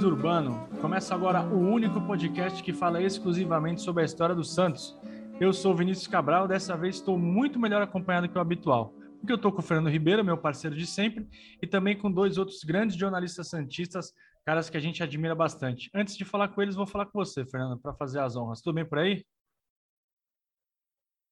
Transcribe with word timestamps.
Do 0.00 0.08
Urbano! 0.08 0.68
Começa 0.80 1.14
agora 1.14 1.42
o 1.42 1.58
único 1.58 2.00
podcast 2.02 2.62
que 2.62 2.72
fala 2.72 3.02
exclusivamente 3.02 3.80
sobre 3.80 4.02
a 4.02 4.04
história 4.04 4.34
do 4.34 4.44
Santos. 4.44 4.94
Eu 5.40 5.54
sou 5.54 5.74
Vinícius 5.74 6.06
Cabral, 6.06 6.46
dessa 6.46 6.76
vez 6.76 6.96
estou 6.96 7.18
muito 7.18 7.58
melhor 7.58 7.80
acompanhado 7.80 8.28
que 8.28 8.36
o 8.36 8.40
habitual, 8.40 8.92
porque 9.18 9.32
eu 9.32 9.36
estou 9.36 9.50
com 9.50 9.60
o 9.60 9.62
Fernando 9.62 9.88
Ribeiro, 9.88 10.22
meu 10.22 10.36
parceiro 10.36 10.76
de 10.76 10.86
sempre, 10.86 11.26
e 11.62 11.66
também 11.66 11.96
com 11.96 12.12
dois 12.12 12.36
outros 12.36 12.62
grandes 12.62 12.94
jornalistas 12.94 13.48
santistas, 13.48 14.12
caras 14.44 14.68
que 14.68 14.76
a 14.76 14.80
gente 14.80 15.02
admira 15.02 15.34
bastante. 15.34 15.90
Antes 15.94 16.14
de 16.14 16.24
falar 16.24 16.48
com 16.48 16.60
eles, 16.60 16.74
vou 16.74 16.86
falar 16.86 17.06
com 17.06 17.18
você, 17.18 17.46
Fernando, 17.46 17.80
para 17.80 17.94
fazer 17.94 18.20
as 18.20 18.36
honras. 18.36 18.60
Tudo 18.60 18.74
bem 18.74 18.84
por 18.84 18.98
aí? 18.98 19.24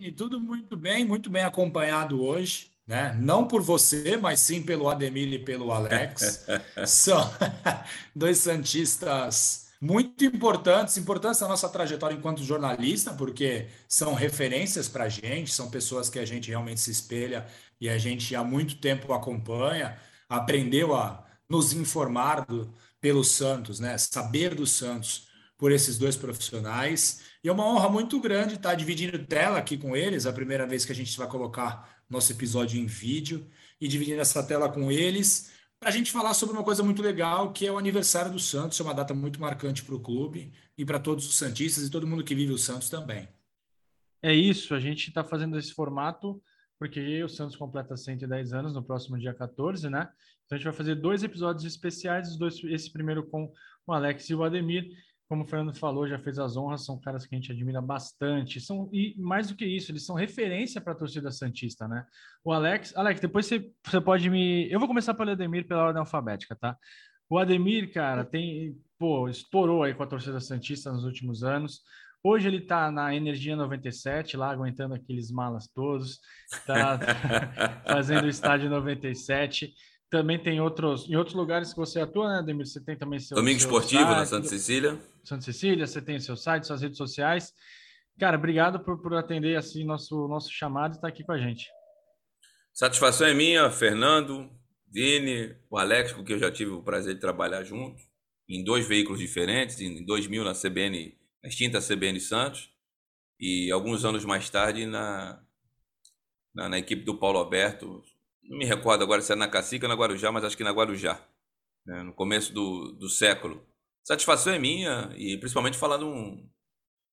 E 0.00 0.10
tudo 0.10 0.40
muito 0.40 0.74
bem, 0.74 1.04
muito 1.04 1.28
bem 1.28 1.44
acompanhado 1.44 2.22
hoje 2.22 2.73
né? 2.86 3.16
Não 3.18 3.46
por 3.46 3.62
você, 3.62 4.16
mas 4.16 4.40
sim 4.40 4.62
pelo 4.62 4.88
Ademir 4.88 5.32
e 5.32 5.38
pelo 5.38 5.72
Alex. 5.72 6.46
São 6.86 7.30
dois 8.14 8.38
santistas 8.38 9.64
muito 9.80 10.24
importantes, 10.24 10.96
importantes 10.96 11.40
na 11.40 11.48
nossa 11.48 11.68
trajetória 11.68 12.14
enquanto 12.14 12.42
jornalista, 12.42 13.12
porque 13.12 13.66
são 13.86 14.14
referências 14.14 14.88
para 14.88 15.04
a 15.04 15.08
gente, 15.10 15.52
são 15.52 15.70
pessoas 15.70 16.08
que 16.08 16.18
a 16.18 16.24
gente 16.24 16.48
realmente 16.48 16.80
se 16.80 16.90
espelha 16.90 17.46
e 17.78 17.90
a 17.90 17.98
gente 17.98 18.34
há 18.34 18.42
muito 18.42 18.76
tempo 18.76 19.12
acompanha, 19.12 19.98
aprendeu 20.26 20.94
a 20.94 21.22
nos 21.48 21.74
informar 21.74 22.46
do, 22.46 22.72
pelo 22.98 23.22
Santos, 23.22 23.78
né? 23.78 23.98
Saber 23.98 24.54
do 24.54 24.66
Santos 24.66 25.28
por 25.58 25.70
esses 25.70 25.98
dois 25.98 26.16
profissionais. 26.16 27.20
E 27.42 27.48
é 27.48 27.52
uma 27.52 27.66
honra 27.66 27.88
muito 27.90 28.18
grande 28.18 28.54
estar 28.54 28.74
dividindo 28.74 29.18
tela 29.26 29.58
aqui 29.58 29.76
com 29.76 29.94
eles, 29.94 30.24
a 30.24 30.32
primeira 30.32 30.66
vez 30.66 30.86
que 30.86 30.92
a 30.92 30.94
gente 30.94 31.16
vai 31.18 31.28
colocar 31.28 31.93
nosso 32.08 32.32
episódio 32.32 32.80
em 32.80 32.86
vídeo 32.86 33.46
e 33.80 33.88
dividindo 33.88 34.20
essa 34.20 34.42
tela 34.42 34.68
com 34.68 34.90
eles 34.90 35.52
para 35.84 35.90
a 35.90 35.92
gente 35.92 36.10
falar 36.10 36.32
sobre 36.32 36.54
uma 36.54 36.64
coisa 36.64 36.82
muito 36.82 37.02
legal, 37.02 37.52
que 37.52 37.66
é 37.66 37.70
o 37.70 37.76
aniversário 37.76 38.32
do 38.32 38.38
Santos, 38.38 38.80
é 38.80 38.82
uma 38.82 38.94
data 38.94 39.12
muito 39.12 39.38
marcante 39.38 39.84
para 39.84 39.94
o 39.94 40.00
clube 40.00 40.50
e 40.78 40.84
para 40.84 40.98
todos 40.98 41.26
os 41.28 41.36
Santistas 41.36 41.86
e 41.86 41.90
todo 41.90 42.06
mundo 42.06 42.24
que 42.24 42.34
vive 42.34 42.52
o 42.52 42.58
Santos 42.58 42.88
também. 42.88 43.28
É 44.22 44.32
isso, 44.32 44.74
a 44.74 44.80
gente 44.80 45.08
está 45.08 45.22
fazendo 45.22 45.58
esse 45.58 45.74
formato 45.74 46.42
porque 46.78 47.22
o 47.22 47.28
Santos 47.28 47.56
completa 47.56 47.96
110 47.96 48.52
anos 48.52 48.74
no 48.74 48.82
próximo 48.82 49.18
dia 49.18 49.34
14, 49.34 49.88
né? 49.90 50.08
Então 50.44 50.56
a 50.56 50.58
gente 50.58 50.64
vai 50.64 50.72
fazer 50.72 50.94
dois 50.94 51.22
episódios 51.22 51.64
especiais, 51.64 52.36
dois, 52.36 52.62
esse 52.64 52.90
primeiro 52.90 53.26
com 53.26 53.52
o 53.86 53.92
Alex 53.92 54.28
e 54.30 54.34
o 54.34 54.42
Ademir, 54.42 54.90
como 55.28 55.42
o 55.42 55.46
Fernando 55.46 55.74
falou, 55.74 56.06
já 56.06 56.18
fez 56.18 56.38
as 56.38 56.56
honras, 56.56 56.84
são 56.84 57.00
caras 57.00 57.26
que 57.26 57.34
a 57.34 57.38
gente 57.38 57.50
admira 57.50 57.80
bastante. 57.80 58.60
São, 58.60 58.88
e 58.92 59.14
mais 59.18 59.48
do 59.48 59.56
que 59.56 59.64
isso, 59.64 59.90
eles 59.90 60.04
são 60.04 60.14
referência 60.14 60.80
para 60.80 60.92
a 60.92 60.96
torcida 60.96 61.30
Santista, 61.30 61.88
né? 61.88 62.04
O 62.44 62.52
Alex, 62.52 62.94
Alex, 62.96 63.20
depois 63.20 63.46
você, 63.46 63.70
você 63.84 64.00
pode 64.00 64.28
me. 64.28 64.70
Eu 64.70 64.78
vou 64.78 64.88
começar 64.88 65.14
pelo 65.14 65.30
Ademir 65.30 65.66
pela 65.66 65.84
ordem 65.84 66.00
alfabética, 66.00 66.54
tá? 66.54 66.76
O 67.28 67.38
Ademir, 67.38 67.92
cara, 67.92 68.24
tem. 68.24 68.76
Pô, 68.98 69.28
estourou 69.28 69.82
aí 69.82 69.94
com 69.94 70.02
a 70.02 70.06
torcida 70.06 70.40
Santista 70.40 70.92
nos 70.92 71.04
últimos 71.04 71.42
anos. 71.42 71.82
Hoje 72.22 72.48
ele 72.48 72.60
tá 72.60 72.90
na 72.90 73.14
Energia 73.14 73.54
97, 73.54 74.36
lá 74.36 74.50
aguentando 74.50 74.94
aqueles 74.94 75.30
malas 75.30 75.68
todos, 75.68 76.20
tá 76.66 76.98
fazendo 77.86 78.24
o 78.24 78.28
estádio 78.28 78.70
97 78.70 79.74
também 80.10 80.38
tem 80.38 80.60
outros 80.60 81.08
em 81.08 81.16
outros 81.16 81.34
lugares 81.34 81.72
que 81.72 81.78
você 81.78 82.00
atua, 82.00 82.36
né, 82.36 82.42
Demir? 82.42 82.66
Você 82.66 82.80
tem 82.80 82.96
também 82.96 83.18
seu 83.18 83.36
Domingo 83.36 83.58
seu 83.58 83.68
Esportivo 83.68 84.04
site, 84.04 84.16
na 84.16 84.26
Santa 84.26 84.48
Cecília. 84.48 85.00
Santa 85.24 85.42
Cecília, 85.42 85.86
você 85.86 86.00
tem 86.00 86.20
seu 86.20 86.36
site, 86.36 86.66
suas 86.66 86.82
redes 86.82 86.98
sociais. 86.98 87.52
Cara, 88.18 88.36
obrigado 88.36 88.80
por, 88.80 89.00
por 89.02 89.14
atender 89.14 89.56
assim 89.56 89.84
nosso 89.84 90.28
nosso 90.28 90.52
chamado 90.52 90.92
e 90.92 90.96
estar 90.96 91.08
aqui 91.08 91.24
com 91.24 91.32
a 91.32 91.38
gente. 91.38 91.68
Satisfação 92.72 93.26
é 93.26 93.34
minha, 93.34 93.70
Fernando, 93.70 94.50
Vini, 94.90 95.56
o 95.70 95.76
Alex, 95.76 96.12
com 96.12 96.24
quem 96.24 96.34
eu 96.34 96.40
já 96.40 96.50
tive 96.50 96.70
o 96.70 96.82
prazer 96.82 97.14
de 97.14 97.20
trabalhar 97.20 97.64
junto, 97.64 98.00
em 98.48 98.62
dois 98.62 98.86
veículos 98.86 99.18
diferentes, 99.18 99.80
em 99.80 100.04
2000 100.04 100.44
na 100.44 100.54
CBN, 100.54 101.16
na 101.42 101.48
extinta 101.48 101.80
CBN 101.80 102.20
Santos, 102.20 102.70
e 103.38 103.70
alguns 103.72 104.04
anos 104.04 104.24
mais 104.24 104.48
tarde 104.50 104.86
na, 104.86 105.42
na, 106.54 106.68
na 106.68 106.78
equipe 106.78 107.02
do 107.04 107.18
Paulo 107.18 107.38
Alberto, 107.38 108.02
não 108.48 108.58
me 108.58 108.64
recordo 108.64 109.02
agora 109.02 109.22
se 109.22 109.32
é 109.32 109.36
na 109.36 109.48
Cacica 109.48 109.86
ou 109.86 109.88
na 109.88 109.94
Guarujá, 109.94 110.30
mas 110.30 110.44
acho 110.44 110.56
que 110.56 110.64
na 110.64 110.72
Guarujá, 110.72 111.20
né, 111.86 112.02
no 112.02 112.12
começo 112.12 112.52
do, 112.52 112.92
do 112.92 113.08
século. 113.08 113.66
Satisfação 114.02 114.52
é 114.52 114.58
minha, 114.58 115.12
e 115.16 115.38
principalmente 115.38 115.78
falar 115.78 115.96
de, 115.96 116.04
um, 116.04 116.36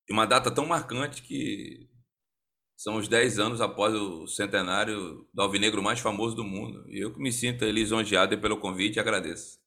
de 0.08 0.14
uma 0.14 0.26
data 0.26 0.54
tão 0.54 0.66
marcante 0.66 1.22
que 1.22 1.90
são 2.76 2.98
os 2.98 3.08
10 3.08 3.40
anos 3.40 3.62
após 3.62 3.94
o 3.94 4.28
centenário 4.28 5.28
do 5.34 5.42
alvinegro 5.42 5.84
mais 5.84 6.00
famoso 6.00 6.36
do 6.36 6.44
mundo. 6.44 6.84
E 6.90 7.00
eu 7.00 7.14
que 7.14 7.22
me 7.22 7.32
sinto 7.32 7.64
lisonjeado 7.64 8.38
pelo 8.40 8.60
convite 8.60 8.96
e 8.96 9.00
agradeço. 9.00 9.60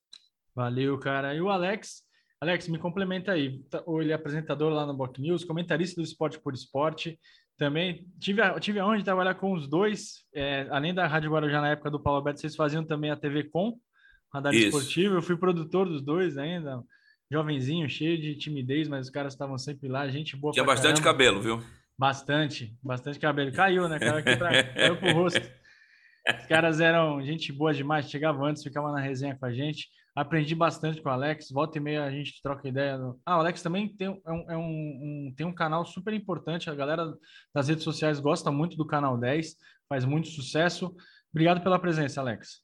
Valeu, 0.55 0.99
cara. 0.99 1.35
E 1.35 1.41
o 1.41 1.49
Alex? 1.49 2.03
Alex, 2.41 2.69
me 2.69 2.79
complementa 2.79 3.33
aí. 3.33 3.63
Tá, 3.71 3.83
ele 3.87 4.11
é 4.11 4.15
apresentador 4.15 4.73
lá 4.73 4.85
no 4.85 4.95
Boc 4.95 5.17
News, 5.19 5.45
comentarista 5.45 6.01
do 6.01 6.05
Esporte 6.05 6.39
por 6.41 6.53
Esporte. 6.55 7.19
Também 7.57 8.07
tive 8.19 8.43
a, 8.43 8.59
tive 8.59 8.81
a 8.81 8.87
honra 8.87 8.99
de 8.99 9.05
trabalhar 9.05 9.35
com 9.35 9.53
os 9.53 9.69
dois, 9.69 10.25
é, 10.35 10.67
além 10.71 10.93
da 10.93 11.07
Rádio 11.07 11.31
Guarujá 11.31 11.61
na 11.61 11.71
época 11.71 11.91
do 11.91 12.01
Paulo 12.01 12.19
Alberto, 12.19 12.41
vocês 12.41 12.57
faziam 12.57 12.85
também 12.85 13.11
a 13.11 13.17
TV 13.17 13.45
Com, 13.45 13.79
Radar 14.33 14.53
Isso. 14.53 14.67
Esportivo. 14.67 15.15
Eu 15.15 15.23
fui 15.23 15.37
produtor 15.37 15.89
dos 15.89 16.03
dois 16.03 16.37
ainda, 16.37 16.83
jovenzinho, 17.31 17.89
cheio 17.89 18.21
de 18.21 18.35
timidez, 18.37 18.89
mas 18.89 19.07
os 19.07 19.11
caras 19.11 19.35
estavam 19.35 19.57
sempre 19.57 19.89
lá, 19.89 20.09
gente 20.09 20.37
boa. 20.37 20.53
Tinha 20.53 20.65
bastante 20.65 21.01
caramba. 21.01 21.05
cabelo, 21.05 21.41
viu? 21.41 21.63
Bastante, 21.97 22.77
bastante 22.83 23.21
cabelo. 23.21 23.53
Caiu, 23.53 23.89
né? 23.89 24.01
Caiu 24.01 24.17
aqui 24.17 24.37
pra, 24.37 24.65
caiu 24.65 24.97
pro 24.97 25.13
rosto. 25.13 25.41
Os 26.41 26.47
caras 26.47 26.81
eram 26.81 27.23
gente 27.23 27.53
boa 27.53 27.73
demais, 27.73 28.11
chegavam 28.11 28.47
antes, 28.47 28.63
ficavam 28.63 28.91
na 28.91 29.01
resenha 29.01 29.37
com 29.37 29.47
a 29.47 29.53
gente. 29.53 29.89
Aprendi 30.15 30.55
bastante 30.55 31.03
com 31.03 31.09
o 31.09 31.13
Alex. 31.13 31.51
Volta 31.51 31.77
e 31.77 31.81
meia 31.81 32.05
a 32.05 32.11
gente 32.11 32.41
troca 32.41 32.69
ideia. 32.69 32.97
No... 32.97 33.21
Ah, 33.27 33.37
o 33.37 33.41
Alex 33.41 33.63
também 33.63 33.89
tem, 33.89 34.21
é 34.25 34.33
um, 34.33 34.51
é 34.51 34.57
um, 34.57 34.63
um, 34.63 35.35
tem 35.37 35.45
um 35.45 35.55
canal 35.55 35.85
super 35.85 36.15
importante. 36.15 36.71
A 36.71 36.75
galera 36.75 37.13
das 37.53 37.69
redes 37.69 37.83
sociais 37.83 38.21
gosta 38.21 38.51
muito 38.51 38.77
do 38.77 38.87
canal 38.87 39.19
10, 39.19 39.57
faz 39.89 40.05
muito 40.05 40.29
sucesso. 40.29 40.95
Obrigado 41.33 41.63
pela 41.63 41.81
presença, 41.81 42.21
Alex. 42.21 42.63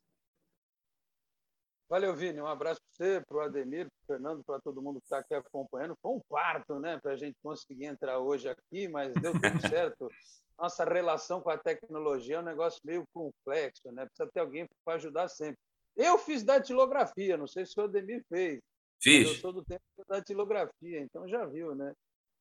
Valeu, 1.89 2.15
Vini. 2.15 2.41
Um 2.41 2.47
abraço 2.47 2.81
para 2.81 3.09
você, 3.09 3.21
para 3.27 3.37
o 3.37 3.41
Ademir, 3.41 3.89
para 3.89 4.05
o 4.05 4.06
Fernando, 4.06 4.44
para 4.44 4.60
todo 4.60 4.81
mundo 4.81 5.00
que 5.00 5.06
está 5.06 5.19
aqui 5.19 5.34
acompanhando. 5.34 5.97
Foi 6.00 6.12
um 6.12 6.21
parto, 6.28 6.78
né, 6.78 7.00
para 7.00 7.15
a 7.15 7.16
gente 7.16 7.37
conseguir 7.43 7.87
entrar 7.87 8.21
hoje 8.21 8.49
aqui, 8.49 8.87
mas 8.87 9.12
deu 9.15 9.33
tudo 9.33 9.41
certo. 9.69 10.09
Nossa 10.56 10.84
relação 10.84 11.41
com 11.41 11.50
a 11.50 11.59
tecnologia 11.59 12.37
é 12.37 12.39
um 12.39 12.44
negócio 12.44 12.81
meio 12.84 13.03
complexo, 13.12 13.91
né? 13.91 14.06
Precisa 14.06 14.31
ter 14.33 14.39
alguém 14.39 14.69
para 14.84 14.94
ajudar 14.94 15.27
sempre. 15.27 15.59
Eu 16.00 16.16
fiz 16.16 16.43
datilografia, 16.43 17.37
não 17.37 17.47
sei 17.47 17.66
se 17.66 17.78
o 17.78 17.84
Ademir 17.84 18.25
fez. 18.27 18.59
Fiz. 19.03 19.28
Eu 19.28 19.34
sou 19.34 19.53
do 19.53 19.62
tempo 19.62 19.83
da 19.99 20.16
datilografia, 20.16 20.99
então 20.99 21.28
já 21.28 21.44
viu, 21.44 21.75
né? 21.75 21.93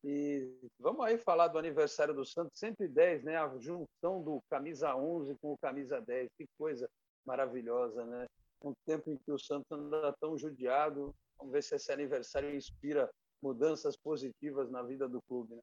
E 0.02 0.50
vamos 0.78 1.04
aí 1.04 1.18
falar 1.18 1.48
do 1.48 1.58
aniversário 1.58 2.14
do 2.14 2.24
Santos 2.24 2.58
110, 2.58 3.22
né? 3.22 3.36
A 3.36 3.48
junção 3.58 4.22
do 4.22 4.42
camisa 4.48 4.96
11 4.96 5.36
com 5.42 5.52
o 5.52 5.58
camisa 5.58 6.00
10. 6.00 6.30
Que 6.38 6.46
coisa 6.56 6.88
maravilhosa, 7.26 8.06
né? 8.06 8.26
Um 8.64 8.72
tempo 8.86 9.10
em 9.10 9.18
que 9.18 9.30
o 9.30 9.38
Santos 9.38 9.70
anda 9.70 10.14
tão 10.18 10.38
judiado. 10.38 11.14
Vamos 11.38 11.52
ver 11.52 11.62
se 11.62 11.74
esse 11.74 11.92
aniversário 11.92 12.56
inspira 12.56 13.10
mudanças 13.42 13.94
positivas 13.94 14.70
na 14.70 14.82
vida 14.82 15.06
do 15.06 15.20
clube. 15.28 15.54
Né? 15.54 15.62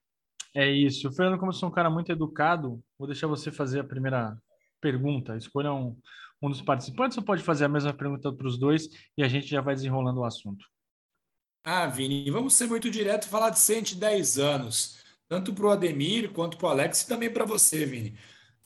É 0.53 0.69
isso. 0.69 1.12
Fernando, 1.12 1.40
como 1.40 1.50
eu 1.50 1.56
sou 1.56 1.69
um 1.69 1.74
cara 1.74 1.90
muito 1.90 2.12
educado, 2.12 2.80
vou 2.96 3.07
deixar 3.07 3.25
você 3.25 3.52
fazer 3.52 3.80
a 3.80 3.84
primeira 3.84 4.40
pergunta. 4.80 5.36
Escolha 5.36 5.74
um, 5.74 5.97
um 6.42 6.50
dos 6.50 6.62
participantes 6.62 7.18
ou 7.18 7.24
pode 7.24 7.44
fazer 7.44 7.66
a 7.66 7.70
mesma 7.70 7.94
pergunta 7.94 8.31
para 8.31 8.48
os 8.48 8.58
dois 8.58 8.90
e 9.18 9.24
a 9.24 9.28
gente 9.28 9.48
já 9.48 9.62
vai 9.62 9.75
desenrolando 9.75 10.22
o 10.22 10.25
assunto? 10.25 10.66
Ah, 11.63 11.88
Vini, 11.88 12.30
vamos 12.31 12.54
ser 12.54 12.68
muito 12.68 12.89
direto 12.89 13.25
e 13.25 13.30
falar 13.30 13.50
de 13.50 13.60
110 13.60 14.38
anos, 14.38 15.00
tanto 15.28 15.54
para 15.54 15.66
o 15.66 15.69
Ademir 15.69 16.31
quanto 16.31 16.57
para 16.57 16.68
o 16.68 16.69
Alex 16.69 17.01
e 17.01 17.07
também 17.07 17.30
para 17.30 17.45
você, 17.45 17.86
Vini. 17.86 18.18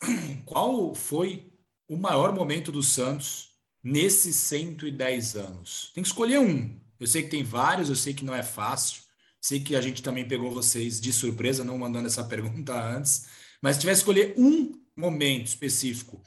Qual 0.46 0.94
foi 0.94 1.52
o 1.88 1.98
maior 1.98 2.34
momento 2.34 2.72
do 2.72 2.84
Santos 2.84 3.50
nesses 3.84 4.36
110 4.36 5.36
anos? 5.36 5.92
Tem 5.96 6.04
que 6.04 6.10
escolher 6.10 6.40
um. 6.40 6.80
Eu 7.00 7.08
sei 7.08 7.24
que 7.24 7.30
tem 7.30 7.44
vários, 7.44 7.90
eu 7.90 7.96
sei 7.96 8.14
que 8.14 8.24
não 8.24 8.36
é 8.36 8.44
fácil. 8.44 9.02
Sei 9.42 9.60
que 9.60 9.76
a 9.76 9.82
gente 9.82 10.04
também 10.04 10.28
pegou 10.28 10.52
vocês 10.52 11.02
de 11.02 11.12
surpresa, 11.12 11.64
não 11.64 11.78
mandando 11.80 12.06
essa 12.06 12.24
pergunta 12.30 12.74
antes. 12.74 13.28
Mas 13.62 13.76
se 13.76 13.82
tivesse 13.82 14.04
que 14.04 14.12
escolher 14.12 14.36
um 14.38 14.80
momento 14.96 15.48
específico, 15.48 16.22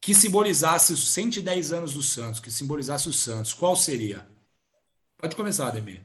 que 0.00 0.14
simbolizasse 0.14 0.92
os 0.92 1.10
110 1.10 1.72
anos 1.72 1.94
do 1.94 2.02
Santos, 2.02 2.40
que 2.40 2.50
simbolizasse 2.50 3.08
o 3.08 3.12
Santos, 3.12 3.52
qual 3.52 3.76
seria? 3.76 4.26
Pode 5.16 5.34
começar, 5.34 5.68
Ademir. 5.68 6.04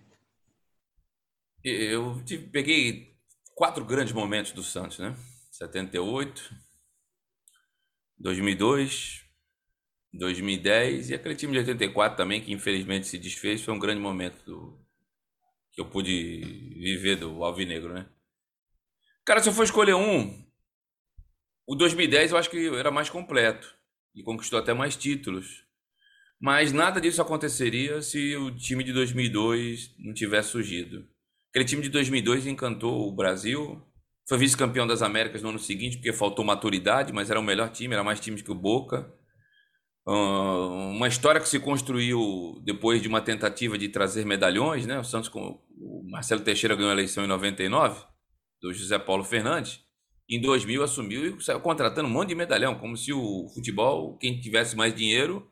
Eu 1.63 2.21
peguei 2.51 3.15
quatro 3.55 3.85
grandes 3.85 4.13
momentos 4.13 4.51
do 4.51 4.63
Santos, 4.63 4.99
né? 4.99 5.15
78, 5.51 6.53
2002, 8.17 9.23
2010 10.11 11.09
e 11.09 11.13
aquele 11.13 11.35
time 11.35 11.53
de 11.53 11.59
84 11.59 12.17
também, 12.17 12.41
que 12.41 12.51
infelizmente 12.51 13.07
se 13.07 13.17
desfez, 13.17 13.61
foi 13.61 13.73
um 13.73 13.79
grande 13.79 14.01
momento 14.01 14.43
do, 14.43 14.83
que 15.71 15.79
eu 15.79 15.89
pude 15.89 16.41
viver 16.75 17.15
do 17.15 17.43
Alvinegro, 17.43 17.93
né? 17.93 18.07
Cara, 19.25 19.41
se 19.41 19.47
eu 19.47 19.53
for 19.53 19.63
escolher 19.63 19.93
um, 19.93 20.45
o 21.65 21.75
2010 21.75 22.31
eu 22.31 22.37
acho 22.37 22.49
que 22.49 22.67
era 22.75 22.91
mais 22.91 23.09
completo 23.09 23.73
e 24.15 24.24
conquistou 24.24 24.60
até 24.60 24.74
mais 24.74 24.95
títulos. 24.95 25.63
Mas 26.39 26.74
nada 26.74 27.00
disso 27.00 27.21
aconteceria 27.21 28.01
se 28.01 28.36
o 28.36 28.51
time 28.51 28.83
de 28.83 28.92
2002 28.92 29.95
não 29.98 30.13
tivesse 30.13 30.50
surgido. 30.50 31.07
Aquele 31.50 31.65
time 31.65 31.81
de 31.81 31.89
2002 31.89 32.48
encantou 32.48 33.07
o 33.07 33.15
Brasil, 33.15 33.81
foi 34.27 34.38
vice-campeão 34.38 34.88
das 34.88 35.01
Américas 35.01 35.42
no 35.42 35.50
ano 35.50 35.60
seguinte, 35.60 35.98
porque 35.98 36.12
faltou 36.12 36.44
maturidade, 36.44 37.13
mas 37.13 37.30
era 37.30 37.39
o 37.39 37.44
melhor 37.44 37.69
time, 37.69 37.94
era 37.94 38.04
mais 38.04 38.19
time 38.19 38.42
que 38.42 38.51
o 38.51 38.56
Boca. 38.56 39.13
uma 40.06 41.07
história 41.07 41.39
que 41.39 41.48
se 41.48 41.60
construiu 41.60 42.62
depois 42.65 43.01
de 43.01 43.07
uma 43.07 43.21
tentativa 43.21 43.77
de 43.77 43.88
trazer 43.88 44.25
medalhões, 44.25 44.86
né? 44.86 45.00
O 45.00 45.04
Santos, 45.04 45.30
com 45.30 45.62
o 45.77 46.04
Marcelo 46.10 46.42
Teixeira 46.42 46.75
ganhou 46.75 46.89
a 46.89 46.94
eleição 46.94 47.24
em 47.24 47.27
99, 47.27 48.04
do 48.62 48.74
José 48.74 49.00
Paulo 49.00 49.24
Fernandes. 49.24 49.80
Em 50.29 50.39
2000 50.39 50.83
assumiu 50.83 51.37
e 51.37 51.43
saiu 51.43 51.59
contratando 51.59 52.07
um 52.07 52.11
monte 52.11 52.29
de 52.29 52.35
medalhão, 52.35 52.79
como 52.79 52.95
se 52.97 53.11
o 53.13 53.47
futebol, 53.53 54.17
quem 54.17 54.39
tivesse 54.39 54.75
mais 54.75 54.95
dinheiro, 54.95 55.49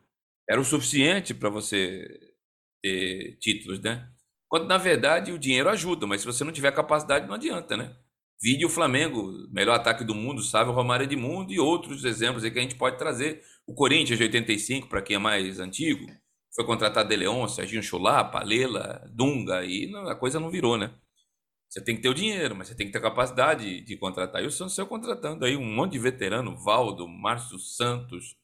era 0.50 0.59
o 0.59 0.65
suficiente 0.65 1.33
para 1.33 1.50
você 1.50 2.07
ter 2.81 3.38
títulos, 3.39 3.79
né? 3.81 4.09
Quando 4.50 4.68
na 4.68 4.77
verdade 4.77 5.31
o 5.31 5.39
dinheiro 5.39 5.69
ajuda, 5.69 6.07
mas 6.07 6.21
se 6.21 6.27
você 6.27 6.44
não 6.44 6.51
tiver 6.51 6.71
capacidade 6.71 7.27
não 7.27 7.35
adianta, 7.35 7.77
né? 7.77 7.95
Vide 8.41 8.65
o 8.65 8.69
Flamengo, 8.69 9.31
melhor 9.51 9.75
ataque 9.75 10.03
do 10.03 10.15
mundo, 10.15 10.41
sabe 10.41 10.69
o 10.69 10.74
Romário 10.74 11.03
Edmundo 11.03 11.53
e 11.53 11.59
outros 11.59 12.03
exemplos 12.03 12.44
aí 12.44 12.50
que 12.50 12.57
a 12.57 12.62
gente 12.62 12.75
pode 12.75 12.97
trazer. 12.97 13.44
O 13.67 13.74
Corinthians 13.74 14.17
de 14.17 14.24
85, 14.24 14.88
para 14.88 15.01
quem 15.01 15.15
é 15.15 15.19
mais 15.19 15.59
antigo, 15.59 16.06
foi 16.56 16.65
contratado 16.65 17.07
De 17.07 17.15
Leon, 17.15 17.47
Serginho 17.47 17.83
Chulapa, 17.83 18.44
Lela, 18.44 19.07
Dunga, 19.13 19.63
e 19.63 19.94
a 19.95 20.15
coisa 20.15 20.39
não 20.39 20.50
virou, 20.50 20.77
né? 20.77 20.91
Você 21.71 21.81
tem 21.81 21.95
que 21.95 22.01
ter 22.01 22.09
o 22.09 22.13
dinheiro, 22.13 22.53
mas 22.53 22.68
você 22.68 22.75
tem 22.75 22.85
que 22.85 22.91
ter 22.91 23.01
capacidade 23.01 23.79
de 23.79 23.95
contratar. 23.95 24.44
E 24.44 24.45
o 24.45 24.51
Santos 24.51 24.75
saiu 24.75 24.88
contratando 24.88 25.45
aí 25.45 25.56
um 25.56 25.63
monte 25.63 25.94
de 25.94 26.00
veterano, 26.00 26.57
Valdo, 26.57 27.07
Márcio 27.07 27.57
Santos, 27.57 28.35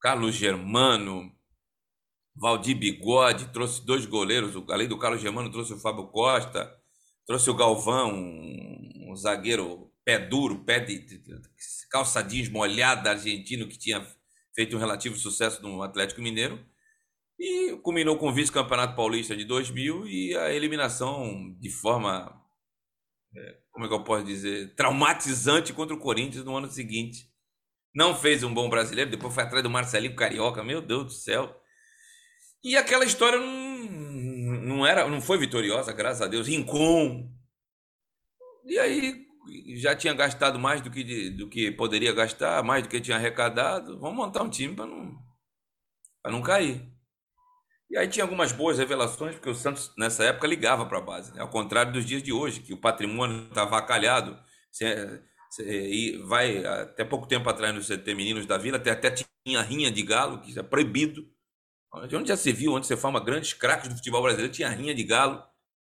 Carlos 0.00 0.34
Germano, 0.34 1.32
Valdir 2.34 2.76
Bigode, 2.76 3.52
trouxe 3.52 3.86
dois 3.86 4.06
goleiros, 4.06 4.60
além 4.70 4.88
do 4.88 4.98
Carlos 4.98 5.20
Germano, 5.20 5.52
trouxe 5.52 5.72
o 5.72 5.78
Fábio 5.78 6.08
Costa, 6.08 6.68
trouxe 7.24 7.48
o 7.48 7.54
Galvão, 7.54 8.12
um, 8.12 9.10
um 9.12 9.16
zagueiro 9.16 9.92
pé 10.04 10.18
duro, 10.18 10.64
pé 10.64 10.80
de, 10.80 10.98
de, 10.98 11.18
de 11.18 11.40
calça 11.90 12.22
jeans 12.22 12.48
molhada 12.48 13.10
argentino 13.10 13.68
que 13.68 13.78
tinha 13.78 14.04
feito 14.52 14.76
um 14.76 14.80
relativo 14.80 15.16
sucesso 15.16 15.62
no 15.62 15.80
Atlético 15.80 16.20
Mineiro 16.20 16.64
e 17.38 17.76
culminou 17.82 18.18
com 18.18 18.28
o 18.28 18.32
vice-campeonato 18.32 18.96
paulista 18.96 19.36
de 19.36 19.44
2000 19.44 20.08
e 20.08 20.36
a 20.36 20.52
eliminação 20.52 21.54
de 21.60 21.70
forma, 21.70 22.37
como 23.70 23.84
é 23.84 23.88
que 23.88 23.94
eu 23.94 24.04
posso 24.04 24.24
dizer, 24.24 24.74
traumatizante 24.74 25.72
contra 25.72 25.94
o 25.94 26.00
Corinthians 26.00 26.44
no 26.44 26.56
ano 26.56 26.70
seguinte. 26.70 27.30
Não 27.94 28.14
fez 28.14 28.42
um 28.42 28.52
bom 28.52 28.68
brasileiro, 28.68 29.10
depois 29.10 29.34
foi 29.34 29.42
atrás 29.42 29.62
do 29.62 29.70
Marcelinho 29.70 30.14
Carioca, 30.14 30.62
meu 30.62 30.80
Deus 30.80 31.04
do 31.04 31.12
céu. 31.12 31.60
E 32.62 32.76
aquela 32.76 33.04
história 33.04 33.38
não, 33.38 33.78
não 34.60 34.86
era, 34.86 35.08
não 35.08 35.20
foi 35.20 35.38
vitoriosa, 35.38 35.92
graças 35.92 36.22
a 36.22 36.26
Deus. 36.26 36.46
Rincon. 36.46 37.32
E 38.64 38.78
aí 38.78 39.26
já 39.76 39.96
tinha 39.96 40.12
gastado 40.12 40.58
mais 40.58 40.80
do 40.80 40.90
que, 40.90 41.30
do 41.30 41.48
que 41.48 41.70
poderia 41.70 42.12
gastar, 42.12 42.62
mais 42.62 42.82
do 42.82 42.88
que 42.88 43.00
tinha 43.00 43.16
arrecadado. 43.16 43.98
Vamos 43.98 44.16
montar 44.16 44.42
um 44.42 44.50
time 44.50 44.74
para 44.74 44.86
não, 44.86 45.18
para 46.22 46.32
não 46.32 46.42
cair. 46.42 46.97
E 47.90 47.96
aí 47.96 48.06
tinha 48.06 48.24
algumas 48.24 48.52
boas 48.52 48.78
revelações, 48.78 49.34
porque 49.34 49.48
o 49.48 49.54
Santos, 49.54 49.92
nessa 49.96 50.24
época, 50.24 50.46
ligava 50.46 50.84
para 50.84 50.98
a 50.98 51.02
base. 51.02 51.32
Né? 51.34 51.40
Ao 51.40 51.48
contrário 51.48 51.92
dos 51.92 52.04
dias 52.04 52.22
de 52.22 52.32
hoje, 52.32 52.60
que 52.60 52.74
o 52.74 52.80
patrimônio 52.80 53.48
está 53.48 53.62
avacalhado. 53.62 54.38
Você, 54.70 55.22
você, 55.50 56.20
vai 56.24 56.64
até 56.64 57.04
pouco 57.04 57.26
tempo 57.26 57.48
atrás 57.48 57.74
no 57.74 57.80
CT 57.80 58.14
Meninos 58.14 58.44
da 58.44 58.58
Vila, 58.58 58.76
até, 58.76 58.90
até 58.90 59.10
tinha 59.10 59.62
rinha 59.62 59.90
de 59.90 60.02
galo, 60.02 60.40
que 60.40 60.58
é 60.58 60.62
proibido. 60.62 61.26
Onde 61.90 62.28
já 62.28 62.36
se 62.36 62.52
viu, 62.52 62.74
onde 62.74 62.86
você 62.86 62.96
forma 62.96 63.18
grandes 63.18 63.54
craques 63.54 63.88
do 63.88 63.96
futebol 63.96 64.20
brasileiro, 64.20 64.52
tinha 64.52 64.68
rinha 64.68 64.94
de 64.94 65.02
galo, 65.02 65.42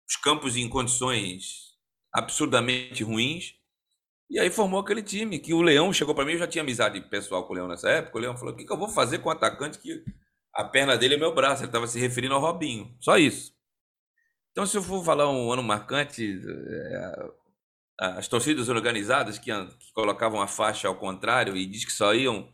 os 0.07 0.15
campos 0.15 0.55
em 0.55 0.69
condições 0.69 1.71
absurdamente 2.13 3.03
ruins. 3.03 3.55
E 4.29 4.39
aí 4.39 4.49
formou 4.49 4.79
aquele 4.79 5.03
time 5.03 5.39
que 5.39 5.53
o 5.53 5.61
Leão 5.61 5.91
chegou 5.91 6.15
para 6.15 6.23
mim, 6.23 6.31
eu 6.33 6.39
já 6.39 6.47
tinha 6.47 6.61
amizade 6.61 7.01
pessoal 7.01 7.45
com 7.45 7.51
o 7.51 7.55
Leão 7.57 7.67
nessa 7.67 7.89
época. 7.89 8.17
O 8.17 8.21
Leão 8.21 8.38
falou: 8.38 8.53
o 8.53 8.57
que, 8.57 8.65
que 8.65 8.71
eu 8.71 8.77
vou 8.77 8.88
fazer 8.88 9.19
com 9.19 9.27
o 9.27 9.31
atacante 9.31 9.77
que 9.77 10.01
a 10.61 10.63
perna 10.65 10.97
dele 10.97 11.15
é 11.15 11.17
meu 11.17 11.33
braço? 11.33 11.63
Ele 11.63 11.69
estava 11.69 11.87
se 11.87 11.99
referindo 11.99 12.33
ao 12.33 12.41
Robinho. 12.41 12.95
Só 12.99 13.17
isso. 13.17 13.53
Então, 14.51 14.65
se 14.65 14.77
eu 14.77 14.83
for 14.83 15.03
falar 15.03 15.29
um 15.29 15.51
ano 15.51 15.63
marcante, 15.63 16.39
é, 16.43 17.31
as 17.99 18.27
torcidas 18.27 18.69
organizadas 18.69 19.37
que, 19.37 19.51
que 19.51 19.93
colocavam 19.93 20.41
a 20.41 20.47
faixa 20.47 20.87
ao 20.87 20.95
contrário 20.95 21.55
e 21.55 21.65
diz 21.65 21.85
que 21.85 21.91
só 21.91 22.13
iam 22.13 22.51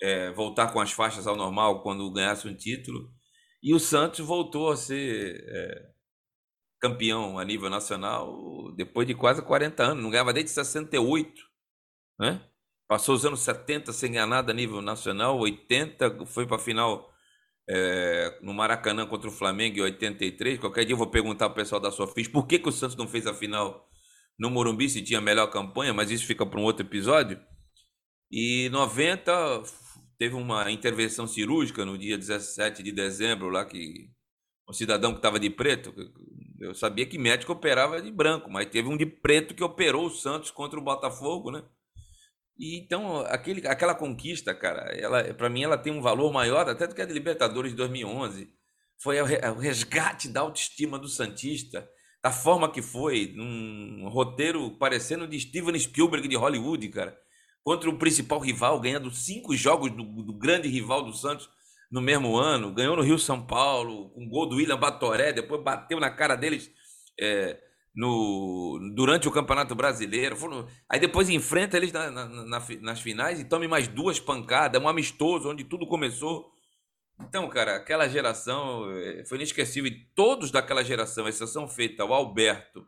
é, 0.00 0.30
voltar 0.32 0.72
com 0.72 0.80
as 0.80 0.90
faixas 0.90 1.26
ao 1.26 1.36
normal 1.36 1.82
quando 1.82 2.10
ganhasse 2.12 2.48
um 2.48 2.54
título. 2.54 3.12
E 3.62 3.74
o 3.74 3.78
Santos 3.78 4.20
voltou 4.20 4.70
a 4.70 4.76
ser 4.76 5.44
é, 5.48 5.90
campeão 6.80 7.38
a 7.38 7.44
nível 7.44 7.68
nacional 7.68 8.72
depois 8.74 9.06
de 9.06 9.14
quase 9.14 9.42
40 9.42 9.82
anos. 9.82 10.02
Não 10.02 10.10
ganhava 10.10 10.32
desde 10.32 10.50
68. 10.50 11.30
Né? 12.18 12.42
Passou 12.88 13.14
os 13.14 13.24
anos 13.24 13.40
70 13.40 13.92
sem 13.92 14.12
ganhar 14.12 14.26
nada 14.26 14.50
a 14.50 14.54
nível 14.54 14.80
nacional. 14.80 15.38
80 15.38 16.26
foi 16.26 16.46
para 16.46 16.56
a 16.56 16.60
final 16.60 17.09
é, 17.72 18.36
no 18.42 18.52
Maracanã 18.52 19.06
contra 19.06 19.28
o 19.28 19.32
Flamengo 19.32 19.78
em 19.78 19.82
83. 19.82 20.58
Qualquer 20.58 20.84
dia 20.84 20.92
eu 20.92 20.98
vou 20.98 21.06
perguntar 21.06 21.46
o 21.46 21.54
pessoal 21.54 21.80
da 21.80 21.92
Sofis 21.92 22.26
por 22.26 22.44
que, 22.46 22.58
que 22.58 22.68
o 22.68 22.72
Santos 22.72 22.96
não 22.96 23.06
fez 23.06 23.28
a 23.28 23.32
final 23.32 23.88
no 24.36 24.50
Morumbi 24.50 24.88
se 24.88 25.02
tinha 25.02 25.20
melhor 25.20 25.46
campanha, 25.46 25.94
mas 25.94 26.10
isso 26.10 26.26
fica 26.26 26.44
para 26.44 26.58
um 26.58 26.64
outro 26.64 26.84
episódio. 26.84 27.40
E 28.28 28.68
90 28.70 29.62
teve 30.18 30.34
uma 30.34 30.70
intervenção 30.70 31.28
cirúrgica 31.28 31.84
no 31.84 31.96
dia 31.96 32.18
17 32.18 32.82
de 32.82 32.90
dezembro, 32.90 33.48
lá 33.48 33.64
que 33.64 34.10
um 34.68 34.72
cidadão 34.72 35.12
que 35.12 35.18
estava 35.18 35.38
de 35.38 35.50
preto, 35.50 35.94
eu 36.60 36.74
sabia 36.74 37.06
que 37.06 37.18
médico 37.18 37.52
operava 37.52 38.02
de 38.02 38.10
branco, 38.10 38.50
mas 38.50 38.66
teve 38.66 38.88
um 38.88 38.96
de 38.96 39.06
preto 39.06 39.54
que 39.54 39.62
operou 39.62 40.06
o 40.06 40.10
Santos 40.10 40.50
contra 40.50 40.78
o 40.78 40.82
Botafogo, 40.82 41.50
né? 41.52 41.62
E 42.60 42.78
então, 42.78 43.20
aquele, 43.26 43.66
aquela 43.66 43.94
conquista, 43.94 44.54
cara, 44.54 44.82
ela 44.94 45.34
para 45.34 45.48
mim 45.48 45.62
ela 45.64 45.78
tem 45.78 45.92
um 45.92 46.02
valor 46.02 46.30
maior 46.32 46.68
até 46.68 46.86
do 46.86 46.94
que 46.94 47.00
a 47.00 47.06
de 47.06 47.12
Libertadores 47.12 47.70
de 47.70 47.76
2011. 47.76 48.52
Foi 49.02 49.18
o 49.20 49.24
resgate 49.58 50.28
da 50.28 50.42
autoestima 50.42 50.98
do 50.98 51.08
Santista, 51.08 51.88
da 52.22 52.30
forma 52.30 52.70
que 52.70 52.82
foi, 52.82 53.32
num 53.34 54.10
roteiro 54.10 54.76
parecendo 54.78 55.26
de 55.26 55.40
Steven 55.40 55.78
Spielberg 55.78 56.28
de 56.28 56.36
Hollywood, 56.36 56.86
cara 56.90 57.18
contra 57.62 57.90
o 57.90 57.98
principal 57.98 58.38
rival, 58.40 58.80
ganhando 58.80 59.10
cinco 59.10 59.54
jogos 59.54 59.90
do, 59.90 60.02
do, 60.02 60.32
grande 60.32 60.68
rival 60.68 61.04
do 61.04 61.12
Santos 61.12 61.48
no 61.90 62.00
mesmo 62.00 62.36
ano, 62.36 62.72
ganhou 62.72 62.96
no 62.96 63.02
Rio 63.02 63.18
São 63.18 63.44
Paulo, 63.44 64.10
com 64.10 64.28
gol 64.28 64.48
do 64.48 64.56
William 64.56 64.78
Batoré, 64.78 65.32
depois 65.32 65.62
bateu 65.62 65.98
na 65.98 66.10
cara 66.10 66.36
deles 66.36 66.70
é, 67.20 67.58
no, 67.94 68.78
durante 68.94 69.28
o 69.28 69.32
Campeonato 69.32 69.74
Brasileiro. 69.74 70.36
Foram, 70.36 70.66
aí 70.88 71.00
depois 71.00 71.28
enfrenta 71.28 71.76
eles 71.76 71.92
na, 71.92 72.10
na, 72.10 72.26
na, 72.26 72.62
nas 72.80 73.00
finais 73.00 73.40
e 73.40 73.44
tome 73.44 73.66
mais 73.68 73.88
duas 73.88 74.20
pancadas, 74.20 74.80
um 74.80 74.88
amistoso 74.88 75.50
onde 75.50 75.64
tudo 75.64 75.86
começou. 75.86 76.50
Então, 77.20 77.48
cara, 77.48 77.76
aquela 77.76 78.08
geração 78.08 78.90
é, 78.90 79.24
foi 79.24 79.38
inesquecível. 79.38 79.90
E 79.90 80.04
todos 80.14 80.50
daquela 80.50 80.82
geração, 80.82 81.28
exceção 81.28 81.68
feita 81.68 82.02
ao 82.02 82.12
Alberto, 82.12 82.86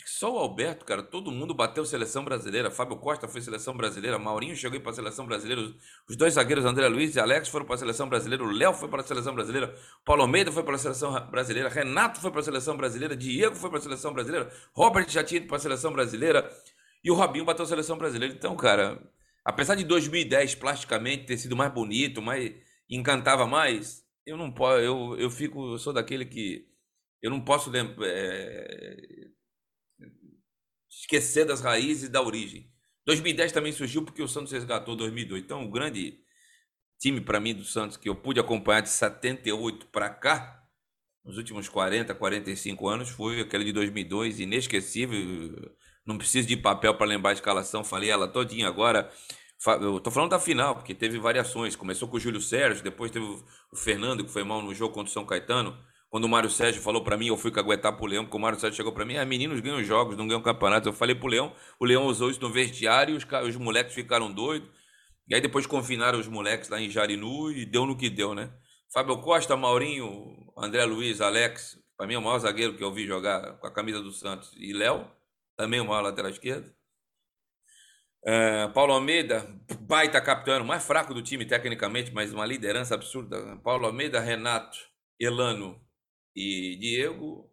Acho 0.00 0.04
que 0.04 0.10
só 0.18 0.32
o 0.34 0.38
Alberto, 0.38 0.86
cara, 0.86 1.02
todo 1.02 1.30
mundo 1.30 1.52
bateu 1.52 1.84
seleção 1.84 2.24
brasileira. 2.24 2.70
Fábio 2.70 2.96
Costa 2.96 3.28
foi 3.28 3.42
seleção 3.42 3.76
brasileira, 3.76 4.18
Maurinho 4.18 4.56
chegou 4.56 4.80
para 4.80 4.92
a 4.92 4.94
seleção 4.94 5.26
brasileira. 5.26 5.60
Os 6.08 6.16
dois 6.16 6.34
zagueiros, 6.34 6.64
André 6.64 6.88
Luiz 6.88 7.14
e 7.16 7.20
Alex, 7.20 7.48
foram 7.48 7.66
para 7.66 7.74
a 7.74 7.78
seleção 7.78 8.08
brasileira. 8.08 8.42
O 8.42 8.50
Léo 8.50 8.72
foi 8.72 8.88
para 8.88 9.02
a 9.02 9.04
seleção 9.04 9.34
brasileira. 9.34 9.76
Paulo 10.02 10.22
Almeida 10.22 10.50
foi 10.50 10.62
para 10.62 10.74
a 10.76 10.78
seleção 10.78 11.12
brasileira. 11.30 11.68
Renato 11.68 12.18
foi 12.18 12.30
para 12.30 12.40
a 12.40 12.42
seleção 12.42 12.78
brasileira. 12.78 13.14
Diego 13.14 13.54
foi 13.54 13.68
para 13.68 13.78
a 13.78 13.82
seleção 13.82 14.14
brasileira. 14.14 14.50
Robert 14.72 15.06
já 15.06 15.22
tinha 15.22 15.36
ido 15.36 15.48
para 15.48 15.58
a 15.58 15.60
seleção 15.60 15.92
brasileira. 15.92 16.50
E 17.04 17.10
o 17.10 17.14
Robinho 17.14 17.44
bateu 17.44 17.66
a 17.66 17.68
seleção 17.68 17.98
brasileira. 17.98 18.34
Então, 18.34 18.56
cara, 18.56 18.98
apesar 19.44 19.74
de 19.74 19.84
2010 19.84 20.54
plasticamente 20.54 21.26
ter 21.26 21.36
sido 21.36 21.54
mais 21.54 21.74
bonito, 21.74 22.22
mais 22.22 22.54
encantava 22.88 23.46
mais, 23.46 24.02
eu 24.24 24.38
não 24.38 24.50
posso, 24.50 24.80
eu, 24.80 25.16
eu 25.18 25.30
fico, 25.30 25.72
eu 25.74 25.78
sou 25.78 25.92
daquele 25.92 26.24
que 26.24 26.66
eu 27.20 27.30
não 27.30 27.42
posso 27.42 27.70
lembrar. 27.70 28.06
É, 28.08 29.28
esquecer 31.10 31.44
das 31.44 31.60
raízes 31.60 32.04
e 32.04 32.08
da 32.08 32.22
origem. 32.22 32.70
2010 33.06 33.50
também 33.50 33.72
surgiu 33.72 34.04
porque 34.04 34.22
o 34.22 34.28
Santos 34.28 34.52
resgatou 34.52 34.94
2002. 34.94 35.42
Então, 35.42 35.64
o 35.64 35.70
grande 35.70 36.20
time 37.00 37.20
para 37.20 37.40
mim 37.40 37.52
do 37.52 37.64
Santos 37.64 37.96
que 37.96 38.08
eu 38.08 38.14
pude 38.14 38.38
acompanhar 38.38 38.82
de 38.82 38.90
78 38.90 39.86
para 39.86 40.08
cá, 40.08 40.62
nos 41.24 41.36
últimos 41.36 41.68
40, 41.68 42.14
45 42.14 42.88
anos, 42.88 43.08
foi 43.08 43.40
aquele 43.40 43.64
de 43.64 43.72
2002, 43.72 44.38
inesquecível. 44.40 45.18
Não 46.06 46.16
preciso 46.16 46.46
de 46.46 46.56
papel 46.56 46.94
para 46.94 47.06
lembrar 47.06 47.30
a 47.30 47.34
escalação, 47.34 47.82
falei 47.82 48.10
ela 48.10 48.28
todinha 48.28 48.68
agora. 48.68 49.10
Eu 49.82 50.00
tô 50.00 50.10
falando 50.10 50.30
da 50.30 50.38
final, 50.38 50.76
porque 50.76 50.94
teve 50.94 51.18
variações. 51.18 51.76
Começou 51.76 52.08
com 52.08 52.16
o 52.16 52.20
Júlio 52.20 52.40
Sérgio, 52.40 52.82
depois 52.82 53.10
teve 53.10 53.26
o 53.26 53.76
Fernando, 53.76 54.24
que 54.24 54.30
foi 54.30 54.44
mal 54.44 54.62
no 54.62 54.74
jogo 54.74 54.94
contra 54.94 55.10
o 55.10 55.12
São 55.12 55.26
Caetano. 55.26 55.76
Quando 56.10 56.24
o 56.24 56.28
Mário 56.28 56.50
Sérgio 56.50 56.82
falou 56.82 57.04
para 57.04 57.16
mim, 57.16 57.28
eu 57.28 57.36
fui 57.36 57.52
caguetar 57.52 57.96
pro 57.96 58.04
Leão, 58.04 58.24
porque 58.24 58.36
o 58.36 58.40
Mário 58.40 58.58
Sérgio 58.58 58.76
chegou 58.76 58.92
para 58.92 59.04
mim, 59.04 59.16
ah, 59.16 59.24
meninos 59.24 59.60
ganham 59.60 59.82
jogos, 59.84 60.16
não 60.16 60.26
ganham 60.26 60.42
campeonatos. 60.42 60.88
Eu 60.88 60.92
falei 60.92 61.14
pro 61.14 61.28
Leão, 61.28 61.54
o 61.78 61.84
Leão 61.84 62.06
usou 62.06 62.28
isso 62.28 62.40
no 62.40 62.50
vestiário, 62.50 63.16
os, 63.16 63.24
os 63.46 63.56
moleques 63.56 63.94
ficaram 63.94 64.30
doidos. 64.30 64.68
E 65.28 65.34
aí 65.36 65.40
depois 65.40 65.66
confinaram 65.66 66.18
os 66.18 66.26
moleques 66.26 66.68
lá 66.68 66.80
em 66.80 66.90
Jarinu 66.90 67.52
e 67.52 67.64
deu 67.64 67.86
no 67.86 67.96
que 67.96 68.10
deu, 68.10 68.34
né? 68.34 68.52
Fábio 68.92 69.18
Costa, 69.18 69.56
Maurinho, 69.56 70.52
André 70.58 70.84
Luiz, 70.84 71.20
Alex, 71.20 71.78
para 71.96 72.08
mim 72.08 72.14
é 72.14 72.18
o 72.18 72.22
maior 72.22 72.40
zagueiro 72.40 72.76
que 72.76 72.82
eu 72.82 72.92
vi 72.92 73.06
jogar 73.06 73.58
com 73.58 73.66
a 73.68 73.72
camisa 73.72 74.02
do 74.02 74.10
Santos. 74.10 74.52
E 74.56 74.72
Léo, 74.72 75.08
também 75.56 75.78
o 75.80 75.84
maior 75.84 76.02
lateral 76.02 76.32
esquerdo. 76.32 76.74
É, 78.26 78.66
Paulo 78.68 78.92
Almeida, 78.92 79.46
baita 79.82 80.20
capitão, 80.20 80.64
mais 80.64 80.84
fraco 80.84 81.14
do 81.14 81.22
time 81.22 81.44
tecnicamente, 81.46 82.12
mas 82.12 82.32
uma 82.32 82.44
liderança 82.44 82.96
absurda. 82.96 83.56
Paulo 83.62 83.86
Almeida, 83.86 84.18
Renato, 84.18 84.76
Elano 85.20 85.80
e 86.34 86.76
Diego. 86.76 87.50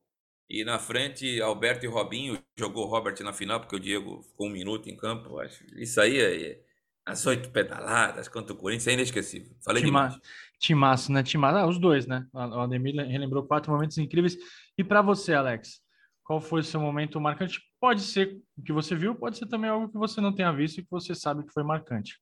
E 0.49 0.63
na 0.63 0.79
frente, 0.79 1.41
Alberto 1.41 1.85
e 1.85 1.89
Robinho. 1.89 2.41
Jogou 2.57 2.85
o 2.85 2.89
Robert 2.89 3.15
na 3.21 3.33
final, 3.33 3.59
porque 3.59 3.75
o 3.75 3.79
Diego 3.79 4.23
ficou 4.23 4.47
um 4.47 4.51
minuto 4.51 4.89
em 4.89 4.95
campo. 4.95 5.41
Isso 5.75 5.99
aí 5.99 6.19
é, 6.19 6.63
as 7.07 7.25
oito 7.25 7.49
pedaladas 7.51 8.27
contra 8.27 8.53
o 8.53 8.57
Corinthians 8.57 8.87
é 8.87 8.93
inesquecível. 8.93 9.55
Falei 9.63 9.81
Tima, 9.81 10.09
demais. 10.09 10.21
Timaço, 10.59 11.11
né? 11.11 11.23
Timaço, 11.23 11.57
ah, 11.57 11.67
os 11.67 11.79
dois, 11.79 12.05
né? 12.05 12.27
O 12.33 12.59
Ademir 12.59 12.95
relembrou 12.95 13.47
quatro 13.47 13.71
momentos 13.71 13.97
incríveis. 13.97 14.37
E 14.77 14.83
para 14.83 15.01
você, 15.01 15.33
Alex, 15.33 15.81
qual 16.23 16.41
foi 16.41 16.59
o 16.59 16.63
seu 16.63 16.81
momento 16.81 17.21
marcante? 17.21 17.61
Pode 17.79 18.01
ser 18.01 18.37
o 18.57 18.61
que 18.61 18.73
você 18.73 18.93
viu, 18.93 19.15
pode 19.15 19.37
ser 19.37 19.47
também 19.47 19.69
algo 19.69 19.89
que 19.89 19.97
você 19.97 20.19
não 20.19 20.35
tenha 20.35 20.51
visto 20.51 20.79
e 20.79 20.83
que 20.83 20.91
você 20.91 21.15
sabe 21.15 21.45
que 21.45 21.53
foi 21.53 21.63
marcante. 21.63 22.19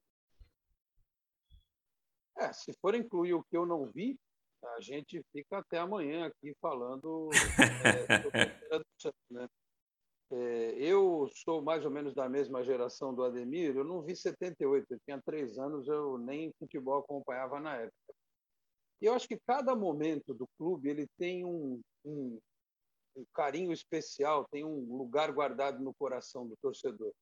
É, 2.38 2.54
se 2.54 2.72
for 2.80 2.94
incluir 2.94 3.34
o 3.34 3.44
que 3.44 3.58
eu 3.58 3.66
não 3.66 3.90
vi, 3.92 4.20
a 4.76 4.82
gente 4.82 5.24
fica 5.32 5.60
até 5.60 5.78
amanhã 5.78 6.28
aqui 6.28 6.54
falando 6.62 7.30
é, 8.72 8.80
né? 9.32 9.48
É, 10.32 10.72
eu 10.78 11.30
sou 11.34 11.62
mais 11.62 11.86
ou 11.86 11.92
menos 11.92 12.14
da 12.14 12.28
mesma 12.28 12.64
geração 12.64 13.14
do 13.14 13.24
Ademir. 13.24 13.76
Eu 13.76 13.84
não 13.84 14.02
vi 14.02 14.16
78, 14.16 14.86
eu 14.90 15.00
tinha 15.06 15.22
três 15.24 15.58
anos, 15.58 15.88
eu 15.88 16.18
nem 16.18 16.52
futebol 16.60 17.00
acompanhava 17.00 17.60
na 17.60 17.76
época. 17.76 18.16
E 19.02 19.06
eu 19.06 19.14
acho 19.14 19.28
que 19.28 19.40
cada 19.46 19.76
momento 19.76 20.34
do 20.34 20.48
clube 20.58 20.90
ele 20.90 21.08
tem 21.18 21.46
um, 21.46 21.80
um, 22.04 22.40
um 23.16 23.26
carinho 23.34 23.72
especial, 23.72 24.48
tem 24.52 24.64
um 24.66 24.98
lugar 24.98 25.32
guardado 25.32 25.84
no 25.84 25.94
coração 25.94 26.48
do 26.48 26.56
torcedor. 26.62 27.14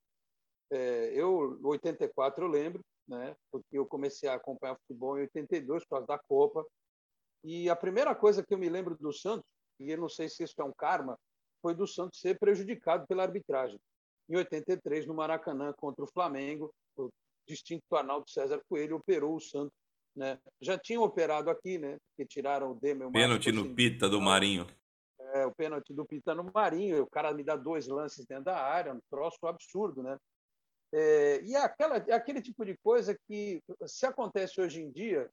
É, 0.70 1.12
eu, 1.14 1.60
84, 1.62 2.44
eu 2.44 2.48
lembro, 2.48 2.80
né, 3.06 3.36
porque 3.50 3.78
eu 3.78 3.84
comecei 3.84 4.28
a 4.28 4.34
acompanhar 4.34 4.78
futebol 4.78 5.18
em 5.18 5.22
82 5.22 5.84
por 5.84 5.90
causa 5.90 6.06
da 6.06 6.18
Copa. 6.18 6.64
E 7.44 7.68
a 7.68 7.76
primeira 7.76 8.14
coisa 8.14 8.42
que 8.42 8.54
eu 8.54 8.58
me 8.58 8.70
lembro 8.70 8.96
do 8.96 9.12
Santos, 9.12 9.44
e 9.78 9.90
eu 9.90 9.98
não 9.98 10.08
sei 10.08 10.28
se 10.28 10.42
isso 10.42 10.54
é 10.58 10.64
um 10.64 10.72
karma, 10.72 11.18
foi 11.60 11.74
do 11.74 11.86
Santos 11.86 12.20
ser 12.20 12.38
prejudicado 12.38 13.06
pela 13.06 13.22
arbitragem. 13.22 13.78
Em 14.28 14.36
83, 14.36 15.06
no 15.06 15.14
Maracanã, 15.14 15.72
contra 15.76 16.02
o 16.02 16.10
Flamengo, 16.10 16.72
o 16.96 17.10
distinto 17.46 17.84
Arnaldo 17.94 18.30
César 18.30 18.60
Coelho 18.66 18.96
operou 18.96 19.36
o 19.36 19.40
Santos. 19.40 19.74
Né? 20.16 20.38
Já 20.60 20.78
tinham 20.78 21.02
operado 21.02 21.50
aqui, 21.50 21.78
né? 21.78 21.98
que 22.16 22.24
tiraram 22.24 22.70
o 22.70 22.74
Demel. 22.74 23.10
Pênalti 23.10 23.52
no 23.52 23.74
Pita 23.74 24.08
do 24.08 24.20
Marinho. 24.20 24.66
É, 25.34 25.44
o 25.44 25.54
pênalti 25.54 25.92
do 25.92 26.06
Pita 26.06 26.34
no 26.34 26.50
Marinho. 26.54 27.02
O 27.02 27.10
cara 27.10 27.34
me 27.34 27.44
dá 27.44 27.56
dois 27.56 27.86
lances 27.86 28.24
dentro 28.24 28.44
da 28.44 28.56
área, 28.56 28.94
um 28.94 29.00
troço 29.10 29.46
absurdo. 29.46 30.02
Né? 30.02 30.16
É, 30.92 31.42
e 31.42 31.54
é 31.54 31.58
aquela, 31.58 31.96
é 31.96 32.12
aquele 32.12 32.40
tipo 32.40 32.64
de 32.64 32.76
coisa 32.78 33.18
que, 33.26 33.60
se 33.86 34.06
acontece 34.06 34.60
hoje 34.60 34.80
em 34.80 34.90
dia, 34.90 35.28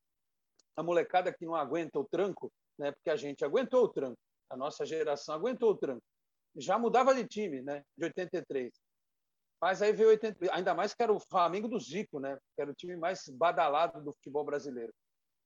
a 0.75 0.83
molecada 0.83 1.33
que 1.33 1.45
não 1.45 1.55
aguenta 1.55 1.99
o 1.99 2.05
tranco, 2.05 2.51
né? 2.77 2.91
porque 2.91 3.09
a 3.09 3.15
gente 3.15 3.43
aguentou 3.43 3.83
o 3.83 3.89
tranco, 3.89 4.17
a 4.49 4.57
nossa 4.57 4.85
geração 4.85 5.35
aguentou 5.35 5.71
o 5.71 5.77
tranco 5.77 6.03
já 6.55 6.77
mudava 6.77 7.13
de 7.13 7.25
time, 7.25 7.61
né? 7.61 7.83
De 7.97 8.05
83. 8.05 8.73
Mas 9.61 9.81
aí 9.81 9.93
veio 9.93 10.09
80, 10.09 10.53
ainda 10.53 10.73
mais 10.73 10.93
que 10.93 11.03
era 11.03 11.13
o 11.13 11.19
Flamengo 11.19 11.67
do 11.67 11.79
Zico, 11.79 12.19
né? 12.19 12.37
Que 12.55 12.61
era 12.61 12.71
o 12.71 12.75
time 12.75 12.95
mais 12.95 13.27
badalado 13.29 14.03
do 14.03 14.13
futebol 14.13 14.43
brasileiro. 14.43 14.93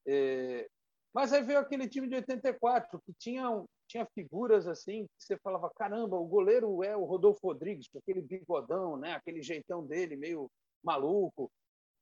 É... 0.08 0.68
Mas 1.14 1.32
aí 1.34 1.44
veio 1.44 1.60
aquele 1.60 1.88
time 1.88 2.08
de 2.08 2.16
84 2.16 3.00
que 3.06 3.14
tinha 3.14 3.64
tinha 3.88 4.06
figuras 4.16 4.68
assim 4.68 5.06
que 5.06 5.24
você 5.24 5.38
falava 5.38 5.70
caramba, 5.76 6.18
o 6.18 6.26
goleiro 6.26 6.84
é 6.84 6.98
o 6.98 7.06
Rodolfo 7.06 7.40
Rodrigues, 7.44 7.88
aquele 7.96 8.22
bigodão, 8.22 8.98
né? 8.98 9.14
Aquele 9.14 9.42
jeitão 9.44 9.86
dele 9.86 10.16
meio 10.16 10.50
maluco. 10.84 11.52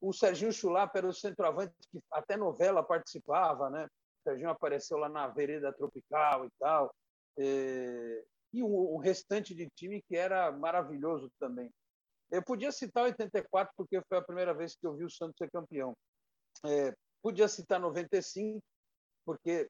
O 0.04 0.12
Serginho 0.12 0.52
Chulapa 0.52 0.98
era 0.98 1.08
o 1.08 1.14
centroavante 1.14 1.74
que 1.92 2.00
até 2.12 2.36
novela 2.36 2.84
participava, 2.84 3.70
né? 3.70 3.86
O 3.86 4.24
Serginho 4.30 4.50
apareceu 4.50 4.98
lá 4.98 5.08
na 5.08 5.28
Vereda 5.28 5.72
Tropical 5.74 6.46
e 6.46 6.50
tal. 6.60 6.94
É 7.38 8.24
e 8.54 8.62
o, 8.62 8.98
restante 8.98 9.56
de 9.56 9.68
time 9.72 10.02
que 10.04 10.16
era 10.16 10.52
maravilhoso 10.52 11.30
também. 11.40 11.72
Eu 12.30 12.44
podia 12.44 12.72
citar 12.72 13.06
84 13.06 13.74
porque 13.76 14.00
foi 14.08 14.18
a 14.20 14.24
primeira 14.24 14.54
vez 14.54 14.76
que 14.76 14.86
eu 14.86 14.96
vi 14.96 15.04
o 15.04 15.10
Santos 15.10 15.36
ser 15.38 15.50
campeão. 15.50 15.96
É, 16.64 16.94
podia 17.22 17.48
citar 17.48 17.80
95 17.80 18.62
porque 19.26 19.68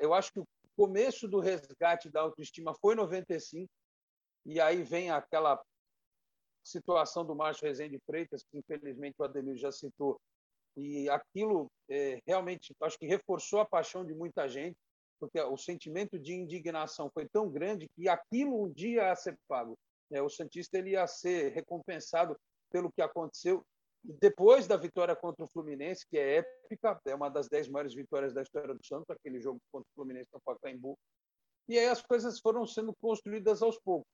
eu 0.00 0.14
acho 0.14 0.32
que 0.32 0.38
o 0.38 0.46
começo 0.76 1.26
do 1.26 1.40
resgate 1.40 2.10
da 2.10 2.20
autoestima 2.20 2.72
foi 2.80 2.94
95 2.94 3.68
e 4.46 4.60
aí 4.60 4.84
vem 4.84 5.10
aquela 5.10 5.60
situação 6.64 7.24
do 7.24 7.34
Márcio 7.34 7.66
Rezende 7.66 7.98
Freitas 8.06 8.44
que 8.44 8.58
infelizmente 8.58 9.16
o 9.18 9.24
Ademir 9.24 9.56
já 9.56 9.72
citou 9.72 10.20
e 10.76 11.08
aquilo 11.08 11.70
é, 11.88 12.20
realmente 12.26 12.74
acho 12.80 12.98
que 12.98 13.06
reforçou 13.06 13.60
a 13.60 13.66
paixão 13.66 14.04
de 14.04 14.14
muita 14.14 14.48
gente 14.48 14.76
porque 15.22 15.40
o 15.40 15.56
sentimento 15.56 16.18
de 16.18 16.34
indignação 16.34 17.08
foi 17.14 17.28
tão 17.28 17.48
grande 17.48 17.88
que 17.94 18.08
aquilo 18.08 18.64
um 18.64 18.68
dia 18.68 19.04
ia 19.04 19.14
ser 19.14 19.38
pago. 19.46 19.78
Né? 20.10 20.20
O 20.20 20.28
Santista 20.28 20.76
ele 20.76 20.90
ia 20.90 21.06
ser 21.06 21.52
recompensado 21.52 22.36
pelo 22.72 22.90
que 22.90 23.00
aconteceu 23.00 23.64
depois 24.02 24.66
da 24.66 24.76
vitória 24.76 25.14
contra 25.14 25.44
o 25.44 25.48
Fluminense, 25.48 26.04
que 26.08 26.18
é 26.18 26.38
épica, 26.38 27.00
é 27.06 27.14
uma 27.14 27.28
das 27.28 27.48
dez 27.48 27.68
maiores 27.68 27.94
vitórias 27.94 28.34
da 28.34 28.42
história 28.42 28.74
do 28.74 28.84
Santos, 28.84 29.08
aquele 29.10 29.40
jogo 29.40 29.60
contra 29.70 29.88
o 29.88 29.94
Fluminense 29.94 30.28
no 30.32 30.40
Pacaembu. 30.40 30.98
E 31.68 31.78
aí 31.78 31.86
as 31.86 32.02
coisas 32.02 32.40
foram 32.40 32.66
sendo 32.66 32.92
construídas 33.00 33.62
aos 33.62 33.78
poucos. 33.78 34.10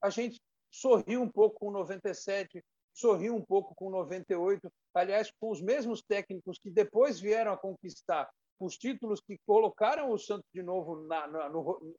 A 0.00 0.10
gente 0.10 0.38
sorriu 0.70 1.22
um 1.22 1.30
pouco 1.30 1.60
com 1.60 1.70
97, 1.70 2.62
sorriu 2.92 3.34
um 3.34 3.42
pouco 3.44 3.74
com 3.74 3.90
98, 3.90 4.70
aliás, 4.94 5.30
com 5.38 5.50
os 5.50 5.60
mesmos 5.60 6.02
técnicos 6.02 6.58
que 6.58 6.70
depois 6.70 7.20
vieram 7.20 7.52
a 7.52 7.56
conquistar 7.56 8.28
os 8.58 8.76
títulos 8.76 9.20
que 9.20 9.38
colocaram 9.46 10.10
o 10.10 10.18
Santos 10.18 10.48
de 10.52 10.62
novo 10.62 11.06
na, 11.06 11.26
na, 11.26 11.48
no, 11.48 11.94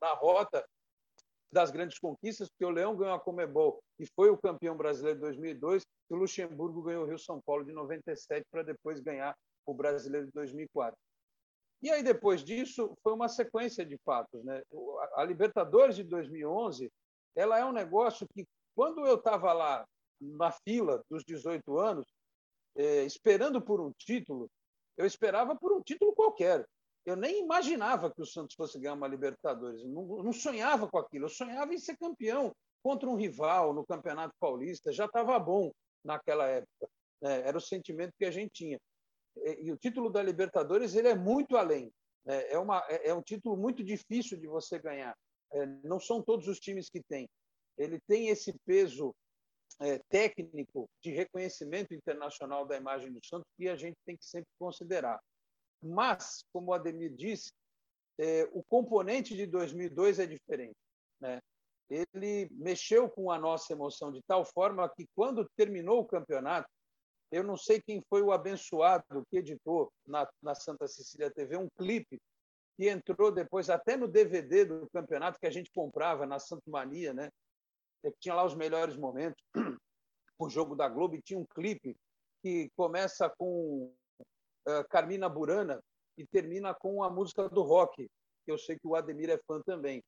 na 0.00 0.12
rota 0.14 0.64
das 1.52 1.70
grandes 1.70 1.98
conquistas, 2.00 2.48
porque 2.48 2.64
o 2.64 2.70
Leão 2.70 2.96
ganhou 2.96 3.14
a 3.14 3.20
Comebol 3.20 3.80
e 3.98 4.06
foi 4.16 4.28
o 4.28 4.36
campeão 4.36 4.76
brasileiro 4.76 5.20
de 5.20 5.24
2002, 5.24 5.84
e 6.10 6.14
o 6.14 6.16
Luxemburgo 6.16 6.82
ganhou 6.82 7.04
o 7.04 7.06
Rio 7.06 7.18
São 7.18 7.40
Paulo 7.40 7.64
de 7.64 7.72
97 7.72 8.44
para 8.50 8.64
depois 8.64 9.00
ganhar 9.00 9.36
o 9.64 9.72
brasileiro 9.72 10.26
de 10.26 10.32
2004. 10.32 10.98
E 11.80 11.90
aí 11.90 12.02
depois 12.02 12.42
disso 12.42 12.96
foi 13.02 13.12
uma 13.12 13.28
sequência 13.28 13.84
de 13.84 13.96
fatos, 13.98 14.42
né? 14.42 14.62
A 15.14 15.22
Libertadores 15.22 15.94
de 15.94 16.02
2011, 16.04 16.90
ela 17.34 17.58
é 17.58 17.64
um 17.64 17.72
negócio 17.72 18.26
que 18.28 18.46
quando 18.74 19.06
eu 19.06 19.16
estava 19.16 19.52
lá 19.52 19.86
na 20.20 20.50
fila 20.50 21.02
dos 21.10 21.24
18 21.24 21.78
anos, 21.78 22.06
eh, 22.76 23.04
esperando 23.04 23.60
por 23.60 23.80
um 23.80 23.92
título, 23.92 24.50
eu 24.96 25.06
esperava 25.06 25.54
por 25.56 25.72
um 25.72 25.82
título 25.82 26.14
qualquer. 26.14 26.66
Eu 27.04 27.16
nem 27.16 27.42
imaginava 27.42 28.10
que 28.10 28.22
o 28.22 28.26
Santos 28.26 28.56
fosse 28.56 28.78
ganhar 28.78 28.94
uma 28.94 29.08
Libertadores. 29.08 29.84
Não, 29.84 30.22
não 30.22 30.32
sonhava 30.32 30.88
com 30.88 30.98
aquilo. 30.98 31.26
Eu 31.26 31.30
sonhava 31.30 31.74
em 31.74 31.78
ser 31.78 31.96
campeão 31.96 32.52
contra 32.82 33.08
um 33.08 33.16
rival 33.16 33.74
no 33.74 33.84
Campeonato 33.84 34.34
Paulista. 34.40 34.92
Já 34.92 35.04
estava 35.04 35.38
bom 35.38 35.70
naquela 36.02 36.46
época. 36.46 36.88
Né? 37.20 37.42
Era 37.46 37.58
o 37.58 37.60
sentimento 37.60 38.14
que 38.18 38.24
a 38.24 38.30
gente 38.30 38.50
tinha. 38.52 38.80
E, 39.36 39.66
e, 39.66 39.72
o 39.72 39.76
título 39.76 40.08
da 40.10 40.22
Libertadores 40.22 40.94
ele 40.94 41.08
é 41.08 41.14
muito 41.14 41.56
além. 41.56 41.92
Né? 42.24 42.50
É, 42.50 42.58
uma, 42.58 42.82
é, 42.88 43.08
é 43.08 43.14
um 43.14 43.22
título 43.22 43.56
muito 43.56 43.84
difícil 43.84 44.38
de 44.38 44.46
você 44.46 44.78
ganhar. 44.78 45.14
É, 45.54 45.66
não 45.84 46.00
são 46.00 46.20
todos 46.20 46.48
os 46.48 46.58
times 46.58 46.88
que 46.90 47.00
têm. 47.02 47.28
Ele 47.78 47.98
tem 48.06 48.28
esse 48.28 48.52
peso 48.66 49.14
é, 49.80 49.98
técnico 50.08 50.88
de 51.02 51.10
reconhecimento 51.10 51.94
internacional 51.94 52.66
da 52.66 52.76
imagem 52.76 53.12
do 53.12 53.24
Santos 53.24 53.46
que 53.56 53.68
a 53.68 53.76
gente 53.76 53.96
tem 54.04 54.16
que 54.16 54.24
sempre 54.24 54.50
considerar. 54.58 55.20
Mas, 55.82 56.44
como 56.52 56.70
o 56.70 56.74
Ademir 56.74 57.14
disse, 57.14 57.52
é, 58.18 58.48
o 58.52 58.62
componente 58.64 59.36
de 59.36 59.46
2002 59.46 60.18
é 60.18 60.26
diferente. 60.26 60.76
Né? 61.20 61.40
Ele 61.90 62.48
mexeu 62.52 63.08
com 63.08 63.30
a 63.30 63.38
nossa 63.38 63.72
emoção 63.72 64.10
de 64.10 64.22
tal 64.26 64.44
forma 64.44 64.88
que, 64.88 65.06
quando 65.14 65.48
terminou 65.56 66.00
o 66.00 66.06
campeonato, 66.06 66.68
eu 67.30 67.42
não 67.42 67.56
sei 67.56 67.82
quem 67.82 68.02
foi 68.08 68.22
o 68.22 68.32
abençoado 68.32 69.24
que 69.28 69.38
editou 69.38 69.92
na, 70.06 70.28
na 70.42 70.54
Santa 70.54 70.86
Cecília 70.86 71.30
TV 71.30 71.56
um 71.56 71.68
clipe 71.76 72.18
que 72.76 72.88
entrou 72.88 73.30
depois 73.30 73.70
até 73.70 73.96
no 73.96 74.08
DVD 74.08 74.64
do 74.64 74.88
campeonato 74.90 75.38
que 75.38 75.46
a 75.46 75.50
gente 75.50 75.70
comprava 75.72 76.26
na 76.26 76.38
Santo 76.38 76.70
Mania, 76.70 77.12
né? 77.14 77.30
tinha 78.20 78.34
lá 78.34 78.44
os 78.44 78.54
melhores 78.54 78.96
momentos. 78.96 79.42
O 80.36 80.50
jogo 80.50 80.74
da 80.74 80.88
Globo 80.88 81.14
e 81.14 81.22
tinha 81.22 81.38
um 81.38 81.46
clipe 81.46 81.96
que 82.42 82.68
começa 82.76 83.30
com 83.38 83.94
uh, 84.66 84.88
Carmina 84.90 85.28
Burana 85.28 85.80
e 86.18 86.26
termina 86.26 86.74
com 86.74 87.04
a 87.04 87.08
música 87.08 87.48
do 87.48 87.62
rock, 87.62 88.10
que 88.44 88.50
eu 88.50 88.58
sei 88.58 88.76
que 88.76 88.86
o 88.86 88.96
Ademir 88.96 89.30
é 89.30 89.38
fã 89.46 89.62
também. 89.62 90.02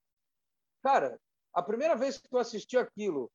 Cara, 0.82 1.16
a 1.54 1.62
primeira 1.62 1.94
vez 1.94 2.18
que 2.18 2.26
eu 2.30 2.40
assisti 2.40 2.76
aquilo 2.76 3.30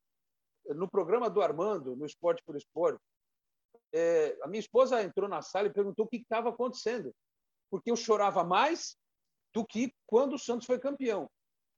no 0.66 0.86
programa 0.86 1.30
do 1.30 1.42
Armando, 1.42 1.96
no 1.96 2.06
Esporte 2.06 2.44
por 2.46 2.58
Esporte, 2.58 3.02
é, 3.94 4.38
a 4.44 4.48
minha 4.48 4.60
esposa 4.60 5.02
entrou 5.02 5.30
na 5.30 5.42
sala 5.42 5.68
e 5.68 5.74
perguntou 5.74 6.06
o 6.06 6.10
que 6.10 6.18
estava 6.18 6.50
acontecendo, 6.50 7.16
porque 7.70 7.90
eu 7.90 7.96
chorava 7.96 8.44
mais 8.44 8.98
do 9.54 9.66
que 9.66 9.94
quando 10.06 10.34
o 10.34 10.40
Santos 10.40 10.66
foi 10.66 10.80
campeão. 10.80 11.30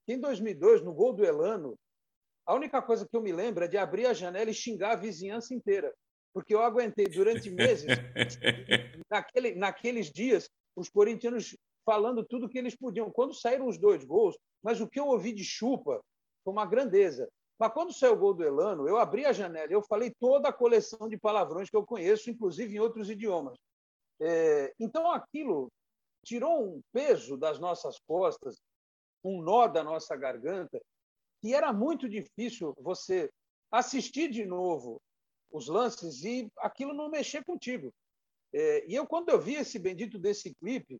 Em 0.07 0.19
2002, 0.19 0.81
no 0.81 0.93
gol 0.93 1.13
do 1.13 1.25
Elano, 1.25 1.75
a 2.45 2.53
única 2.53 2.81
coisa 2.81 3.07
que 3.07 3.15
eu 3.15 3.21
me 3.21 3.31
lembro 3.31 3.63
é 3.63 3.67
de 3.67 3.77
abrir 3.77 4.05
a 4.05 4.13
janela 4.13 4.49
e 4.49 4.53
xingar 4.53 4.91
a 4.91 4.97
vizinhança 4.97 5.53
inteira, 5.53 5.93
porque 6.33 6.53
eu 6.53 6.61
aguentei 6.61 7.05
durante 7.05 7.49
meses, 7.51 7.87
naquele, 9.09 9.55
naqueles 9.55 10.11
dias, 10.11 10.49
os 10.75 10.89
corintianos 10.89 11.55
falando 11.85 12.25
tudo 12.25 12.49
que 12.49 12.57
eles 12.57 12.75
podiam. 12.75 13.11
Quando 13.11 13.33
saíram 13.33 13.67
os 13.67 13.77
dois 13.77 14.03
gols, 14.03 14.37
mas 14.61 14.81
o 14.81 14.87
que 14.87 14.99
eu 14.99 15.07
ouvi 15.07 15.33
de 15.33 15.43
chupa 15.43 16.01
foi 16.43 16.53
uma 16.53 16.65
grandeza. 16.65 17.29
Mas 17.59 17.71
quando 17.71 17.93
saiu 17.93 18.13
o 18.13 18.17
gol 18.17 18.33
do 18.33 18.43
Elano, 18.43 18.87
eu 18.87 18.97
abri 18.97 19.25
a 19.25 19.31
janela 19.31 19.71
e 19.71 19.75
eu 19.75 19.81
falei 19.81 20.11
toda 20.19 20.49
a 20.49 20.53
coleção 20.53 21.07
de 21.07 21.17
palavrões 21.17 21.69
que 21.69 21.77
eu 21.77 21.85
conheço, 21.85 22.29
inclusive 22.29 22.75
em 22.75 22.79
outros 22.79 23.09
idiomas. 23.09 23.57
É, 24.19 24.73
então, 24.79 25.09
aquilo 25.11 25.71
tirou 26.23 26.75
um 26.75 26.81
peso 26.91 27.37
das 27.37 27.59
nossas 27.59 27.99
costas, 28.07 28.61
um 29.23 29.41
nó 29.41 29.67
da 29.67 29.83
nossa 29.83 30.15
garganta, 30.15 30.81
que 31.41 31.53
era 31.53 31.71
muito 31.73 32.07
difícil 32.09 32.73
você 32.79 33.29
assistir 33.71 34.29
de 34.29 34.45
novo 34.45 35.01
os 35.51 35.67
lances 35.67 36.23
e 36.23 36.49
aquilo 36.57 36.93
não 36.93 37.09
mexer 37.09 37.43
contigo. 37.43 37.93
É, 38.53 38.85
e 38.87 38.95
eu, 38.95 39.05
quando 39.05 39.29
eu 39.29 39.39
vi 39.39 39.55
esse 39.55 39.77
bendito 39.79 40.17
desse 40.17 40.53
clipe, 40.55 40.99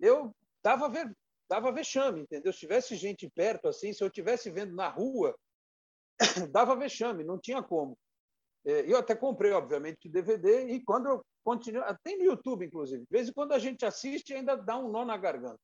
eu 0.00 0.34
dava, 0.62 0.90
dava 1.48 1.72
vexame, 1.72 2.22
entendeu? 2.22 2.52
Se 2.52 2.60
tivesse 2.60 2.96
gente 2.96 3.28
perto 3.30 3.68
assim, 3.68 3.92
se 3.92 4.02
eu 4.02 4.08
estivesse 4.08 4.50
vendo 4.50 4.74
na 4.74 4.88
rua, 4.88 5.36
dava 6.52 6.76
vexame, 6.76 7.24
não 7.24 7.38
tinha 7.38 7.62
como. 7.62 7.96
É, 8.64 8.90
eu 8.90 8.98
até 8.98 9.14
comprei, 9.14 9.52
obviamente, 9.52 10.08
o 10.08 10.12
DVD, 10.12 10.66
e 10.68 10.82
quando 10.82 11.06
eu 11.06 11.24
continuo, 11.48 11.82
tem 12.04 12.18
no 12.18 12.24
YouTube, 12.24 12.66
inclusive, 12.66 13.00
de 13.00 13.10
vez 13.10 13.28
em 13.28 13.32
quando 13.32 13.52
a 13.52 13.58
gente 13.58 13.86
assiste 13.86 14.34
ainda 14.34 14.54
dá 14.54 14.76
um 14.76 14.90
nó 14.90 15.02
na 15.02 15.16
garganta. 15.16 15.58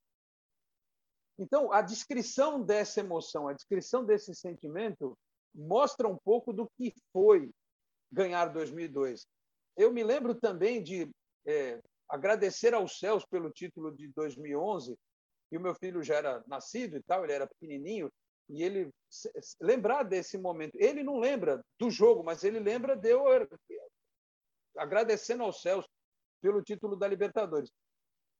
Então, 1.38 1.70
a 1.70 1.82
descrição 1.82 2.62
dessa 2.62 3.00
emoção, 3.00 3.48
a 3.48 3.52
descrição 3.52 4.02
desse 4.02 4.34
sentimento, 4.34 5.14
mostra 5.54 6.08
um 6.08 6.16
pouco 6.16 6.54
do 6.54 6.66
que 6.78 6.94
foi 7.12 7.50
ganhar 8.10 8.46
2002. 8.46 9.26
Eu 9.76 9.92
me 9.92 10.02
lembro 10.02 10.34
também 10.34 10.82
de 10.82 11.10
é, 11.46 11.78
agradecer 12.08 12.72
aos 12.72 12.98
céus 12.98 13.26
pelo 13.26 13.50
título 13.50 13.94
de 13.94 14.08
2011, 14.08 14.96
e 15.52 15.58
o 15.58 15.60
meu 15.60 15.74
filho 15.74 16.02
já 16.02 16.14
era 16.14 16.42
nascido 16.46 16.96
e 16.96 17.02
tal, 17.02 17.24
ele 17.24 17.34
era 17.34 17.46
pequenininho, 17.46 18.10
e 18.48 18.62
ele 18.62 18.90
lembrar 19.60 20.02
desse 20.04 20.38
momento. 20.38 20.76
Ele 20.76 21.02
não 21.02 21.18
lembra 21.18 21.62
do 21.78 21.90
jogo, 21.90 22.24
mas 22.24 22.42
ele 22.42 22.58
lembra 22.58 22.96
de 22.96 23.10
eu 23.10 23.26
agradecendo 24.76 25.42
aos 25.42 25.60
céus 25.60 25.86
pelo 26.40 26.62
título 26.62 26.96
da 26.96 27.08
Libertadores. 27.08 27.70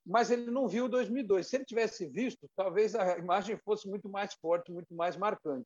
Mas 0.05 0.29
ele 0.29 0.51
não 0.51 0.67
viu 0.67 0.87
2002. 0.87 1.47
Se 1.47 1.55
ele 1.55 1.65
tivesse 1.65 2.07
visto, 2.07 2.47
talvez 2.55 2.93
a 2.95 3.17
imagem 3.17 3.57
fosse 3.57 3.87
muito 3.87 4.07
mais 4.07 4.33
forte, 4.35 4.71
muito 4.71 4.93
mais 4.93 5.17
marcante. 5.17 5.65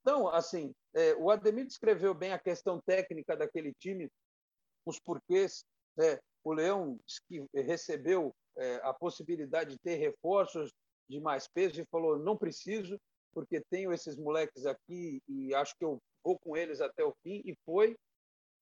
Então, 0.00 0.28
assim, 0.28 0.74
é, 0.94 1.14
o 1.14 1.30
Ademir 1.30 1.66
descreveu 1.66 2.14
bem 2.14 2.32
a 2.32 2.38
questão 2.38 2.80
técnica 2.80 3.36
daquele 3.36 3.72
time, 3.74 4.10
os 4.84 4.98
porquês. 4.98 5.64
É, 6.00 6.18
o 6.42 6.52
Leão 6.52 6.98
recebeu 7.54 8.34
é, 8.56 8.76
a 8.82 8.92
possibilidade 8.92 9.70
de 9.70 9.78
ter 9.78 9.96
reforços 9.96 10.72
de 11.08 11.20
mais 11.20 11.46
peso 11.46 11.80
e 11.80 11.86
falou: 11.86 12.18
não 12.18 12.36
preciso 12.36 12.98
porque 13.32 13.62
tenho 13.70 13.92
esses 13.92 14.16
moleques 14.16 14.66
aqui 14.66 15.22
e 15.28 15.54
acho 15.54 15.76
que 15.76 15.84
eu 15.84 16.00
vou 16.24 16.38
com 16.38 16.56
eles 16.56 16.80
até 16.80 17.04
o 17.04 17.14
fim, 17.22 17.42
e 17.44 17.54
foi. 17.64 17.96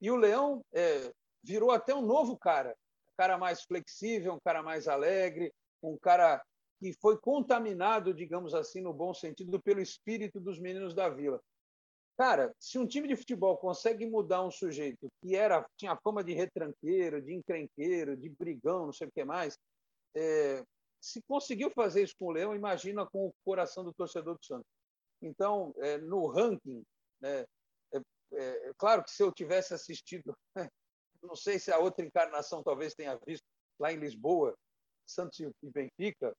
E 0.00 0.10
o 0.10 0.16
Leão 0.16 0.62
é, 0.72 1.12
virou 1.42 1.70
até 1.70 1.94
um 1.94 2.02
novo 2.02 2.36
cara, 2.36 2.76
um 3.08 3.12
cara 3.16 3.38
mais 3.38 3.62
flexível, 3.62 4.34
um 4.34 4.40
cara 4.40 4.62
mais 4.62 4.88
alegre, 4.88 5.52
um 5.82 5.96
cara 5.96 6.42
que 6.80 6.92
foi 7.00 7.18
contaminado, 7.18 8.14
digamos 8.14 8.54
assim, 8.54 8.80
no 8.80 8.92
bom 8.92 9.12
sentido, 9.12 9.60
pelo 9.60 9.80
espírito 9.80 10.38
dos 10.38 10.58
meninos 10.58 10.94
da 10.94 11.08
Vila. 11.08 11.40
Cara, 12.16 12.52
se 12.58 12.78
um 12.78 12.86
time 12.86 13.06
de 13.06 13.16
futebol 13.16 13.56
consegue 13.56 14.04
mudar 14.04 14.42
um 14.42 14.50
sujeito 14.50 15.08
que 15.20 15.36
era 15.36 15.64
tinha 15.76 15.96
fama 15.96 16.22
de 16.22 16.32
retranqueiro, 16.32 17.22
de 17.22 17.32
encrenqueiro, 17.32 18.16
de 18.16 18.28
brigão, 18.28 18.86
não 18.86 18.92
sei 18.92 19.06
o 19.06 19.12
que 19.12 19.24
mais, 19.24 19.56
é, 20.16 20.64
se 21.00 21.22
conseguiu 21.22 21.70
fazer 21.70 22.02
isso 22.02 22.14
com 22.18 22.26
o 22.26 22.32
Leão, 22.32 22.54
imagina 22.54 23.06
com 23.06 23.26
o 23.26 23.34
coração 23.44 23.84
do 23.84 23.92
torcedor 23.92 24.36
do 24.36 24.44
Santos. 24.44 24.66
Então, 25.22 25.72
é, 25.78 25.98
no 25.98 26.26
ranking, 26.26 26.82
né, 27.20 27.44
é, 27.92 28.00
é, 28.32 28.72
claro 28.76 29.02
que 29.04 29.10
se 29.10 29.22
eu 29.22 29.32
tivesse 29.32 29.72
assistido, 29.74 30.36
não 31.22 31.36
sei 31.36 31.58
se 31.58 31.70
a 31.70 31.78
outra 31.78 32.04
encarnação 32.04 32.62
talvez 32.62 32.94
tenha 32.94 33.18
visto 33.26 33.44
lá 33.78 33.92
em 33.92 33.96
Lisboa, 33.96 34.56
Santos 35.06 35.40
e 35.40 35.50
Benfica, 35.62 36.34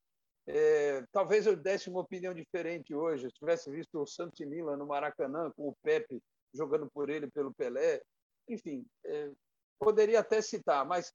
é, 0.48 1.04
talvez 1.12 1.46
eu 1.46 1.56
desse 1.56 1.90
uma 1.90 2.02
opinião 2.02 2.34
diferente 2.34 2.94
hoje. 2.94 3.28
Se 3.30 3.36
tivesse 3.36 3.70
visto 3.70 4.00
o 4.00 4.08
Santos 4.08 4.40
e 4.40 4.46
Milan 4.46 4.78
no 4.78 4.88
Maracanã, 4.88 5.52
com 5.52 5.70
o 5.70 5.76
Pepe 5.84 6.22
jogando 6.54 6.90
por 6.92 7.10
ele, 7.10 7.30
pelo 7.30 7.54
Pelé, 7.54 8.02
enfim, 8.48 8.86
é, 9.06 9.32
poderia 9.78 10.20
até 10.20 10.42
citar, 10.42 10.86
mas 10.86 11.14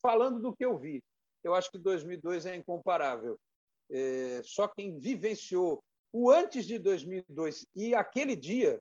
falando 0.00 0.40
do 0.40 0.54
que 0.54 0.64
eu 0.64 0.78
vi, 0.78 1.02
eu 1.44 1.54
acho 1.54 1.70
que 1.70 1.78
2002 1.78 2.46
é 2.46 2.56
incomparável. 2.56 3.38
É, 3.90 4.40
só 4.44 4.68
quem 4.68 4.98
vivenciou 4.98 5.82
o 6.12 6.30
antes 6.30 6.64
de 6.64 6.78
2002 6.78 7.66
e 7.74 7.94
aquele 7.94 8.34
dia 8.34 8.80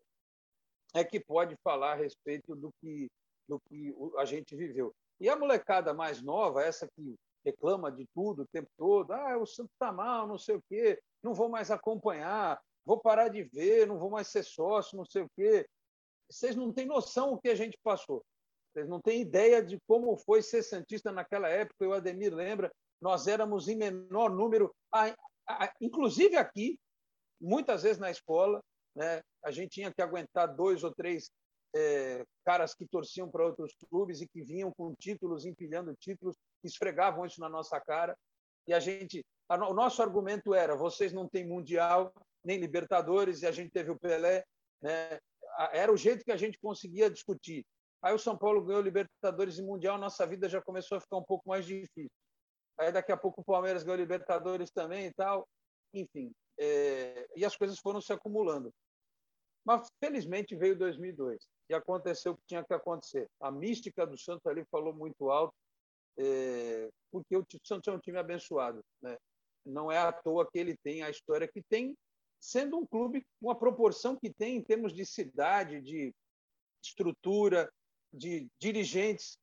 é 0.93 1.03
que 1.03 1.19
pode 1.19 1.55
falar 1.63 1.93
a 1.93 1.95
respeito 1.95 2.55
do 2.55 2.71
que, 2.79 3.09
do 3.49 3.59
que 3.59 3.93
a 4.17 4.25
gente 4.25 4.55
viveu. 4.55 4.93
E 5.19 5.27
a 5.27 5.35
molecada 5.35 5.93
mais 5.93 6.21
nova, 6.21 6.63
essa 6.63 6.87
que 6.87 7.15
reclama 7.43 7.91
de 7.91 8.05
tudo 8.13 8.43
o 8.43 8.47
tempo 8.47 8.69
todo, 8.77 9.11
ah, 9.11 9.37
o 9.37 9.45
Santos 9.45 9.73
está 9.73 9.91
mal, 9.91 10.27
não 10.27 10.37
sei 10.37 10.55
o 10.55 10.63
quê, 10.69 11.01
não 11.23 11.33
vou 11.33 11.49
mais 11.49 11.71
acompanhar, 11.71 12.61
vou 12.85 12.99
parar 12.99 13.27
de 13.27 13.43
ver, 13.43 13.87
não 13.87 13.97
vou 13.97 14.11
mais 14.11 14.27
ser 14.27 14.43
sócio, 14.43 14.95
não 14.95 15.05
sei 15.05 15.23
o 15.23 15.29
quê. 15.35 15.67
Vocês 16.29 16.55
não 16.55 16.71
têm 16.71 16.85
noção 16.85 17.33
o 17.33 17.39
que 17.39 17.49
a 17.49 17.55
gente 17.55 17.77
passou. 17.83 18.23
Vocês 18.71 18.87
não 18.87 19.01
têm 19.01 19.21
ideia 19.21 19.63
de 19.63 19.79
como 19.87 20.15
foi 20.15 20.43
ser 20.43 20.61
Santista 20.61 21.11
naquela 21.11 21.49
época. 21.49 21.87
O 21.87 21.93
Ademir 21.93 22.33
lembra, 22.33 22.71
nós 23.01 23.27
éramos 23.27 23.67
em 23.67 23.75
menor 23.75 24.29
número, 24.29 24.73
inclusive 25.81 26.37
aqui, 26.37 26.77
muitas 27.41 27.81
vezes 27.81 27.97
na 27.97 28.11
escola, 28.11 28.61
né, 28.95 29.21
a 29.43 29.49
gente 29.49 29.71
tinha 29.71 29.91
que 29.91 30.01
aguentar 30.01 30.53
dois 30.53 30.83
ou 30.83 30.93
três 30.93 31.31
é, 31.75 32.25
caras 32.43 32.73
que 32.73 32.85
torciam 32.85 33.29
para 33.29 33.45
outros 33.45 33.73
clubes 33.89 34.21
e 34.21 34.27
que 34.27 34.43
vinham 34.43 34.71
com 34.71 34.93
títulos, 34.95 35.45
empilhando 35.45 35.95
títulos, 35.95 36.35
esfregavam 36.63 37.25
isso 37.25 37.39
na 37.39 37.49
nossa 37.49 37.79
cara. 37.79 38.17
E 38.67 38.73
a 38.73 38.79
gente, 38.79 39.23
a, 39.47 39.55
o 39.69 39.73
nosso 39.73 40.01
argumento 40.01 40.53
era: 40.53 40.75
vocês 40.75 41.13
não 41.13 41.27
têm 41.27 41.45
mundial 41.45 42.11
nem 42.43 42.59
Libertadores 42.59 43.41
e 43.41 43.47
a 43.47 43.51
gente 43.51 43.71
teve 43.71 43.91
o 43.91 43.99
Pelé. 43.99 44.43
Né? 44.81 45.19
Era 45.73 45.91
o 45.91 45.97
jeito 45.97 46.23
que 46.23 46.31
a 46.31 46.37
gente 46.37 46.57
conseguia 46.59 47.09
discutir. 47.09 47.65
Aí 48.01 48.13
o 48.13 48.19
São 48.19 48.37
Paulo 48.37 48.63
ganhou 48.63 48.81
Libertadores 48.81 49.57
e 49.57 49.63
Mundial, 49.63 49.97
nossa 49.97 50.25
vida 50.25 50.47
já 50.47 50.61
começou 50.61 50.97
a 50.97 51.01
ficar 51.01 51.17
um 51.17 51.23
pouco 51.23 51.47
mais 51.49 51.65
difícil. 51.65 52.09
Aí 52.79 52.93
daqui 52.93 53.11
a 53.11 53.17
pouco 53.17 53.41
o 53.41 53.43
Palmeiras 53.43 53.83
ganhou 53.83 53.99
Libertadores 53.99 54.71
também 54.71 55.07
e 55.07 55.13
tal. 55.13 55.45
Enfim, 55.93 56.31
é... 56.57 57.27
e 57.35 57.43
as 57.43 57.57
coisas 57.57 57.77
foram 57.77 57.99
se 57.99 58.13
acumulando. 58.13 58.73
Mas 59.65 59.89
felizmente 59.99 60.55
veio 60.55 60.77
2002 60.77 61.45
e 61.69 61.73
aconteceu 61.75 62.31
o 62.31 62.37
que 62.37 62.47
tinha 62.47 62.63
que 62.63 62.73
acontecer. 62.73 63.29
A 63.39 63.51
mística 63.51 64.05
do 64.05 64.17
Santos 64.17 64.45
ali 64.47 64.65
falou 64.71 64.93
muito 64.93 65.29
alto, 65.29 65.53
é... 66.17 66.89
porque 67.11 67.37
o 67.37 67.45
Santos 67.63 67.87
é 67.87 67.95
um 67.95 67.99
time 67.99 68.17
abençoado, 68.17 68.83
né? 69.01 69.17
Não 69.65 69.91
é 69.91 69.97
à 69.97 70.11
toa 70.11 70.49
que 70.49 70.57
ele 70.57 70.75
tem 70.83 71.03
a 71.03 71.09
história 71.09 71.47
que 71.47 71.61
tem, 71.61 71.95
sendo 72.39 72.77
um 72.77 72.85
clube 72.85 73.23
com 73.41 73.51
a 73.51 73.55
proporção 73.55 74.15
que 74.15 74.33
tem 74.33 74.55
em 74.55 74.63
termos 74.63 74.93
de 74.93 75.05
cidade, 75.05 75.81
de 75.81 76.13
estrutura, 76.83 77.71
de 78.11 78.47
dirigentes 78.59 79.37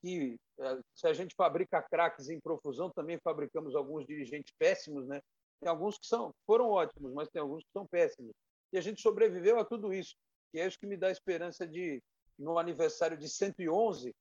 que, 0.00 0.36
é, 0.58 0.78
se 0.94 1.06
a 1.06 1.12
gente 1.12 1.34
fabrica 1.34 1.82
craques 1.82 2.28
em 2.28 2.40
profusão, 2.40 2.90
também 2.90 3.18
fabricamos 3.22 3.76
alguns 3.76 4.06
dirigentes 4.06 4.52
péssimos, 4.58 5.06
né? 5.06 5.20
Tem 5.60 5.68
alguns 5.68 5.98
que 5.98 6.06
são, 6.06 6.34
foram 6.46 6.70
ótimos, 6.70 7.12
mas 7.12 7.28
tem 7.28 7.40
alguns 7.40 7.62
que 7.62 7.70
são 7.72 7.86
péssimos. 7.86 8.32
E 8.72 8.78
a 8.78 8.80
gente 8.80 9.00
sobreviveu 9.02 9.58
a 9.58 9.64
tudo 9.64 9.92
isso. 9.92 10.16
E 10.52 10.60
é 10.60 10.66
isso 10.66 10.78
que 10.78 10.86
me 10.86 10.96
dá 10.96 11.10
esperança 11.10 11.66
de, 11.66 12.02
no 12.38 12.58
aniversário 12.58 13.16
de 13.16 13.28
111, 13.28 14.14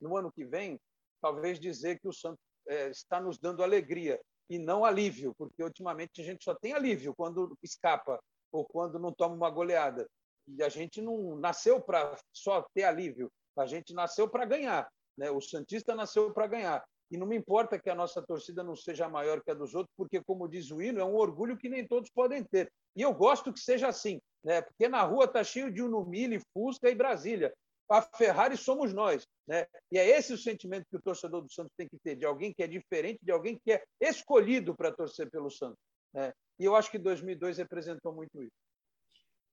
no 0.00 0.16
ano 0.16 0.32
que 0.32 0.44
vem, 0.44 0.80
talvez 1.20 1.58
dizer 1.58 1.98
que 1.98 2.08
o 2.08 2.12
Santos 2.12 2.40
é, 2.68 2.90
está 2.90 3.20
nos 3.20 3.38
dando 3.38 3.62
alegria 3.62 4.20
e 4.48 4.58
não 4.58 4.84
alívio, 4.84 5.34
porque 5.36 5.62
ultimamente 5.62 6.20
a 6.20 6.24
gente 6.24 6.44
só 6.44 6.54
tem 6.54 6.72
alívio 6.72 7.14
quando 7.14 7.56
escapa 7.62 8.20
ou 8.52 8.64
quando 8.64 8.98
não 8.98 9.12
toma 9.12 9.34
uma 9.34 9.50
goleada. 9.50 10.08
E 10.46 10.62
a 10.62 10.68
gente 10.68 11.00
não 11.00 11.36
nasceu 11.36 11.80
para 11.80 12.16
só 12.32 12.64
ter 12.74 12.84
alívio, 12.84 13.30
a 13.56 13.66
gente 13.66 13.92
nasceu 13.92 14.28
para 14.28 14.44
ganhar. 14.44 14.88
Né? 15.16 15.30
O 15.30 15.40
Santista 15.40 15.94
nasceu 15.94 16.32
para 16.32 16.46
ganhar. 16.46 16.84
E 17.10 17.16
não 17.16 17.26
me 17.26 17.36
importa 17.36 17.78
que 17.78 17.88
a 17.88 17.94
nossa 17.94 18.20
torcida 18.20 18.62
não 18.64 18.74
seja 18.74 19.08
maior 19.08 19.40
que 19.42 19.50
a 19.50 19.54
dos 19.54 19.74
outros, 19.74 19.94
porque, 19.96 20.22
como 20.24 20.48
diz 20.48 20.70
o 20.70 20.82
hino, 20.82 21.00
é 21.00 21.04
um 21.04 21.14
orgulho 21.14 21.56
que 21.56 21.68
nem 21.68 21.86
todos 21.86 22.10
podem 22.10 22.42
ter. 22.42 22.70
E 22.96 23.02
eu 23.02 23.14
gosto 23.14 23.52
que 23.52 23.60
seja 23.60 23.88
assim, 23.88 24.20
né? 24.46 24.62
porque 24.62 24.88
na 24.88 25.02
rua 25.02 25.24
está 25.24 25.42
cheio 25.42 25.72
de 25.72 25.82
Unumile, 25.82 26.40
Fusca 26.54 26.88
e 26.88 26.94
Brasília. 26.94 27.52
a 27.90 28.00
Ferrari 28.00 28.56
somos 28.56 28.92
nós. 28.92 29.26
Né? 29.46 29.66
E 29.90 29.98
é 29.98 30.08
esse 30.08 30.32
o 30.32 30.38
sentimento 30.38 30.86
que 30.88 30.96
o 30.96 31.02
torcedor 31.02 31.42
do 31.42 31.52
Santos 31.52 31.72
tem 31.76 31.88
que 31.88 31.98
ter, 31.98 32.14
de 32.14 32.24
alguém 32.24 32.54
que 32.54 32.62
é 32.62 32.66
diferente, 32.68 33.18
de 33.20 33.32
alguém 33.32 33.58
que 33.62 33.72
é 33.72 33.82
escolhido 34.00 34.74
para 34.74 34.92
torcer 34.92 35.28
pelo 35.28 35.50
Santos. 35.50 35.78
Né? 36.14 36.32
E 36.60 36.64
eu 36.64 36.76
acho 36.76 36.90
que 36.90 36.98
2002 36.98 37.58
representou 37.58 38.14
muito 38.14 38.40
isso. 38.40 38.56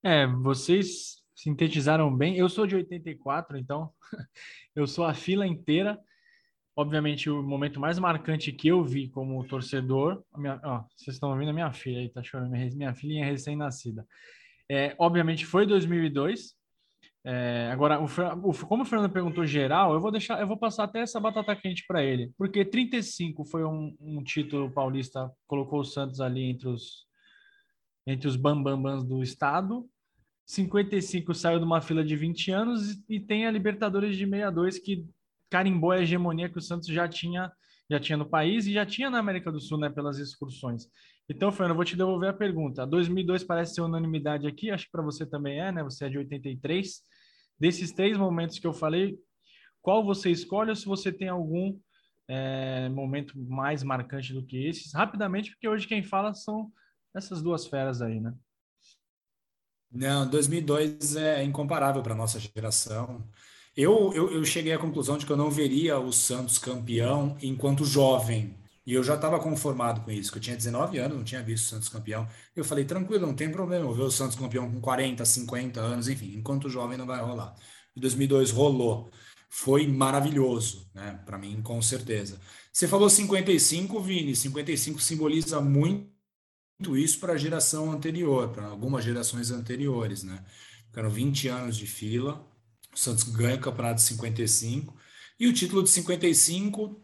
É, 0.03 0.27
vocês 0.27 1.23
sintetizaram 1.35 2.15
bem. 2.15 2.37
Eu 2.37 2.47
sou 2.47 2.67
de 2.67 2.75
84, 2.75 3.57
então 3.57 3.91
eu 4.75 4.85
sou 4.85 5.05
a 5.05 5.13
fila 5.15 5.47
inteira. 5.47 5.99
Obviamente, 6.75 7.29
o 7.29 7.41
momento 7.41 7.79
mais 7.79 7.97
marcante 7.97 8.51
que 8.51 8.67
eu 8.67 8.83
vi 8.83 9.09
como 9.09 9.43
torcedor. 9.47 10.23
Minha, 10.35 10.59
ó, 10.63 10.83
vocês 10.95 11.15
estão 11.15 11.31
ouvindo 11.31 11.49
a 11.49 11.53
minha 11.53 11.71
filha 11.71 11.99
aí, 11.99 12.09
tá 12.09 12.21
chorando, 12.21 12.51
minha 12.51 12.93
filhinha 12.93 13.25
recém-nascida. 13.25 14.07
É, 14.69 14.95
obviamente, 14.97 15.45
foi 15.45 15.65
2002. 15.65 16.55
É, 17.25 17.69
agora, 17.71 18.01
o, 18.01 18.05
o, 18.05 18.67
como 18.67 18.83
o 18.83 18.85
Fernando 18.85 19.11
perguntou 19.11 19.45
geral, 19.45 19.93
eu 19.93 20.01
vou 20.01 20.11
deixar, 20.11 20.41
eu 20.41 20.47
vou 20.47 20.57
passar 20.57 20.83
até 20.83 20.99
essa 20.99 21.19
batata 21.19 21.55
quente 21.55 21.85
para 21.87 22.03
ele, 22.03 22.33
porque 22.37 22.65
35 22.65 23.45
foi 23.45 23.63
um, 23.63 23.95
um, 23.99 24.21
título 24.21 24.69
paulista, 24.69 25.31
colocou 25.47 25.79
o 25.79 25.85
Santos 25.85 26.19
ali 26.19 26.43
entre 26.43 26.67
os 26.67 27.05
entre 28.05 28.27
os 28.27 28.35
bambambans 28.35 29.05
do 29.05 29.23
estado. 29.23 29.89
55 30.45 31.33
saiu 31.33 31.57
de 31.59 31.63
uma 31.63 31.79
fila 31.79 32.03
de 32.03 32.17
20 32.17 32.51
anos 32.51 32.91
e, 32.91 33.15
e 33.15 33.19
tem 33.21 33.47
a 33.47 33.51
Libertadores 33.51 34.17
de 34.17 34.25
62 34.25 34.79
que 34.79 35.07
carimbou 35.49 35.91
a 35.91 36.01
hegemonia 36.01 36.49
que 36.49 36.57
o 36.57 36.61
Santos 36.61 36.89
já 36.89 37.07
tinha 37.07 37.49
já 37.89 37.99
tinha 37.99 38.17
no 38.17 38.25
país 38.25 38.65
e 38.65 38.73
já 38.73 38.85
tinha 38.85 39.09
na 39.09 39.19
América 39.19 39.51
do 39.51 39.59
Sul, 39.59 39.77
né, 39.77 39.89
pelas 39.89 40.17
excursões. 40.17 40.87
Então, 41.29 41.51
Fernando, 41.51 41.71
eu 41.71 41.75
vou 41.75 41.85
te 41.85 41.95
devolver 41.95 42.29
a 42.29 42.33
pergunta. 42.33 42.85
2002 42.85 43.43
parece 43.43 43.75
ser 43.75 43.81
unanimidade 43.81 44.45
aqui, 44.45 44.69
acho 44.69 44.85
que 44.85 44.91
para 44.91 45.01
você 45.01 45.25
também 45.25 45.59
é, 45.59 45.71
né? 45.71 45.83
Você 45.83 46.05
é 46.05 46.09
de 46.09 46.17
83. 46.17 47.01
Desses 47.59 47.91
três 47.91 48.17
momentos 48.17 48.59
que 48.59 48.67
eu 48.67 48.73
falei, 48.73 49.17
qual 49.81 50.03
você 50.03 50.29
escolhe 50.29 50.69
ou 50.69 50.75
se 50.75 50.85
você 50.85 51.11
tem 51.11 51.29
algum 51.29 51.77
é, 52.27 52.89
momento 52.89 53.37
mais 53.37 53.83
marcante 53.83 54.33
do 54.33 54.45
que 54.45 54.67
esses? 54.67 54.93
Rapidamente, 54.93 55.51
porque 55.51 55.67
hoje 55.67 55.87
quem 55.87 56.03
fala 56.03 56.33
são 56.33 56.71
essas 57.15 57.41
duas 57.41 57.67
feras 57.67 58.01
aí, 58.01 58.19
né? 58.19 58.33
Não, 59.91 60.27
2002 60.27 61.15
é 61.15 61.43
incomparável 61.43 62.01
para 62.01 62.15
nossa 62.15 62.39
geração. 62.39 63.23
Eu, 63.77 64.11
eu, 64.13 64.31
eu 64.31 64.43
cheguei 64.43 64.73
à 64.73 64.79
conclusão 64.79 65.17
de 65.17 65.25
que 65.25 65.31
eu 65.31 65.37
não 65.37 65.51
veria 65.51 65.99
o 65.99 66.11
Santos 66.11 66.57
campeão 66.57 67.37
enquanto 67.41 67.85
jovem. 67.85 68.55
E 68.85 68.93
eu 68.93 69.03
já 69.03 69.15
estava 69.15 69.39
conformado 69.39 70.01
com 70.01 70.11
isso, 70.11 70.31
que 70.31 70.37
eu 70.37 70.41
tinha 70.41 70.55
19 70.57 70.97
anos, 70.97 71.17
não 71.17 71.23
tinha 71.23 71.41
visto 71.41 71.65
o 71.65 71.69
Santos 71.69 71.89
campeão. 71.89 72.27
Eu 72.55 72.65
falei, 72.65 72.83
tranquilo, 72.83 73.25
não 73.25 73.33
tem 73.33 73.49
problema, 73.49 73.85
eu 73.85 73.93
ver 73.93 74.03
o 74.03 74.11
Santos 74.11 74.35
campeão 74.35 74.69
com 74.69 74.81
40, 74.81 75.23
50 75.23 75.79
anos, 75.79 76.09
enfim, 76.09 76.35
enquanto 76.37 76.69
jovem 76.69 76.97
não 76.97 77.05
vai 77.05 77.21
rolar. 77.21 77.55
Em 77.95 78.01
2002 78.01 78.51
rolou. 78.51 79.09
Foi 79.49 79.87
maravilhoso, 79.87 80.89
né? 80.95 81.21
Para 81.25 81.37
mim, 81.37 81.61
com 81.61 81.79
certeza. 81.81 82.39
Você 82.71 82.87
falou 82.87 83.07
55, 83.09 83.99
Vini, 84.01 84.35
55 84.35 84.99
simboliza 84.99 85.61
muito 85.61 86.11
isso 86.97 87.19
para 87.19 87.33
a 87.33 87.37
geração 87.37 87.91
anterior, 87.91 88.49
para 88.49 88.65
algumas 88.65 89.05
gerações 89.05 89.51
anteriores, 89.51 90.23
né? 90.23 90.43
Ficaram 90.87 91.09
20 91.09 91.47
anos 91.49 91.77
de 91.77 91.85
fila, 91.85 92.45
o 92.93 92.97
Santos 92.97 93.23
ganha 93.23 93.55
o 93.55 93.59
campeonato 93.59 93.97
de 93.97 94.01
55, 94.01 94.95
e 95.39 95.47
o 95.47 95.53
título 95.53 95.83
de 95.83 95.89
55, 95.91 97.01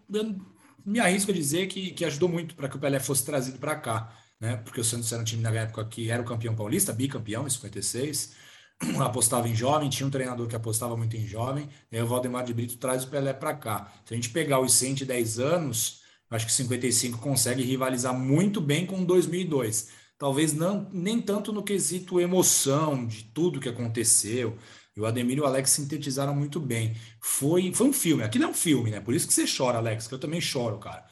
me 0.85 0.99
arrisco 0.99 1.31
a 1.31 1.33
dizer 1.33 1.67
que, 1.67 1.91
que 1.91 2.05
ajudou 2.05 2.29
muito 2.29 2.55
para 2.55 2.69
que 2.69 2.75
o 2.77 2.79
Pelé 2.79 2.99
fosse 2.99 3.25
trazido 3.25 3.59
para 3.59 3.75
cá, 3.75 4.13
né? 4.39 4.57
Porque 4.57 4.79
o 4.81 4.83
Santos 4.83 5.11
era 5.11 5.21
um 5.21 5.25
time 5.25 5.41
na 5.41 5.49
época 5.51 5.85
que 5.85 6.09
era 6.09 6.21
o 6.21 6.25
campeão 6.25 6.55
paulista, 6.55 6.93
bicampeão 6.93 7.45
em 7.47 7.49
56, 7.49 8.35
apostava 8.99 9.47
em 9.47 9.55
jovem, 9.55 9.89
tinha 9.89 10.07
um 10.07 10.09
treinador 10.09 10.47
que 10.47 10.55
apostava 10.55 10.95
muito 10.95 11.15
em 11.17 11.27
jovem, 11.27 11.69
e 11.91 11.97
aí 11.97 12.01
o 12.03 12.07
Valdemar 12.07 12.45
de 12.45 12.53
Brito 12.53 12.77
traz 12.77 13.03
o 13.03 13.09
Pelé 13.09 13.33
para 13.33 13.53
cá. 13.53 13.91
Se 14.05 14.13
a 14.13 14.15
gente 14.15 14.29
pegar 14.29 14.59
os 14.59 14.73
110 14.73 15.39
anos, 15.39 16.01
acho 16.29 16.45
que 16.45 16.53
55 16.53 17.17
consegue 17.19 17.63
rivalizar 17.63 18.13
muito 18.13 18.61
bem 18.61 18.85
com 18.85 19.03
2002. 19.03 19.89
Talvez 20.17 20.53
não 20.53 20.89
nem 20.91 21.21
tanto 21.21 21.53
no 21.53 21.63
quesito 21.63 22.19
emoção 22.19 23.05
de 23.07 23.23
tudo 23.23 23.59
que 23.59 23.69
aconteceu. 23.69 24.57
E 24.95 25.01
o 25.01 25.05
Ademir 25.05 25.37
e 25.37 25.41
o 25.41 25.45
Alex 25.45 25.71
sintetizaram 25.71 26.35
muito 26.35 26.59
bem. 26.59 26.95
Foi, 27.21 27.73
foi 27.73 27.87
um 27.87 27.93
filme. 27.93 28.23
Aquilo 28.23 28.45
é 28.45 28.47
um 28.47 28.53
filme, 28.53 28.91
né? 28.91 28.99
Por 28.99 29.13
isso 29.13 29.27
que 29.27 29.33
você 29.33 29.45
chora, 29.45 29.77
Alex, 29.77 30.07
que 30.07 30.13
eu 30.13 30.19
também 30.19 30.41
choro, 30.41 30.79
cara. 30.79 31.05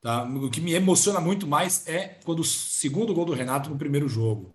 Tá? 0.00 0.24
O 0.24 0.50
que 0.50 0.60
me 0.60 0.72
emociona 0.72 1.20
muito 1.20 1.46
mais 1.46 1.86
é 1.86 2.20
quando 2.24 2.40
o 2.40 2.44
segundo 2.44 3.12
gol 3.14 3.24
do 3.24 3.34
Renato 3.34 3.70
no 3.70 3.78
primeiro 3.78 4.08
jogo. 4.08 4.54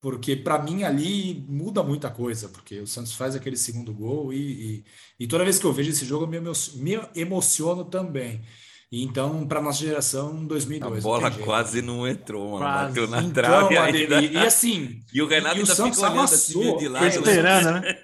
Porque 0.00 0.36
para 0.36 0.62
mim 0.62 0.84
ali 0.84 1.44
muda 1.48 1.82
muita 1.82 2.10
coisa, 2.10 2.48
porque 2.48 2.80
o 2.80 2.86
Santos 2.86 3.12
faz 3.14 3.34
aquele 3.34 3.56
segundo 3.56 3.92
gol 3.92 4.32
e, 4.32 4.78
e, 4.78 4.84
e 5.20 5.26
toda 5.26 5.44
vez 5.44 5.58
que 5.58 5.64
eu 5.66 5.72
vejo 5.72 5.90
esse 5.90 6.04
jogo 6.04 6.24
eu 6.24 6.28
me, 6.28 6.40
me 6.76 7.08
emociono 7.14 7.84
também. 7.84 8.42
Então, 8.90 9.46
para 9.46 9.60
nossa 9.60 9.80
geração, 9.80 10.44
2002. 10.46 10.98
A 10.98 11.00
bola 11.00 11.30
quase 11.30 11.82
não 11.82 12.06
entrou, 12.06 12.52
mano. 12.52 12.58
Quase. 12.58 12.88
Bateu 12.88 13.08
na 13.08 13.18
então, 13.18 13.32
trave 13.32 13.76
ainda. 13.76 14.22
E, 14.22 14.32
e, 14.32 14.38
assim. 14.38 15.00
E 15.12 15.20
o 15.20 15.26
Renato 15.26 15.56
e, 15.56 15.58
ainda 15.60 15.72
o 15.72 15.76
Santos 15.76 15.98
ficou 15.98 16.12
amassou, 16.12 16.76
de 16.78 16.88
lado. 16.88 17.06
Esperando, 17.06 17.70
né? 17.80 17.98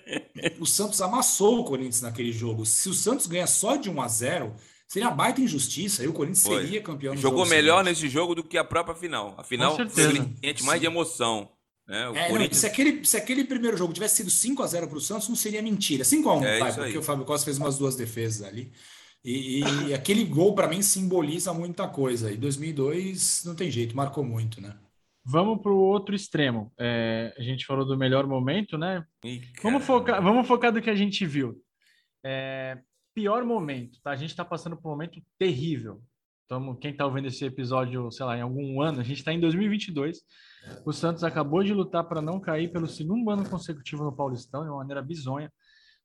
O 0.59 0.67
Santos 0.67 1.01
amassou 1.01 1.61
o 1.61 1.65
Corinthians 1.65 2.03
naquele 2.03 2.33
jogo. 2.33 2.67
Se 2.67 2.89
o 2.89 2.95
Santos 2.95 3.27
ganha 3.27 3.47
só 3.47 3.77
de 3.77 3.89
1 3.89 4.03
a 4.03 4.09
0 4.09 4.57
seria 4.93 5.09
uma 5.09 5.15
baita 5.15 5.41
injustiça. 5.41 6.03
Aí 6.03 6.09
o 6.09 6.13
Corinthians 6.13 6.43
Foi. 6.43 6.63
seria 6.63 6.83
campeão. 6.83 7.17
Jogou 7.17 7.47
melhor 7.47 7.85
seguinte. 7.85 8.03
nesse 8.03 8.13
jogo 8.13 8.35
do 8.35 8.45
que 8.45 8.59
a 8.59 8.65
própria 8.65 8.95
final. 8.95 9.35
A 9.39 9.45
final 9.45 9.77
sente 9.89 10.63
mais 10.65 10.81
de 10.81 10.87
emoção. 10.87 11.49
Né? 11.89 12.03
É, 12.15 12.29
Corinthians... 12.29 12.51
não, 12.51 12.61
se, 12.61 12.67
aquele, 12.67 13.05
se 13.05 13.17
aquele 13.17 13.45
primeiro 13.45 13.77
jogo 13.77 13.93
tivesse 13.93 14.17
sido 14.17 14.31
5 14.31 14.63
a 14.63 14.67
0 14.67 14.89
para 14.89 14.99
o 14.99 15.01
Santos, 15.01 15.29
não 15.29 15.37
seria 15.37 15.63
mentira. 15.63 16.05
5 16.05 16.29
a 16.29 16.35
1 16.35 16.45
é 16.45 16.59
pai, 16.59 16.75
porque 16.75 16.99
o 16.99 17.03
Fábio 17.03 17.25
Costa 17.25 17.45
fez 17.45 17.57
umas 17.57 17.79
duas 17.79 17.97
defesas 17.97 18.47
ali. 18.47 18.71
E, 19.25 19.61
e 19.61 19.95
aquele 19.95 20.25
gol, 20.25 20.55
para 20.55 20.69
mim, 20.69 20.83
simboliza 20.83 21.53
muita 21.53 21.89
coisa. 21.89 22.31
E 22.31 22.37
2002 22.37 23.45
não 23.45 23.55
tem 23.55 23.71
jeito, 23.71 23.97
marcou 23.97 24.25
muito, 24.25 24.61
né? 24.61 24.77
Vamos 25.25 25.63
para 25.63 25.71
o 25.71 25.79
outro 25.79 26.15
extremo. 26.15 26.73
É, 26.79 27.33
a 27.39 27.43
gente 27.43 27.65
falou 27.65 27.85
do 27.85 27.97
melhor 27.97 28.27
momento, 28.27 28.77
né? 28.77 29.05
Ih, 29.25 29.43
vamos, 29.63 29.85
focar, 29.85 30.21
vamos 30.21 30.47
focar 30.49 30.73
do 30.73 30.83
que 30.83 30.91
a 30.91 30.97
gente 30.97 31.25
viu. 31.25 31.63
É, 32.25 32.79
pior 33.15 33.45
momento, 33.45 34.01
tá? 34.03 34.11
A 34.11 34.17
gente 34.17 34.31
está 34.31 34.45
passando 34.45 34.77
por 34.77 34.89
um 34.89 34.93
momento 34.93 35.23
terrível. 35.39 36.03
Então, 36.45 36.75
quem 36.75 36.91
está 36.91 37.07
ouvindo 37.07 37.29
esse 37.29 37.45
episódio, 37.45 38.11
sei 38.11 38.27
lá, 38.27 38.37
em 38.37 38.43
algum 38.43 38.83
ano, 38.83 39.01
a 39.01 39.05
gente 39.05 39.19
está 39.19 39.33
em 39.33 39.41
2022. 39.41 40.19
O 40.85 40.93
Santos 40.93 41.23
acabou 41.23 41.63
de 41.63 41.73
lutar 41.73 42.05
para 42.05 42.21
não 42.21 42.41
cair 42.41 42.71
pelo 42.71 42.89
segundo 42.89 43.31
ano 43.31 43.49
consecutivo 43.49 44.05
no 44.05 44.15
Paulistão, 44.15 44.65
de 44.65 44.69
uma 44.69 44.79
maneira 44.79 45.01
bizonha. 45.01 45.51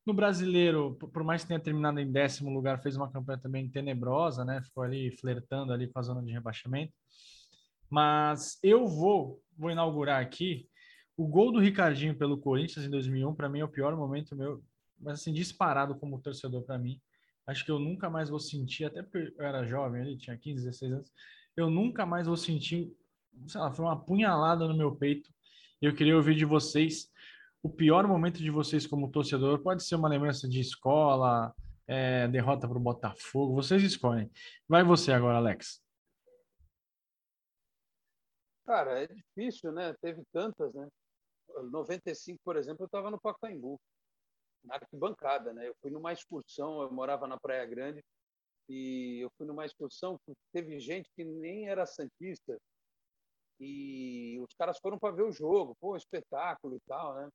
No 0.08 0.14
brasileiro, 0.14 0.96
por 0.96 1.22
mais 1.22 1.42
que 1.42 1.50
tenha 1.50 1.60
terminado 1.60 2.00
em 2.00 2.10
décimo 2.10 2.50
lugar, 2.50 2.82
fez 2.82 2.96
uma 2.96 3.12
campanha 3.12 3.40
também 3.40 3.68
tenebrosa, 3.68 4.46
né? 4.46 4.62
Ficou 4.62 4.82
ali 4.82 5.12
flertando 5.12 5.74
ali 5.74 5.86
com 5.86 6.00
a 6.00 6.02
zona 6.02 6.24
de 6.24 6.32
rebaixamento. 6.32 6.94
Mas 7.90 8.58
eu 8.64 8.88
vou, 8.88 9.44
vou 9.58 9.70
inaugurar 9.70 10.22
aqui 10.22 10.66
o 11.18 11.28
gol 11.28 11.52
do 11.52 11.60
Ricardinho 11.60 12.16
pelo 12.16 12.38
Corinthians 12.38 12.86
em 12.86 12.90
2001. 12.90 13.36
Para 13.36 13.50
mim 13.50 13.60
é 13.60 13.66
o 13.66 13.68
pior 13.68 13.98
momento 13.98 14.34
meu, 14.34 14.64
mas 14.98 15.20
assim 15.20 15.34
disparado 15.34 15.94
como 15.96 16.22
torcedor 16.22 16.64
para 16.64 16.78
mim. 16.78 17.02
Acho 17.46 17.66
que 17.66 17.72
eu 17.72 17.78
nunca 17.78 18.10
mais 18.10 18.30
vou 18.30 18.40
sentir, 18.40 18.86
até 18.86 19.04
porque 19.04 19.34
eu 19.38 19.46
era 19.46 19.66
jovem, 19.66 20.04
ele 20.04 20.18
tinha 20.18 20.38
15, 20.38 20.64
16 20.64 20.94
anos. 20.94 21.12
Eu 21.54 21.70
nunca 21.70 22.06
mais 22.06 22.28
vou 22.28 22.38
sentir, 22.38 22.96
sei 23.46 23.60
lá, 23.60 23.74
foi 23.74 23.84
uma 23.84 24.00
punhalada 24.00 24.70
no 24.70 24.78
meu 24.78 24.96
peito. 24.96 25.30
Eu 25.82 25.94
queria 25.94 26.16
ouvir 26.16 26.36
de 26.36 26.46
vocês 26.46 27.12
o 27.62 27.70
pior 27.70 28.08
momento 28.08 28.38
de 28.38 28.50
vocês 28.50 28.86
como 28.86 29.12
torcedor 29.12 29.60
pode 29.62 29.84
ser 29.84 29.96
uma 29.96 30.10
lembrança 30.10 30.48
de 30.48 30.60
escola, 30.60 31.54
é, 31.88 32.28
derrota 32.28 32.68
para 32.68 32.78
o 32.78 32.82
Botafogo, 32.82 33.56
vocês 33.56 33.82
escolhem. 33.84 34.30
Vai 34.68 34.84
você 34.84 35.12
agora, 35.12 35.38
Alex. 35.38 35.82
Cara, 38.66 39.02
é 39.02 39.08
difícil, 39.08 39.72
né? 39.72 39.96
Teve 40.02 40.24
tantas, 40.34 40.74
né? 40.74 40.88
95, 41.72 42.40
por 42.44 42.58
exemplo, 42.58 42.84
eu 42.84 42.88
estava 42.88 43.10
no 43.10 43.20
Pacaembu, 43.20 43.80
na 44.64 44.76
arquibancada, 44.76 45.54
né? 45.54 45.70
Eu 45.70 45.76
fui 45.82 45.90
numa 45.90 46.12
excursão, 46.12 46.82
eu 46.82 46.92
morava 46.92 47.26
na 47.28 47.40
Praia 47.40 47.66
Grande, 47.66 48.04
e 48.70 49.24
eu 49.24 49.30
fui 49.38 49.48
numa 49.48 49.66
excursão 49.66 50.20
que 50.26 50.34
teve 50.52 50.80
gente 50.80 51.10
que 51.16 51.24
nem 51.24 51.70
era 51.70 51.86
santista, 51.86 52.58
e 53.60 54.38
os 54.42 54.54
caras 54.56 54.78
foram 54.80 55.00
para 55.00 55.16
ver 55.16 55.24
o 55.24 55.32
jogo, 55.32 55.76
pô, 55.80 55.96
espetáculo 55.96 56.76
e 56.76 56.80
tal, 56.82 57.16
né? 57.16 57.30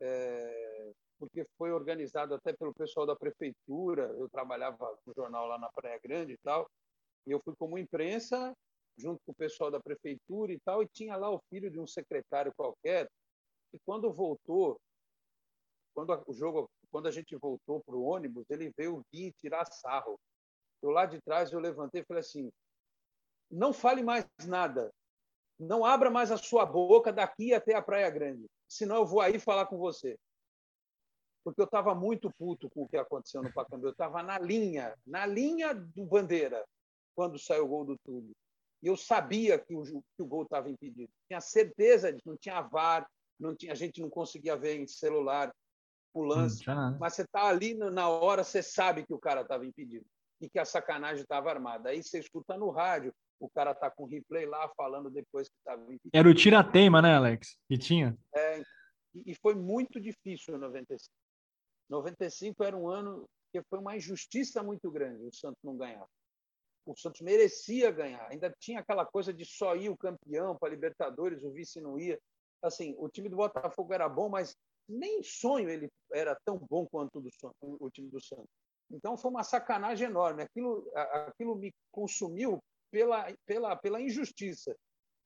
É, 0.00 0.92
porque 1.18 1.46
foi 1.58 1.70
organizado 1.70 2.34
até 2.34 2.52
pelo 2.52 2.74
pessoal 2.74 3.06
da 3.06 3.14
prefeitura. 3.14 4.04
Eu 4.18 4.28
trabalhava 4.28 4.98
no 5.06 5.12
jornal 5.14 5.46
lá 5.46 5.58
na 5.58 5.70
Praia 5.70 6.00
Grande 6.02 6.32
e 6.32 6.38
tal, 6.38 6.68
e 7.26 7.30
eu 7.30 7.40
fui 7.44 7.54
como 7.56 7.78
imprensa 7.78 8.54
junto 8.96 9.20
com 9.24 9.32
o 9.32 9.36
pessoal 9.36 9.70
da 9.70 9.80
prefeitura 9.80 10.52
e 10.52 10.60
tal, 10.60 10.82
e 10.82 10.88
tinha 10.88 11.16
lá 11.16 11.30
o 11.30 11.40
filho 11.48 11.70
de 11.70 11.78
um 11.78 11.86
secretário 11.86 12.52
qualquer. 12.54 13.08
E 13.72 13.78
quando 13.86 14.12
voltou, 14.12 14.78
quando 15.94 16.22
o 16.26 16.32
jogo, 16.32 16.68
quando 16.90 17.06
a 17.06 17.10
gente 17.10 17.36
voltou 17.36 17.82
para 17.82 17.96
o 17.96 18.02
ônibus, 18.02 18.44
ele 18.50 18.72
veio 18.76 19.02
vir 19.12 19.32
tirar 19.32 19.64
sarro. 19.66 20.18
Eu 20.82 20.90
lá 20.90 21.06
de 21.06 21.20
trás 21.20 21.52
eu 21.52 21.60
levantei 21.60 22.00
e 22.00 22.04
falei 22.04 22.20
assim: 22.20 22.50
não 23.50 23.72
fale 23.72 24.02
mais 24.02 24.26
nada, 24.46 24.90
não 25.58 25.84
abra 25.84 26.10
mais 26.10 26.30
a 26.30 26.36
sua 26.36 26.66
boca 26.66 27.12
daqui 27.12 27.54
até 27.54 27.74
a 27.74 27.82
Praia 27.82 28.10
Grande 28.10 28.46
senão 28.70 28.96
eu 28.96 29.06
vou 29.06 29.20
aí 29.20 29.38
falar 29.38 29.66
com 29.66 29.76
você. 29.76 30.16
porque 31.44 31.60
eu 31.60 31.64
estava 31.64 31.94
muito 31.94 32.30
puto 32.38 32.70
com 32.70 32.82
o 32.82 32.88
que 32.88 32.96
aconteceu 32.96 33.42
no 33.42 33.52
Pacaembu. 33.52 33.86
Eu 33.86 33.92
estava 33.92 34.22
na 34.22 34.38
linha, 34.38 34.94
na 35.06 35.26
linha 35.26 35.74
do 35.74 36.04
Bandeira, 36.04 36.64
quando 37.14 37.38
saiu 37.38 37.64
o 37.64 37.68
gol 37.68 37.84
do 37.84 37.98
Túlio. 37.98 38.32
E 38.82 38.86
eu 38.86 38.96
sabia 38.96 39.58
que 39.58 39.74
o, 39.74 39.82
que 39.82 40.22
o 40.22 40.26
gol 40.26 40.42
estava 40.44 40.70
impedido. 40.70 41.10
Tinha 41.26 41.40
certeza 41.40 42.12
disso. 42.12 42.28
Não 42.28 42.36
tinha 42.36 42.60
VAR, 42.60 43.06
não 43.38 43.54
tinha, 43.56 43.72
a 43.72 43.74
gente 43.74 44.00
não 44.00 44.08
conseguia 44.10 44.56
ver 44.56 44.78
em 44.78 44.86
celular 44.86 45.52
o 46.14 46.22
lance. 46.22 46.62
Mas 46.98 47.14
você 47.14 47.22
está 47.22 47.46
ali 47.46 47.74
na 47.74 48.08
hora, 48.08 48.44
você 48.44 48.62
sabe 48.62 49.04
que 49.04 49.12
o 49.14 49.18
cara 49.18 49.40
estava 49.40 49.66
impedido 49.66 50.06
e 50.40 50.48
que 50.48 50.58
a 50.58 50.64
sacanagem 50.64 51.22
estava 51.22 51.50
armada. 51.50 51.90
Aí 51.90 52.02
você 52.02 52.18
escuta 52.18 52.56
no 52.56 52.70
rádio, 52.70 53.14
o 53.40 53.48
cara 53.48 53.72
está 53.72 53.90
com 53.90 54.04
replay 54.04 54.46
lá 54.46 54.68
falando 54.76 55.10
depois 55.10 55.48
que 55.48 55.56
estava 55.58 55.82
impedido. 55.82 56.10
Era 56.12 56.28
o 56.28 56.34
tira-teima, 56.34 57.00
né, 57.00 57.14
Alex? 57.16 57.56
Que 57.66 57.78
tinha. 57.78 58.16
É, 58.34 58.62
e 59.14 59.34
foi 59.34 59.54
muito 59.54 59.98
difícil 59.98 60.54
em 60.54 60.58
95. 60.58 61.10
95 61.88 62.62
era 62.62 62.76
um 62.76 62.88
ano 62.88 63.26
que 63.52 63.62
foi 63.62 63.78
uma 63.80 63.96
injustiça 63.96 64.62
muito 64.62 64.90
grande 64.90 65.24
o 65.24 65.34
Santos 65.34 65.58
não 65.64 65.76
ganhar. 65.76 66.06
O 66.86 66.96
Santos 66.96 67.20
merecia 67.20 67.90
ganhar. 67.90 68.26
Ainda 68.30 68.54
tinha 68.58 68.80
aquela 68.80 69.04
coisa 69.04 69.32
de 69.32 69.44
só 69.44 69.74
ir 69.74 69.88
o 69.88 69.96
campeão 69.96 70.56
para 70.56 70.70
Libertadores, 70.70 71.42
o 71.42 71.50
vice 71.50 71.80
não 71.80 71.98
ia. 71.98 72.18
Assim, 72.62 72.94
o 72.98 73.08
time 73.08 73.28
do 73.28 73.36
Botafogo 73.36 73.92
era 73.92 74.08
bom, 74.08 74.28
mas 74.28 74.54
nem 74.88 75.22
sonho 75.22 75.68
ele 75.68 75.88
era 76.12 76.36
tão 76.44 76.58
bom 76.58 76.86
quanto 76.86 77.18
o, 77.18 77.22
do, 77.22 77.30
o 77.80 77.90
time 77.90 78.08
do 78.08 78.20
Santos. 78.22 78.48
Então 78.90 79.16
foi 79.16 79.30
uma 79.30 79.44
sacanagem 79.44 80.08
enorme. 80.08 80.42
Aquilo, 80.42 80.90
aquilo 80.94 81.54
me 81.54 81.72
consumiu 81.92 82.60
pela, 82.90 83.26
pela, 83.46 83.76
pela 83.76 84.00
injustiça. 84.00 84.76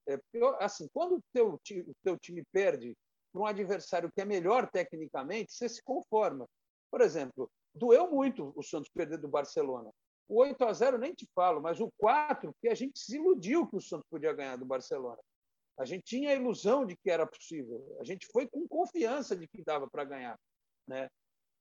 É, 0.09 0.19
assim, 0.61 0.89
quando 0.93 1.17
o 1.17 1.23
teu, 1.33 1.61
teu 2.03 2.19
time 2.19 2.45
perde 2.53 2.97
para 3.33 3.43
um 3.43 3.47
adversário 3.47 4.11
que 4.13 4.21
é 4.21 4.25
melhor 4.25 4.71
tecnicamente, 4.71 5.53
você 5.53 5.69
se 5.69 5.83
conforma. 5.83 6.47
Por 6.91 7.01
exemplo, 7.01 7.51
doeu 7.75 8.11
muito 8.11 8.53
o 8.55 8.63
Santos 8.63 8.91
perder 8.91 9.19
do 9.19 9.29
Barcelona. 9.29 9.91
O 10.29 10.41
8 10.41 10.65
a 10.65 10.73
0 10.73 10.99
nem 10.99 11.13
te 11.13 11.27
falo, 11.35 11.61
mas 11.61 11.81
o 11.81 11.91
4, 11.99 12.53
porque 12.53 12.69
a 12.69 12.75
gente 12.75 12.99
se 12.99 13.17
iludiu 13.17 13.67
que 13.67 13.77
o 13.77 13.81
Santos 13.81 14.07
podia 14.09 14.33
ganhar 14.33 14.57
do 14.57 14.65
Barcelona. 14.65 15.21
A 15.77 15.85
gente 15.85 16.05
tinha 16.05 16.31
a 16.31 16.35
ilusão 16.35 16.87
de 16.87 16.97
que 16.97 17.11
era 17.11 17.27
possível. 17.27 17.97
A 18.01 18.05
gente 18.05 18.27
foi 18.33 18.47
com 18.49 18.67
confiança 18.69 19.37
de 19.37 19.49
que 19.49 19.63
dava 19.63 19.89
para 19.91 20.05
ganhar, 20.05 20.39
né? 20.87 21.09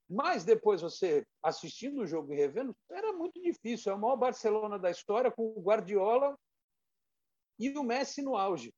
Mas 0.10 0.44
depois 0.44 0.82
você 0.82 1.26
assistindo 1.42 2.02
o 2.02 2.08
jogo 2.08 2.34
e 2.34 2.36
revendo, 2.36 2.76
era 2.90 3.14
muito 3.14 3.42
difícil. 3.42 3.92
É 3.92 3.96
o 3.96 4.00
maior 4.00 4.18
Barcelona 4.18 4.78
da 4.78 4.92
história 4.92 5.32
com 5.32 5.44
o 5.44 5.62
Guardiola 5.62 6.38
e 7.58 7.70
o 7.78 7.84
Messi 7.84 8.22
no 8.22 8.36
auge. 8.36 8.74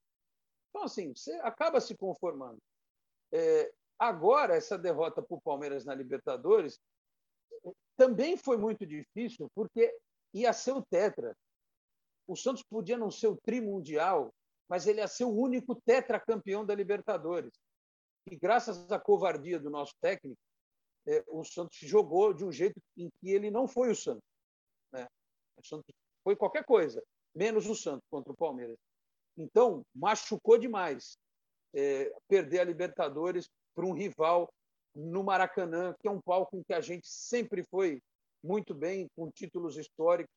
Então 0.70 0.84
assim, 0.84 1.14
você 1.14 1.34
acaba 1.42 1.82
se 1.82 1.96
conformando. 1.96 2.60
É, 3.34 3.74
agora, 3.98 4.56
essa 4.56 4.78
derrota 4.78 5.22
para 5.22 5.36
o 5.36 5.42
Palmeiras 5.42 5.86
na 5.86 5.96
Libertadores 5.96 6.80
também 7.98 8.38
foi 8.38 8.58
muito 8.58 8.86
difícil, 8.86 9.50
porque 9.56 9.98
ia 10.34 10.54
ser 10.54 10.74
o 10.74 10.86
Tetra. 10.86 11.36
O 12.28 12.36
Santos 12.36 12.64
podia 12.64 12.98
não 12.98 13.10
ser 13.10 13.28
o 13.28 13.38
trimundial, 13.38 14.34
mas 14.68 14.88
ele 14.88 15.00
ia 15.00 15.08
ser 15.08 15.26
o 15.26 15.36
único 15.36 15.76
tetracampeão 15.86 16.66
da 16.66 16.76
Libertadores. 16.76 17.54
E 18.30 18.36
graças 18.36 18.92
à 18.92 19.00
covardia 19.00 19.60
do 19.60 19.70
nosso 19.70 19.94
técnico, 20.02 20.40
é, 21.08 21.24
o 21.28 21.44
Santos 21.44 21.78
jogou 21.78 22.34
de 22.34 22.44
um 22.44 22.52
jeito 22.52 22.82
em 22.98 23.10
que 23.20 23.30
ele 23.30 23.52
não 23.52 23.68
foi 23.68 23.92
o 23.92 23.96
Santos. 23.96 24.24
Né? 24.92 25.08
O 25.58 25.66
Santos 25.66 25.94
foi 26.24 26.36
qualquer 26.36 26.66
coisa, 26.66 27.04
menos 27.34 27.68
o 27.68 27.76
Santos 27.76 28.06
contra 28.10 28.32
o 28.32 28.36
Palmeiras. 28.36 28.78
Então, 29.38 29.86
machucou 29.94 30.58
demais 30.58 31.18
é, 31.74 32.12
perder 32.28 32.60
a 32.60 32.64
Libertadores 32.64 33.50
para 33.76 33.86
um 33.86 33.92
rival 33.92 34.50
no 34.96 35.24
Maracanã, 35.24 35.94
que 36.00 36.08
é 36.08 36.12
um 36.12 36.22
palco 36.22 36.56
em 36.56 36.64
que 36.64 36.74
a 36.74 36.80
gente 36.80 37.08
sempre 37.08 37.64
foi 37.64 38.02
muito 38.42 38.74
bem, 38.74 39.08
com 39.16 39.30
títulos 39.30 39.78
históricos. 39.78 40.34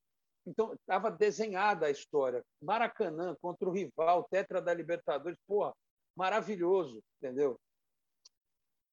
Então, 0.46 0.72
estava 0.72 1.11
desenhada 1.11 1.87
a 1.87 1.90
história. 1.90 2.42
Maracanã 2.61 3.37
contra 3.40 3.68
o 3.68 3.72
rival, 3.72 4.26
tetra 4.31 4.61
da 4.61 4.74
Libertadores, 4.74 5.38
porra, 5.46 5.72
maravilhoso, 6.16 7.00
entendeu? 7.16 7.59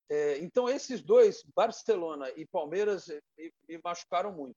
É, 0.10 0.38
então, 0.40 0.70
esses 0.70 1.02
dois, 1.02 1.44
Barcelona 1.56 2.30
e 2.32 2.46
Palmeiras, 2.46 3.08
me, 3.38 3.52
me 3.68 3.80
machucaram 3.84 4.32
muito. 4.32 4.56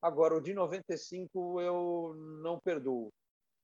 Agora, 0.00 0.34
o 0.34 0.40
de 0.40 0.52
95 0.52 1.60
eu 1.60 2.14
não 2.42 2.58
perdoo, 2.58 3.12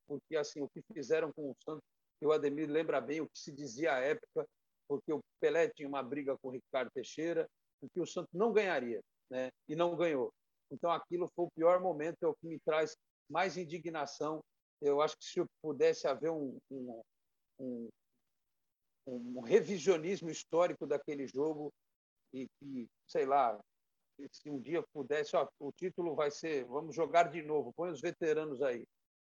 porque 0.07 0.37
assim 0.37 0.61
o 0.61 0.69
que 0.69 0.81
fizeram 0.93 1.33
com 1.33 1.51
o 1.51 1.55
Santos 1.63 1.83
o 2.25 2.31
Ademir 2.31 2.69
lembra 2.69 2.99
bem 2.99 3.21
o 3.21 3.29
que 3.29 3.39
se 3.39 3.51
dizia 3.51 3.93
à 3.95 3.99
época, 3.99 4.45
porque 4.87 5.13
o 5.13 5.21
Pelé 5.39 5.69
tinha 5.69 5.87
uma 5.87 6.03
briga 6.03 6.37
com 6.37 6.49
o 6.49 6.51
Ricardo 6.51 6.91
Teixeira, 6.91 7.47
que 7.93 8.01
o 8.01 8.05
Santos 8.05 8.33
não 8.33 8.51
ganharia, 8.51 9.01
né? 9.29 9.49
e 9.67 9.75
não 9.75 9.95
ganhou. 9.95 10.33
Então, 10.71 10.91
aquilo 10.91 11.31
foi 11.35 11.45
o 11.45 11.51
pior 11.51 11.79
momento, 11.79 12.17
é 12.23 12.27
o 12.27 12.35
que 12.35 12.47
me 12.47 12.59
traz 12.59 12.95
mais 13.29 13.57
indignação. 13.57 14.43
Eu 14.81 15.01
acho 15.01 15.17
que 15.17 15.25
se 15.25 15.43
pudesse 15.61 16.07
haver 16.07 16.29
um, 16.29 16.57
um, 16.69 17.01
um, 17.59 17.89
um 19.15 19.41
revisionismo 19.41 20.29
histórico 20.29 20.85
daquele 20.85 21.27
jogo, 21.27 21.71
e 22.33 22.47
que, 22.59 22.87
sei 23.07 23.25
lá, 23.25 23.59
se 24.31 24.49
um 24.49 24.59
dia 24.59 24.83
pudesse, 24.93 25.35
ó, 25.35 25.47
o 25.59 25.71
título 25.71 26.15
vai 26.15 26.29
ser, 26.29 26.65
vamos 26.65 26.95
jogar 26.95 27.29
de 27.29 27.41
novo, 27.41 27.73
põe 27.73 27.89
os 27.89 28.01
veteranos 28.01 28.61
aí. 28.61 28.85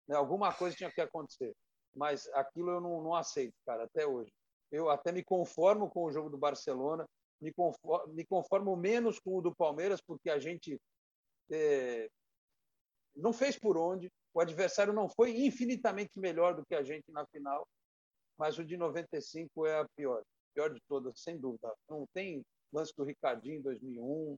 Né? 0.07 0.15
Alguma 0.15 0.53
coisa 0.53 0.75
tinha 0.75 0.91
que 0.91 1.01
acontecer 1.01 1.53
mas 1.95 2.27
aquilo 2.33 2.71
eu 2.71 2.81
não, 2.81 3.01
não 3.01 3.15
aceito, 3.15 3.53
cara, 3.65 3.83
até 3.83 4.05
hoje. 4.05 4.31
Eu 4.71 4.89
até 4.89 5.11
me 5.11 5.23
conformo 5.23 5.89
com 5.89 6.05
o 6.05 6.11
jogo 6.11 6.29
do 6.29 6.37
Barcelona, 6.37 7.05
me 7.39 7.51
conformo, 7.51 8.13
me 8.13 8.25
conformo 8.25 8.75
menos 8.75 9.19
com 9.19 9.37
o 9.37 9.41
do 9.41 9.53
Palmeiras, 9.53 9.99
porque 10.01 10.29
a 10.29 10.39
gente 10.39 10.79
é, 11.51 12.09
não 13.15 13.33
fez 13.33 13.57
por 13.57 13.77
onde, 13.77 14.09
o 14.33 14.39
adversário 14.39 14.93
não 14.93 15.09
foi 15.09 15.31
infinitamente 15.45 16.17
melhor 16.17 16.55
do 16.55 16.65
que 16.65 16.75
a 16.75 16.83
gente 16.83 17.11
na 17.11 17.25
final, 17.27 17.67
mas 18.41 18.57
o 18.57 18.65
de 18.65 18.75
95 18.75 19.67
é 19.67 19.81
a 19.81 19.85
pior, 19.95 20.23
pior 20.55 20.73
de 20.73 20.79
todas, 20.89 21.13
sem 21.19 21.37
dúvida. 21.37 21.71
Não 21.87 22.07
tem 22.11 22.43
lance 22.73 22.91
do 22.97 23.03
Ricardinho 23.03 23.59
em 23.59 23.61
2001, 23.61 24.35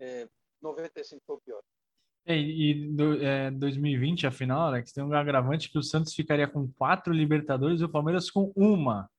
é, 0.00 0.26
95 0.62 1.22
foi 1.26 1.36
o 1.36 1.40
pior. 1.44 1.60
É, 2.24 2.38
e 2.38 2.88
do, 2.88 3.22
é, 3.22 3.50
2020, 3.50 4.26
afinal, 4.26 4.62
Alex, 4.62 4.92
tem 4.92 5.04
um 5.04 5.12
agravante 5.12 5.70
que 5.70 5.76
o 5.76 5.82
Santos 5.82 6.14
ficaria 6.14 6.48
com 6.48 6.72
quatro 6.72 7.12
Libertadores 7.12 7.82
e 7.82 7.84
o 7.84 7.88
Palmeiras 7.88 8.30
com 8.30 8.50
uma. 8.56 9.10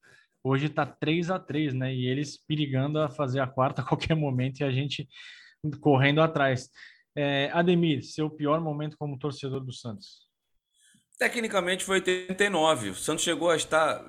Hoje 0.43 0.65
está 0.65 0.83
3 0.83 1.29
a 1.29 1.37
3 1.37 1.75
né? 1.75 1.93
E 1.93 2.07
eles 2.07 2.35
perigando 2.35 2.99
a 2.99 3.09
fazer 3.09 3.41
a 3.41 3.47
quarta 3.47 3.83
a 3.83 3.85
qualquer 3.87 4.15
momento 4.15 4.61
e 4.61 4.63
a 4.63 4.71
gente 4.71 5.07
correndo 5.79 6.19
atrás. 6.19 6.67
É, 7.15 7.51
Ademir, 7.51 8.03
seu 8.03 8.27
pior 8.27 8.59
momento 8.59 8.97
como 8.97 9.19
torcedor 9.19 9.63
do 9.63 9.71
Santos? 9.71 10.26
Tecnicamente 11.17 11.83
foi 11.83 11.95
89. 11.95 12.89
O 12.89 12.95
Santos 12.95 13.23
chegou 13.23 13.49
a 13.49 13.55
estar 13.55 14.05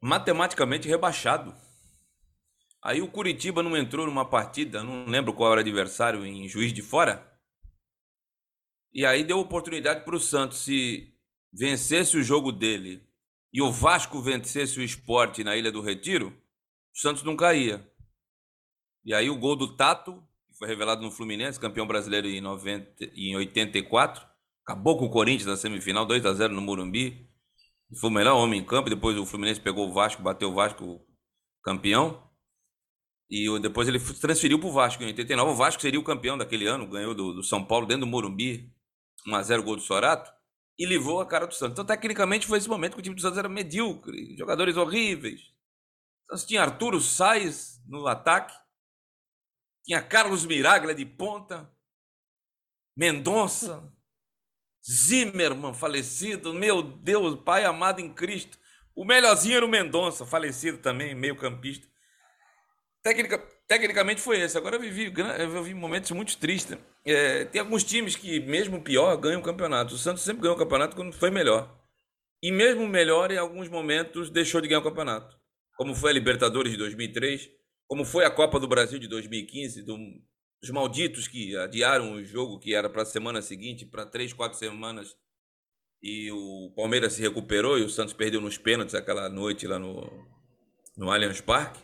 matematicamente 0.00 0.88
rebaixado. 0.88 1.54
Aí 2.82 3.00
o 3.00 3.08
Curitiba 3.08 3.62
não 3.62 3.76
entrou 3.76 4.06
numa 4.06 4.24
partida, 4.24 4.82
não 4.82 5.06
lembro 5.06 5.32
qual 5.32 5.52
era 5.52 5.58
o 5.58 5.60
adversário, 5.60 6.26
em 6.26 6.48
Juiz 6.48 6.72
de 6.72 6.82
Fora 6.82 7.32
e 8.94 9.06
aí 9.06 9.24
deu 9.24 9.38
oportunidade 9.38 10.04
para 10.04 10.14
o 10.14 10.20
Santos, 10.20 10.58
se 10.58 11.14
vencesse 11.50 12.16
o 12.16 12.22
jogo 12.22 12.52
dele 12.52 13.02
e 13.52 13.62
o 13.62 13.72
Vasco 13.72 14.20
vencesse 14.20 14.78
o 14.78 14.82
esporte 14.82 15.42
na 15.42 15.56
Ilha 15.56 15.72
do 15.72 15.80
Retiro, 15.80 16.28
o 16.94 16.98
Santos 16.98 17.22
não 17.22 17.34
caía. 17.34 17.86
E 19.04 19.14
aí 19.14 19.30
o 19.30 19.38
gol 19.38 19.56
do 19.56 19.74
Tato, 19.76 20.22
que 20.46 20.58
foi 20.58 20.68
revelado 20.68 21.02
no 21.02 21.10
Fluminense, 21.10 21.58
campeão 21.58 21.86
brasileiro 21.86 22.28
em, 22.28 22.40
90, 22.40 23.04
em 23.14 23.34
84, 23.34 24.26
acabou 24.64 24.98
com 24.98 25.06
o 25.06 25.10
Corinthians 25.10 25.46
na 25.46 25.56
semifinal, 25.56 26.06
2 26.06 26.24
a 26.26 26.32
0 26.32 26.54
no 26.54 26.60
Morumbi. 26.60 27.28
Foi 28.00 28.08
o 28.08 28.12
melhor 28.12 28.36
homem 28.36 28.60
em 28.60 28.64
campo, 28.64 28.88
depois 28.88 29.18
o 29.18 29.26
Fluminense 29.26 29.60
pegou 29.60 29.88
o 29.88 29.92
Vasco, 29.92 30.22
bateu 30.22 30.50
o 30.50 30.54
Vasco 30.54 31.00
campeão. 31.62 32.30
E 33.30 33.46
depois 33.60 33.88
ele 33.88 33.98
transferiu 33.98 34.58
para 34.58 34.68
o 34.68 34.72
Vasco 34.72 35.02
em 35.02 35.06
89. 35.06 35.52
O 35.52 35.54
Vasco 35.54 35.80
seria 35.80 36.00
o 36.00 36.04
campeão 36.04 36.36
daquele 36.36 36.66
ano, 36.66 36.86
ganhou 36.86 37.14
do, 37.14 37.34
do 37.34 37.42
São 37.42 37.64
Paulo 37.64 37.86
dentro 37.86 38.02
do 38.02 38.06
Morumbi. 38.06 38.72
1x0 39.26 39.62
gol 39.62 39.76
do 39.76 39.82
Sorato, 39.82 40.32
e 40.78 40.86
livrou 40.86 41.20
a 41.20 41.26
cara 41.26 41.46
do 41.46 41.54
Santos. 41.54 41.72
Então, 41.72 41.84
tecnicamente, 41.84 42.46
foi 42.46 42.58
esse 42.58 42.68
momento 42.68 42.94
que 42.94 43.00
o 43.00 43.02
time 43.02 43.14
do 43.14 43.20
Santos 43.20 43.38
era 43.38 43.48
medíocre, 43.48 44.36
jogadores 44.36 44.76
horríveis. 44.76 45.40
Santos 46.28 46.44
tinha 46.44 46.62
Arturo 46.62 47.00
Sainz 47.00 47.80
no 47.86 48.06
ataque, 48.06 48.54
tinha 49.84 50.02
Carlos 50.02 50.44
Miraglia 50.44 50.94
de 50.94 51.04
ponta, 51.04 51.70
Mendonça, 52.96 53.92
Zimmermann 54.84 55.74
falecido, 55.74 56.52
meu 56.52 56.82
Deus, 56.82 57.38
pai 57.44 57.64
amado 57.64 58.00
em 58.00 58.12
Cristo. 58.12 58.58
O 58.94 59.04
melhorzinho 59.04 59.56
era 59.56 59.64
o 59.64 59.68
Mendonça, 59.68 60.26
falecido 60.26 60.78
também, 60.78 61.14
meio 61.14 61.36
campista. 61.36 61.86
Técnica, 63.02 63.38
tecnicamente 63.66 64.20
foi 64.20 64.40
esse. 64.40 64.58
Agora 64.58 64.76
eu 64.76 64.80
vivi, 64.80 65.12
eu 65.38 65.50
vivi 65.62 65.74
momentos 65.74 66.10
muito 66.10 66.36
tristes. 66.36 66.76
É, 67.04 67.44
tem 67.46 67.60
alguns 67.60 67.82
times 67.82 68.14
que, 68.14 68.40
mesmo 68.40 68.82
pior, 68.82 69.16
ganham 69.16 69.40
o 69.40 69.44
campeonato. 69.44 69.94
O 69.94 69.98
Santos 69.98 70.22
sempre 70.22 70.42
ganhou 70.42 70.56
o 70.56 70.58
campeonato 70.58 70.94
quando 70.94 71.12
foi 71.12 71.30
melhor. 71.30 71.74
E 72.42 72.52
mesmo 72.52 72.86
melhor, 72.86 73.30
em 73.30 73.38
alguns 73.38 73.68
momentos, 73.68 74.30
deixou 74.30 74.60
de 74.60 74.68
ganhar 74.68 74.80
o 74.80 74.84
campeonato. 74.84 75.36
Como 75.76 75.94
foi 75.94 76.10
a 76.10 76.14
Libertadores 76.14 76.72
de 76.72 76.78
2003, 76.78 77.48
como 77.86 78.04
foi 78.04 78.24
a 78.24 78.30
Copa 78.30 78.60
do 78.60 78.68
Brasil 78.68 78.98
de 78.98 79.08
2015, 79.08 79.82
do, 79.82 79.96
dos 80.62 80.70
malditos 80.70 81.26
que 81.26 81.56
adiaram 81.56 82.12
o 82.12 82.24
jogo 82.24 82.60
que 82.60 82.72
era 82.72 82.88
para 82.88 83.02
a 83.02 83.06
semana 83.06 83.42
seguinte, 83.42 83.84
para 83.84 84.06
três, 84.06 84.32
quatro 84.32 84.56
semanas, 84.56 85.16
e 86.00 86.30
o 86.30 86.72
Palmeiras 86.76 87.14
se 87.14 87.22
recuperou 87.22 87.78
e 87.78 87.82
o 87.82 87.88
Santos 87.88 88.14
perdeu 88.14 88.40
nos 88.40 88.56
pênaltis 88.56 88.94
aquela 88.94 89.28
noite 89.28 89.66
lá 89.66 89.78
no, 89.78 90.08
no 90.96 91.10
Allianz 91.10 91.40
Parque. 91.40 91.80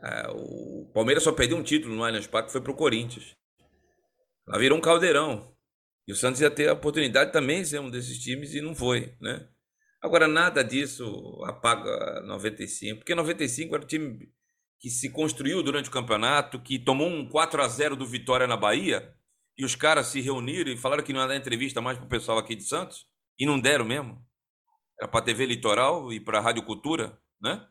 É, 0.00 0.28
o 0.30 0.88
Palmeiras 0.94 1.24
só 1.24 1.32
perdeu 1.32 1.56
um 1.56 1.62
título 1.62 1.94
no 1.94 2.04
Allianz 2.04 2.26
Parque, 2.26 2.52
foi 2.52 2.60
para 2.60 2.72
o 2.72 2.76
Corinthians. 2.76 3.36
Lá 4.46 4.58
virou 4.58 4.78
um 4.78 4.80
caldeirão. 4.80 5.52
E 6.06 6.12
o 6.12 6.16
Santos 6.16 6.40
ia 6.40 6.50
ter 6.50 6.68
a 6.68 6.72
oportunidade 6.72 7.32
também 7.32 7.62
de 7.62 7.68
ser 7.68 7.80
um 7.80 7.90
desses 7.90 8.18
times 8.18 8.54
e 8.54 8.60
não 8.60 8.74
foi, 8.74 9.14
né? 9.20 9.46
Agora, 10.00 10.28
nada 10.28 10.62
disso 10.62 11.42
apaga 11.44 12.22
95, 12.22 13.00
porque 13.00 13.14
95 13.14 13.74
era 13.74 13.84
o 13.84 13.86
time 13.86 14.32
que 14.80 14.90
se 14.90 15.10
construiu 15.10 15.62
durante 15.62 15.88
o 15.88 15.92
campeonato, 15.92 16.60
que 16.60 16.78
tomou 16.78 17.08
um 17.08 17.28
4 17.28 17.62
a 17.62 17.68
0 17.68 17.96
do 17.96 18.06
Vitória 18.06 18.46
na 18.46 18.56
Bahia, 18.56 19.14
e 19.56 19.64
os 19.64 19.74
caras 19.74 20.06
se 20.06 20.20
reuniram 20.20 20.70
e 20.70 20.76
falaram 20.76 21.02
que 21.02 21.12
não 21.12 21.20
ia 21.20 21.26
dar 21.26 21.36
entrevista 21.36 21.80
mais 21.80 21.98
para 21.98 22.06
o 22.06 22.08
pessoal 22.08 22.38
aqui 22.38 22.54
de 22.54 22.62
Santos, 22.62 23.06
e 23.38 23.44
não 23.44 23.58
deram 23.58 23.84
mesmo. 23.84 24.24
Era 25.00 25.08
para 25.08 25.20
a 25.20 25.24
TV 25.24 25.46
Litoral 25.46 26.12
e 26.12 26.20
para 26.20 26.38
a 26.38 26.40
Rádio 26.40 26.64
Cultura, 26.64 27.20
né? 27.40 27.66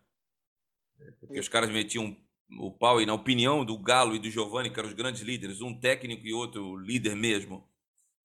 Porque 1.19 1.39
os 1.39 1.47
caras 1.47 1.69
metiam 1.69 2.15
o 2.59 2.71
pau 2.71 3.01
e 3.01 3.05
na 3.05 3.13
opinião 3.13 3.63
do 3.63 3.77
Galo 3.77 4.15
e 4.15 4.19
do 4.19 4.29
Giovani, 4.29 4.69
que 4.69 4.79
eram 4.79 4.89
os 4.89 4.95
grandes 4.95 5.21
líderes, 5.21 5.61
um 5.61 5.77
técnico 5.79 6.25
e 6.25 6.33
outro 6.33 6.77
líder 6.77 7.15
mesmo, 7.15 7.69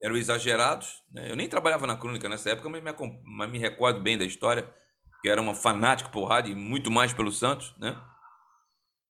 eram 0.02 0.16
exagerados. 0.16 1.02
Né? 1.12 1.30
Eu 1.30 1.36
nem 1.36 1.48
trabalhava 1.48 1.86
na 1.86 1.96
crônica 1.96 2.28
nessa 2.28 2.50
época, 2.50 2.68
mas 2.68 2.82
me, 2.82 2.90
mas 3.24 3.50
me 3.50 3.58
recordo 3.58 4.00
bem 4.00 4.18
da 4.18 4.24
história, 4.24 4.72
que 5.20 5.28
era 5.28 5.40
uma 5.40 5.54
fanático 5.54 6.10
por 6.10 6.24
rádio 6.24 6.52
e 6.52 6.56
muito 6.56 6.90
mais 6.90 7.12
pelo 7.12 7.30
Santos, 7.30 7.74
né? 7.78 8.00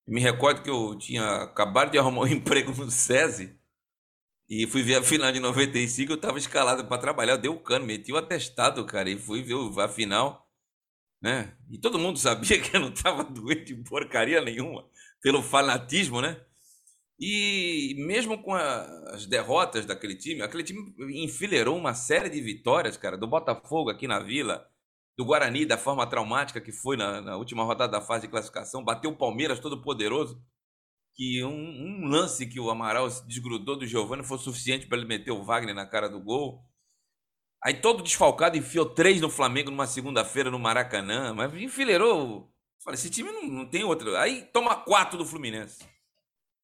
Me 0.06 0.20
recordo 0.20 0.62
que 0.62 0.70
eu 0.70 0.96
tinha 0.98 1.42
acabado 1.42 1.90
de 1.92 1.98
arrumar 1.98 2.22
um 2.22 2.26
emprego 2.28 2.72
no 2.72 2.90
SESI 2.90 3.58
e 4.48 4.66
fui 4.66 4.82
ver 4.82 4.96
a 4.96 5.02
final 5.02 5.32
de 5.32 5.40
95, 5.40 6.12
eu 6.12 6.16
estava 6.16 6.38
escalado 6.38 6.86
para 6.86 7.00
trabalhar, 7.00 7.36
deu 7.36 7.54
o 7.54 7.60
cano, 7.60 7.86
meti 7.86 8.12
o 8.12 8.16
atestado, 8.18 8.84
cara, 8.84 9.08
e 9.08 9.16
fui 9.16 9.42
ver 9.42 9.54
a 9.80 9.88
final, 9.88 10.46
né? 11.22 11.56
E 11.70 11.78
todo 11.78 11.98
mundo 11.98 12.18
sabia 12.18 12.60
que 12.60 12.76
eu 12.76 12.80
não 12.80 12.90
estava 12.92 13.24
doente 13.24 13.74
de 13.74 13.76
porcaria 13.84 14.42
nenhuma, 14.42 14.86
pelo 15.22 15.42
fanatismo, 15.42 16.20
né? 16.20 16.38
E 17.18 17.94
mesmo 17.98 18.42
com 18.42 18.54
a, 18.54 18.82
as 19.14 19.26
derrotas 19.26 19.86
daquele 19.86 20.16
time, 20.16 20.42
aquele 20.42 20.64
time 20.64 20.92
enfileirou 21.24 21.76
uma 21.76 21.94
série 21.94 22.28
de 22.28 22.40
vitórias, 22.40 22.96
cara, 22.96 23.16
do 23.16 23.26
Botafogo 23.28 23.90
aqui 23.90 24.06
na 24.08 24.18
Vila, 24.18 24.68
do 25.16 25.24
Guarani, 25.24 25.66
da 25.66 25.76
forma 25.76 26.06
traumática 26.06 26.60
que 26.60 26.72
foi 26.72 26.96
na, 26.96 27.20
na 27.20 27.36
última 27.36 27.64
rodada 27.64 27.92
da 27.92 28.00
fase 28.00 28.22
de 28.22 28.30
classificação, 28.30 28.84
bateu 28.84 29.10
o 29.10 29.16
Palmeiras 29.16 29.60
todo 29.60 29.82
poderoso, 29.82 30.42
que 31.14 31.44
um, 31.44 31.50
um, 31.50 32.06
lance 32.06 32.46
que 32.46 32.58
o 32.58 32.70
Amaral 32.70 33.10
se 33.10 33.26
desgrudou 33.26 33.76
do 33.76 33.86
Giovani 33.86 34.24
foi 34.24 34.38
suficiente 34.38 34.86
para 34.86 34.96
ele 34.96 35.06
meter 35.06 35.30
o 35.30 35.44
Wagner 35.44 35.74
na 35.74 35.86
cara 35.86 36.08
do 36.08 36.20
gol. 36.20 36.64
Aí 37.62 37.74
todo 37.74 38.02
desfalcado 38.02 38.56
enfiou 38.56 38.86
três 38.86 39.20
no 39.20 39.28
Flamengo 39.28 39.70
numa 39.70 39.86
segunda-feira 39.86 40.50
no 40.50 40.58
Maracanã, 40.58 41.34
mas 41.34 41.54
enfileirou. 41.54 42.50
Falei, 42.82 42.98
esse 42.98 43.10
time 43.10 43.30
não, 43.30 43.46
não 43.46 43.68
tem 43.68 43.84
outro. 43.84 44.16
Aí 44.16 44.42
toma 44.52 44.74
quatro 44.74 45.18
do 45.18 45.26
Fluminense. 45.26 45.86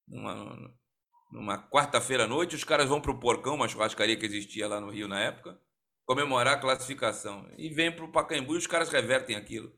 Numa, 0.09 0.75
numa 1.31 1.69
quarta-feira 1.69 2.25
à 2.25 2.27
noite, 2.27 2.57
os 2.57 2.65
caras 2.65 2.89
vão 2.89 3.01
para 3.01 3.13
o 3.13 3.21
Porcão, 3.21 3.55
uma 3.55 3.69
churrascaria 3.69 4.17
que 4.17 4.27
existia 4.27 4.67
lá 4.67 4.81
no 4.81 4.91
Rio 4.91 5.07
na 5.07 5.21
época 5.21 5.61
comemorar 6.09 6.55
a 6.55 6.59
classificação. 6.59 7.47
E 7.59 7.69
vem 7.69 7.93
para 7.93 8.03
o 8.03 8.11
Pacaembu 8.11 8.55
e 8.55 8.59
os 8.59 8.67
caras 8.67 8.89
revertem 8.89 9.37
aquilo. 9.37 9.71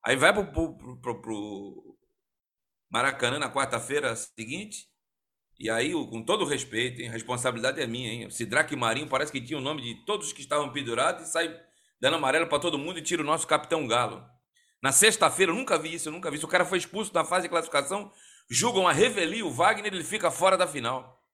Aí 0.00 0.14
vai 0.14 0.32
para 0.32 1.12
o 1.12 1.98
Maracanã 2.88 3.40
na 3.40 3.52
quarta-feira 3.52 4.14
seguinte. 4.14 4.88
E 5.58 5.68
aí, 5.68 5.90
com 5.92 6.22
todo 6.22 6.44
respeito, 6.44 7.02
hein, 7.02 7.08
a 7.08 7.12
responsabilidade 7.12 7.80
é 7.80 7.86
minha, 7.86 8.12
hein? 8.12 8.30
Sidraque 8.30 8.76
Marinho 8.76 9.08
parece 9.08 9.32
que 9.32 9.40
tinha 9.40 9.58
o 9.58 9.62
nome 9.62 9.82
de 9.82 10.04
todos 10.04 10.32
que 10.32 10.40
estavam 10.40 10.70
pendurados 10.72 11.26
e 11.26 11.32
sai 11.32 11.60
dando 12.00 12.14
amarelo 12.14 12.46
para 12.46 12.60
todo 12.60 12.78
mundo 12.78 13.00
e 13.00 13.02
tira 13.02 13.22
o 13.22 13.24
nosso 13.26 13.46
capitão 13.46 13.88
Galo. 13.88 14.24
Na 14.80 14.92
sexta-feira, 14.92 15.50
eu 15.50 15.56
nunca 15.56 15.76
vi 15.76 15.94
isso, 15.94 16.08
eu 16.08 16.12
nunca 16.12 16.30
vi 16.30 16.36
isso. 16.36 16.46
O 16.46 16.50
cara 16.50 16.64
foi 16.64 16.78
expulso 16.78 17.12
da 17.12 17.24
fase 17.24 17.44
de 17.44 17.48
classificação, 17.48 18.12
julgam 18.48 18.86
a 18.86 18.92
revelia 18.92 19.44
o 19.44 19.50
Wagner, 19.50 19.92
ele 19.92 20.04
fica 20.04 20.30
fora 20.30 20.56
da 20.56 20.68
final. 20.68 21.26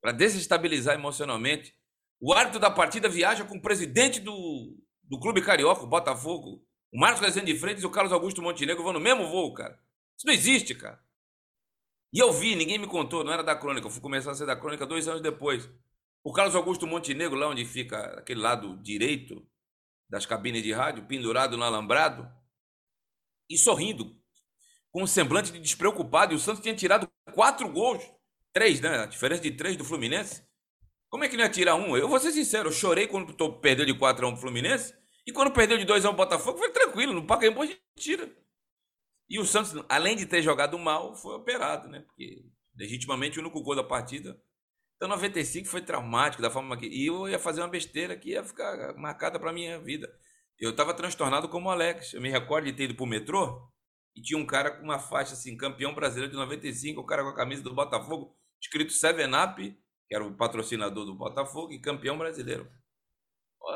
Para 0.00 0.12
desestabilizar 0.12 0.94
emocionalmente. 0.94 1.74
O 2.20 2.32
árbitro 2.32 2.58
da 2.60 2.70
partida 2.70 3.08
viaja 3.08 3.44
com 3.44 3.56
o 3.56 3.62
presidente 3.62 4.20
do, 4.20 4.76
do 5.02 5.18
clube 5.18 5.42
carioca, 5.42 5.82
o 5.82 5.86
Botafogo, 5.86 6.64
o 6.92 6.98
Marcos 6.98 7.20
Rezende 7.20 7.52
de 7.52 7.58
Freitas 7.58 7.82
e 7.82 7.86
o 7.86 7.90
Carlos 7.90 8.12
Augusto 8.12 8.40
Montenegro 8.40 8.82
vão 8.82 8.92
no 8.92 9.00
mesmo 9.00 9.28
voo, 9.28 9.52
cara. 9.52 9.78
Isso 10.16 10.26
não 10.26 10.32
existe, 10.32 10.74
cara. 10.74 10.98
E 12.12 12.18
eu 12.18 12.32
vi, 12.32 12.54
ninguém 12.54 12.78
me 12.78 12.86
contou, 12.86 13.22
não 13.22 13.32
era 13.32 13.42
da 13.42 13.54
crônica, 13.54 13.86
eu 13.86 13.90
fui 13.90 14.00
começar 14.00 14.30
a 14.30 14.34
ser 14.34 14.46
da 14.46 14.56
crônica 14.56 14.86
dois 14.86 15.06
anos 15.06 15.20
depois. 15.20 15.68
O 16.24 16.32
Carlos 16.32 16.54
Augusto 16.54 16.86
Montenegro, 16.86 17.36
lá 17.36 17.48
onde 17.48 17.64
fica 17.64 18.18
aquele 18.18 18.40
lado 18.40 18.76
direito 18.82 19.46
das 20.08 20.24
cabines 20.24 20.62
de 20.62 20.72
rádio, 20.72 21.06
pendurado 21.06 21.56
no 21.56 21.64
alambrado, 21.64 22.30
e 23.48 23.58
sorrindo, 23.58 24.16
com 24.90 25.02
um 25.02 25.06
semblante 25.06 25.52
de 25.52 25.60
despreocupado. 25.60 26.32
E 26.32 26.36
o 26.36 26.38
Santos 26.38 26.62
tinha 26.62 26.74
tirado 26.74 27.08
quatro 27.34 27.70
gols, 27.70 28.02
três, 28.52 28.80
né? 28.80 29.00
A 29.00 29.06
diferença 29.06 29.42
de 29.42 29.50
três 29.50 29.76
do 29.76 29.84
Fluminense. 29.84 30.45
Como 31.08 31.24
é 31.24 31.28
que 31.28 31.36
não 31.36 31.44
ia 31.44 31.50
tirar 31.50 31.74
um? 31.76 31.96
Eu 31.96 32.08
vou 32.08 32.18
ser 32.18 32.32
sincero, 32.32 32.68
eu 32.68 32.72
chorei 32.72 33.06
quando 33.06 33.32
perdeu 33.60 33.86
de 33.86 33.94
4x1 33.94 34.32
pro 34.32 34.36
Fluminense. 34.36 34.94
E 35.26 35.32
quando 35.32 35.52
perdeu 35.52 35.78
de 35.78 35.84
2x1 35.84 36.02
pro 36.02 36.12
Botafogo, 36.14 36.58
foi 36.58 36.70
tranquilo. 36.70 37.12
No 37.12 37.26
Pacaembu 37.26 37.62
a 37.62 37.66
gente 37.66 37.80
tira. 37.98 38.30
E 39.28 39.38
o 39.40 39.44
Santos, 39.44 39.74
além 39.88 40.16
de 40.16 40.26
ter 40.26 40.42
jogado 40.42 40.78
mal, 40.78 41.14
foi 41.16 41.34
operado, 41.34 41.88
né? 41.88 42.00
Porque 42.00 42.44
legitimamente 42.76 43.38
o 43.38 43.42
único 43.42 43.60
gol 43.60 43.74
da 43.74 43.82
partida. 43.82 44.40
Então 44.96 45.08
95 45.08 45.68
foi 45.68 45.82
traumático 45.82 46.42
da 46.42 46.50
forma 46.50 46.76
que. 46.76 46.86
E 46.86 47.06
eu 47.06 47.28
ia 47.28 47.38
fazer 47.38 47.60
uma 47.60 47.68
besteira 47.68 48.16
que 48.16 48.30
ia 48.30 48.44
ficar 48.44 48.94
marcada 48.96 49.38
pra 49.38 49.52
minha 49.52 49.80
vida. 49.80 50.08
Eu 50.58 50.74
tava 50.74 50.94
transtornado 50.94 51.48
como 51.48 51.68
o 51.68 51.70
Alex. 51.70 52.14
Eu 52.14 52.22
me 52.22 52.30
recordo 52.30 52.66
de 52.66 52.72
ter 52.72 52.84
ido 52.84 52.94
pro 52.94 53.04
metrô 53.04 53.68
e 54.14 54.22
tinha 54.22 54.38
um 54.38 54.46
cara 54.46 54.70
com 54.70 54.82
uma 54.82 54.98
faixa 54.98 55.34
assim, 55.34 55.56
campeão 55.56 55.94
brasileiro 55.94 56.30
de 56.30 56.38
95, 56.38 56.98
o 56.98 57.04
cara 57.04 57.22
com 57.22 57.28
a 57.28 57.34
camisa 57.34 57.62
do 57.62 57.74
Botafogo, 57.74 58.34
escrito 58.58 58.92
Seven 58.92 59.30
Up 59.34 59.78
que 60.08 60.14
era 60.14 60.24
o 60.24 60.34
patrocinador 60.34 61.04
do 61.04 61.14
Botafogo 61.14 61.72
e 61.72 61.80
campeão 61.80 62.16
brasileiro. 62.16 62.68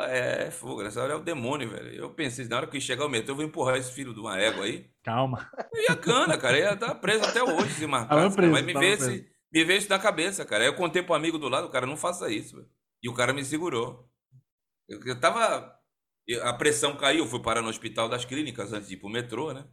É, 0.08 0.50
fogo, 0.52 0.82
nessa 0.82 1.02
hora 1.02 1.14
é 1.14 1.16
o 1.16 1.22
demônio, 1.22 1.68
velho. 1.68 1.92
Eu 1.92 2.14
pensei, 2.14 2.46
na 2.46 2.58
hora 2.58 2.66
que 2.66 2.80
chegar 2.80 3.04
o 3.04 3.08
metrô, 3.08 3.32
eu 3.32 3.36
vou 3.36 3.44
empurrar 3.44 3.76
esse 3.76 3.92
filho 3.92 4.14
de 4.14 4.20
uma 4.20 4.38
égua 4.38 4.64
aí. 4.64 4.88
Calma. 5.02 5.50
E 5.74 5.90
a 5.90 5.96
cana, 5.96 6.38
cara, 6.38 6.58
ia 6.58 6.74
estar 6.74 6.86
tá 6.86 6.94
preso 6.94 7.24
até 7.24 7.42
hoje 7.42 7.74
se 7.74 7.86
marcar. 7.86 8.30
Preso, 8.30 8.52
Mas 8.52 8.64
me 8.64 8.72
vê, 8.72 8.92
esse, 8.92 9.28
me 9.52 9.64
vê 9.64 9.76
isso 9.76 9.88
na 9.88 9.98
cabeça, 9.98 10.44
cara. 10.44 10.64
Eu 10.64 10.76
contei 10.76 11.02
pro 11.02 11.14
amigo 11.14 11.38
do 11.38 11.48
lado, 11.48 11.66
o 11.66 11.70
cara, 11.70 11.86
não 11.86 11.96
faça 11.96 12.30
isso, 12.30 12.56
velho. 12.56 12.68
E 13.02 13.08
o 13.08 13.14
cara 13.14 13.32
me 13.32 13.44
segurou. 13.44 14.08
Eu, 14.88 15.00
eu 15.04 15.18
tava. 15.18 15.76
A 16.42 16.52
pressão 16.52 16.96
caiu, 16.96 17.26
fui 17.26 17.42
parar 17.42 17.60
no 17.60 17.68
hospital 17.68 18.08
das 18.08 18.24
clínicas 18.24 18.72
antes 18.72 18.88
de 18.88 18.94
ir 18.94 18.98
pro 18.98 19.08
metrô, 19.08 19.52
né? 19.52 19.66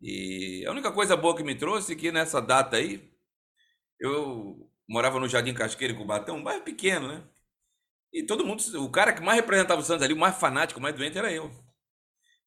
E 0.00 0.64
a 0.66 0.70
única 0.70 0.92
coisa 0.92 1.16
boa 1.16 1.36
que 1.36 1.42
me 1.42 1.56
trouxe 1.56 1.92
é 1.92 1.96
que 1.96 2.12
nessa 2.12 2.40
data 2.40 2.76
aí, 2.76 3.12
eu 3.98 4.69
morava 4.90 5.20
no 5.20 5.28
Jardim 5.28 5.54
Casqueiro, 5.54 5.94
em 5.94 5.96
Cubatão, 5.96 6.36
um 6.36 6.42
bairro 6.42 6.64
pequeno, 6.64 7.06
né? 7.06 7.22
E 8.12 8.24
todo 8.24 8.44
mundo, 8.44 8.60
o 8.82 8.90
cara 8.90 9.12
que 9.12 9.22
mais 9.22 9.40
representava 9.40 9.80
o 9.80 9.84
Santos 9.84 10.02
ali, 10.02 10.12
o 10.12 10.18
mais 10.18 10.36
fanático, 10.36 10.80
o 10.80 10.82
mais 10.82 10.96
doente 10.96 11.16
era 11.16 11.32
eu. 11.32 11.48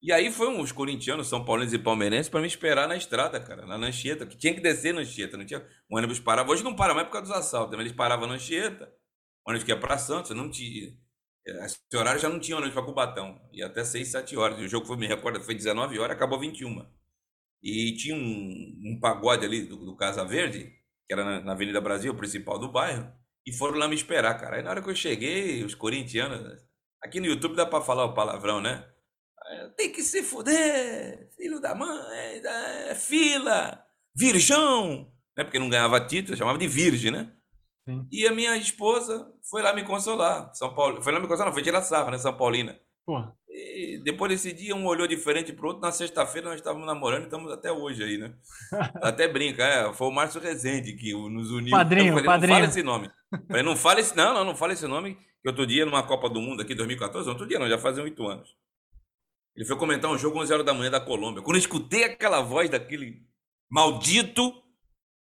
E 0.02 0.12
aí 0.12 0.30
foi 0.30 0.50
uns 0.50 0.74
corintianos, 0.74 1.30
São 1.30 1.46
Paulinos 1.46 1.72
e 1.72 1.80
palmeirenses 1.80 2.28
para 2.28 2.42
me 2.42 2.48
esperar 2.48 2.86
na 2.86 2.98
estrada, 2.98 3.40
cara, 3.40 3.66
na 3.66 3.78
Lancheta, 3.78 4.26
que 4.26 4.38
tinha 4.38 4.54
que 4.54 4.60
descer 4.60 4.94
na 4.94 5.00
Lancheta, 5.00 5.38
não 5.38 5.46
tinha. 5.46 5.66
O 5.90 5.98
ônibus 5.98 6.20
parava, 6.20 6.52
hoje 6.52 6.62
não 6.66 6.76
para 6.76 6.94
mais 6.94 7.08
por 7.08 7.14
causa 7.14 7.30
dos 7.30 7.38
assaltos, 7.38 7.80
eles 7.80 7.94
paravam 7.94 8.28
na 8.28 8.34
Lancheta, 8.34 8.94
o 9.46 9.50
ônibus 9.50 9.64
que 9.64 9.72
ia 9.72 9.80
para 9.80 9.98
Santos, 9.98 10.32
não 10.32 10.52
tinha. 10.52 10.94
Esse 11.46 11.80
horário 11.96 12.20
já 12.20 12.28
não 12.28 12.42
tinha 12.42 12.58
ônibus 12.58 12.74
para 12.74 12.84
Cubatão, 12.84 13.40
ia 13.54 13.68
até 13.68 13.86
6, 13.86 14.06
7 14.10 14.36
horas. 14.36 14.60
E 14.60 14.64
o 14.66 14.68
jogo 14.68 14.86
foi, 14.86 14.98
me 14.98 15.08
recordo, 15.08 15.42
foi 15.42 15.56
19 15.56 15.98
horas, 15.98 16.18
acabou 16.18 16.38
21. 16.38 16.86
E 17.62 17.96
tinha 17.96 18.16
um, 18.16 18.82
um 18.86 19.00
pagode 19.00 19.46
ali 19.46 19.62
do, 19.66 19.78
do 19.78 19.96
Casa 19.96 20.26
Verde, 20.26 20.83
que 21.14 21.20
era 21.20 21.42
na, 21.42 21.52
Avenida 21.52 21.80
Brasil, 21.80 22.16
principal 22.16 22.58
do 22.58 22.72
bairro, 22.72 23.12
e 23.46 23.54
foram 23.54 23.78
lá 23.78 23.88
me 23.88 23.96
esperar, 23.96 24.40
cara. 24.40 24.58
Aí 24.58 24.64
na 24.64 24.72
hora 24.72 24.82
que 24.82 24.90
eu 24.90 24.96
cheguei, 24.96 25.64
os 25.64 25.76
corintianos. 25.76 26.62
Aqui 27.02 27.20
no 27.20 27.28
YouTube 27.28 27.56
dá 27.56 27.66
pra 27.66 27.82
falar 27.82 28.06
o 28.06 28.14
palavrão, 28.14 28.62
né? 28.62 28.88
Tem 29.78 29.92
que 29.92 30.02
se 30.02 30.24
fuder, 30.24 31.30
filho 31.36 31.60
da 31.60 31.76
mãe, 31.76 32.42
é 32.90 32.96
fila, 32.96 33.86
virgão, 34.16 35.12
né? 35.38 35.44
Porque 35.44 35.60
não 35.60 35.70
ganhava 35.70 36.00
título, 36.06 36.38
chamava 36.38 36.58
de 36.58 36.68
virgem, 36.68 37.12
né? 37.12 37.32
Sim. 37.88 38.08
E 38.10 38.26
a 38.26 38.32
minha 38.32 38.56
esposa 38.56 39.32
foi 39.50 39.62
lá 39.62 39.74
me 39.74 39.84
consolar, 39.84 40.54
São 40.56 40.74
Paulo. 40.74 41.02
Foi 41.02 41.12
lá 41.12 41.20
me 41.20 41.28
consolar, 41.28 41.48
não, 41.48 41.54
foi 41.54 41.62
tirar 41.62 41.82
sarra, 41.82 42.12
né? 42.12 42.18
São 42.18 42.36
Paulina. 42.36 42.80
Porra. 43.06 43.38
E 43.64 44.02
depois 44.04 44.32
desse 44.32 44.52
dia, 44.54 44.76
um 44.76 44.86
olhou 44.86 45.08
diferente 45.08 45.54
pro 45.54 45.70
outro. 45.70 45.82
Na 45.82 45.92
sexta-feira, 45.92 46.50
nós 46.50 46.58
estávamos 46.58 46.86
namorando 46.86 47.22
e 47.22 47.26
estamos 47.26 47.52
até 47.52 47.72
hoje 47.72 48.04
aí, 48.04 48.18
né? 48.18 48.34
Até 49.02 49.28
brinca, 49.28 49.64
é, 49.64 49.94
foi 49.94 50.08
o 50.08 50.12
Márcio 50.12 50.42
Rezende 50.42 50.94
que 50.94 51.14
nos 51.14 51.52
uniu. 51.52 51.72
Padrinho, 51.72 52.14
falei, 52.14 52.26
padrinho. 52.26 52.54
Não 52.54 52.60
fala 52.60 52.70
esse 52.70 52.84
nome. 52.84 53.12
Falei, 53.48 53.64
não 53.64 53.76
fala 53.76 54.00
esse, 54.00 54.16
não, 54.16 54.34
não, 54.34 54.46
não 54.46 54.56
fala 54.56 54.74
esse 54.74 54.88
nome. 54.88 55.18
Que 55.42 55.50
outro 55.50 55.66
dia, 55.66 55.86
numa 55.86 56.04
Copa 56.04 56.30
do 56.30 56.42
Mundo 56.42 56.62
aqui, 56.62 56.76
2014, 56.76 57.28
outro 57.30 57.48
dia 57.48 57.60
não, 57.60 57.68
já 57.68 57.78
fazem 57.78 58.04
oito 58.04 58.28
anos. 58.28 58.50
Ele 59.56 59.66
foi 59.66 59.78
comentar 59.78 60.10
um 60.10 60.18
jogo 60.18 60.40
11 60.40 60.54
horas 60.54 60.66
da 60.66 60.74
manhã 60.74 60.90
da 60.90 61.00
Colômbia. 61.00 61.44
Quando 61.44 61.58
eu 61.58 61.62
escutei 61.62 62.04
aquela 62.04 62.42
voz 62.42 62.70
daquele 62.70 63.22
maldito. 63.74 64.62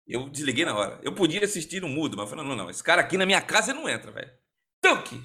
Eu 0.07 0.27
desliguei 0.27 0.65
na 0.65 0.75
hora. 0.75 0.99
Eu 1.03 1.13
podia 1.13 1.43
assistir 1.45 1.79
no 1.79 1.87
mudo, 1.87 2.17
mas 2.17 2.27
falei, 2.27 2.43
não, 2.43 2.55
não, 2.55 2.69
esse 2.69 2.83
cara 2.83 3.01
aqui 3.01 3.17
na 3.17 3.25
minha 3.25 3.41
casa 3.41 3.71
não 3.71 3.87
entra, 3.87 4.11
velho. 4.11 4.31
Tanque! 4.81 5.21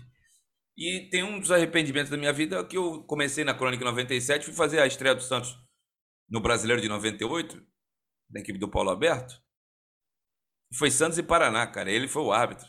E 0.77 1.09
tem 1.11 1.22
um 1.22 1.41
dos 1.41 1.51
arrependimentos 1.51 2.11
da 2.11 2.16
minha 2.16 2.33
vida 2.33 2.62
que 2.64 2.77
eu 2.77 3.03
comecei 3.05 3.45
na 3.45 3.55
Crônica 3.55 3.85
97, 3.85 4.45
fui 4.45 4.55
fazer 4.55 4.81
a 4.81 4.87
estreia 4.87 5.14
do 5.14 5.22
Santos 5.22 5.57
no 6.29 6.41
Brasileiro 6.41 6.83
de 6.83 6.89
98, 6.89 7.62
da 8.31 8.41
equipe 8.41 8.59
do 8.59 8.68
Paulo 8.68 8.91
Alberto. 8.91 9.41
Foi 10.74 10.91
Santos 10.91 11.18
e 11.18 11.22
Paraná, 11.22 11.66
cara. 11.66 11.91
Ele 11.91 12.09
foi 12.09 12.22
o 12.22 12.33
árbitro. 12.33 12.68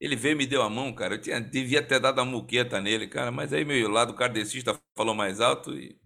Ele 0.00 0.16
veio 0.16 0.32
e 0.32 0.36
me 0.36 0.46
deu 0.46 0.62
a 0.62 0.68
mão, 0.70 0.92
cara. 0.94 1.14
Eu 1.14 1.20
tinha, 1.20 1.40
devia 1.40 1.82
ter 1.86 2.00
dado 2.00 2.20
a 2.20 2.24
muqueta 2.24 2.80
nele, 2.80 3.08
cara. 3.08 3.30
Mas 3.30 3.52
aí 3.52 3.64
meu 3.64 3.88
lado 3.88 4.14
kardecista 4.14 4.78
falou 4.96 5.14
mais 5.14 5.40
alto 5.40 5.72
e 5.78 5.98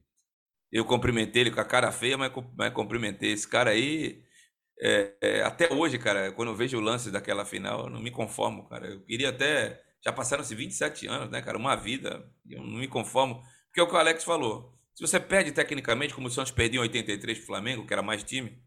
eu 0.70 0.84
cumprimentei 0.84 1.42
ele 1.42 1.50
com 1.50 1.60
a 1.60 1.64
cara 1.64 1.90
feia, 1.92 2.18
mas, 2.18 2.32
mas 2.56 2.72
cumprimentei. 2.72 3.32
Esse 3.32 3.48
cara 3.48 3.70
aí, 3.70 4.22
é, 4.80 5.14
é, 5.22 5.42
até 5.42 5.72
hoje, 5.72 5.98
cara, 5.98 6.32
quando 6.32 6.50
eu 6.50 6.56
vejo 6.56 6.78
o 6.78 6.80
lance 6.80 7.10
daquela 7.10 7.44
final, 7.46 7.84
eu 7.84 7.90
não 7.90 8.00
me 8.02 8.10
conformo, 8.10 8.68
cara. 8.68 8.88
Eu 8.88 9.04
queria 9.04 9.30
até. 9.30 9.82
Já 10.06 10.12
passaram-se 10.12 10.54
27 10.54 11.08
anos, 11.08 11.30
né, 11.30 11.42
cara? 11.42 11.58
Uma 11.58 11.74
vida. 11.74 12.32
Eu 12.48 12.62
não 12.62 12.78
me 12.78 12.86
conformo. 12.86 13.42
Porque 13.66 13.80
é 13.80 13.82
o 13.82 13.88
que 13.88 13.94
o 13.94 13.98
Alex 13.98 14.22
falou. 14.22 14.72
Se 14.94 15.04
você 15.04 15.18
perde 15.18 15.50
tecnicamente, 15.50 16.14
como 16.14 16.28
o 16.28 16.30
Santos 16.30 16.52
perdeu 16.52 16.80
em 16.80 16.86
83 16.86 17.38
pro 17.38 17.46
Flamengo, 17.48 17.84
que 17.84 17.92
era 17.92 18.02
mais 18.04 18.22
time, 18.22 18.62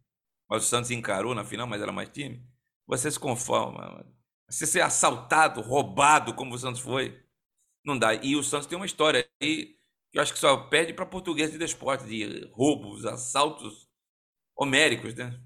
mas 0.50 0.66
o 0.66 0.68
Santos 0.68 0.92
encarou 0.92 1.34
na 1.34 1.46
final, 1.46 1.66
mas 1.66 1.82
era 1.82 1.94
mais 1.94 2.10
time, 2.10 2.46
você 2.86 3.10
se 3.10 3.18
conforma. 3.18 4.06
Você 4.50 4.68
ser 4.68 4.82
assaltado, 4.82 5.62
roubado, 5.62 6.34
como 6.34 6.54
o 6.56 6.60
Santos 6.60 6.82
foi, 6.82 7.18
não 7.86 7.98
dá. 7.98 8.14
E 8.16 8.36
o 8.36 8.44
Santos 8.44 8.68
tem 8.68 8.76
uma 8.76 8.86
história 8.86 9.26
aí 9.42 9.78
que 10.12 10.18
eu 10.18 10.22
acho 10.22 10.34
que 10.34 10.40
só 10.40 10.58
perde 10.68 10.94
para 10.94 11.06
português 11.06 11.54
de 11.54 11.58
desporto, 11.58 12.06
de 12.06 12.50
roubos, 12.52 13.06
assaltos 13.06 13.88
homéricos, 14.58 15.16
né? 15.16 15.42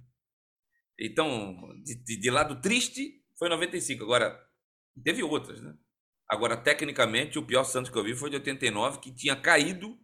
Então, 1.00 1.56
de, 1.84 1.94
de, 2.04 2.18
de 2.18 2.32
lado 2.32 2.60
triste, 2.62 3.24
foi 3.38 3.48
95. 3.48 4.04
Agora, 4.04 4.36
teve 5.04 5.22
outras, 5.22 5.62
né? 5.62 5.76
Agora, 6.34 6.58
tecnicamente, 6.58 7.38
o 7.38 7.46
pior 7.46 7.64
Santos 7.64 7.92
que 7.92 7.98
eu 7.98 8.04
vi 8.04 8.16
foi 8.16 8.32
de 8.32 8.38
89, 8.38 9.00
que 9.00 9.12
tinha 9.12 9.36
caído, 9.36 9.96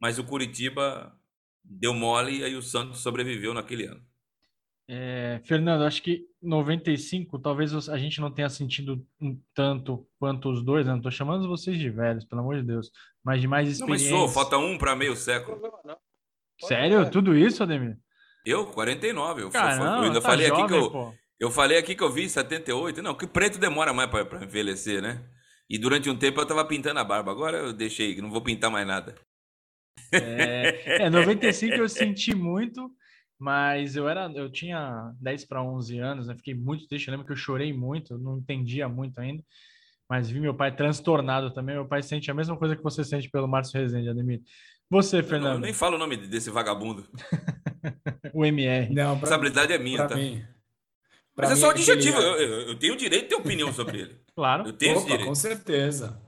mas 0.00 0.18
o 0.18 0.24
Curitiba 0.24 1.16
deu 1.62 1.94
mole 1.94 2.38
e 2.38 2.44
aí 2.44 2.56
o 2.56 2.62
Santos 2.62 2.98
sobreviveu 2.98 3.54
naquele 3.54 3.86
ano. 3.86 4.02
É, 4.88 5.40
Fernando, 5.44 5.82
acho 5.82 6.02
que 6.02 6.26
95, 6.42 7.38
talvez 7.38 7.88
a 7.88 7.98
gente 7.98 8.20
não 8.20 8.32
tenha 8.32 8.48
sentido 8.48 9.04
um 9.20 9.40
tanto 9.54 10.08
quanto 10.18 10.48
os 10.48 10.64
dois, 10.64 10.86
né? 10.86 10.90
não 10.90 10.98
estou 10.98 11.12
chamando 11.12 11.48
vocês 11.48 11.78
de 11.78 11.88
velhos, 11.88 12.24
pelo 12.24 12.40
amor 12.40 12.56
de 12.56 12.62
Deus, 12.62 12.90
mas 13.24 13.40
de 13.40 13.46
mais 13.46 13.68
experiência. 13.68 14.10
Não, 14.10 14.18
mas 14.18 14.32
sou, 14.32 14.42
falta 14.42 14.58
um 14.58 14.76
para 14.76 14.96
meio 14.96 15.14
século. 15.14 15.60
Sério? 16.60 17.08
Tudo 17.10 17.36
isso, 17.36 17.62
Ademir? 17.62 17.96
Eu, 18.44 18.66
49. 18.66 19.42
Eu, 19.42 19.50
Caramba, 19.50 19.84
eu 19.84 20.02
ainda 20.02 20.20
tá 20.20 20.28
falei 20.28 20.48
jovem, 20.48 20.64
aqui 20.64 20.72
que 20.72 20.78
eu, 20.78 21.14
eu 21.38 21.50
falei 21.50 21.78
aqui 21.78 21.94
que 21.94 22.02
eu 22.02 22.10
vi 22.12 22.28
78. 22.28 23.02
Não, 23.02 23.14
que 23.14 23.26
preto 23.26 23.58
demora 23.58 23.92
mais 23.92 24.10
para 24.10 24.44
envelhecer, 24.44 25.00
né? 25.00 25.24
E 25.68 25.78
durante 25.78 26.08
um 26.08 26.16
tempo 26.16 26.38
eu 26.38 26.42
estava 26.42 26.64
pintando 26.64 27.00
a 27.00 27.04
barba. 27.04 27.30
Agora 27.30 27.58
eu 27.58 27.72
deixei, 27.72 28.20
não 28.20 28.30
vou 28.30 28.40
pintar 28.40 28.70
mais 28.70 28.86
nada. 28.86 29.14
É, 30.12 31.04
é 31.04 31.10
95 31.10 31.74
eu 31.74 31.88
senti 31.88 32.34
muito. 32.34 32.90
Mas 33.38 33.96
eu 33.96 34.08
era, 34.08 34.32
eu 34.34 34.50
tinha 34.50 35.12
10 35.20 35.44
para 35.44 35.62
11 35.62 35.98
anos, 35.98 36.26
né? 36.26 36.34
Fiquei 36.36 36.54
muito 36.54 36.88
triste, 36.88 37.06
eu 37.06 37.12
lembro 37.12 37.26
que 37.26 37.32
eu 37.32 37.36
chorei 37.36 37.70
muito, 37.72 38.14
eu 38.14 38.18
não 38.18 38.38
entendia 38.38 38.88
muito 38.88 39.20
ainda. 39.20 39.42
Mas 40.08 40.30
vi 40.30 40.40
meu 40.40 40.54
pai 40.54 40.74
transtornado 40.74 41.52
também. 41.52 41.74
Meu 41.74 41.86
pai 41.86 42.02
sente 42.02 42.30
a 42.30 42.34
mesma 42.34 42.56
coisa 42.56 42.76
que 42.76 42.82
você 42.82 43.04
sente 43.04 43.28
pelo 43.28 43.48
Márcio 43.48 43.78
Rezende, 43.78 44.08
Ademir. 44.08 44.40
Você, 44.88 45.22
Fernando. 45.22 45.56
Eu 45.56 45.60
nem 45.60 45.72
falo 45.72 45.96
o 45.96 45.98
nome 45.98 46.16
desse 46.16 46.48
vagabundo. 46.48 47.04
o 48.32 48.44
MR. 48.44 48.94
Não, 48.94 49.10
a 49.10 49.12
responsabilidade 49.14 49.72
é 49.72 49.78
minha, 49.78 50.06
tá? 50.06 50.14
Mim. 50.14 50.44
Mas 51.36 51.50
é 51.50 51.56
só 51.56 51.70
adjetivo. 51.70 52.18
Eu, 52.18 52.36
eu, 52.36 52.60
eu, 52.68 52.78
tenho 52.78 52.94
o 52.94 52.96
direito 52.96 53.24
de 53.24 53.28
ter 53.28 53.34
opinião 53.34 53.72
sobre 53.72 54.00
ele. 54.00 54.16
claro. 54.34 54.66
Eu 54.66 54.72
tenho 54.72 54.92
Opa, 54.92 55.00
esse 55.00 55.08
direito. 55.08 55.28
Com 55.28 55.34
certeza. 55.34 56.20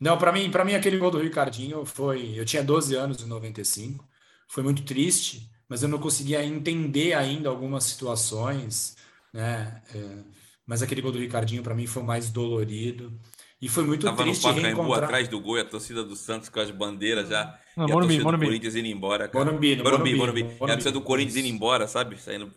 Não, 0.00 0.18
para 0.18 0.32
mim, 0.32 0.50
para 0.50 0.64
mim 0.64 0.74
aquele 0.74 0.98
gol 0.98 1.10
do 1.10 1.18
Ricardinho 1.18 1.84
foi, 1.84 2.34
eu 2.36 2.44
tinha 2.44 2.62
12 2.62 2.94
anos 2.96 3.22
em 3.22 3.26
95. 3.26 4.06
Foi 4.48 4.62
muito 4.62 4.82
triste 4.84 5.48
mas 5.68 5.82
eu 5.82 5.88
não 5.88 5.98
conseguia 5.98 6.44
entender 6.44 7.12
ainda 7.14 7.48
algumas 7.48 7.84
situações, 7.84 8.96
né? 9.32 9.82
É, 9.94 10.18
mas 10.66 10.82
aquele 10.82 11.00
gol 11.00 11.12
do 11.12 11.18
Ricardinho 11.18 11.62
para 11.62 11.74
mim 11.74 11.86
foi 11.86 12.02
mais 12.02 12.30
dolorido. 12.30 13.12
E 13.60 13.68
foi 13.68 13.84
muito 13.84 14.04
Tava 14.04 14.22
triste 14.22 14.46
no 14.46 14.54
Pacaembu, 14.54 14.82
reencontrar... 14.82 15.04
atrás 15.04 15.28
do 15.28 15.40
gol, 15.40 15.58
a 15.58 15.64
torcida 15.64 16.04
do 16.04 16.14
Santos 16.14 16.48
com 16.48 16.60
as 16.60 16.70
bandeiras 16.70 17.30
já. 17.30 17.58
Não, 17.76 17.88
e 17.88 17.92
Morumbi, 17.92 17.96
a 17.96 18.00
torcida 18.00 18.24
Morumbi. 18.24 18.44
do 18.44 18.48
Corinthians 18.48 18.76
indo 18.76 18.88
embora. 18.88 19.28
Cara. 19.28 19.44
Morumbi, 19.44 19.76
Morumbi, 19.76 20.14
Morumbi, 20.14 20.42
Morumbi. 20.42 20.60
E 20.60 20.70
a 20.70 20.74
torcida 20.74 20.92
do 20.92 21.00
Corinthians 21.00 21.36
indo 21.36 21.48
embora, 21.48 21.88
sabe? 21.88 22.16
Saindo... 22.20 22.52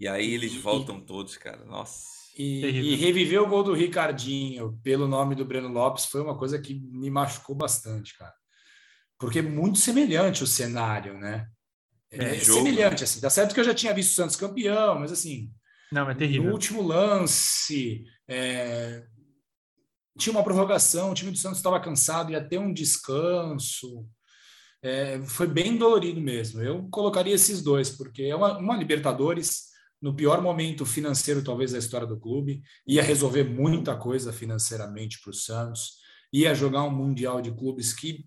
E 0.00 0.08
aí 0.08 0.32
eles 0.32 0.54
voltam 0.54 0.98
e, 0.98 1.02
todos, 1.02 1.36
cara. 1.36 1.62
Nossa. 1.66 2.08
E, 2.36 2.64
e, 2.64 2.96
reviver 2.96 3.42
o 3.42 3.46
gol 3.46 3.62
do 3.62 3.74
Ricardinho 3.74 4.80
pelo 4.82 5.06
nome 5.06 5.34
do 5.34 5.44
Breno 5.44 5.68
Lopes 5.68 6.06
foi 6.06 6.22
uma 6.22 6.38
coisa 6.38 6.58
que 6.58 6.74
me 6.74 7.10
machucou 7.10 7.54
bastante, 7.54 8.16
cara. 8.16 8.34
Porque 9.18 9.40
é 9.40 9.42
muito 9.42 9.78
semelhante 9.78 10.42
o 10.42 10.46
cenário, 10.46 11.18
né? 11.18 11.46
É, 12.10 12.36
é 12.36 12.38
semelhante, 12.40 13.04
assim. 13.04 13.20
Tá 13.20 13.28
certo 13.28 13.52
que 13.52 13.60
eu 13.60 13.64
já 13.64 13.74
tinha 13.74 13.92
visto 13.92 14.12
o 14.12 14.14
Santos 14.14 14.36
campeão, 14.36 14.98
mas 14.98 15.12
assim. 15.12 15.52
Não, 15.92 16.08
é 16.08 16.14
terrível. 16.14 16.44
No 16.44 16.52
último 16.52 16.82
lance, 16.82 18.04
é, 18.26 19.04
tinha 20.18 20.32
uma 20.32 20.44
prorrogação, 20.44 21.10
o 21.10 21.14
time 21.14 21.30
do 21.30 21.38
Santos 21.38 21.58
estava 21.58 21.80
cansado, 21.80 22.32
ia 22.32 22.42
ter 22.42 22.58
um 22.58 22.72
descanso. 22.72 24.06
É, 24.82 25.20
foi 25.22 25.46
bem 25.46 25.76
dolorido 25.76 26.20
mesmo. 26.20 26.62
Eu 26.62 26.88
colocaria 26.90 27.34
esses 27.34 27.62
dois, 27.62 27.90
porque 27.90 28.22
é 28.22 28.34
uma, 28.34 28.56
uma, 28.58 28.76
Libertadores 28.76 29.69
no 30.00 30.14
pior 30.14 30.40
momento 30.40 30.86
financeiro, 30.86 31.44
talvez, 31.44 31.72
da 31.72 31.78
história 31.78 32.06
do 32.06 32.18
clube, 32.18 32.62
ia 32.86 33.02
resolver 33.02 33.44
muita 33.44 33.96
coisa 33.96 34.32
financeiramente 34.32 35.20
para 35.20 35.30
o 35.30 35.34
Santos, 35.34 35.98
ia 36.32 36.54
jogar 36.54 36.84
um 36.84 36.90
Mundial 36.90 37.40
de 37.42 37.50
Clubes 37.50 37.92
que 37.92 38.24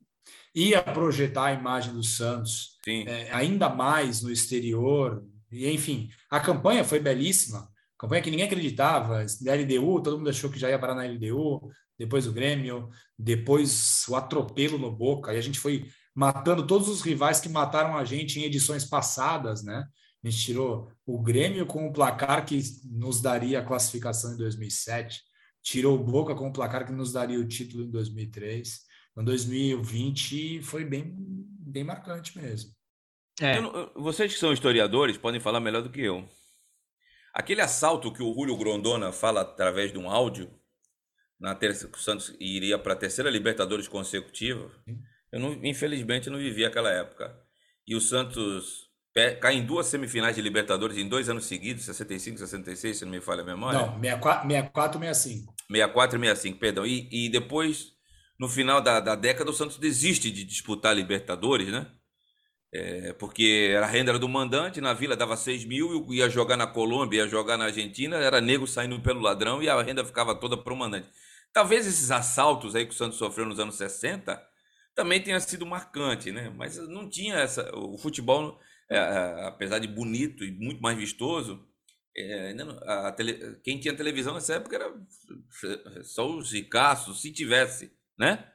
ia 0.53 0.81
projetar 0.81 1.45
a 1.45 1.53
imagem 1.53 1.93
do 1.93 2.03
Santos 2.03 2.77
é, 2.87 3.31
ainda 3.31 3.69
mais 3.69 4.21
no 4.21 4.31
exterior. 4.31 5.25
E, 5.51 5.69
enfim, 5.69 6.09
a 6.29 6.39
campanha 6.39 6.83
foi 6.83 6.99
belíssima. 6.99 7.67
Campanha 7.97 8.21
que 8.21 8.29
ninguém 8.29 8.45
acreditava. 8.45 9.25
Da 9.41 9.55
LDU, 9.55 10.01
todo 10.01 10.17
mundo 10.17 10.29
achou 10.29 10.49
que 10.49 10.59
já 10.59 10.69
ia 10.69 10.77
parar 10.77 10.95
na 10.95 11.05
LDU. 11.05 11.71
Depois 11.97 12.27
o 12.27 12.33
Grêmio, 12.33 12.89
depois 13.17 14.05
o 14.07 14.15
atropelo 14.15 14.77
no 14.77 14.91
Boca. 14.91 15.33
E 15.33 15.37
a 15.37 15.41
gente 15.41 15.59
foi 15.59 15.87
matando 16.13 16.67
todos 16.67 16.87
os 16.87 17.01
rivais 17.01 17.39
que 17.39 17.49
mataram 17.49 17.97
a 17.97 18.05
gente 18.05 18.39
em 18.39 18.43
edições 18.43 18.85
passadas, 18.85 19.63
né? 19.63 19.87
A 20.23 20.29
gente 20.29 20.43
tirou 20.43 20.91
o 21.05 21.21
Grêmio 21.21 21.65
com 21.65 21.87
o 21.87 21.91
placar 21.91 22.45
que 22.45 22.59
nos 22.85 23.21
daria 23.21 23.59
a 23.59 23.65
classificação 23.65 24.33
em 24.33 24.37
2007, 24.37 25.21
tirou 25.61 25.95
o 25.95 26.03
Boca 26.03 26.33
com 26.33 26.47
o 26.47 26.53
placar 26.53 26.85
que 26.85 26.93
nos 26.93 27.11
daria 27.11 27.39
o 27.39 27.47
título 27.47 27.83
em 27.83 27.91
2003. 27.91 28.81
Em 29.17 29.23
2020 29.23 30.61
foi 30.61 30.85
bem, 30.85 31.13
bem 31.17 31.83
marcante 31.83 32.37
mesmo. 32.37 32.71
É. 33.41 33.57
Eu, 33.57 33.91
vocês 33.95 34.31
que 34.31 34.39
são 34.39 34.53
historiadores 34.53 35.17
podem 35.17 35.41
falar 35.41 35.59
melhor 35.59 35.81
do 35.81 35.89
que 35.89 36.01
eu. 36.01 36.27
Aquele 37.33 37.61
assalto 37.61 38.13
que 38.13 38.21
o 38.21 38.33
Julio 38.33 38.55
Grondona 38.55 39.11
fala 39.11 39.41
através 39.41 39.91
de 39.91 39.97
um 39.97 40.09
áudio, 40.09 40.53
na 41.39 41.55
terça, 41.55 41.87
que 41.87 41.97
o 41.97 42.01
Santos 42.01 42.33
iria 42.39 42.77
para 42.77 42.93
a 42.93 42.95
terceira 42.95 43.29
Libertadores 43.29 43.87
consecutiva, 43.87 44.71
eu 45.31 45.39
não, 45.39 45.53
infelizmente 45.65 46.29
não 46.29 46.37
vivi 46.37 46.63
aquela 46.63 46.91
época. 46.91 47.35
E 47.87 47.95
o 47.95 47.99
Santos 47.99 48.92
cai 49.39 49.55
em 49.55 49.65
duas 49.65 49.87
semifinais 49.87 50.35
de 50.35 50.41
Libertadores 50.41 50.97
em 50.97 51.07
dois 51.07 51.29
anos 51.29 51.45
seguidos, 51.45 51.85
65, 51.85 52.39
66, 52.39 52.97
se 52.97 53.05
não 53.05 53.11
me 53.11 53.21
falha 53.21 53.41
a 53.41 53.45
memória. 53.45 53.79
Não, 53.79 53.99
64, 53.99 54.47
64 54.47 54.99
65. 54.99 55.53
64 55.71 56.17
e 56.17 56.19
65, 56.19 56.59
perdão. 56.59 56.85
E, 56.85 57.07
e 57.11 57.29
depois 57.29 57.93
no 58.39 58.49
final 58.49 58.81
da, 58.81 58.99
da 58.99 59.15
década, 59.15 59.49
o 59.49 59.53
Santos 59.53 59.77
desiste 59.77 60.31
de 60.31 60.43
disputar 60.43 60.95
Libertadores, 60.95 61.69
né? 61.69 61.87
É, 62.75 63.13
porque 63.13 63.73
a 63.79 63.85
renda 63.85 64.11
era 64.11 64.19
do 64.19 64.27
mandante, 64.27 64.81
na 64.81 64.93
vila 64.93 65.15
dava 65.15 65.37
6 65.37 65.63
mil, 65.65 66.11
ia 66.11 66.27
jogar 66.27 66.57
na 66.57 66.65
Colômbia, 66.65 67.19
ia 67.19 67.27
jogar 67.27 67.55
na 67.55 67.65
Argentina, 67.65 68.17
era 68.17 68.41
nego 68.41 68.65
saindo 68.65 68.99
pelo 68.99 69.21
ladrão 69.21 69.61
e 69.61 69.69
a 69.69 69.79
renda 69.81 70.03
ficava 70.03 70.33
toda 70.33 70.57
para 70.57 70.73
o 70.73 70.75
mandante. 70.75 71.07
Talvez 71.53 71.85
esses 71.85 72.09
assaltos 72.09 72.75
aí 72.75 72.85
que 72.85 72.93
o 72.93 72.97
Santos 72.97 73.19
sofreu 73.19 73.45
nos 73.45 73.59
anos 73.59 73.75
60 73.75 74.41
também 74.95 75.21
tenha 75.21 75.39
sido 75.39 75.65
marcante, 75.67 76.31
né? 76.31 76.51
Mas 76.57 76.77
não 76.89 77.07
tinha 77.07 77.35
essa. 77.35 77.71
O 77.75 77.97
futebol, 77.97 78.59
é, 78.89 78.97
é 78.97 79.47
apesar 79.47 79.79
de 79.79 79.87
bonito 79.87 80.43
e 80.43 80.51
muito 80.51 80.81
mais 80.81 80.97
vistoso, 80.97 81.67
é, 82.15 82.55
a, 82.85 83.07
a 83.07 83.11
tele, 83.11 83.59
quem 83.63 83.79
tinha 83.79 83.95
televisão 83.95 84.33
nessa 84.33 84.55
época 84.55 84.75
era 84.75 84.93
só 86.03 86.29
os 86.29 86.51
ricaços, 86.51 87.21
se 87.21 87.31
tivesse 87.31 87.91
né? 88.17 88.45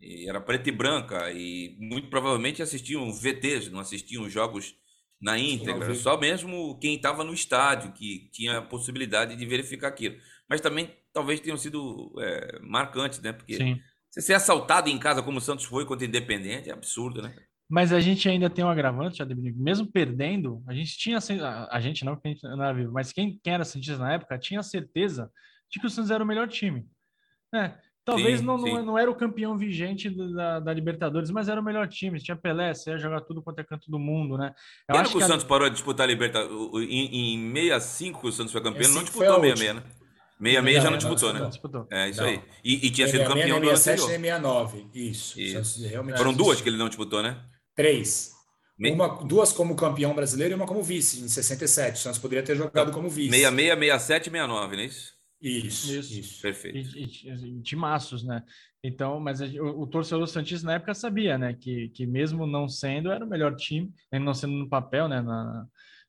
E 0.00 0.28
era 0.28 0.40
preta 0.40 0.68
e 0.68 0.72
branca 0.72 1.30
e 1.30 1.76
muito 1.78 2.08
provavelmente 2.08 2.62
assistiam 2.62 3.12
VTs, 3.12 3.70
não 3.70 3.80
assistiam 3.80 4.28
jogos 4.28 4.74
na 5.20 5.38
íntegra, 5.38 5.94
só 5.94 6.18
mesmo 6.18 6.78
quem 6.78 6.96
estava 6.96 7.24
no 7.24 7.32
estádio 7.32 7.92
que 7.92 8.28
tinha 8.30 8.58
a 8.58 8.62
possibilidade 8.62 9.36
de 9.36 9.46
verificar 9.46 9.88
aquilo. 9.88 10.16
Mas 10.48 10.60
também 10.60 10.94
talvez 11.12 11.40
tenham 11.40 11.56
sido 11.56 12.12
é, 12.18 12.58
marcantes, 12.60 13.20
né? 13.20 13.32
Porque 13.32 13.56
Sim. 13.56 13.80
você 14.10 14.20
ser 14.20 14.34
assaltado 14.34 14.90
em 14.90 14.98
casa 14.98 15.22
como 15.22 15.38
o 15.38 15.40
Santos 15.40 15.64
foi 15.64 15.86
contra 15.86 16.04
o 16.04 16.08
Independente 16.08 16.68
é 16.68 16.72
absurdo, 16.72 17.22
né? 17.22 17.34
Mas 17.74 17.92
a 17.92 17.98
gente 17.98 18.28
ainda 18.28 18.48
tem 18.48 18.64
um 18.64 18.68
agravante, 18.68 19.20
Ademir, 19.20 19.52
mesmo 19.56 19.84
perdendo, 19.84 20.62
a 20.64 20.72
gente 20.72 20.96
tinha 20.96 21.18
a 21.68 21.80
gente 21.80 22.04
não, 22.04 22.14
porque 22.14 22.28
a 22.28 22.30
gente 22.30 22.42
não 22.44 22.62
era 22.62 22.72
vivo, 22.72 22.92
mas 22.92 23.12
quem, 23.12 23.36
quem 23.42 23.52
era 23.52 23.64
cientista 23.64 23.98
na 23.98 24.12
época 24.12 24.38
tinha 24.38 24.62
certeza 24.62 25.28
de 25.68 25.80
que 25.80 25.86
o 25.88 25.90
Santos 25.90 26.12
era 26.12 26.22
o 26.22 26.26
melhor 26.26 26.46
time. 26.46 26.86
É, 27.52 27.74
talvez 28.04 28.38
sim, 28.38 28.46
não, 28.46 28.60
sim. 28.60 28.72
Não, 28.72 28.86
não, 28.86 28.96
era 28.96 29.10
o 29.10 29.14
campeão 29.16 29.58
vigente 29.58 30.08
da, 30.08 30.60
da, 30.60 30.72
Libertadores, 30.72 31.32
mas 31.32 31.48
era 31.48 31.60
o 31.60 31.64
melhor 31.64 31.88
time. 31.88 32.20
Tinha 32.20 32.36
Pelé, 32.36 32.72
você 32.72 32.90
ia 32.90 32.96
jogar 32.96 33.22
tudo 33.22 33.42
quanto 33.42 33.58
é 33.58 33.64
canto 33.64 33.90
do 33.90 33.98
mundo, 33.98 34.38
né? 34.38 34.54
Eu 34.88 34.94
acho 34.94 35.10
que, 35.10 35.18
que 35.18 35.24
o 35.24 35.26
Santos 35.26 35.44
parou 35.44 35.68
de 35.68 35.74
disputar 35.74 36.04
a 36.04 36.06
Libertadores? 36.06 36.88
Em, 36.88 37.34
em 37.34 37.54
65 37.54 38.20
que 38.20 38.28
o 38.28 38.32
Santos 38.32 38.52
foi 38.52 38.62
campeão, 38.62 38.92
não 38.92 39.02
disputou 39.02 39.40
66, 39.40 39.74
né? 39.74 39.82
66 40.40 40.80
já 40.80 40.90
não 40.90 40.98
disputou, 40.98 41.32
né? 41.32 41.48
Disputou. 41.48 41.88
É 41.90 42.08
isso 42.08 42.20
não. 42.20 42.28
aí. 42.28 42.40
E, 42.62 42.86
e 42.86 42.90
tinha 42.92 43.08
sido 43.08 43.24
campeão 43.24 43.58
no 43.58 43.66
67 43.66 43.98
e 43.98 44.06
69. 44.06 44.86
Isso. 44.94 45.40
isso. 45.40 45.80
Foram 46.16 46.32
duas 46.32 46.60
que 46.60 46.68
ele 46.68 46.76
não 46.76 46.86
disputou, 46.86 47.20
né? 47.20 47.36
Três. 47.74 48.32
Uma, 48.78 49.24
duas 49.24 49.52
como 49.52 49.76
campeão 49.76 50.14
brasileiro 50.14 50.52
e 50.52 50.56
uma 50.56 50.66
como 50.66 50.82
vice, 50.82 51.20
em 51.20 51.28
67. 51.28 51.94
O 51.94 51.98
Santos 51.98 52.18
poderia 52.18 52.44
ter 52.44 52.56
jogado 52.56 52.90
como 52.92 53.08
vice. 53.08 53.30
66, 53.30 53.78
67 53.78 54.22
e 54.22 54.30
69, 54.30 54.76
não 54.76 54.82
é 54.82 54.86
isso? 54.86 55.14
Isso, 55.40 55.92
isso. 55.92 56.20
isso. 56.20 56.42
Perfeito. 56.42 56.96
E, 56.96 57.04
e, 57.04 57.62
timaços, 57.62 58.24
né? 58.24 58.42
Então, 58.82 59.20
mas 59.20 59.40
a, 59.40 59.46
o, 59.46 59.82
o, 59.82 59.86
torcedor 59.86 60.26
Santista 60.26 60.66
na 60.66 60.74
época 60.74 60.94
sabia, 60.94 61.38
né? 61.38 61.54
Que, 61.54 61.88
que 61.90 62.06
mesmo 62.06 62.46
não 62.46 62.68
sendo, 62.68 63.12
era 63.12 63.24
o 63.24 63.28
melhor 63.28 63.54
time, 63.54 63.92
não 64.12 64.34
sendo 64.34 64.54
no 64.54 64.68
papel, 64.68 65.06
né? 65.06 65.20
Na, 65.20 65.66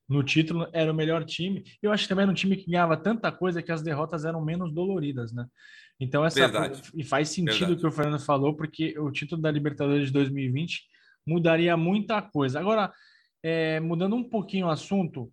no 0.08 0.22
título, 0.22 0.68
era 0.72 0.90
o 0.90 0.94
melhor 0.94 1.24
time. 1.24 1.64
Eu 1.82 1.92
acho 1.92 2.04
que 2.04 2.08
também 2.08 2.22
era 2.22 2.30
um 2.30 2.34
time 2.34 2.56
que 2.56 2.70
ganhava 2.70 2.96
tanta 2.96 3.30
coisa 3.30 3.62
que 3.62 3.72
as 3.72 3.82
derrotas 3.82 4.24
eram 4.24 4.44
menos 4.44 4.72
doloridas, 4.72 5.32
né? 5.32 5.46
Então, 6.00 6.24
essa. 6.24 6.40
Verdade. 6.40 6.82
E 6.94 7.04
faz 7.04 7.28
sentido 7.28 7.74
o 7.74 7.76
que 7.76 7.86
o 7.86 7.92
Fernando 7.92 8.20
falou, 8.20 8.54
porque 8.54 8.98
o 8.98 9.10
título 9.10 9.40
da 9.40 9.50
Libertadores 9.50 10.08
de 10.08 10.12
2020 10.12 10.82
mudaria 11.26 11.76
muita 11.76 12.22
coisa. 12.22 12.60
Agora, 12.60 12.92
é, 13.42 13.80
mudando 13.80 14.16
um 14.16 14.24
pouquinho 14.24 14.66
o 14.66 14.70
assunto, 14.70 15.32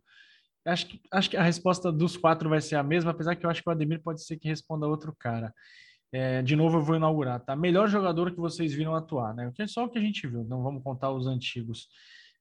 acho 0.66 0.88
que, 0.88 1.02
acho 1.12 1.30
que 1.30 1.38
a 1.38 1.44
resposta 1.44 1.92
dos 1.92 2.18
quatro 2.18 2.50
vai 2.50 2.62
ser 2.62 2.76
a 2.76 2.84
mesma, 2.84 3.12
apesar 3.12 3.36
que 3.36 3.46
eu 3.46 3.50
acho 3.50 3.62
que 3.62 3.70
o 3.70 3.72
Ademir 3.72 4.02
pode 4.02 4.24
ser 4.24 4.38
que 4.38 4.48
responda 4.48 4.88
outro 4.88 5.16
cara. 5.18 5.54
É, 6.12 6.42
de 6.44 6.56
novo, 6.56 6.78
eu 6.78 6.84
vou 6.84 6.96
inaugurar, 6.96 7.40
tá? 7.40 7.56
Melhor 7.56 7.88
jogador 7.88 8.32
que 8.32 8.40
vocês 8.40 8.74
viram 8.74 8.96
atuar, 8.96 9.34
né? 9.34 9.52
É 9.60 9.68
só 9.68 9.86
o 9.86 9.90
que 9.90 9.98
a 9.98 10.02
gente 10.02 10.28
viu, 10.28 10.44
não 10.44 10.62
vamos 10.62 10.84
contar 10.84 11.12
os 11.12 11.26
antigos. 11.26 11.88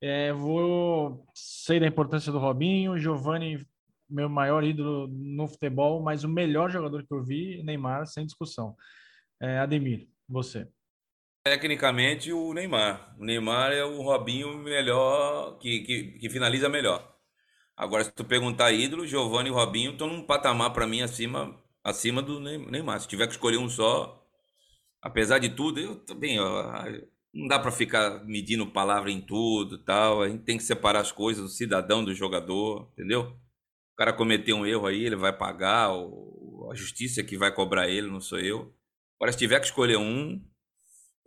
É, 0.01 0.33
vou 0.33 1.25
sei 1.35 1.81
da 1.81 1.87
importância 1.87 2.31
do 2.31 2.39
Robinho, 2.39 2.99
Giovanni, 2.99 3.67
meu 4.11 4.29
maior 4.29 4.63
ídolo 4.63 5.09
no 5.09 5.49
futebol, 5.49 6.03
mas 6.03 6.23
o 6.23 6.29
melhor 6.29 6.71
jogador 6.71 7.03
que 7.07 7.15
eu 7.15 7.23
vi, 7.23 7.63
Neymar, 7.63 8.07
sem 8.07 8.27
discussão. 8.27 8.77
É, 9.41 9.59
Ademir, 9.59 10.07
você. 10.29 10.69
Tecnicamente, 11.45 12.33
o 12.33 12.55
Neymar. 12.55 13.17
O 13.19 13.25
Neymar 13.25 13.73
é 13.73 13.85
o 13.85 14.01
Robinho 14.01 14.57
melhor, 14.59 15.59
que, 15.59 15.81
que, 15.81 16.05
que 16.19 16.31
finaliza 16.31 16.69
melhor. 16.69 17.13
Agora, 17.77 18.05
se 18.05 18.13
tu 18.13 18.25
perguntar 18.25 18.71
ídolo, 18.73 19.07
Giovanni 19.07 19.49
e 19.49 19.53
Robinho 19.53 19.93
estão 19.93 20.07
num 20.07 20.25
patamar 20.25 20.73
para 20.73 20.87
mim 20.87 21.03
acima, 21.03 21.61
acima 21.83 22.23
do 22.23 22.39
Neymar. 22.39 23.01
Se 23.01 23.09
tiver 23.09 23.27
que 23.27 23.33
escolher 23.33 23.57
um 23.57 23.69
só, 23.69 24.25
apesar 25.01 25.41
de 25.41 25.49
tudo, 25.49 25.81
eu 25.81 25.97
também. 25.97 26.37
não 27.35 27.49
dá 27.49 27.59
para 27.59 27.73
ficar 27.73 28.25
medindo 28.25 28.65
palavra 28.71 29.11
em 29.11 29.21
tudo 29.21 29.79
tal. 29.79 30.23
A 30.23 30.29
gente 30.29 30.45
tem 30.45 30.57
que 30.57 30.63
separar 30.63 31.01
as 31.01 31.11
coisas 31.11 31.43
do 31.43 31.51
cidadão 31.51 32.05
do 32.05 32.15
jogador, 32.15 32.89
entendeu? 32.93 33.37
O 33.95 33.97
cara 33.97 34.13
cometeu 34.13 34.57
um 34.57 34.67
erro 34.67 34.87
aí, 34.87 35.05
ele 35.05 35.17
vai 35.17 35.37
pagar, 35.37 35.91
ou 35.91 36.71
a 36.71 36.75
justiça 36.77 37.21
é 37.21 37.25
que 37.25 37.37
vai 37.37 37.53
cobrar 37.53 37.89
ele, 37.89 38.07
não 38.07 38.21
sou 38.21 38.39
eu. 38.39 38.73
Agora, 39.17 39.33
se 39.33 39.39
tiver 39.39 39.59
que 39.61 39.67
escolher 39.67 39.97
um, 39.97 40.41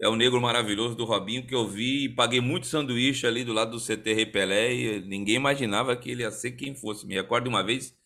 é 0.01 0.07
o 0.09 0.15
negro 0.15 0.41
maravilhoso 0.41 0.95
do 0.95 1.05
Robinho 1.05 1.47
que 1.47 1.55
eu 1.55 1.67
vi 1.67 2.05
e 2.05 2.09
paguei 2.09 2.41
muito 2.41 2.67
sanduíche 2.67 3.25
ali 3.25 3.43
do 3.43 3.53
lado 3.53 3.71
do 3.71 3.83
CT 3.83 4.13
Rei 4.13 4.25
Pelé 4.25 4.73
e 4.73 5.01
ninguém 5.01 5.35
imaginava 5.35 5.95
que 5.95 6.11
ele 6.11 6.23
ia 6.23 6.31
ser 6.31 6.51
quem 6.51 6.75
fosse. 6.75 7.07
Me 7.07 7.15
recordo 7.15 7.47
uma 7.47 7.63
vez, 7.63 7.97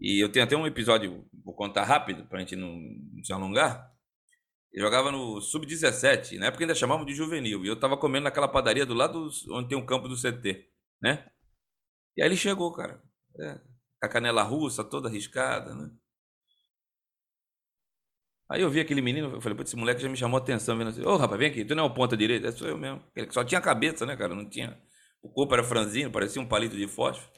e 0.00 0.22
eu 0.22 0.30
tenho 0.30 0.44
até 0.44 0.56
um 0.56 0.66
episódio, 0.66 1.24
vou 1.44 1.54
contar 1.54 1.84
rápido 1.84 2.26
para 2.26 2.38
a 2.38 2.40
gente 2.40 2.56
não, 2.56 2.76
não 3.12 3.24
se 3.24 3.32
alongar. 3.32 3.90
Ele 4.72 4.82
jogava 4.82 5.10
no 5.12 5.40
Sub-17, 5.40 6.38
na 6.38 6.46
época 6.46 6.64
ainda 6.64 6.74
chamavam 6.74 7.04
de 7.04 7.14
juvenil, 7.14 7.64
e 7.64 7.68
eu 7.68 7.78
tava 7.78 7.96
comendo 7.96 8.24
naquela 8.24 8.48
padaria 8.48 8.86
do 8.86 8.94
lado 8.94 9.28
onde 9.50 9.68
tem 9.68 9.78
um 9.78 9.86
campo 9.86 10.08
do 10.08 10.16
CT, 10.16 10.66
né? 11.00 11.30
E 12.16 12.22
aí 12.22 12.28
ele 12.28 12.36
chegou, 12.36 12.72
cara, 12.72 13.02
é, 13.38 13.54
com 13.54 14.06
a 14.06 14.08
canela 14.08 14.42
russa 14.42 14.82
toda 14.82 15.08
arriscada, 15.08 15.74
né? 15.74 15.90
Aí 18.52 18.60
eu 18.60 18.68
vi 18.68 18.80
aquele 18.80 19.00
menino, 19.00 19.30
eu 19.30 19.40
falei, 19.40 19.56
pô, 19.56 19.62
esse 19.62 19.74
moleque 19.74 20.02
já 20.02 20.10
me 20.10 20.16
chamou 20.16 20.38
a 20.38 20.42
atenção, 20.42 20.76
vendo 20.76 20.88
assim, 20.88 21.02
ô 21.02 21.16
rapaz, 21.16 21.38
vem 21.38 21.48
aqui, 21.48 21.64
tu 21.64 21.74
não 21.74 21.84
é 21.84 21.86
o 21.86 21.94
ponta 21.94 22.14
direita? 22.14 22.48
É, 22.48 22.52
sou 22.52 22.68
eu 22.68 22.76
mesmo. 22.76 23.02
Ele 23.16 23.32
só 23.32 23.42
tinha 23.42 23.62
cabeça, 23.62 24.04
né, 24.04 24.14
cara? 24.14 24.34
Não 24.34 24.46
tinha. 24.46 24.78
O 25.22 25.30
corpo 25.30 25.54
era 25.54 25.64
franzino, 25.64 26.12
parecia 26.12 26.40
um 26.42 26.46
palito 26.46 26.76
de 26.76 26.86
fósforo. 26.86 27.32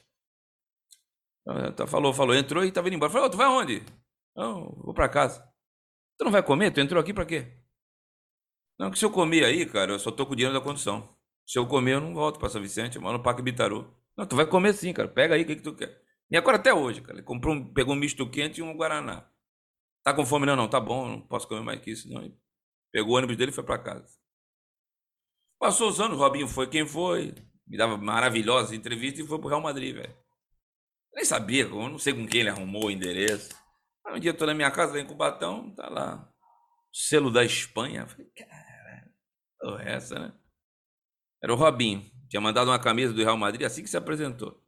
Então, 1.68 1.86
falou, 1.86 2.12
falou, 2.12 2.34
entrou 2.34 2.64
e 2.64 2.72
tava 2.72 2.88
indo 2.88 2.96
embora. 2.96 3.12
Falei, 3.12 3.28
ô, 3.28 3.30
tu 3.30 3.36
vai 3.36 3.46
aonde? 3.46 3.84
Não, 4.34 4.74
vou 4.82 4.92
pra 4.92 5.08
casa. 5.08 5.40
Tu 6.18 6.24
não 6.24 6.32
vai 6.32 6.42
comer? 6.42 6.72
Tu 6.72 6.80
entrou 6.80 7.00
aqui 7.00 7.14
pra 7.14 7.24
quê? 7.24 7.46
Não, 8.76 8.90
que 8.90 8.98
se 8.98 9.04
eu 9.04 9.10
comer 9.10 9.44
aí, 9.44 9.64
cara, 9.66 9.92
eu 9.92 10.00
só 10.00 10.10
tô 10.10 10.26
com 10.26 10.32
o 10.32 10.36
dinheiro 10.36 10.58
da 10.58 10.64
condução. 10.64 11.16
Se 11.46 11.56
eu 11.60 11.66
comer, 11.68 11.92
eu 11.92 12.00
não 12.00 12.12
volto 12.12 12.40
pra 12.40 12.48
São 12.48 12.60
Vicente, 12.60 12.96
eu 12.96 13.02
moro 13.02 13.18
no 13.18 13.22
Parque 13.22 13.40
Bitaru. 13.40 13.88
Não, 14.16 14.26
tu 14.26 14.34
vai 14.34 14.46
comer 14.46 14.72
sim, 14.72 14.92
cara. 14.92 15.06
Pega 15.08 15.36
aí 15.36 15.42
o 15.42 15.46
que, 15.46 15.54
que 15.54 15.62
tu 15.62 15.76
quer. 15.76 15.96
E 16.28 16.36
agora 16.36 16.56
até 16.56 16.74
hoje, 16.74 17.00
cara. 17.02 17.18
Ele 17.18 17.22
comprou 17.22 17.54
um, 17.54 17.72
pegou 17.72 17.94
um 17.94 17.98
misto 17.98 18.28
quente 18.28 18.58
e 18.58 18.62
um 18.64 18.76
Guaraná. 18.76 19.32
Tá 20.04 20.12
com 20.12 20.26
fome? 20.26 20.44
Não, 20.44 20.54
não, 20.54 20.68
tá 20.68 20.78
bom, 20.78 21.08
não 21.08 21.20
posso 21.22 21.48
comer 21.48 21.62
mais 21.62 21.80
que 21.80 21.90
isso. 21.90 22.08
Não. 22.12 22.30
Pegou 22.92 23.14
o 23.14 23.16
ônibus 23.16 23.36
dele 23.36 23.50
e 23.50 23.54
foi 23.54 23.64
para 23.64 23.78
casa. 23.78 24.06
Passou 25.58 25.88
os 25.88 25.98
anos, 25.98 26.18
Robinho 26.18 26.46
foi 26.46 26.68
quem 26.68 26.86
foi, 26.86 27.34
me 27.66 27.78
dava 27.78 27.96
maravilhosas 27.96 28.72
entrevistas 28.72 29.24
e 29.24 29.28
foi 29.28 29.38
pro 29.38 29.48
Real 29.48 29.62
Madrid, 29.62 29.94
velho. 29.94 30.14
Nem 31.14 31.24
sabia, 31.24 31.62
eu 31.64 31.88
não 31.88 31.98
sei 31.98 32.12
com 32.12 32.26
quem 32.26 32.40
ele 32.40 32.50
arrumou 32.50 32.86
o 32.86 32.90
endereço. 32.90 33.54
um 34.06 34.18
dia 34.18 34.32
eu 34.32 34.36
tô 34.36 34.44
na 34.44 34.52
minha 34.52 34.70
casa, 34.70 34.92
lá 34.92 35.00
em 35.00 35.06
Cubatão, 35.06 35.74
tá 35.74 35.88
lá, 35.88 36.30
selo 36.92 37.30
da 37.30 37.42
Espanha. 37.44 38.06
falei, 38.06 38.26
caralho, 38.36 39.80
é 39.80 39.92
essa, 39.94 40.18
né? 40.18 40.34
Era 41.42 41.52
o 41.52 41.56
Robinho, 41.56 42.04
tinha 42.28 42.40
mandado 42.40 42.68
uma 42.70 42.78
camisa 42.78 43.12
do 43.14 43.22
Real 43.22 43.36
Madrid 43.38 43.62
assim 43.62 43.82
que 43.82 43.88
se 43.88 43.96
apresentou. 43.96 44.62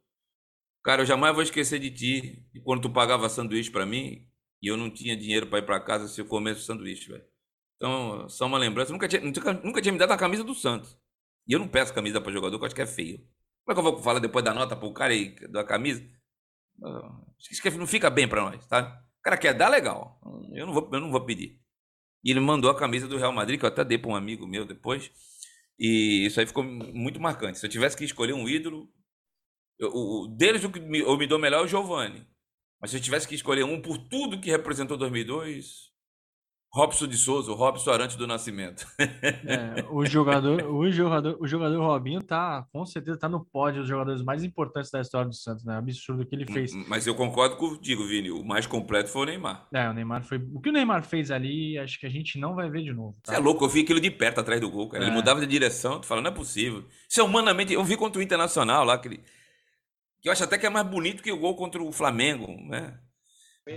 Cara, 0.83 1.01
eu 1.01 1.05
jamais 1.05 1.33
vou 1.33 1.43
esquecer 1.43 1.79
de 1.79 1.91
ti. 1.91 2.47
E 2.53 2.61
quando 2.61 2.83
tu 2.83 2.89
pagava 2.89 3.27
sanduíche 3.27 3.69
para 3.69 3.85
mim, 3.85 4.25
e 4.61 4.67
eu 4.67 4.77
não 4.77 4.89
tinha 4.89 5.15
dinheiro 5.15 5.47
para 5.47 5.59
ir 5.59 5.65
para 5.65 5.79
casa 5.79 6.07
se 6.07 6.19
eu 6.19 6.25
comesse 6.25 6.61
o 6.61 6.63
sanduíche, 6.63 7.09
velho. 7.09 7.25
Então, 7.75 8.27
só 8.27 8.45
uma 8.45 8.57
lembrança. 8.57 8.91
Nunca 8.91 9.07
tinha, 9.07 9.21
nunca, 9.21 9.53
nunca 9.53 9.81
tinha 9.81 9.91
me 9.91 9.99
dado 9.99 10.11
a 10.11 10.17
camisa 10.17 10.43
do 10.43 10.55
Santos. 10.55 10.97
E 11.47 11.53
eu 11.53 11.59
não 11.59 11.67
peço 11.67 11.93
camisa 11.93 12.19
para 12.19 12.31
jogador, 12.31 12.57
que 12.57 12.63
eu 12.63 12.65
acho 12.65 12.75
que 12.75 12.81
é 12.81 12.87
feio. 12.87 13.19
Como 13.63 13.71
é 13.71 13.73
que 13.73 13.79
eu 13.79 13.83
vou 13.83 14.03
falar 14.03 14.19
depois 14.19 14.43
da 14.43 14.53
nota 14.53 14.75
pro 14.75 14.93
cara 14.93 15.13
e 15.13 15.35
da 15.47 15.63
camisa? 15.63 16.03
Acho 17.39 17.61
que 17.61 17.69
não 17.71 17.87
fica 17.87 18.09
bem 18.09 18.27
para 18.27 18.41
nós, 18.41 18.65
tá? 18.67 19.01
O 19.19 19.23
cara 19.23 19.37
quer 19.37 19.53
dar, 19.53 19.69
legal. 19.69 20.19
Eu 20.53 20.65
não 20.65 20.73
vou, 20.73 20.89
eu 20.91 20.99
não 20.99 21.11
vou 21.11 21.25
pedir. 21.25 21.59
E 22.23 22.31
ele 22.31 22.39
mandou 22.39 22.69
a 22.69 22.77
camisa 22.77 23.07
do 23.07 23.17
Real 23.17 23.31
Madrid, 23.31 23.59
que 23.59 23.65
eu 23.65 23.69
até 23.69 23.83
dei 23.83 23.97
para 23.97 24.09
um 24.09 24.15
amigo 24.15 24.47
meu 24.47 24.65
depois. 24.65 25.11
E 25.79 26.25
isso 26.25 26.39
aí 26.39 26.47
ficou 26.47 26.63
muito 26.63 27.19
marcante. 27.19 27.59
Se 27.59 27.65
eu 27.65 27.69
tivesse 27.69 27.95
que 27.95 28.03
escolher 28.03 28.33
um 28.33 28.49
ídolo, 28.49 28.91
eu, 29.79 29.91
o, 29.93 30.27
deles 30.27 30.63
o 30.63 30.71
que 30.71 30.79
me, 30.79 30.99
eu 30.99 31.17
me 31.17 31.27
dou 31.27 31.37
melhor 31.39 31.61
é 31.61 31.63
o 31.63 31.67
Giovanni. 31.67 32.25
Mas 32.79 32.91
se 32.91 32.97
eu 32.97 33.01
tivesse 33.01 33.27
que 33.27 33.35
escolher 33.35 33.63
um 33.63 33.81
por 33.81 33.97
tudo 33.97 34.39
que 34.39 34.49
representou 34.49 34.97
2002, 34.97 35.87
Robson 36.77 37.07
de 37.07 37.17
Souza, 37.17 37.51
o 37.51 37.55
Robson 37.55 37.91
Arante 37.91 38.17
do 38.17 38.27
Nascimento. 38.27 38.85
É, 38.99 39.85
o 39.89 40.05
jogador, 40.05 40.63
o 40.69 40.91
jogador, 40.91 41.37
o 41.39 41.47
jogador 41.47 41.79
Robinho 41.81 42.21
tá, 42.21 42.67
com 42.71 42.85
certeza, 42.85 43.17
tá 43.17 43.29
no 43.29 43.43
pódio 43.43 43.81
dos 43.81 43.89
jogadores 43.89 44.21
mais 44.21 44.43
importantes 44.43 44.91
da 44.91 44.99
história 44.99 45.27
do 45.27 45.33
Santos, 45.33 45.63
né? 45.63 45.77
Absurdo 45.77 46.23
o 46.23 46.25
que 46.25 46.35
ele 46.35 46.45
fez. 46.45 46.73
Mas 46.87 47.07
eu 47.07 47.15
concordo 47.15 47.55
contigo, 47.55 48.05
Vini. 48.05 48.29
O 48.29 48.43
mais 48.43 48.67
completo 48.67 49.09
foi 49.09 49.21
o 49.21 49.25
Neymar. 49.25 49.67
É, 49.73 49.89
o 49.89 49.93
Neymar 49.93 50.23
foi. 50.23 50.37
O 50.53 50.59
que 50.59 50.69
o 50.69 50.73
Neymar 50.73 51.03
fez 51.03 51.31
ali, 51.31 51.77
acho 51.79 51.99
que 51.99 52.05
a 52.05 52.09
gente 52.09 52.37
não 52.37 52.53
vai 52.53 52.69
ver 52.69 52.83
de 52.83 52.93
novo. 52.93 53.17
Tá? 53.23 53.31
Você 53.31 53.39
é 53.39 53.41
louco, 53.41 53.63
eu 53.63 53.69
vi 53.69 53.81
aquilo 53.81 53.99
de 53.99 54.11
perto 54.11 54.41
atrás 54.41 54.59
do 54.59 54.69
gol, 54.69 54.89
cara. 54.89 55.03
É. 55.03 55.07
Ele 55.07 55.15
mudava 55.15 55.39
de 55.39 55.47
direção, 55.47 55.99
tu 55.99 56.05
fala, 56.05 56.21
não 56.21 56.29
é 56.29 56.33
possível. 56.33 56.85
Isso 57.09 57.21
é 57.21 57.23
humanamente. 57.23 57.73
Eu 57.73 57.83
vi 57.83 57.95
contra 57.95 58.19
o 58.19 58.23
Internacional 58.23 58.83
lá, 58.83 58.95
aquele 58.95 59.23
que 60.27 60.29
eu 60.29 60.33
acho 60.33 60.43
até 60.43 60.57
que 60.57 60.65
é 60.65 60.69
mais 60.69 60.85
bonito 60.85 61.23
que 61.23 61.31
o 61.31 61.37
gol 61.37 61.55
contra 61.55 61.81
o 61.81 61.89
Flamengo, 61.89 62.47
né? 62.67 62.99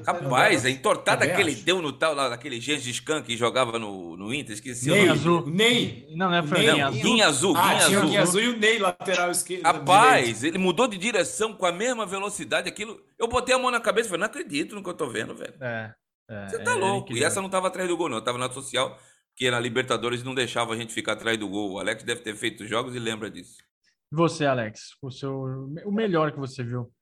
Rapaz, 0.06 0.64
a 0.64 0.70
entortada 0.70 1.28
que 1.28 1.40
ele 1.40 1.54
deu 1.54 1.82
no 1.82 1.92
tal, 1.92 2.14
lá, 2.14 2.28
naquele 2.28 2.60
Gengis 2.60 3.00
Khan 3.00 3.22
que 3.22 3.36
jogava 3.36 3.76
no, 3.76 4.16
no 4.16 4.32
Inter, 4.32 4.54
esqueci 4.54 4.88
Ney, 4.88 5.02
o 5.02 5.06
nome. 5.06 5.18
Azul. 5.18 5.46
Ney. 5.46 6.06
Não, 6.10 6.30
não 6.30 6.36
é 6.36 6.42
Ney. 6.42 6.72
Ney 6.72 6.80
azul. 6.80 7.02
Guinha 7.02 7.26
azul. 7.26 7.56
Ah, 7.56 7.74
Guinha 7.74 7.86
tinha 7.86 7.98
azul. 7.98 7.98
o 7.98 8.08
Guinha 8.08 8.22
azul 8.22 8.40
e 8.40 8.48
o 8.48 8.56
Ney, 8.56 8.78
lateral 8.78 9.30
esquerdo. 9.30 9.62
Rapaz, 9.64 10.24
direito. 10.26 10.44
ele 10.44 10.58
mudou 10.58 10.86
de 10.86 10.96
direção 10.96 11.54
com 11.54 11.66
a 11.66 11.72
mesma 11.72 12.06
velocidade. 12.06 12.68
Aquilo. 12.68 13.00
Eu 13.18 13.26
botei 13.26 13.54
a 13.54 13.58
mão 13.58 13.70
na 13.70 13.80
cabeça 13.80 14.06
e 14.06 14.10
falei, 14.10 14.20
não 14.20 14.26
acredito 14.26 14.74
no 14.74 14.82
que 14.82 14.88
eu 14.88 14.94
tô 14.94 15.08
vendo, 15.08 15.34
velho. 15.34 15.54
É. 15.60 15.94
é 16.28 16.48
Você 16.48 16.58
tá 16.60 16.72
é, 16.72 16.74
louco. 16.74 17.12
E 17.12 17.24
essa 17.24 17.42
não 17.42 17.48
tava 17.48 17.66
atrás 17.66 17.88
do 17.88 17.96
gol, 17.96 18.08
não. 18.08 18.18
Eu 18.18 18.24
tava 18.24 18.38
na 18.38 18.50
social, 18.50 18.96
porque 19.32 19.50
na 19.50 19.58
Libertadores 19.58 20.22
não 20.22 20.34
deixava 20.34 20.72
a 20.72 20.76
gente 20.76 20.92
ficar 20.92 21.12
atrás 21.12 21.36
do 21.36 21.48
gol. 21.48 21.72
O 21.72 21.78
Alex 21.80 22.04
deve 22.04 22.20
ter 22.20 22.36
feito 22.36 22.64
jogos 22.66 22.94
e 22.94 22.98
lembra 22.98 23.28
disso. 23.28 23.58
Você, 24.12 24.44
Alex, 24.44 24.96
o 25.00 25.10
seu 25.10 25.32
o 25.84 25.92
melhor 25.92 26.32
que 26.32 26.38
você 26.38 26.64
viu? 26.64 26.92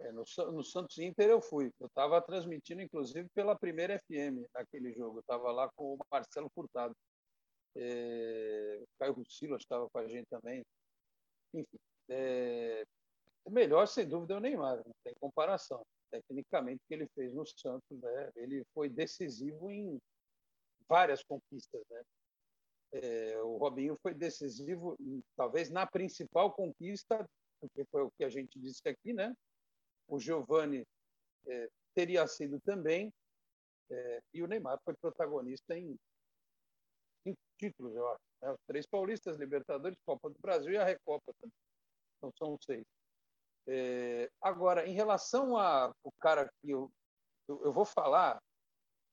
É, 0.00 0.10
no, 0.10 0.24
no, 0.52 0.64
Santos 0.64 0.98
Inter 0.98 1.28
eu 1.28 1.40
fui. 1.40 1.70
Eu 1.78 1.86
estava 1.86 2.20
transmitindo, 2.20 2.82
inclusive, 2.82 3.28
pela 3.32 3.56
primeira 3.56 3.96
FM 4.00 4.44
naquele 4.52 4.92
jogo. 4.92 5.18
Eu 5.18 5.20
estava 5.20 5.52
lá 5.52 5.70
com 5.76 5.94
o 5.94 5.98
Marcelo 6.10 6.50
Furtado. 6.52 6.94
É, 7.76 8.80
o 8.82 8.86
Caio 8.98 9.12
Russilo 9.12 9.56
estava 9.56 9.88
com 9.88 9.98
a 9.98 10.08
gente 10.08 10.26
também. 10.28 10.64
Enfim, 11.54 11.78
é, 12.08 12.84
o 13.44 13.50
melhor, 13.50 13.86
sem 13.86 14.08
dúvida, 14.08 14.34
é 14.34 14.36
o 14.38 14.40
Neymar, 14.40 14.76
não 14.84 14.94
tem 15.04 15.14
comparação. 15.20 15.82
Tecnicamente, 16.10 16.82
o 16.82 16.88
que 16.88 16.94
ele 16.94 17.08
fez 17.14 17.32
no 17.32 17.46
Santos, 17.46 18.00
né? 18.00 18.30
ele 18.36 18.64
foi 18.74 18.88
decisivo 18.88 19.70
em 19.70 19.98
várias 20.88 21.22
conquistas. 21.22 21.82
Né? 21.88 22.02
É, 22.92 23.40
o 23.42 23.56
Robinho 23.56 23.96
foi 24.02 24.12
decisivo, 24.12 24.96
talvez 25.34 25.70
na 25.70 25.86
principal 25.86 26.52
conquista, 26.52 27.26
porque 27.58 27.84
foi 27.86 28.02
o 28.02 28.10
que 28.10 28.24
a 28.24 28.28
gente 28.28 28.58
disse 28.58 28.86
aqui, 28.86 29.12
né? 29.12 29.34
O 30.06 30.18
Giovani 30.18 30.86
é, 31.46 31.68
teria 31.94 32.26
sido 32.26 32.60
também, 32.60 33.12
é, 33.90 34.22
e 34.34 34.42
o 34.42 34.46
Neymar 34.46 34.78
foi 34.84 34.94
protagonista 34.94 35.76
em 35.76 35.98
cinco 37.22 37.40
títulos, 37.58 37.94
eu 37.94 38.08
acho. 38.08 38.22
Né? 38.42 38.52
Os 38.52 38.60
três 38.66 38.86
paulistas, 38.86 39.38
Libertadores, 39.38 39.98
Copa 40.04 40.28
do 40.28 40.38
Brasil 40.38 40.72
e 40.72 40.76
a 40.76 40.84
Recopa 40.84 41.32
também. 41.40 41.54
Então 42.18 42.32
são 42.38 42.58
seis. 42.60 42.84
É, 43.66 44.30
agora, 44.40 44.86
em 44.86 44.92
relação 44.92 45.56
ao 45.56 45.94
cara 46.20 46.50
que 46.60 46.70
eu, 46.70 46.90
eu, 47.48 47.64
eu, 47.64 47.72
vou 47.72 47.84
falar, 47.84 48.42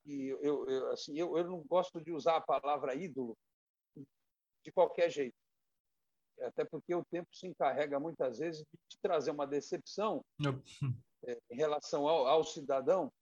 e 0.04 0.28
eu, 0.28 0.68
eu, 0.68 0.90
assim, 0.90 1.16
eu, 1.16 1.36
eu 1.38 1.44
não 1.44 1.62
gosto 1.62 2.00
de 2.00 2.10
usar 2.10 2.36
a 2.36 2.40
palavra 2.40 2.94
ídolo 2.94 3.36
de 4.64 4.72
qualquer 4.72 5.10
jeito. 5.10 5.36
Até 6.40 6.64
porque 6.64 6.94
o 6.94 7.04
tempo 7.04 7.28
se 7.32 7.46
encarrega 7.46 8.00
muitas 8.00 8.38
vezes 8.38 8.64
de 8.88 8.98
trazer 9.02 9.30
uma 9.30 9.46
decepção 9.46 10.24
é, 10.42 10.44
em 11.50 11.56
relação 11.56 12.08
ao, 12.08 12.26
ao, 12.26 12.44
cidadão, 12.44 13.12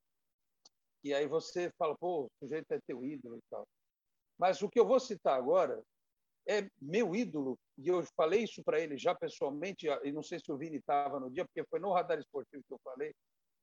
e 1.02 1.12
aí 1.12 1.26
você 1.26 1.70
fala, 1.78 1.96
pô, 1.96 2.24
o 2.24 2.30
sujeito 2.38 2.70
é 2.72 2.80
teu 2.86 3.04
ídolo 3.04 3.36
e 3.36 3.42
tal. 3.50 3.66
Mas 4.38 4.62
o 4.62 4.68
que 4.68 4.78
eu 4.78 4.86
vou 4.86 5.00
citar 5.00 5.36
agora 5.36 5.82
é 6.46 6.68
meu 6.80 7.14
ídolo, 7.14 7.58
e 7.76 7.88
eu 7.88 8.02
falei 8.16 8.44
isso 8.44 8.62
para 8.64 8.80
ele 8.80 8.96
já 8.96 9.14
pessoalmente, 9.14 9.86
e 10.04 10.12
não 10.12 10.22
sei 10.22 10.38
se 10.38 10.50
o 10.50 10.56
Vini 10.56 10.78
estava 10.78 11.20
no 11.20 11.30
dia, 11.30 11.44
porque 11.44 11.68
foi 11.68 11.78
no 11.78 11.92
Radar 11.92 12.18
Esportivo 12.18 12.62
que 12.66 12.72
eu 12.72 12.80
falei, 12.82 13.14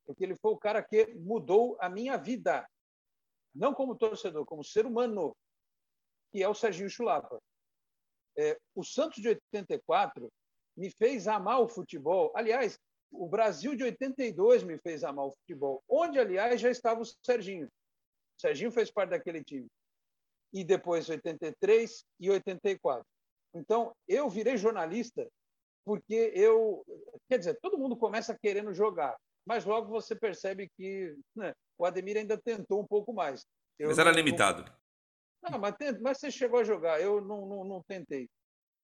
porque 0.06 0.22
ele 0.22 0.36
foi 0.36 0.52
o 0.52 0.58
cara 0.58 0.82
que 0.82 1.14
mudou 1.14 1.76
a 1.80 1.88
minha 1.88 2.16
vida, 2.16 2.66
não 3.54 3.74
como 3.74 3.96
torcedor, 3.96 4.44
como 4.44 4.62
ser 4.62 4.86
humano, 4.86 5.34
que 6.30 6.42
é 6.42 6.48
o 6.48 6.54
Serginho 6.54 6.88
Chulapa. 6.88 7.40
É, 8.38 8.58
o 8.74 8.84
Santos 8.84 9.22
de 9.22 9.28
84 9.28 10.30
me 10.76 10.90
fez 10.90 11.26
amar 11.26 11.60
o 11.60 11.68
futebol. 11.68 12.32
Aliás, 12.34 12.78
o 13.10 13.28
Brasil 13.28 13.74
de 13.74 13.84
82 13.84 14.62
me 14.62 14.78
fez 14.78 15.04
amar 15.04 15.26
o 15.26 15.32
futebol, 15.32 15.82
onde, 15.88 16.18
aliás, 16.18 16.60
já 16.60 16.70
estava 16.70 17.00
o 17.00 17.06
Serginho. 17.24 17.66
O 17.66 18.40
Serginho 18.40 18.70
fez 18.70 18.90
parte 18.90 19.10
daquele 19.10 19.42
time 19.42 19.66
e 20.52 20.64
depois 20.64 21.08
83 21.08 22.04
e 22.20 22.30
84. 22.30 23.04
Então, 23.54 23.94
eu 24.06 24.28
virei 24.28 24.56
jornalista 24.56 25.26
porque 25.84 26.32
eu, 26.34 26.84
quer 27.28 27.38
dizer, 27.38 27.58
todo 27.62 27.78
mundo 27.78 27.96
começa 27.96 28.36
querendo 28.36 28.74
jogar, 28.74 29.16
mas 29.46 29.64
logo 29.64 29.88
você 29.88 30.16
percebe 30.16 30.68
que 30.76 31.16
né, 31.34 31.54
o 31.78 31.86
Ademir 31.86 32.16
ainda 32.16 32.36
tentou 32.36 32.80
um 32.80 32.86
pouco 32.86 33.12
mais. 33.12 33.46
Eu 33.78 33.88
mas 33.88 33.98
era 33.98 34.10
não, 34.10 34.16
limitado. 34.16 34.64
Não, 35.42 35.58
mas, 35.58 35.74
mas, 36.00 36.18
você 36.18 36.30
chegou 36.30 36.60
a 36.60 36.64
jogar, 36.64 37.00
eu 37.00 37.20
não, 37.20 37.46
não, 37.46 37.64
não 37.64 37.82
tentei. 37.82 38.28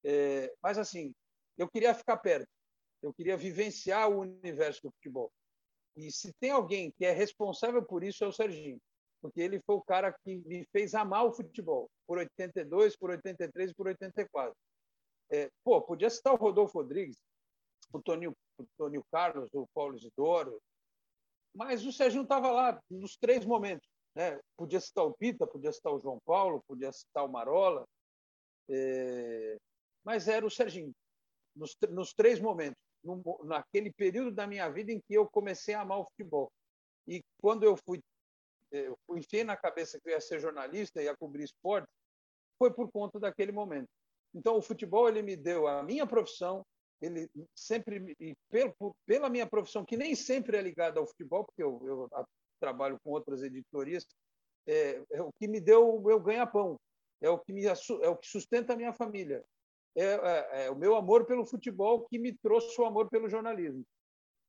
É, 0.05 0.53
mas 0.63 0.79
assim, 0.79 1.13
eu 1.57 1.69
queria 1.69 1.95
ficar 1.95 2.17
perto, 2.19 2.49
eu 3.03 3.13
queria 3.13 3.37
vivenciar 3.37 4.09
o 4.11 4.21
universo 4.21 4.83
do 4.83 4.93
futebol. 4.93 5.31
E 5.97 6.11
se 6.11 6.33
tem 6.41 6.51
alguém 6.51 6.91
que 6.93 7.05
é 7.05 7.13
responsável 7.13 7.85
por 7.85 8.03
isso, 8.03 8.25
é 8.25 8.27
o 8.27 8.33
Serginho 8.33 8.81
porque 9.23 9.41
ele 9.41 9.61
foi 9.61 9.77
o 9.77 9.83
cara 9.83 10.13
que 10.13 10.37
me 10.39 10.67
fez 10.73 10.95
amar 10.95 11.25
o 11.25 11.33
futebol, 11.33 11.89
por 12.07 12.19
82, 12.19 12.97
por 12.97 13.11
83 13.11 13.71
e 13.71 13.75
por 13.75 13.87
84. 13.87 14.53
É, 15.31 15.49
pô, 15.65 15.81
podia 15.81 16.11
citar 16.11 16.35
o 16.35 16.37
Rodolfo 16.37 16.79
Rodrigues, 16.79 17.17
o 17.93 18.03
Toninho, 18.03 18.37
o 18.59 18.67
Toninho 18.77 19.05
Carlos, 19.13 19.49
o 19.55 19.67
Paulo 19.73 19.97
Isidoro, 19.97 20.61
mas 21.55 21.87
o 21.87 21.93
Serginho 21.93 22.25
estava 22.25 22.51
lá 22.51 22.83
nos 22.91 23.17
três 23.17 23.47
momentos. 23.47 23.89
Né? 24.15 24.39
Podia 24.57 24.81
citar 24.81 25.05
o 25.05 25.15
Pita, 25.15 25.47
podia 25.47 25.73
citar 25.73 25.93
o 25.93 26.01
João 26.01 26.19
Paulo, 26.25 26.63
podia 26.67 26.93
citar 26.93 27.25
o 27.25 27.33
Marola, 27.33 27.87
é... 28.69 29.57
mas 30.05 30.29
era 30.29 30.45
o 30.47 30.51
Serginho, 30.51 30.93
nos, 31.57 31.77
nos 31.91 32.13
três 32.13 32.41
momentos, 32.41 32.81
no, 33.03 33.23
naquele 33.45 33.93
período 33.93 34.33
da 34.33 34.47
minha 34.47 34.69
vida 34.69 34.93
em 34.93 35.01
que 35.01 35.15
eu 35.15 35.29
comecei 35.29 35.75
a 35.75 35.81
amar 35.81 35.99
o 35.99 36.05
futebol. 36.05 36.51
E 37.07 37.23
quando 37.41 37.65
eu 37.65 37.77
fui 37.77 38.01
eu 38.73 38.97
enfiei 39.11 39.45
na 39.45 39.57
cabeça 39.57 40.01
que 40.01 40.09
eu 40.09 40.15
ia 40.15 40.21
ser 40.21 40.41
jornalista, 40.41 41.03
ia 41.03 41.17
cobrir 41.17 41.45
esporte, 41.45 41.89
foi 42.59 42.73
por 42.73 42.91
conta 42.91 43.21
daquele 43.21 43.53
momento. 43.53 43.89
Então, 44.35 44.57
o 44.57 44.63
futebol 44.63 45.09
ele 45.09 45.23
me 45.23 45.37
deu 45.37 45.69
a 45.69 45.83
minha 45.83 46.07
profissão, 46.07 46.65
ele 47.01 47.29
sempre 47.55 48.17
e 48.19 48.35
pela 49.05 49.29
minha 49.29 49.47
profissão 49.47 49.85
que 49.85 49.97
nem 49.97 50.15
sempre 50.15 50.57
é 50.57 50.63
ligada 50.63 50.99
ao 50.99 51.07
futebol, 51.07 51.45
porque 51.45 51.63
eu, 51.63 51.81
eu 51.85 52.09
trabalho 52.63 52.97
com 53.03 53.11
outras 53.11 53.43
editorias, 53.43 54.07
é, 54.69 55.03
é, 55.11 55.21
o 55.21 55.33
que 55.33 55.49
me 55.49 55.61
deu 55.61 55.97
o 55.97 56.01
meu 56.01 56.21
ganha-pão, 56.21 56.79
é 57.21 57.29
o 57.29 57.39
que 57.39 57.53
me 57.53 57.65
é 57.67 58.09
o 58.09 58.17
que 58.17 58.29
sustenta 58.29 58.73
a 58.73 58.77
minha 58.77 58.93
família, 58.93 59.45
é, 59.97 60.05
é, 60.05 60.65
é 60.67 60.71
o 60.71 60.77
meu 60.77 60.95
amor 60.95 61.27
pelo 61.27 61.45
futebol 61.45 62.07
que 62.09 62.19
me 62.19 62.33
trouxe 62.39 62.81
o 62.81 62.85
amor 62.85 63.11
pelo 63.11 63.29
jornalismo. 63.29 63.85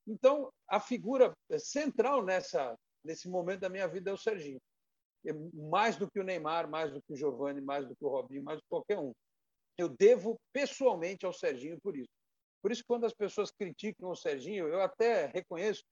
Então, 0.07 0.51
a 0.67 0.79
figura 0.79 1.33
central 1.57 2.23
nessa 2.23 2.77
nesse 3.03 3.27
momento 3.27 3.61
da 3.61 3.69
minha 3.69 3.87
vida 3.87 4.11
é 4.11 4.13
o 4.13 4.17
Serginho. 4.17 4.61
É 5.25 5.33
mais 5.53 5.97
do 5.97 6.09
que 6.09 6.19
o 6.19 6.23
Neymar, 6.23 6.69
mais 6.69 6.91
do 6.91 7.01
que 7.01 7.13
o 7.13 7.15
Giovani, 7.15 7.61
mais 7.61 7.87
do 7.87 7.95
que 7.95 8.05
o 8.05 8.09
Robinho, 8.09 8.43
mais 8.43 8.59
do 8.59 8.61
que 8.61 8.69
qualquer 8.69 8.99
um. 8.99 9.11
Eu 9.77 9.89
devo 9.89 10.39
pessoalmente 10.53 11.25
ao 11.25 11.33
Serginho 11.33 11.77
por 11.81 11.97
isso. 11.97 12.09
Por 12.61 12.71
isso, 12.71 12.83
quando 12.87 13.05
as 13.05 13.13
pessoas 13.13 13.51
criticam 13.51 14.09
o 14.09 14.15
Serginho, 14.15 14.67
eu 14.67 14.81
até 14.81 15.25
reconheço 15.25 15.83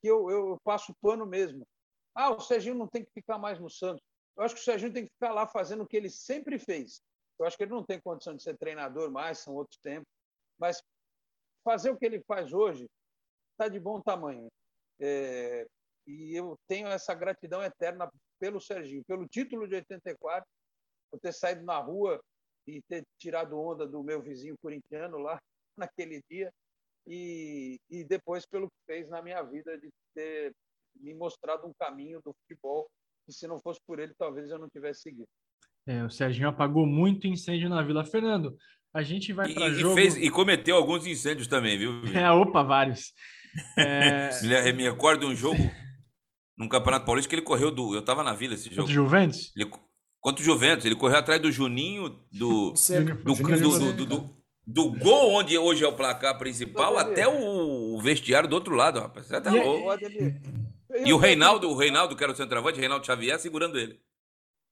que 0.00 0.08
eu, 0.08 0.30
eu 0.30 0.58
passo 0.64 0.94
pano 1.00 1.26
mesmo. 1.26 1.66
Ah, 2.14 2.30
o 2.30 2.40
Serginho 2.40 2.74
não 2.74 2.88
tem 2.88 3.04
que 3.04 3.10
ficar 3.12 3.38
mais 3.38 3.58
no 3.58 3.70
Santos. 3.70 4.02
Eu 4.36 4.44
acho 4.44 4.54
que 4.54 4.60
o 4.60 4.64
Serginho 4.64 4.92
tem 4.92 5.04
que 5.04 5.12
ficar 5.12 5.32
lá 5.32 5.46
fazendo 5.46 5.82
o 5.82 5.86
que 5.86 5.96
ele 5.96 6.10
sempre 6.10 6.58
fez. 6.58 7.00
Eu 7.38 7.46
acho 7.46 7.56
que 7.56 7.64
ele 7.64 7.72
não 7.72 7.84
tem 7.84 8.00
condição 8.00 8.34
de 8.34 8.42
ser 8.42 8.56
treinador 8.58 9.10
mais, 9.10 9.38
são 9.38 9.54
outros 9.54 9.78
tempos. 9.82 10.08
Mas 10.58 10.82
fazer 11.64 11.90
o 11.90 11.96
que 11.96 12.06
ele 12.06 12.22
faz 12.22 12.52
hoje 12.52 12.86
está 13.52 13.68
de 13.68 13.78
bom 13.78 14.00
tamanho. 14.00 14.48
É, 15.00 15.66
e 16.06 16.34
eu 16.34 16.58
tenho 16.68 16.88
essa 16.88 17.14
gratidão 17.14 17.62
eterna 17.62 18.10
pelo 18.38 18.60
Serginho, 18.60 19.04
pelo 19.04 19.28
título 19.28 19.68
de 19.68 19.76
84, 19.76 20.44
por 21.10 21.20
ter 21.20 21.32
saído 21.32 21.62
na 21.64 21.78
rua 21.78 22.20
e 22.66 22.82
ter 22.82 23.04
tirado 23.18 23.58
onda 23.58 23.86
do 23.86 24.02
meu 24.02 24.22
vizinho 24.22 24.56
corintiano 24.62 25.18
lá 25.18 25.38
naquele 25.76 26.22
dia, 26.30 26.52
e, 27.06 27.78
e 27.90 28.04
depois 28.04 28.46
pelo 28.46 28.68
que 28.68 28.76
fez 28.86 29.08
na 29.08 29.22
minha 29.22 29.42
vida 29.42 29.78
de 29.78 29.88
ter 30.14 30.52
me 30.96 31.14
mostrado 31.14 31.66
um 31.66 31.72
caminho 31.78 32.20
do 32.24 32.34
futebol 32.40 32.88
que 33.26 33.32
se 33.32 33.46
não 33.46 33.58
fosse 33.60 33.80
por 33.86 33.98
ele 33.98 34.14
talvez 34.18 34.50
eu 34.50 34.58
não 34.58 34.68
tivesse 34.68 35.02
seguido. 35.02 35.28
É, 35.86 36.04
o 36.04 36.10
Serginho 36.10 36.48
apagou 36.48 36.86
muito 36.86 37.26
incêndio 37.26 37.68
na 37.68 37.82
Vila. 37.82 38.04
Fernando, 38.04 38.56
a 38.94 39.02
gente 39.02 39.32
vai 39.32 39.52
para 39.52 39.70
jogo... 39.70 39.94
Fez, 39.94 40.16
e 40.16 40.30
cometeu 40.30 40.76
alguns 40.76 41.06
incêndios 41.06 41.46
também, 41.46 41.78
viu? 41.78 42.04
É, 42.14 42.30
opa, 42.30 42.62
vários. 42.62 43.12
É... 43.78 44.30
me 44.72 44.82
recordo 44.82 45.26
um 45.26 45.34
jogo 45.34 45.58
num 46.56 46.68
Campeonato 46.68 47.06
Paulista 47.06 47.28
que 47.28 47.34
ele 47.34 47.42
correu 47.42 47.70
do. 47.70 47.94
Eu 47.94 48.04
tava 48.04 48.22
na 48.22 48.34
vila 48.34 48.54
esse 48.54 48.68
jogo. 48.68 48.82
Contra 48.82 48.92
o 48.92 48.94
Juventus? 48.94 49.52
Ele, 49.56 49.70
contra 50.20 50.42
o 50.42 50.44
Juventus. 50.44 50.84
Ele 50.84 50.96
correu 50.96 51.16
atrás 51.16 51.40
do 51.40 51.50
Juninho, 51.50 52.10
do. 52.30 52.74
do, 53.24 53.34
do, 53.94 54.06
do, 54.06 54.39
do, 54.72 54.92
gol 54.92 55.32
onde 55.32 55.58
hoje 55.58 55.84
é 55.84 55.88
o 55.88 55.96
placar 55.96 56.38
principal 56.38 56.96
até 56.96 57.26
o 57.26 57.98
vestiário 58.00 58.48
do 58.48 58.54
outro 58.54 58.74
lado, 58.74 59.00
rapaz. 59.00 59.26
Você 59.26 59.40
tá 59.40 59.50
louco. 59.50 59.88
E 61.04 61.12
o 61.12 61.16
Reinaldo, 61.16 61.68
o 61.68 61.76
Reinaldo, 61.76 62.16
que 62.16 62.22
era 62.22 62.32
o 62.32 62.36
centroavante, 62.36 62.80
Reinaldo 62.80 63.06
Xavier, 63.06 63.38
segurando 63.38 63.78
ele. 63.78 64.00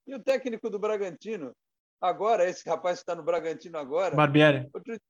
E 0.07 0.14
o 0.14 0.20
técnico 0.20 0.70
do 0.70 0.78
Bragantino, 0.78 1.55
agora, 2.01 2.49
esse 2.49 2.68
rapaz 2.68 2.99
que 2.99 3.03
está 3.03 3.14
no 3.14 3.22
Bragantino 3.22 3.78
agora. 3.78 4.14
Barbieri. 4.14 4.68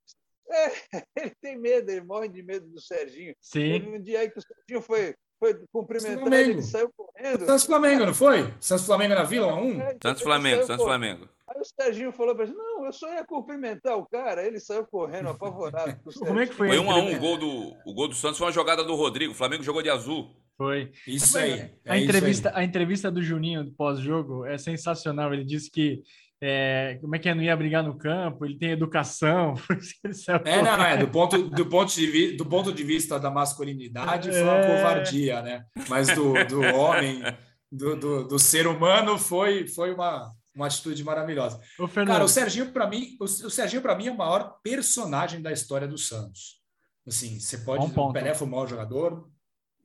É, 0.51 0.71
ele 1.15 1.35
tem 1.39 1.55
medo, 1.59 1.91
ele 1.91 2.01
morre 2.01 2.27
de 2.27 2.41
medo 2.41 2.67
do 2.67 2.81
Serginho. 2.81 3.35
Sim. 3.39 3.71
Teve 3.71 3.97
um 3.97 4.01
dia 4.01 4.21
aí 4.21 4.31
que 4.31 4.39
o 4.39 4.41
Serginho 4.41 4.81
foi 4.81 5.15
foi 5.39 5.57
cumprimentar 5.71 6.33
ele, 6.33 6.51
ele 6.51 6.61
saiu 6.61 6.91
correndo. 6.95 7.45
Santos 7.45 7.65
Flamengo, 7.65 8.05
não 8.05 8.13
foi? 8.13 8.53
Santos 8.59 8.85
Flamengo 8.85 9.15
na 9.15 9.23
Vila, 9.23 9.53
1 9.55 9.81
é, 9.81 9.97
Santos 10.01 10.21
Flamengo, 10.21 10.65
Santos 10.65 10.85
Flamengo. 10.85 11.29
Aí 11.47 11.61
o 11.61 11.65
Serginho 11.65 12.11
falou 12.11 12.35
para 12.35 12.45
ele, 12.45 12.53
não, 12.53 12.85
eu 12.85 12.93
só 12.93 13.11
ia 13.11 13.23
cumprimentar 13.23 13.97
o 13.97 14.05
cara, 14.05 14.45
ele 14.45 14.59
saiu 14.59 14.85
correndo, 14.85 15.29
apavorado. 15.29 15.97
Como 16.19 16.39
é 16.39 16.45
que 16.45 16.53
foi? 16.53 16.67
Foi 16.67 16.79
1 16.79 16.91
a 16.91 16.97
1 16.97 17.15
o 17.15 17.19
gol 17.19 17.37
do 17.37 17.75
o 17.85 17.93
gol 17.93 18.07
do 18.07 18.15
Santos 18.15 18.37
foi 18.37 18.47
uma 18.47 18.53
jogada 18.53 18.83
do 18.83 18.95
Rodrigo, 18.95 19.31
o 19.31 19.35
Flamengo 19.35 19.63
jogou 19.63 19.81
de 19.81 19.89
azul. 19.89 20.29
Foi. 20.57 20.91
Isso 21.07 21.37
aí. 21.37 21.71
É 21.85 21.93
a, 21.93 21.97
entrevista, 21.97 22.49
aí. 22.49 22.55
a 22.55 22.63
entrevista 22.65 23.09
do 23.09 23.23
Juninho 23.23 23.71
pós-jogo 23.77 24.45
é 24.45 24.57
sensacional. 24.57 25.33
Ele 25.33 25.45
disse 25.45 25.71
que 25.71 26.03
é, 26.41 26.97
como 27.01 27.15
é 27.15 27.19
que 27.19 27.27
é, 27.27 27.35
não 27.35 27.43
ia 27.43 27.55
brigar 27.55 27.83
no 27.83 27.97
campo, 27.97 28.45
ele 28.45 28.57
tem 28.57 28.71
educação. 28.71 29.55
é, 30.45 30.61
não, 30.61 30.83
é, 30.83 30.97
do 30.97 31.07
ponto, 31.07 31.37
do, 31.49 31.65
ponto 31.65 31.93
de, 31.93 32.37
do 32.37 32.45
ponto 32.45 32.71
de 32.71 32.83
vista 32.83 33.19
da 33.19 33.29
masculinidade 33.29 34.31
foi 34.31 34.43
uma 34.43 34.57
é... 34.57 34.75
covardia, 34.77 35.41
né? 35.41 35.65
Mas 35.89 36.07
do, 36.15 36.33
do 36.45 36.61
homem, 36.61 37.21
do, 37.69 37.95
do, 37.97 38.27
do, 38.27 38.39
ser 38.39 38.67
humano, 38.67 39.17
foi, 39.17 39.67
foi 39.67 39.93
uma, 39.93 40.31
uma 40.55 40.67
atitude 40.67 41.03
maravilhosa. 41.03 41.59
O 41.77 41.87
Cara, 41.89 42.23
o 42.23 42.29
Serginho 42.29 42.71
para 42.71 42.87
mim, 42.87 43.17
o, 43.19 43.25
o 43.25 43.49
Serginho 43.49 43.81
para 43.81 43.95
mim 43.95 44.07
é 44.07 44.11
o 44.11 44.17
maior 44.17 44.59
personagem 44.63 45.41
da 45.41 45.51
história 45.51 45.87
do 45.87 45.97
Santos. 45.97 46.59
Assim, 47.05 47.39
você 47.39 47.57
pode, 47.57 47.85
o 47.85 48.13
Pelé 48.13 48.33
foi 48.33 48.47
um 48.47 48.51
mau 48.51 48.67
jogador 48.67 49.27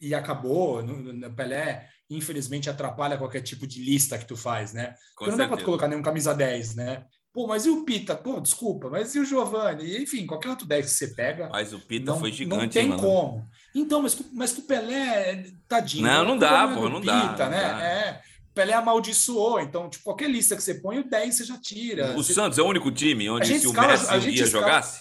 e 0.01 0.15
acabou. 0.15 0.83
No, 0.83 1.35
Pelé, 1.35 1.89
infelizmente, 2.11 2.71
atrapalha 2.71 3.19
qualquer 3.19 3.41
tipo 3.41 3.67
de 3.67 3.83
lista 3.83 4.19
que 4.19 4.27
tu 4.27 4.37
faz, 4.37 4.73
né? 4.73 4.95
Porque 5.17 5.31
não 5.31 5.39
dá 5.39 5.49
para 5.49 5.63
colocar 5.63 5.89
nenhum 5.89 6.03
camisa 6.03 6.35
10, 6.35 6.75
né? 6.75 7.05
Pô, 7.33 7.49
mas 7.49 7.67
e 7.67 7.71
o 7.71 7.85
Pita? 7.85 8.15
Pô, 8.15 8.41
desculpa, 8.41 8.89
mas 8.89 9.13
e 9.17 9.19
o 9.19 9.25
Giovanni? 9.25 10.01
Enfim, 10.01 10.25
qualquer 10.25 10.51
outro 10.51 10.67
10 10.69 10.87
que 10.87 10.91
você 10.93 11.09
pega. 11.09 11.49
Mas 11.51 11.73
o 11.73 11.81
Pita 11.81 12.13
não, 12.13 12.21
foi 12.21 12.31
gigante. 12.31 12.63
Não 12.63 12.69
tem 12.69 12.89
mano. 12.89 13.03
como. 13.03 13.49
Então, 13.75 14.01
mas, 14.01 14.17
mas 14.33 14.53
com 14.53 14.61
o 14.61 14.65
Pelé, 14.65 15.45
tadinho. 15.67 16.07
Não, 16.07 16.25
não 16.25 16.39
dá, 16.39 16.69
pô, 16.69 16.89
não 16.89 17.01
Pita, 17.01 17.13
dá. 17.37 17.51
Né? 17.51 17.63
Não 17.63 17.79
dá. 17.79 17.85
É. 17.85 18.23
Pelé 18.55 18.73
amaldiçoou, 18.73 19.59
então, 19.59 19.91
tipo, 19.91 20.05
qualquer 20.05 20.31
lista 20.31 20.55
que 20.55 20.63
você 20.63 20.75
põe, 20.75 21.01
o 21.01 21.11
10 21.11 21.35
você 21.35 21.45
já 21.45 21.59
tira. 21.59 22.13
O 22.13 22.23
você... 22.23 22.33
Santos 22.33 22.57
é 22.57 22.63
o 22.63 22.67
único 22.67 22.89
time 22.93 23.29
onde 23.29 23.47
se 23.47 23.67
o 23.67 23.73
Messi 23.73 24.15
um 24.15 24.19
dia 24.21 24.45
escala... 24.45 24.65
jogasse, 24.65 25.01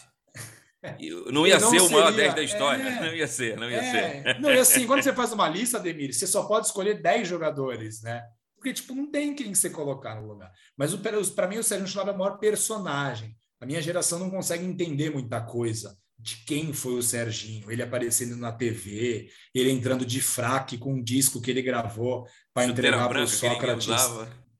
não 1.32 1.48
ia 1.48 1.60
não 1.60 1.70
ser 1.70 1.82
o 1.82 1.90
maior 1.90 2.12
seria, 2.12 2.34
10 2.34 2.36
da 2.36 2.44
história. 2.44 2.84
É, 2.84 3.00
não 3.02 3.16
ia 3.16 3.28
ser, 3.28 3.58
não 3.58 3.70
ia 3.70 3.78
é, 3.78 3.92
ser. 4.24 4.40
Não, 4.40 4.54
e 4.54 4.60
assim, 4.60 4.86
quando 4.86 5.02
você 5.02 5.14
faz 5.14 5.32
uma 5.32 5.48
lista, 5.48 5.78
Ademir, 5.78 6.14
você 6.14 6.28
só 6.28 6.44
pode 6.44 6.68
escolher 6.68 7.02
10 7.02 7.28
jogadores, 7.28 8.02
né? 8.02 8.24
Porque, 8.56 8.74
tipo, 8.74 8.96
não 8.96 9.12
tem 9.12 9.36
quem 9.36 9.54
você 9.54 9.70
colocar 9.70 10.16
no 10.16 10.28
lugar. 10.28 10.52
Mas 10.78 10.94
para 11.32 11.48
mim, 11.48 11.58
o 11.58 11.64
Sérgio 11.64 11.88
Chulapa 11.88 12.12
é 12.12 12.14
o 12.14 12.18
maior 12.18 12.38
personagem. 12.38 13.36
A 13.60 13.66
minha 13.66 13.82
geração 13.82 14.20
não 14.20 14.30
consegue 14.30 14.66
entender 14.66 15.10
muita 15.10 15.42
coisa 15.42 15.98
de 16.18 16.38
quem 16.46 16.72
foi 16.72 16.94
o 16.94 17.04
Serginho. 17.04 17.70
Ele 17.70 17.84
aparecendo 17.84 18.38
na 18.38 18.52
TV, 18.52 19.30
ele 19.54 19.72
entrando 19.72 20.06
de 20.06 20.22
fraque 20.22 20.78
com 20.78 20.94
um 20.94 21.04
disco 21.04 21.42
que 21.42 21.52
ele 21.52 21.62
gravou 21.62 22.26
para 22.54 22.66
entregar 22.66 23.10
para 23.10 23.24
o 23.24 23.28
Sócrates, 23.28 23.88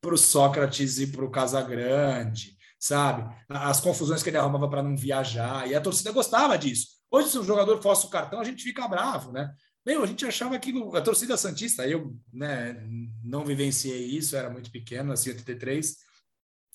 para 0.00 0.14
o 0.14 0.18
Sócrates 0.18 0.98
e 0.98 1.06
para 1.06 1.24
o 1.24 1.30
Casagrande, 1.30 2.53
sabe? 2.84 3.34
As 3.48 3.80
confusões 3.80 4.22
que 4.22 4.28
ele 4.28 4.36
arrumava 4.36 4.68
para 4.68 4.82
não 4.82 4.94
viajar. 4.94 5.66
E 5.66 5.74
a 5.74 5.80
torcida 5.80 6.12
gostava 6.12 6.58
disso. 6.58 6.88
Hoje, 7.10 7.30
se 7.30 7.38
um 7.38 7.44
jogador 7.44 7.80
fosse 7.80 8.04
o 8.04 8.10
cartão, 8.10 8.40
a 8.40 8.44
gente 8.44 8.62
fica 8.62 8.86
bravo, 8.86 9.32
né? 9.32 9.50
Meu, 9.86 10.02
a 10.02 10.06
gente 10.06 10.26
achava 10.26 10.58
que 10.58 10.72
a 10.94 11.00
torcida 11.00 11.36
Santista, 11.36 11.86
eu 11.86 12.14
né, 12.32 12.76
não 13.22 13.44
vivenciei 13.44 14.04
isso, 14.04 14.36
era 14.36 14.50
muito 14.50 14.70
pequeno, 14.70 15.10
nasci 15.10 15.30
em 15.30 15.32
83. 15.32 15.96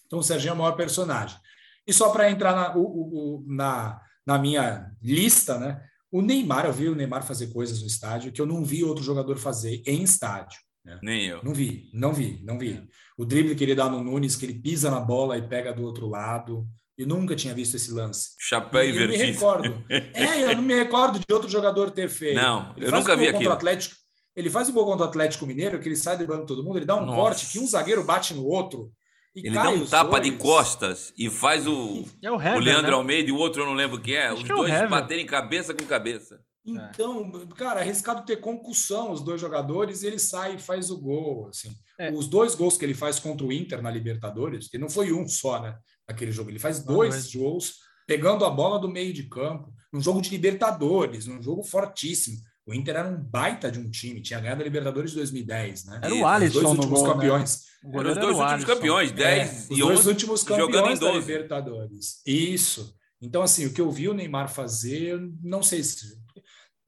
Então, 0.08 0.20
o 0.20 0.24
Serginho 0.24 0.52
é 0.52 0.54
o 0.54 0.58
maior 0.58 0.76
personagem. 0.76 1.38
E 1.86 1.94
só 1.94 2.10
para 2.10 2.30
entrar 2.32 2.56
na, 2.56 2.76
o, 2.76 2.82
o, 2.82 3.46
na, 3.48 4.02
na 4.26 4.40
minha 4.40 4.92
lista, 5.02 5.60
né? 5.60 5.84
O 6.12 6.24
Neymar, 6.24 6.66
eu 6.66 6.74
vi 6.74 6.90
o 6.90 6.96
Neymar 6.96 7.24
fazer 7.24 7.48
coisas 7.54 7.82
no 7.82 7.88
estádio 7.88 8.32
que 8.32 8.42
eu 8.42 8.48
não 8.48 8.64
vi 8.64 8.84
outro 8.84 9.04
jogador 9.04 9.38
fazer 9.38 9.84
em 9.86 10.02
estádio. 10.02 10.60
Né? 10.84 11.00
Nem 11.04 11.26
eu. 11.26 11.44
Não 11.44 11.54
vi, 11.54 11.90
não 11.94 12.14
vi, 12.14 12.42
não 12.44 12.58
vi. 12.58 12.88
O 13.20 13.26
drible 13.26 13.54
que 13.54 13.66
ele 13.66 13.76
dá 13.76 13.90
no 13.90 14.02
Nunes, 14.02 14.38
que 14.38 14.46
ele 14.46 14.54
pisa 14.54 14.90
na 14.90 15.02
bola 15.02 15.38
e 15.38 15.42
pega 15.42 15.74
do 15.74 15.84
outro 15.84 16.08
lado. 16.08 16.66
Eu 16.98 17.06
nunca 17.06 17.36
tinha 17.36 17.54
visto 17.54 17.76
esse 17.76 17.92
lance. 17.92 18.30
Chapéu 18.40 18.82
e 18.82 18.92
invertido. 18.92 19.14
Eu 19.14 19.20
me 19.20 19.32
recordo. 19.34 19.84
é, 19.92 20.44
eu 20.44 20.56
não 20.56 20.62
me 20.62 20.74
recordo 20.74 21.20
de 21.20 21.34
outro 21.34 21.50
jogador 21.50 21.92
ter 21.92 22.08
feito. 22.08 22.38
Não, 22.38 22.74
ele 22.78 22.86
eu 22.86 22.92
nunca 22.94 23.18
vi 23.18 23.28
aquilo. 23.28 23.52
Atlético, 23.52 23.94
ele 24.34 24.50
faz 24.50 24.70
o 24.70 24.72
gol 24.72 24.86
contra 24.86 25.06
o 25.06 25.10
Atlético 25.10 25.46
Mineiro, 25.46 25.82
que 25.82 25.90
ele 25.90 25.98
sai 25.98 26.16
driblando 26.16 26.46
todo 26.46 26.64
mundo, 26.64 26.78
ele 26.78 26.86
dá 26.86 26.96
um 26.96 27.06
Nossa. 27.06 27.18
corte 27.18 27.48
que 27.48 27.60
um 27.60 27.68
zagueiro 27.68 28.06
bate 28.06 28.34
no 28.34 28.46
outro. 28.46 28.90
ele 29.36 29.50
dá 29.50 29.70
um 29.70 29.86
tapa 29.86 30.22
dois. 30.22 30.24
de 30.24 30.38
costas 30.38 31.14
e 31.18 31.30
faz 31.30 31.68
o, 31.68 32.06
é 32.24 32.32
o, 32.32 32.40
Hever, 32.40 32.56
o 32.56 32.60
Leandro 32.60 32.92
né? 32.92 32.98
Almeida 32.98 33.28
e 33.28 33.34
o 33.34 33.38
outro 33.38 33.64
eu 33.64 33.66
não 33.66 33.74
lembro 33.74 34.00
quem 34.00 34.16
é. 34.16 34.28
Acho 34.28 34.36
os 34.36 34.44
que 34.44 34.48
dois 34.48 34.72
é 34.72 34.88
baterem 34.88 35.26
cabeça 35.26 35.74
com 35.74 35.84
cabeça. 35.84 36.40
Então, 36.76 37.32
cara, 37.56 37.80
arriscado 37.80 38.26
ter 38.26 38.38
concussão 38.38 39.12
os 39.12 39.24
dois 39.24 39.40
jogadores 39.40 40.04
e 40.04 40.08
ele 40.08 40.20
sai 40.20 40.56
e 40.56 40.60
faz 40.60 40.90
o 40.90 41.00
gol. 41.00 41.48
Assim. 41.50 41.72
É. 42.00 42.12
Os 42.12 42.28
dois 42.28 42.56
gols 42.56 42.78
que 42.78 42.86
ele 42.86 42.94
faz 42.94 43.20
contra 43.20 43.46
o 43.46 43.52
Inter 43.52 43.82
na 43.82 43.92
Libertadores, 43.92 44.68
que 44.68 44.78
não 44.78 44.90
foi 44.90 45.12
um 45.14 45.28
só, 45.28 45.62
né? 45.62 45.78
Aquele 46.08 46.32
jogo, 46.32 46.50
ele 46.50 46.60
faz 46.60 46.84
dois 46.84 47.34
gols 47.34 47.76
pegando 48.08 48.44
a 48.44 48.50
bola 48.50 48.80
do 48.80 48.90
meio 48.90 49.14
de 49.14 49.24
campo, 49.24 49.72
num 49.94 50.02
jogo 50.02 50.20
de 50.20 50.32
Libertadores, 50.32 51.28
num 51.28 51.42
jogo 51.42 51.64
fortíssimo. 51.64 52.38
O 52.66 52.74
Inter 52.74 52.96
era 52.96 53.08
um 53.08 53.18
baita 53.18 53.72
de 53.72 53.80
um 53.80 53.90
time, 53.90 54.22
tinha 54.22 54.40
ganhado 54.40 54.62
a 54.62 54.64
Libertadores 54.64 55.12
de 55.12 55.18
2010, 55.18 55.86
né? 55.86 56.00
Era 56.04 56.16
o 56.16 56.26
Alisson 56.26 56.58
os 56.58 56.64
dois 56.64 56.78
últimos 56.78 57.00
gol, 57.00 57.08
né? 57.08 57.14
campeões. 57.14 57.64
Né? 57.84 57.92
Eram 58.00 58.12
os 58.12 58.18
dois 58.18 58.28
últimos 58.28 58.52
Alisson. 58.52 58.68
campeões, 58.68 59.12
10 59.12 59.70
é, 59.72 59.74
e 59.74 59.84
os 59.84 59.88
dois 59.88 60.08
últimos 60.08 60.44
campeões 60.44 61.00
da 61.00 61.12
Libertadores. 61.12 62.22
Isso. 62.26 62.96
Então, 63.22 63.42
assim, 63.42 63.66
o 63.66 63.74
que 63.74 63.82
eu 63.82 63.92
vi 63.92 64.08
o 64.08 64.14
Neymar 64.14 64.50
fazer, 64.50 65.20
não 65.42 65.62
sei 65.62 65.84
se. 65.84 66.19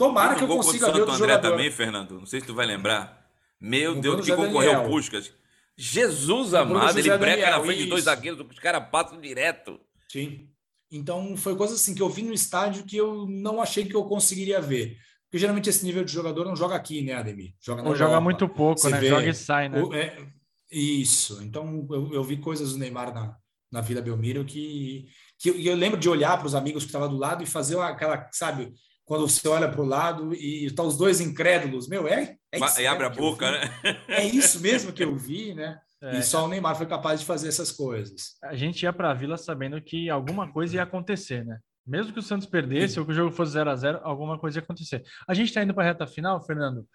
Tomara 0.02 0.36
que 0.36 0.44
eu 0.44 0.48
consiga 0.48 0.92
ver 0.92 1.02
o 1.02 1.04
André 1.04 1.18
jogador. 1.18 1.52
também, 1.52 1.70
Fernando. 1.70 2.20
Não 2.20 2.26
sei 2.26 2.42
se 2.42 2.48
tu 2.48 2.56
vai 2.56 2.66
lembrar. 2.66 3.30
Meu 3.60 3.94
Deus, 4.02 4.26
que 4.26 4.36
concorreu 4.36 4.82
o 4.82 4.90
Puscas. 4.90 5.32
Jesus 5.78 6.56
amado, 6.56 6.98
ele 6.98 7.10
breca 7.18 7.42
Daniel, 7.42 7.52
na 7.52 7.60
frente 7.64 7.78
isso. 7.78 7.84
de 7.84 7.90
dois 7.90 8.04
zagueiros, 8.06 8.40
os 8.40 8.60
caras 8.60 8.90
passam 8.90 9.22
direto. 9.22 9.80
Sim. 10.10 10.50
Então, 10.92 11.38
foi 11.38 11.56
coisa 11.56 11.76
assim 11.76 11.94
que 11.94 12.02
eu 12.02 12.10
vi 12.10 12.24
no 12.24 12.34
estádio 12.34 12.84
que 12.84 12.98
eu 12.98 13.28
não 13.28 13.62
achei 13.62 13.86
que 13.86 13.96
eu 13.96 14.04
conseguiria 14.06 14.60
ver. 14.60 14.98
Porque 15.26 15.38
geralmente 15.38 15.70
esse 15.70 15.86
nível 15.86 16.04
de 16.04 16.12
jogador 16.12 16.46
não 16.46 16.56
joga 16.56 16.76
aqui, 16.76 17.04
né, 17.04 17.14
Ademir? 17.14 17.54
Joga 17.62 17.88
Ou 17.88 17.96
joga 17.96 18.20
muito 18.20 18.50
pouco, 18.50 18.82
Você 18.82 18.90
né? 18.90 19.00
Vê, 19.00 19.08
joga 19.08 19.30
e 19.30 19.34
sai, 19.36 19.70
né? 19.70 19.82
É, 19.94 20.28
isso. 20.72 21.42
Então, 21.44 21.88
eu, 21.92 22.14
eu, 22.14 22.24
vi 22.24 22.38
coisas 22.38 22.74
do 22.74 22.80
Neymar 22.80 23.14
na, 23.14 23.38
na 23.72 23.82
Vila 23.82 24.02
Belmiro 24.02 24.44
que, 24.44 25.08
que 25.40 25.50
eu, 25.52 25.60
eu 25.60 25.76
lembro 25.76 26.00
de 26.00 26.10
olhar 26.10 26.38
para 26.38 26.48
os 26.48 26.56
amigos 26.56 26.84
que 26.84 26.90
estavam 26.90 27.08
do 27.08 27.18
lado 27.18 27.44
e 27.44 27.48
fazer 27.48 27.80
aquela, 27.80 28.28
sabe, 28.32 28.74
quando 29.12 29.28
você 29.28 29.46
olha 29.46 29.70
para 29.70 29.82
o 29.82 29.86
lado 29.86 30.34
e 30.34 30.68
estão 30.68 30.88
os 30.88 30.98
dois 30.98 31.20
incrédulos, 31.20 31.90
meu, 31.90 32.08
é, 32.08 32.38
é 32.50 32.58
isso. 32.58 32.80
E 32.80 32.88
abre 32.88 33.06
a 33.06 33.10
boca, 33.10 33.52
né? 33.52 33.60
É 34.08 34.24
isso 34.24 34.62
mesmo 34.62 34.94
que 34.94 35.04
eu 35.04 35.14
vi, 35.14 35.54
né? 35.54 35.78
É. 36.04 36.18
E 36.18 36.24
só 36.24 36.46
o 36.46 36.48
Neymar 36.48 36.76
foi 36.76 36.88
capaz 36.88 37.20
de 37.20 37.28
fazer 37.28 37.48
essas 37.48 37.72
coisas. 37.72 38.36
A 38.44 38.56
gente 38.56 38.82
ia 38.82 38.92
para 38.92 39.12
a 39.12 39.14
Vila 39.14 39.38
sabendo 39.38 39.80
que 39.80 40.10
alguma 40.10 40.52
coisa 40.52 40.78
ia 40.78 40.82
acontecer, 40.82 41.46
né? 41.46 41.60
Mesmo 41.86 42.12
que 42.12 42.18
o 42.18 42.24
Santos 42.24 42.48
perdesse 42.48 42.96
Sim. 42.96 43.02
ou 43.02 43.06
que 43.06 43.12
o 43.12 43.16
jogo 43.16 43.30
fosse 43.30 43.52
0 43.52 43.70
a 43.70 43.76
0 43.76 44.00
alguma 44.02 44.40
coisa 44.40 44.58
ia 44.58 44.64
acontecer. 44.64 45.04
A 45.28 45.36
gente 45.36 45.50
está 45.50 45.62
indo 45.62 45.76
para 45.76 45.84
a 45.84 45.88
reta 45.90 46.08
final, 46.08 46.44
Fernando. 46.44 46.88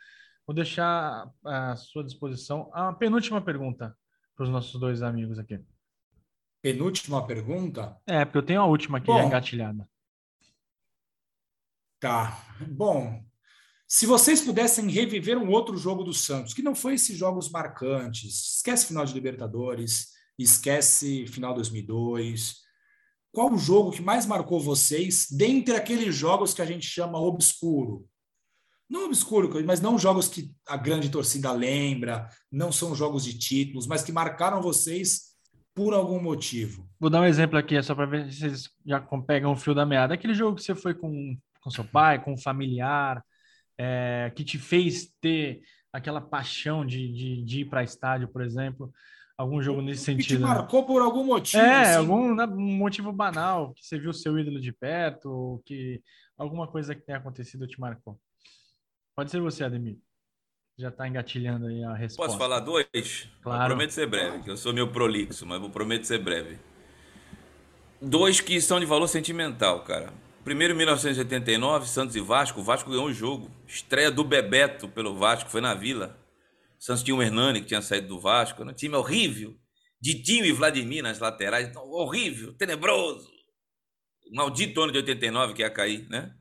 Vou 0.45 0.53
deixar 0.53 1.31
à 1.45 1.77
sua 1.77 2.03
disposição 2.03 2.69
a 2.75 2.93
penúltima 2.95 3.41
pergunta 3.41 3.97
para 4.35 4.43
os 4.43 4.51
nossos 4.51 4.81
dois 4.81 5.03
amigos 5.03 5.39
aqui. 5.39 5.61
Penúltima 6.61 7.25
pergunta? 7.25 7.97
É, 8.09 8.25
porque 8.25 8.39
eu 8.39 8.43
tenho 8.43 8.61
a 8.61 8.67
última 8.67 8.99
aqui 8.99 9.07
Bom, 9.07 9.23
engatilhada. 9.23 9.89
Tá. 12.01 12.45
Bom, 12.69 13.25
se 13.89 14.05
vocês 14.05 14.41
pudessem 14.41 14.91
reviver 14.91 15.39
um 15.39 15.51
outro 15.51 15.77
jogo 15.77 16.03
do 16.03 16.13
Santos, 16.13 16.53
que 16.53 16.63
não 16.63 16.75
foi 16.75 16.95
esses 16.95 17.17
jogos 17.17 17.51
marcantes, 17.51 18.57
esquece 18.57 18.87
final 18.87 19.05
de 19.05 19.15
Libertadores, 19.15 20.09
esquece 20.39 21.27
final 21.27 21.55
2002, 21.55 22.67
qual 23.33 23.53
o 23.53 23.59
jogo 23.59 23.93
que 23.93 24.03
mais 24.03 24.27
marcou 24.27 24.59
vocês 24.61 25.27
dentre 25.31 25.77
aqueles 25.77 26.15
jogos 26.15 26.53
que 26.53 26.63
a 26.63 26.67
gente 26.67 26.87
chama 26.87 27.21
obscuro? 27.21 28.09
Não 28.89 29.07
obscuro, 29.07 29.51
mas 29.65 29.81
não 29.81 29.99
jogos 29.99 30.29
que 30.29 30.53
a 30.67 30.77
grande 30.77 31.11
torcida 31.11 31.53
lembra, 31.53 32.29
não 32.51 32.71
são 32.71 32.95
jogos 32.95 33.25
de 33.25 33.37
títulos, 33.37 33.87
mas 33.87 34.03
que 34.03 34.13
marcaram 34.13 34.63
vocês 34.63 35.35
por 35.75 35.93
algum 35.93 36.21
motivo. 36.21 36.89
Vou 36.99 37.11
dar 37.11 37.21
um 37.21 37.27
exemplo 37.27 37.59
aqui, 37.59 37.81
só 37.83 37.95
para 37.95 38.07
ver 38.07 38.33
se 38.33 38.39
vocês 38.39 38.71
já 38.87 39.01
pegam 39.27 39.53
o 39.53 39.57
fio 39.57 39.75
da 39.75 39.85
meada. 39.85 40.15
Aquele 40.15 40.35
jogo 40.35 40.57
que 40.57 40.63
você 40.63 40.75
foi 40.75 40.95
com, 40.95 41.37
com 41.67 41.71
seu 41.73 41.85
pai, 41.85 42.23
com 42.23 42.35
um 42.35 42.39
familiar, 42.39 43.21
é, 43.77 44.33
que 44.37 44.45
te 44.45 44.57
fez 44.57 45.13
ter 45.21 45.63
aquela 45.93 46.21
paixão 46.21 46.87
de, 46.87 47.13
de, 47.13 47.43
de 47.43 47.61
ir 47.63 47.65
para 47.65 47.83
estádio, 47.83 48.29
por 48.29 48.41
exemplo? 48.41 48.93
Algum 49.37 49.61
jogo 49.61 49.83
nesse 49.83 50.05
sentido? 50.05 50.23
Que 50.23 50.35
te 50.37 50.39
né? 50.39 50.47
marcou 50.47 50.83
né? 50.83 50.87
por 50.87 51.03
algum 51.03 51.25
motivo. 51.25 51.65
É, 51.65 51.81
assim. 51.81 51.99
algum 51.99 52.37
né, 52.37 52.47
motivo 52.47 53.13
banal, 53.13 53.75
que 53.75 53.85
você 53.85 53.99
viu 53.99 54.13
seu 54.13 54.39
ídolo 54.39 54.61
de 54.61 54.73
perto, 54.73 55.29
ou 55.29 55.59
que 55.67 56.01
alguma 56.39 56.69
coisa 56.69 56.95
que 56.95 57.05
tenha 57.05 57.19
acontecido 57.19 57.67
te 57.67 57.81
marcou. 57.81 58.17
Pode 59.17 59.33
ser 59.33 59.41
você, 59.41 59.65
Ademir. 59.65 59.99
Já 60.79 60.91
está 60.91 61.09
engatilhando 61.09 61.67
aí 61.67 61.83
a 61.83 61.95
resposta. 61.95 62.31
Posso 62.31 62.39
falar 62.39 62.61
dois? 62.61 63.29
Claro. 63.43 63.65
Eu 63.65 63.67
prometo 63.71 63.91
ser 63.91 64.07
breve, 64.07 64.45
que 64.45 64.51
eu 64.51 64.57
sou 64.57 64.73
meio 64.73 64.93
prolixo, 64.93 65.45
mas 65.45 65.61
vou 65.61 65.71
prometo 65.71 66.05
ser 66.05 66.23
breve. 66.23 66.59
Dois 68.01 68.41
que 68.41 68.61
são 68.61 68.79
de 68.79 68.87
valor 68.87 69.09
sentimental, 69.09 69.83
cara. 69.83 70.13
Primeiro, 70.47 70.75
em 70.75 70.77
1989, 70.77 71.89
Santos 71.89 72.15
e 72.15 72.21
Vasco. 72.21 72.61
O 72.61 72.63
Vasco 72.63 72.89
ganhou 72.89 73.09
um 73.09 73.13
jogo. 73.13 73.51
Estreia 73.67 74.13
do 74.13 74.23
Bebeto 74.23 74.89
pelo 74.89 75.19
Vasco, 75.19 75.51
foi 75.51 75.61
na 75.61 75.75
Vila. 75.75 76.17
O 76.79 76.85
Santos 76.85 77.03
tinha 77.03 77.17
o 77.17 77.21
Hernani, 77.21 77.61
que 77.61 77.67
tinha 77.67 77.83
saído 77.83 78.07
do 78.07 78.21
Vasco. 78.21 78.63
Um 78.63 78.73
time 78.73 78.95
horrível. 78.95 79.57
Ditinho 80.01 80.45
e 80.45 80.53
Vladimir 80.53 81.03
nas 81.03 81.19
laterais. 81.19 81.75
Horrível, 81.75 82.55
tenebroso. 82.55 83.29
O 84.31 84.37
maldito 84.37 84.81
ano 84.81 84.93
de 84.93 84.99
89 84.99 85.53
que 85.53 85.63
ia 85.63 85.69
cair, 85.71 86.09
né? 86.09 86.33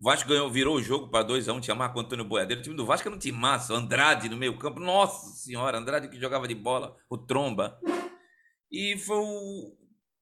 O 0.00 0.06
Vasco 0.06 0.26
ganhou, 0.26 0.50
virou 0.50 0.76
o 0.76 0.82
jogo 0.82 1.10
para 1.10 1.22
2x1. 1.28 1.54
Um, 1.54 1.60
tinha 1.60 1.74
Marco 1.74 2.00
Antônio 2.00 2.24
Boiadeiro. 2.24 2.62
O 2.62 2.64
time 2.64 2.76
do 2.76 2.86
Vasco 2.86 3.08
era 3.08 3.14
um 3.14 3.18
time 3.18 3.36
massa. 3.36 3.74
Andrade 3.74 4.30
no 4.30 4.38
meio-campo. 4.38 4.80
Nossa 4.80 5.36
Senhora, 5.36 5.76
Andrade 5.76 6.08
que 6.08 6.18
jogava 6.18 6.48
de 6.48 6.54
bola. 6.54 6.96
O 7.10 7.18
Tromba. 7.18 7.78
E 8.72 8.96
foi 8.96 9.18
o, 9.18 9.76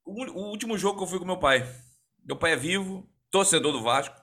o, 0.05 0.25
o 0.33 0.51
último 0.51 0.77
jogo 0.77 0.99
que 0.99 1.05
eu 1.05 1.09
fui 1.09 1.21
com 1.21 1.25
meu 1.25 1.39
pai. 1.39 1.86
Meu 2.27 2.37
pai 2.37 2.55
é 2.55 2.57
vivo, 2.57 3.09
torcedor 3.31 3.73
do 3.73 3.83
Vasco. 3.83 4.21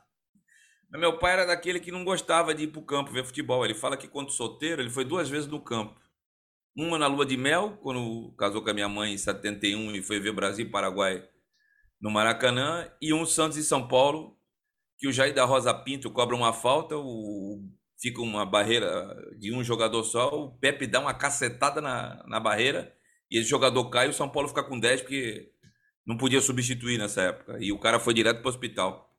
Mas 0.91 0.99
meu 0.99 1.17
pai 1.17 1.33
era 1.33 1.45
daquele 1.45 1.79
que 1.79 1.91
não 1.91 2.03
gostava 2.03 2.53
de 2.53 2.63
ir 2.63 2.67
para 2.67 2.81
o 2.81 2.85
campo 2.85 3.11
ver 3.11 3.23
futebol. 3.23 3.63
Ele 3.63 3.73
fala 3.73 3.95
que 3.95 4.09
quando 4.09 4.29
solteiro, 4.29 4.81
ele 4.81 4.89
foi 4.89 5.05
duas 5.05 5.29
vezes 5.29 5.47
no 5.47 5.61
campo. 5.61 5.97
Uma 6.75 6.97
na 6.97 7.07
lua 7.07 7.25
de 7.25 7.37
mel, 7.37 7.77
quando 7.81 8.35
casou 8.37 8.61
com 8.61 8.69
a 8.69 8.73
minha 8.73 8.89
mãe 8.89 9.13
em 9.13 9.17
71 9.17 9.95
e 9.95 10.01
foi 10.01 10.19
ver 10.19 10.33
Brasil 10.33 10.65
e 10.65 10.69
Paraguai 10.69 11.23
no 12.01 12.11
Maracanã, 12.11 12.91
e 13.01 13.13
um 13.13 13.25
Santos 13.25 13.57
e 13.57 13.63
São 13.63 13.87
Paulo, 13.87 14.37
que 14.97 15.07
o 15.07 15.13
Jair 15.13 15.33
da 15.33 15.45
Rosa 15.45 15.73
Pinto 15.73 16.11
cobra 16.11 16.35
uma 16.35 16.51
falta, 16.51 16.97
o, 16.97 17.63
fica 17.97 18.21
uma 18.21 18.45
barreira 18.45 19.15
de 19.39 19.53
um 19.53 19.63
jogador 19.63 20.03
só, 20.03 20.27
o 20.27 20.51
Pepe 20.59 20.85
dá 20.85 20.99
uma 20.99 21.13
cacetada 21.13 21.79
na, 21.79 22.21
na 22.27 22.41
barreira, 22.41 22.93
e 23.31 23.39
esse 23.39 23.49
jogador 23.49 23.89
cai 23.89 24.07
e 24.07 24.09
o 24.09 24.13
São 24.13 24.27
Paulo 24.27 24.49
fica 24.49 24.63
com 24.63 24.77
10, 24.77 25.03
porque 25.03 25.52
não 26.05 26.17
podia 26.17 26.41
substituir 26.41 26.97
nessa 26.97 27.21
época. 27.21 27.57
E 27.59 27.71
o 27.71 27.79
cara 27.79 27.99
foi 27.99 28.13
direto 28.13 28.39
para 28.41 28.47
o 28.47 28.49
hospital. 28.49 29.13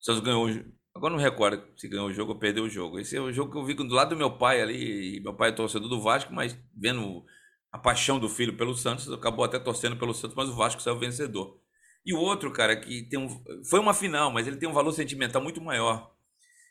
O 0.00 0.04
Santos 0.04 0.22
ganhou. 0.22 0.48
Agora 0.94 1.12
não 1.14 1.20
recordo 1.20 1.62
se 1.76 1.88
ganhou 1.88 2.08
o 2.08 2.12
jogo 2.12 2.32
ou 2.32 2.38
perdeu 2.38 2.64
o 2.64 2.68
jogo. 2.68 2.98
Esse 2.98 3.16
é 3.16 3.20
o 3.20 3.32
jogo 3.32 3.52
que 3.52 3.58
eu 3.58 3.64
vi 3.64 3.74
do 3.74 3.94
lado 3.94 4.10
do 4.10 4.16
meu 4.16 4.36
pai 4.36 4.60
ali. 4.60 5.20
Meu 5.20 5.34
pai 5.34 5.50
é 5.50 5.52
torcedor 5.52 5.88
do 5.88 6.00
Vasco, 6.00 6.32
mas 6.32 6.58
vendo 6.76 7.24
a 7.70 7.78
paixão 7.78 8.18
do 8.18 8.28
filho 8.28 8.56
pelo 8.56 8.74
Santos, 8.74 9.10
acabou 9.12 9.44
até 9.44 9.58
torcendo 9.58 9.96
pelo 9.96 10.12
Santos, 10.12 10.36
mas 10.36 10.48
o 10.48 10.56
Vasco 10.56 10.82
saiu 10.82 10.98
vencedor. 10.98 11.60
E 12.04 12.12
o 12.12 12.18
outro, 12.18 12.52
cara, 12.52 12.76
que 12.76 13.02
tem 13.08 13.18
um, 13.18 13.28
foi 13.68 13.78
uma 13.78 13.94
final, 13.94 14.32
mas 14.32 14.46
ele 14.46 14.56
tem 14.56 14.68
um 14.68 14.72
valor 14.72 14.92
sentimental 14.92 15.42
muito 15.42 15.60
maior, 15.60 16.14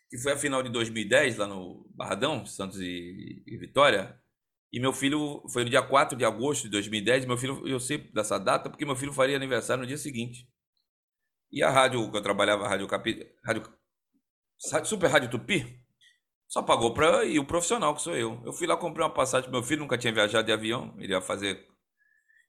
que 0.09 0.17
foi 0.17 0.33
a 0.33 0.37
final 0.37 0.61
de 0.61 0.69
2010 0.69 1.37
lá 1.37 1.47
no 1.47 1.87
Barradão, 1.95 2.45
Santos 2.45 2.79
e, 2.81 3.43
e 3.45 3.57
Vitória. 3.57 4.19
E 4.71 4.79
meu 4.79 4.93
filho 4.93 5.43
foi 5.51 5.63
no 5.63 5.69
dia 5.69 5.81
4 5.81 6.17
de 6.17 6.23
agosto 6.23 6.63
de 6.63 6.69
2010. 6.69 7.25
Meu 7.25 7.37
filho, 7.37 7.67
eu 7.67 7.79
sei 7.79 7.97
dessa 8.11 8.37
data 8.37 8.69
porque 8.69 8.85
meu 8.85 8.95
filho 8.95 9.13
faria 9.13 9.35
aniversário 9.35 9.81
no 9.81 9.87
dia 9.87 9.97
seguinte. 9.97 10.47
E 11.51 11.63
a 11.63 11.69
rádio 11.69 12.11
que 12.11 12.17
eu 12.17 12.21
trabalhava, 12.21 12.65
a 12.65 12.69
Rádio 12.69 12.87
Capi, 12.87 13.25
rádio, 13.43 13.63
Super 14.85 15.07
Rádio 15.07 15.31
Tupi, 15.31 15.79
só 16.47 16.61
pagou 16.61 16.93
para 16.93 17.25
ir 17.25 17.39
o 17.39 17.45
profissional, 17.45 17.95
que 17.95 18.01
sou 18.01 18.15
eu. 18.15 18.41
Eu 18.45 18.53
fui 18.53 18.67
lá, 18.67 18.77
comprei 18.77 19.03
uma 19.03 19.13
passagem. 19.13 19.49
Meu 19.49 19.63
filho 19.63 19.81
nunca 19.81 19.97
tinha 19.97 20.13
viajado 20.13 20.45
de 20.45 20.51
avião, 20.51 20.95
ele 20.99 21.13
ia 21.13 21.21
fazer. 21.21 21.67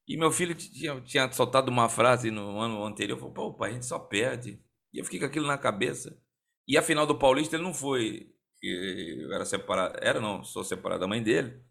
E 0.07 0.17
meu 0.17 0.31
filho 0.31 0.55
tinha, 0.55 1.01
tinha 1.03 1.31
soltado 1.33 1.71
uma 1.71 1.89
frase 1.89 2.31
no 2.31 2.59
ano 2.59 2.85
anterior: 2.85 3.19
falou, 3.19 3.33
pô, 3.33 3.55
pai, 3.55 3.71
a 3.71 3.73
gente 3.75 3.87
só 3.87 3.99
perde. 3.99 4.63
E 4.93 4.99
eu 4.99 5.05
fiquei 5.05 5.21
com 5.21 5.27
aquilo 5.27 5.47
na 5.47 5.59
cabeça. 5.59 6.19
E 6.67 6.77
a 6.77 6.83
final 6.83 7.07
do 7.07 7.19
Paulista 7.19 7.57
ele 7.57 7.63
não 7.63 7.75
foi. 7.75 8.35
Eu 8.63 9.33
era 9.33 9.45
separado, 9.45 9.99
era 10.03 10.21
não, 10.21 10.45
sou 10.45 10.65
separado 10.65 11.01
da 11.01 11.09
mãe 11.09 11.23
dele. 11.23 11.63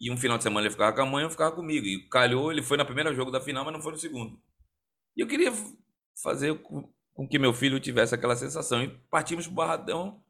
E 0.00 0.10
um 0.10 0.16
final 0.16 0.36
de 0.36 0.44
semana 0.44 0.66
ele 0.66 0.72
ficava 0.72 0.94
com 0.94 1.02
a 1.02 1.06
mãe, 1.06 1.24
eu 1.24 1.30
ficava 1.30 1.54
comigo. 1.54 1.86
E 1.86 2.08
calhou, 2.08 2.52
ele 2.52 2.62
foi 2.62 2.76
no 2.76 2.84
primeiro 2.84 3.14
jogo 3.14 3.30
da 3.30 3.40
final, 3.40 3.64
mas 3.64 3.72
não 3.74 3.80
foi 3.80 3.92
no 3.92 3.98
segundo. 3.98 4.38
E 5.16 5.22
eu 5.22 5.26
queria 5.26 5.52
fazer 6.22 6.54
com 7.14 7.28
que 7.28 7.38
meu 7.38 7.52
filho 7.54 7.80
tivesse 7.80 8.14
aquela 8.14 8.36
sensação. 8.36 8.82
E 8.82 8.88
partimos 9.10 9.46
para 9.46 9.52
o 9.52 9.56
Barradão. 9.56 10.22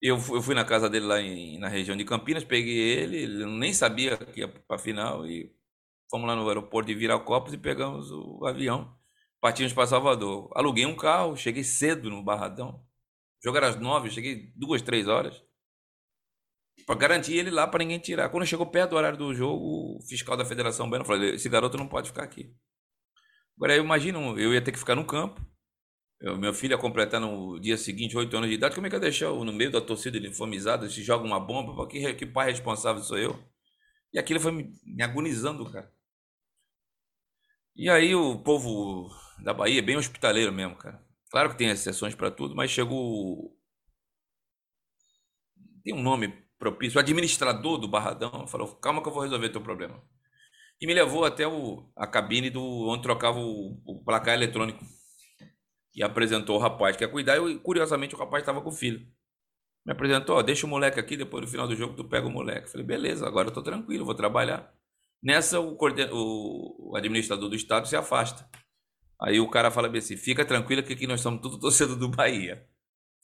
Eu, 0.00 0.16
eu 0.16 0.42
fui 0.42 0.54
na 0.54 0.64
casa 0.64 0.88
dele 0.88 1.06
lá 1.06 1.20
em, 1.20 1.58
na 1.58 1.68
região 1.68 1.96
de 1.96 2.04
Campinas, 2.04 2.44
peguei 2.44 2.78
ele, 2.78 3.16
ele 3.18 3.46
nem 3.46 3.72
sabia 3.74 4.16
que 4.16 4.40
ia 4.40 4.48
para 4.48 4.76
a 4.76 4.78
final. 4.78 5.26
E 5.26 5.52
fomos 6.10 6.26
lá 6.26 6.36
no 6.36 6.48
aeroporto 6.48 6.88
de 6.88 6.94
Viracopos 6.94 7.52
e 7.52 7.58
pegamos 7.58 8.10
o 8.10 8.44
avião. 8.46 8.96
Partimos 9.40 9.72
para 9.72 9.86
Salvador. 9.86 10.50
Aluguei 10.54 10.86
um 10.86 10.96
carro, 10.96 11.36
cheguei 11.36 11.64
cedo 11.64 12.10
no 12.10 12.22
Barradão. 12.22 12.82
Era 13.44 13.68
às 13.68 13.76
nove, 13.76 14.10
cheguei 14.10 14.52
duas, 14.56 14.82
três 14.82 15.08
horas 15.08 15.42
para 16.88 16.96
garantir 16.96 17.34
ele 17.34 17.50
lá 17.50 17.66
para 17.66 17.84
ninguém 17.84 17.98
tirar. 17.98 18.30
Quando 18.30 18.46
chegou 18.46 18.64
perto 18.64 18.90
do 18.90 18.96
horário 18.96 19.18
do 19.18 19.34
jogo, 19.34 19.98
o 19.98 20.02
fiscal 20.08 20.38
da 20.38 20.44
Federação 20.46 20.88
Baiana 20.88 21.04
falou: 21.04 21.22
esse 21.22 21.46
garoto 21.46 21.76
não 21.76 21.86
pode 21.86 22.08
ficar 22.08 22.22
aqui. 22.22 22.50
Agora 23.58 23.76
eu 23.76 23.84
imagino, 23.84 24.38
eu 24.38 24.54
ia 24.54 24.64
ter 24.64 24.72
que 24.72 24.78
ficar 24.78 24.94
no 24.94 25.06
campo. 25.06 25.38
Eu, 26.18 26.38
meu 26.38 26.54
filho 26.54 26.72
ia 26.72 26.78
completar 26.78 27.20
no 27.20 27.60
dia 27.60 27.76
seguinte 27.76 28.16
oito 28.16 28.34
anos 28.34 28.48
de 28.48 28.54
idade. 28.54 28.74
Como 28.74 28.86
é 28.86 28.90
que 28.90 28.96
eu 28.96 29.00
deixar 29.00 29.28
no 29.28 29.52
meio 29.52 29.70
da 29.70 29.82
torcida 29.82 30.16
uniformizada? 30.16 30.88
Se 30.88 31.02
joga 31.02 31.26
uma 31.26 31.38
bomba, 31.38 31.86
que, 31.86 32.14
que 32.14 32.24
pai 32.24 32.50
responsável 32.50 33.02
sou 33.02 33.18
eu? 33.18 33.38
E 34.10 34.18
aquilo 34.18 34.40
foi 34.40 34.52
me, 34.52 34.72
me 34.82 35.02
agonizando, 35.02 35.70
cara. 35.70 35.92
E 37.76 37.90
aí 37.90 38.14
o 38.14 38.38
povo 38.42 39.10
da 39.44 39.52
Bahia 39.52 39.80
é 39.80 39.82
bem 39.82 39.98
hospitaleiro 39.98 40.52
mesmo, 40.54 40.76
cara. 40.76 41.04
Claro 41.30 41.50
que 41.50 41.58
tem 41.58 41.68
exceções 41.68 42.14
para 42.14 42.30
tudo, 42.30 42.56
mas 42.56 42.70
chegou. 42.70 43.54
Tem 45.84 45.92
um 45.94 46.02
nome 46.02 46.47
propício. 46.58 46.98
O 46.98 47.00
administrador 47.00 47.78
do 47.78 47.88
Barradão 47.88 48.46
falou: 48.46 48.74
calma 48.76 49.02
que 49.02 49.08
eu 49.08 49.12
vou 49.12 49.22
resolver 49.22 49.48
teu 49.50 49.60
problema. 49.60 50.02
E 50.80 50.86
me 50.86 50.94
levou 50.94 51.24
até 51.24 51.46
o, 51.46 51.90
a 51.96 52.06
cabine 52.06 52.50
do 52.50 52.62
onde 52.88 53.02
trocava 53.02 53.38
o, 53.38 53.80
o 53.84 54.04
placar 54.04 54.34
eletrônico. 54.34 54.84
E 55.94 56.02
apresentou 56.02 56.56
o 56.56 56.60
rapaz 56.60 56.96
que 56.96 57.04
ia 57.04 57.08
cuidar. 57.08 57.36
E 57.36 57.58
curiosamente 57.58 58.14
o 58.14 58.18
rapaz 58.18 58.42
estava 58.42 58.60
com 58.60 58.68
o 58.68 58.72
filho. 58.72 59.06
Me 59.84 59.92
apresentou: 59.92 60.42
deixa 60.42 60.66
o 60.66 60.68
moleque 60.68 61.00
aqui, 61.00 61.16
depois 61.16 61.44
no 61.44 61.50
final 61.50 61.66
do 61.66 61.76
jogo 61.76 61.94
tu 61.94 62.04
pega 62.04 62.26
o 62.26 62.30
moleque. 62.30 62.70
Falei: 62.70 62.86
beleza, 62.86 63.26
agora 63.26 63.48
eu 63.48 63.54
tô 63.54 63.62
tranquilo, 63.62 64.04
vou 64.04 64.14
trabalhar. 64.14 64.72
Nessa, 65.22 65.58
o, 65.58 65.76
o, 66.12 66.90
o 66.92 66.96
administrador 66.96 67.48
do 67.48 67.56
estado 67.56 67.88
se 67.88 67.96
afasta. 67.96 68.48
Aí 69.20 69.40
o 69.40 69.50
cara 69.50 69.70
fala 69.70 69.88
assim: 69.96 70.16
fica 70.16 70.44
tranquilo 70.44 70.82
que 70.82 70.92
aqui 70.92 71.06
nós 71.06 71.20
somos 71.20 71.40
tudo 71.40 71.58
torcedor 71.58 71.96
do 71.96 72.08
Bahia. 72.08 72.64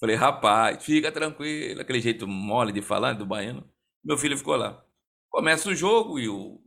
Falei, 0.00 0.16
rapaz, 0.16 0.84
fica 0.84 1.10
tranquilo, 1.12 1.80
aquele 1.80 2.00
jeito 2.00 2.26
mole 2.26 2.72
de 2.72 2.82
falar 2.82 3.14
do 3.14 3.26
baiano. 3.26 3.68
Meu 4.04 4.18
filho 4.18 4.36
ficou 4.36 4.56
lá. 4.56 4.84
Começa 5.30 5.68
o 5.68 5.74
jogo 5.74 6.18
e 6.18 6.28
o, 6.28 6.60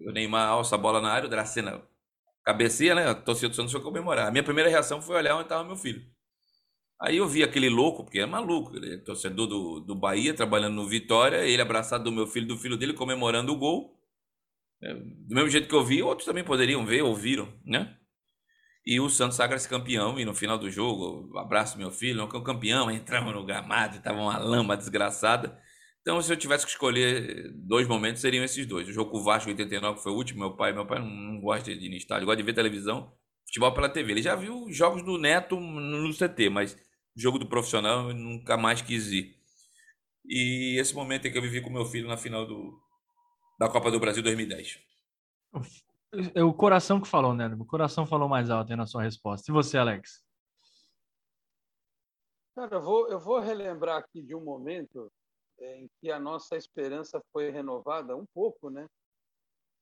o 0.00 0.12
Neymar 0.12 0.48
alça 0.48 0.74
a 0.74 0.78
bola 0.78 1.00
na 1.00 1.10
área, 1.10 1.26
o 1.26 1.30
Dracena 1.30 1.82
cabeceia, 2.44 2.94
né? 2.94 3.08
A 3.08 3.14
torcida 3.14 3.48
do 3.48 3.54
Santos 3.54 3.72
foi 3.72 3.80
comemorar. 3.80 4.28
A 4.28 4.30
minha 4.30 4.42
primeira 4.42 4.68
reação 4.70 5.00
foi 5.00 5.16
olhar 5.16 5.34
onde 5.34 5.44
estava 5.44 5.64
meu 5.64 5.76
filho. 5.76 6.04
Aí 7.00 7.16
eu 7.16 7.26
vi 7.26 7.42
aquele 7.42 7.68
louco, 7.70 8.04
porque 8.04 8.20
é 8.20 8.26
maluco, 8.26 8.76
ele 8.76 8.94
é 8.94 8.98
torcedor 8.98 9.46
do, 9.46 9.80
do 9.80 9.94
Bahia, 9.94 10.34
trabalhando 10.34 10.74
no 10.74 10.86
Vitória, 10.86 11.46
ele 11.46 11.62
abraçado 11.62 12.04
do 12.04 12.12
meu 12.12 12.26
filho, 12.26 12.46
do 12.46 12.58
filho 12.58 12.76
dele, 12.76 12.92
comemorando 12.92 13.52
o 13.52 13.56
gol. 13.56 13.98
É, 14.82 14.94
do 14.94 15.34
mesmo 15.34 15.48
jeito 15.48 15.68
que 15.68 15.74
eu 15.74 15.84
vi, 15.84 16.02
outros 16.02 16.26
também 16.26 16.44
poderiam 16.44 16.84
ver, 16.84 17.02
ouviram, 17.02 17.52
né? 17.64 17.96
E 18.90 18.98
o 18.98 19.08
Santos 19.08 19.36
sagra-se 19.36 19.68
campeão, 19.68 20.18
e 20.18 20.24
no 20.24 20.34
final 20.34 20.58
do 20.58 20.68
jogo, 20.68 21.38
abraço 21.38 21.78
meu 21.78 21.92
filho, 21.92 22.24
o 22.24 22.42
campeão, 22.42 22.90
entramos 22.90 23.32
no 23.32 23.46
gramado, 23.46 23.98
estava 23.98 24.18
uma 24.18 24.36
lama 24.36 24.76
desgraçada. 24.76 25.56
Então, 26.00 26.20
se 26.20 26.32
eu 26.32 26.36
tivesse 26.36 26.66
que 26.66 26.72
escolher 26.72 27.52
dois 27.54 27.86
momentos, 27.86 28.20
seriam 28.20 28.42
esses 28.42 28.66
dois. 28.66 28.88
O 28.88 28.92
jogo 28.92 29.12
com 29.12 29.18
o 29.18 29.22
Vasco 29.22 29.48
89 29.48 30.02
foi 30.02 30.10
o 30.10 30.16
último, 30.16 30.40
meu 30.40 30.56
pai, 30.56 30.72
meu 30.72 30.84
pai 30.84 30.98
não 30.98 31.40
gosta 31.40 31.72
de 31.72 31.86
ir 31.86 31.88
no 31.88 31.94
estádio, 31.94 32.26
gosta 32.26 32.38
de 32.38 32.42
ver 32.42 32.52
televisão, 32.52 33.12
futebol 33.46 33.72
pela 33.72 33.88
TV. 33.88 34.10
Ele 34.10 34.22
já 34.22 34.34
viu 34.34 34.66
jogos 34.72 35.04
do 35.04 35.16
Neto 35.16 35.54
no 35.60 36.12
CT, 36.12 36.50
mas 36.50 36.76
jogo 37.14 37.38
do 37.38 37.46
profissional 37.46 38.12
nunca 38.12 38.56
mais 38.56 38.82
quis 38.82 39.12
ir. 39.12 39.36
E 40.26 40.80
esse 40.80 40.96
momento 40.96 41.26
é 41.26 41.30
que 41.30 41.38
eu 41.38 41.42
vivi 41.42 41.60
com 41.60 41.70
meu 41.70 41.84
filho 41.84 42.08
na 42.08 42.16
final 42.16 42.44
do, 42.44 42.76
da 43.56 43.68
Copa 43.68 43.88
do 43.88 44.00
Brasil 44.00 44.20
2010. 44.20 44.80
É 46.34 46.42
o 46.42 46.52
coração 46.52 47.00
que 47.00 47.06
falou, 47.06 47.32
né? 47.32 47.46
O 47.46 47.64
coração 47.64 48.04
falou 48.04 48.28
mais 48.28 48.50
alto 48.50 48.70
aí 48.70 48.76
na 48.76 48.86
sua 48.86 49.02
resposta. 49.02 49.50
E 49.50 49.54
você, 49.54 49.78
Alex? 49.78 50.24
Cara, 52.56 52.76
eu 52.76 52.82
vou, 52.82 53.08
eu 53.08 53.18
vou 53.18 53.38
relembrar 53.38 53.98
aqui 53.98 54.20
de 54.20 54.34
um 54.34 54.42
momento 54.42 55.10
é, 55.60 55.78
em 55.78 55.88
que 56.00 56.10
a 56.10 56.18
nossa 56.18 56.56
esperança 56.56 57.22
foi 57.32 57.50
renovada 57.50 58.16
um 58.16 58.26
pouco, 58.34 58.70
né? 58.70 58.86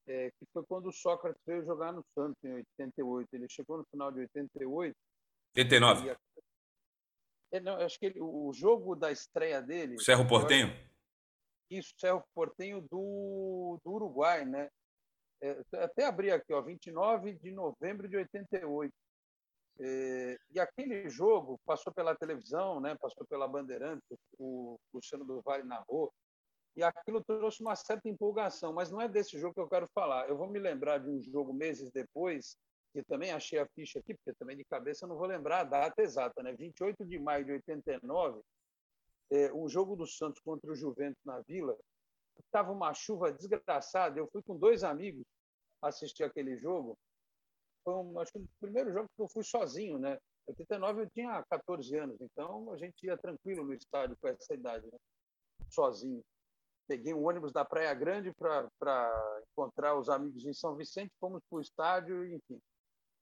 É, 0.07 0.31
que 0.31 0.47
foi 0.53 0.65
quando 0.65 0.87
o 0.87 0.93
Sócrates 0.93 1.43
veio 1.47 1.65
jogar 1.65 1.93
no 1.93 2.05
Santos 2.15 2.43
em 2.45 2.53
88. 2.55 3.29
Ele 3.33 3.47
chegou 3.49 3.79
no 3.79 3.85
final 3.91 4.13
de 4.13 4.21
88. 4.21 4.95
89. 5.57 6.11
A... 6.11 6.17
É, 7.53 7.61
não, 7.61 7.77
acho 7.77 7.99
que 7.99 8.07
ele, 8.07 8.21
o 8.21 8.53
jogo 8.53 8.95
da 8.95 9.11
estreia 9.11 9.63
dele. 9.63 9.97
O 9.97 10.01
Cerro 10.01 10.27
Portenho? 10.27 10.69
Isso, 11.71 11.93
Cerro 11.99 12.23
Portenho 12.35 12.83
do, 12.83 13.79
do 13.83 13.93
Uruguai, 13.93 14.45
né? 14.45 14.71
É, 15.41 15.63
até 15.75 16.05
abri 16.05 16.31
aqui, 16.31 16.53
ó, 16.53 16.61
29 16.61 17.35
de 17.35 17.51
novembro 17.51 18.09
de 18.09 18.17
88. 18.17 18.93
É, 19.81 20.37
e 20.51 20.59
aquele 20.59 21.09
jogo 21.09 21.59
passou 21.65 21.93
pela 21.93 22.17
televisão, 22.17 22.81
né, 22.81 22.97
passou 22.97 23.25
pela 23.27 23.47
Bandeirantes, 23.47 24.03
o 24.39 24.77
Luciano 24.93 25.25
do 25.25 25.41
Vale 25.43 25.63
narrou, 25.63 26.13
e 26.77 26.83
aquilo 26.83 27.23
trouxe 27.25 27.61
uma 27.61 27.77
certa 27.77 28.09
empolgação, 28.09 28.73
mas 28.73 28.91
não 28.91 29.01
é 29.01 29.09
desse 29.09 29.39
jogo 29.39 29.55
que 29.55 29.61
eu 29.61 29.69
quero 29.69 29.89
falar. 29.89 30.29
Eu 30.29 30.37
vou 30.37 30.49
me 30.49 30.59
lembrar 30.59 30.99
de 30.99 31.09
um 31.09 31.21
jogo 31.21 31.53
meses 31.53 31.91
depois, 31.91 32.57
que 32.93 33.03
também 33.03 33.33
achei 33.33 33.59
a 33.59 33.67
ficha 33.67 33.99
aqui, 33.99 34.15
porque 34.15 34.33
também 34.39 34.57
de 34.57 34.65
cabeça 34.65 35.05
eu 35.05 35.09
não 35.09 35.17
vou 35.17 35.27
lembrar 35.27 35.61
a 35.61 35.65
data 35.65 36.03
exata, 36.03 36.43
né? 36.43 36.53
28 36.53 37.05
de 37.05 37.19
maio 37.19 37.45
de 37.45 37.53
89, 37.53 38.41
é, 39.31 39.53
um 39.53 39.69
jogo 39.69 39.97
do 39.97 40.07
Santos 40.07 40.41
contra 40.41 40.71
o 40.71 40.77
Juventus 40.77 41.23
na 41.25 41.41
Vila, 41.41 41.77
estava 42.41 42.73
uma 42.73 42.93
chuva 42.95 43.33
desgraçada. 43.33 44.19
Eu 44.19 44.29
fui 44.33 44.43
com 44.43 44.57
dois 44.57 44.85
amigos 44.85 45.25
assistir 45.83 46.25
aquele 46.25 46.57
jogo. 46.57 46.99
Foi 47.85 47.95
um, 47.95 48.19
acho 48.19 48.33
o 48.37 48.49
primeiro 48.61 48.93
jogo 48.93 49.09
que 49.15 49.23
eu 49.23 49.29
fui 49.29 49.45
sozinho, 49.45 49.99
né? 49.99 50.19
Em 50.49 50.53
89 50.53 51.03
eu 51.03 51.11
tinha 51.11 51.45
14 51.51 51.97
anos, 51.97 52.17
então 52.21 52.73
a 52.73 52.77
gente 52.77 53.05
ia 53.05 53.17
tranquilo 53.17 53.65
no 53.65 53.75
estádio 53.75 54.17
com 54.21 54.29
essa 54.29 54.55
idade, 54.55 54.87
né? 54.87 54.99
sozinho. 55.71 56.25
Peguei 56.87 57.13
um 57.13 57.27
ônibus 57.27 57.53
da 57.53 57.65
Praia 57.65 57.93
Grande 57.93 58.33
para 58.33 59.45
encontrar 59.53 59.99
os 59.99 60.09
amigos 60.09 60.47
em 60.47 60.55
São 60.55 60.75
Vicente, 60.75 61.13
fomos 61.21 61.43
para 61.49 61.59
o 61.59 61.61
estádio, 61.61 62.25
enfim. 62.35 62.59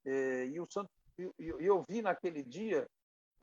E, 0.05 0.51
e 0.53 0.59
o 0.59 0.65
Santos, 0.71 0.91
eu, 1.17 1.33
eu 1.37 1.85
vi 1.87 2.01
naquele 2.01 2.43
dia 2.43 2.87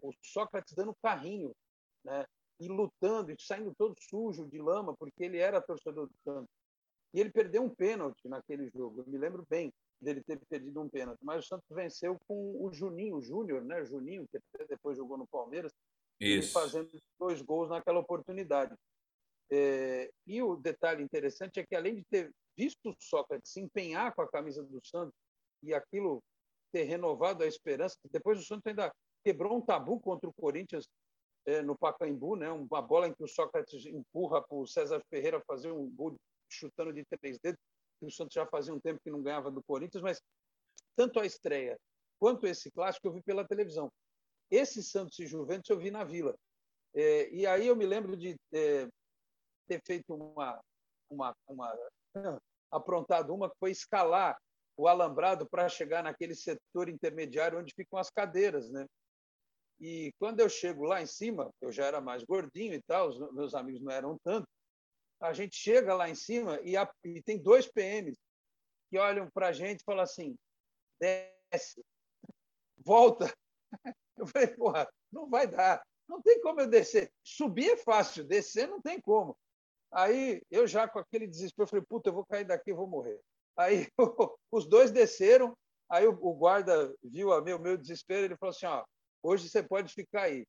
o 0.00 0.10
Sócrates 0.22 0.74
dando 0.74 0.94
carrinho, 1.02 1.54
né? 2.02 2.24
E 2.60 2.68
lutando 2.68 3.32
e 3.32 3.36
saindo 3.38 3.74
todo 3.74 3.94
sujo 4.00 4.46
de 4.46 4.58
lama, 4.58 4.94
porque 4.96 5.24
ele 5.24 5.38
era 5.38 5.60
torcedor 5.60 6.06
do 6.06 6.14
Santos. 6.22 6.50
E 7.12 7.20
ele 7.20 7.30
perdeu 7.30 7.62
um 7.62 7.68
pênalti 7.68 8.28
naquele 8.28 8.68
jogo. 8.70 9.00
Eu 9.00 9.06
me 9.06 9.18
lembro 9.18 9.46
bem 9.48 9.72
dele 10.00 10.22
ter 10.22 10.38
perdido 10.48 10.80
um 10.80 10.88
pênalti. 10.88 11.20
Mas 11.22 11.44
o 11.44 11.48
Santos 11.48 11.68
venceu 11.70 12.18
com 12.26 12.64
o 12.64 12.72
Juninho, 12.72 13.16
o 13.16 13.22
Júnior, 13.22 13.64
né? 13.64 13.84
Juninho, 13.84 14.26
que 14.28 14.38
depois 14.68 14.96
jogou 14.96 15.16
no 15.16 15.26
Palmeiras, 15.26 15.72
Isso. 16.20 16.52
fazendo 16.52 16.90
dois 17.18 17.40
gols 17.40 17.70
naquela 17.70 18.00
oportunidade. 18.00 18.74
É, 19.50 20.10
e 20.26 20.42
o 20.42 20.56
detalhe 20.56 21.02
interessante 21.02 21.60
é 21.60 21.66
que, 21.66 21.76
além 21.76 21.96
de 21.96 22.04
ter 22.04 22.32
visto 22.56 22.90
o 22.90 22.96
Sócrates 22.98 23.52
se 23.52 23.60
empenhar 23.60 24.14
com 24.14 24.22
a 24.22 24.28
camisa 24.28 24.62
do 24.62 24.84
Santos 24.84 25.14
e 25.62 25.72
aquilo 25.72 26.22
ter 26.72 26.84
renovado 26.84 27.44
a 27.44 27.46
esperança, 27.46 27.96
depois 28.10 28.38
o 28.38 28.44
Santos 28.44 28.66
ainda 28.66 28.92
quebrou 29.24 29.56
um 29.56 29.60
tabu 29.60 30.00
contra 30.00 30.28
o 30.28 30.34
Corinthians 30.34 30.88
no 31.64 31.76
Pacaembu, 31.76 32.36
né? 32.36 32.50
uma 32.50 32.80
bola 32.80 33.08
em 33.08 33.14
que 33.14 33.22
o 33.22 33.28
Sócrates 33.28 33.84
empurra 33.86 34.42
para 34.42 34.56
o 34.56 34.66
César 34.66 35.02
Ferreira 35.10 35.42
fazer 35.46 35.70
um 35.70 35.90
gol 35.90 36.16
chutando 36.48 36.92
de 36.92 37.04
três 37.04 37.38
dedos, 37.38 37.60
que 38.00 38.06
o 38.06 38.10
Santos 38.10 38.34
já 38.34 38.46
fazia 38.46 38.72
um 38.72 38.80
tempo 38.80 39.00
que 39.02 39.10
não 39.10 39.22
ganhava 39.22 39.50
do 39.50 39.62
Corinthians, 39.62 40.02
mas 40.02 40.20
tanto 40.96 41.20
a 41.20 41.26
estreia 41.26 41.78
quanto 42.18 42.46
esse 42.46 42.70
clássico 42.70 43.08
eu 43.08 43.12
vi 43.12 43.22
pela 43.22 43.46
televisão. 43.46 43.90
Esse 44.50 44.82
Santos 44.82 45.18
e 45.18 45.26
Juventus 45.26 45.68
eu 45.68 45.78
vi 45.78 45.90
na 45.90 46.04
Vila. 46.04 46.34
É, 46.94 47.28
e 47.30 47.46
aí 47.46 47.66
eu 47.66 47.76
me 47.76 47.84
lembro 47.84 48.16
de 48.16 48.36
é, 48.52 48.88
ter 49.66 49.82
feito 49.84 50.14
uma, 50.14 50.60
uma, 51.10 51.34
uma 51.46 51.74
aprontado 52.70 53.34
uma 53.34 53.50
que 53.50 53.58
foi 53.58 53.70
escalar 53.70 54.38
o 54.76 54.88
alambrado 54.88 55.48
para 55.48 55.68
chegar 55.68 56.02
naquele 56.02 56.34
setor 56.34 56.88
intermediário 56.88 57.58
onde 57.58 57.74
ficam 57.74 57.98
as 57.98 58.10
cadeiras, 58.10 58.70
né? 58.70 58.86
E 59.80 60.12
quando 60.18 60.40
eu 60.40 60.48
chego 60.48 60.84
lá 60.84 61.02
em 61.02 61.06
cima, 61.06 61.50
eu 61.60 61.72
já 61.72 61.86
era 61.86 62.00
mais 62.00 62.22
gordinho 62.22 62.74
e 62.74 62.82
tal, 62.82 63.08
os 63.08 63.32
meus 63.32 63.54
amigos 63.54 63.82
não 63.82 63.92
eram 63.92 64.16
tanto, 64.24 64.46
a 65.20 65.32
gente 65.32 65.56
chega 65.56 65.94
lá 65.94 66.08
em 66.08 66.14
cima 66.14 66.60
e, 66.62 66.76
a, 66.76 66.90
e 67.02 67.22
tem 67.22 67.38
dois 67.38 67.66
PMs 67.66 68.18
que 68.90 68.98
olham 68.98 69.28
para 69.30 69.48
a 69.48 69.52
gente 69.52 69.80
e 69.80 69.84
falam 69.84 70.02
assim: 70.02 70.36
desce, 71.00 71.84
volta. 72.78 73.32
Eu 74.16 74.28
falei, 74.28 74.46
porra, 74.48 74.88
não 75.10 75.28
vai 75.28 75.44
dar, 75.44 75.82
não 76.08 76.22
tem 76.22 76.40
como 76.40 76.60
eu 76.60 76.68
descer. 76.68 77.10
Subir 77.24 77.70
é 77.70 77.76
fácil, 77.76 78.22
descer 78.22 78.68
não 78.68 78.80
tem 78.80 79.00
como. 79.00 79.36
Aí 79.90 80.40
eu 80.50 80.68
já 80.68 80.88
com 80.88 81.00
aquele 81.00 81.26
desespero, 81.26 81.68
falei, 81.68 81.84
puta, 81.84 82.10
eu 82.10 82.14
vou 82.14 82.24
cair 82.24 82.44
daqui, 82.44 82.72
vou 82.72 82.86
morrer. 82.86 83.20
Aí 83.56 83.88
os 84.52 84.68
dois 84.68 84.92
desceram, 84.92 85.56
aí 85.88 86.06
o, 86.06 86.34
guarda 86.34 86.94
viu 87.02 87.30
o 87.30 87.42
meu, 87.42 87.58
meu 87.58 87.76
desespero, 87.76 88.24
ele 88.24 88.36
falou 88.36 88.50
assim, 88.54 88.66
ó, 88.66 88.84
hoje 89.24 89.48
você 89.48 89.62
pode 89.62 89.92
ficar 89.92 90.22
aí, 90.22 90.46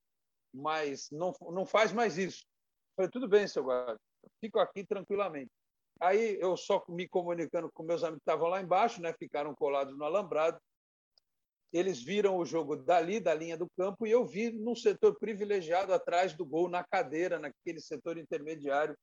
mas 0.54 1.10
não, 1.12 1.34
não 1.52 1.66
faz 1.66 1.92
mais 1.92 2.18
isso. 2.18 2.44
Eu 2.44 2.96
falei, 2.96 3.12
tudo 3.12 3.28
bem, 3.28 3.48
seu 3.48 3.64
guarda 3.64 4.00
fico 4.40 4.60
aqui 4.60 4.86
tranquilamente. 4.86 5.52
Aí 6.00 6.38
eu 6.40 6.58
só 6.58 6.84
me 6.90 7.08
comunicando 7.08 7.72
com 7.74 7.84
meus 7.84 8.04
amigos 8.04 8.20
que 8.24 8.30
estavam 8.30 8.50
lá 8.50 8.62
embaixo, 8.62 9.02
né, 9.02 9.14
ficaram 9.14 9.56
colados 9.56 9.98
no 9.98 10.04
alambrado. 10.04 10.60
Eles 11.72 12.02
viram 12.02 12.38
o 12.38 12.46
jogo 12.46 12.76
dali, 12.76 13.20
da 13.20 13.34
linha 13.34 13.58
do 13.58 13.68
campo, 13.78 14.06
e 14.06 14.12
eu 14.12 14.26
vi 14.26 14.52
num 14.52 14.76
setor 14.76 15.18
privilegiado 15.20 15.94
atrás 15.94 16.34
do 16.34 16.46
gol, 16.46 16.70
na 16.70 16.84
cadeira, 16.84 17.40
naquele 17.40 17.82
setor 17.82 18.18
intermediário, 18.18 18.96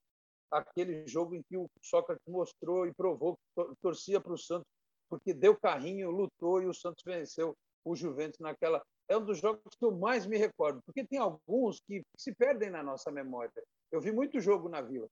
aquele 0.51 1.07
jogo 1.07 1.35
em 1.35 1.43
que 1.43 1.57
o 1.57 1.69
Sócrates 1.83 2.27
mostrou 2.27 2.87
e 2.87 2.95
provou 2.95 3.37
que 3.37 3.65
torcia 3.81 4.21
para 4.21 4.33
o 4.33 4.39
Santos, 4.39 4.67
porque 5.09 5.35
deu 5.35 5.59
carrinho, 5.59 6.11
lutou 6.11 6.63
e 6.63 6.67
o 6.67 6.75
Santos 6.75 7.03
venceu 7.05 7.55
o 7.85 7.97
Juventus 7.97 8.39
naquela. 8.39 8.83
É 9.13 9.17
um 9.17 9.25
dos 9.27 9.39
jogos 9.39 9.75
que 9.79 9.85
eu 9.85 9.93
mais 9.93 10.25
me 10.25 10.39
recordo, 10.39 10.81
porque 10.87 11.05
tem 11.05 11.19
alguns 11.19 11.81
que 11.81 12.03
se 12.17 12.35
perdem 12.35 12.71
na 12.71 12.83
nossa 12.83 13.11
memória. 13.11 13.53
Eu 13.91 14.01
vi 14.01 14.11
muito 14.11 14.41
jogo 14.41 14.71
na 14.71 14.81
Vila. 14.81 15.07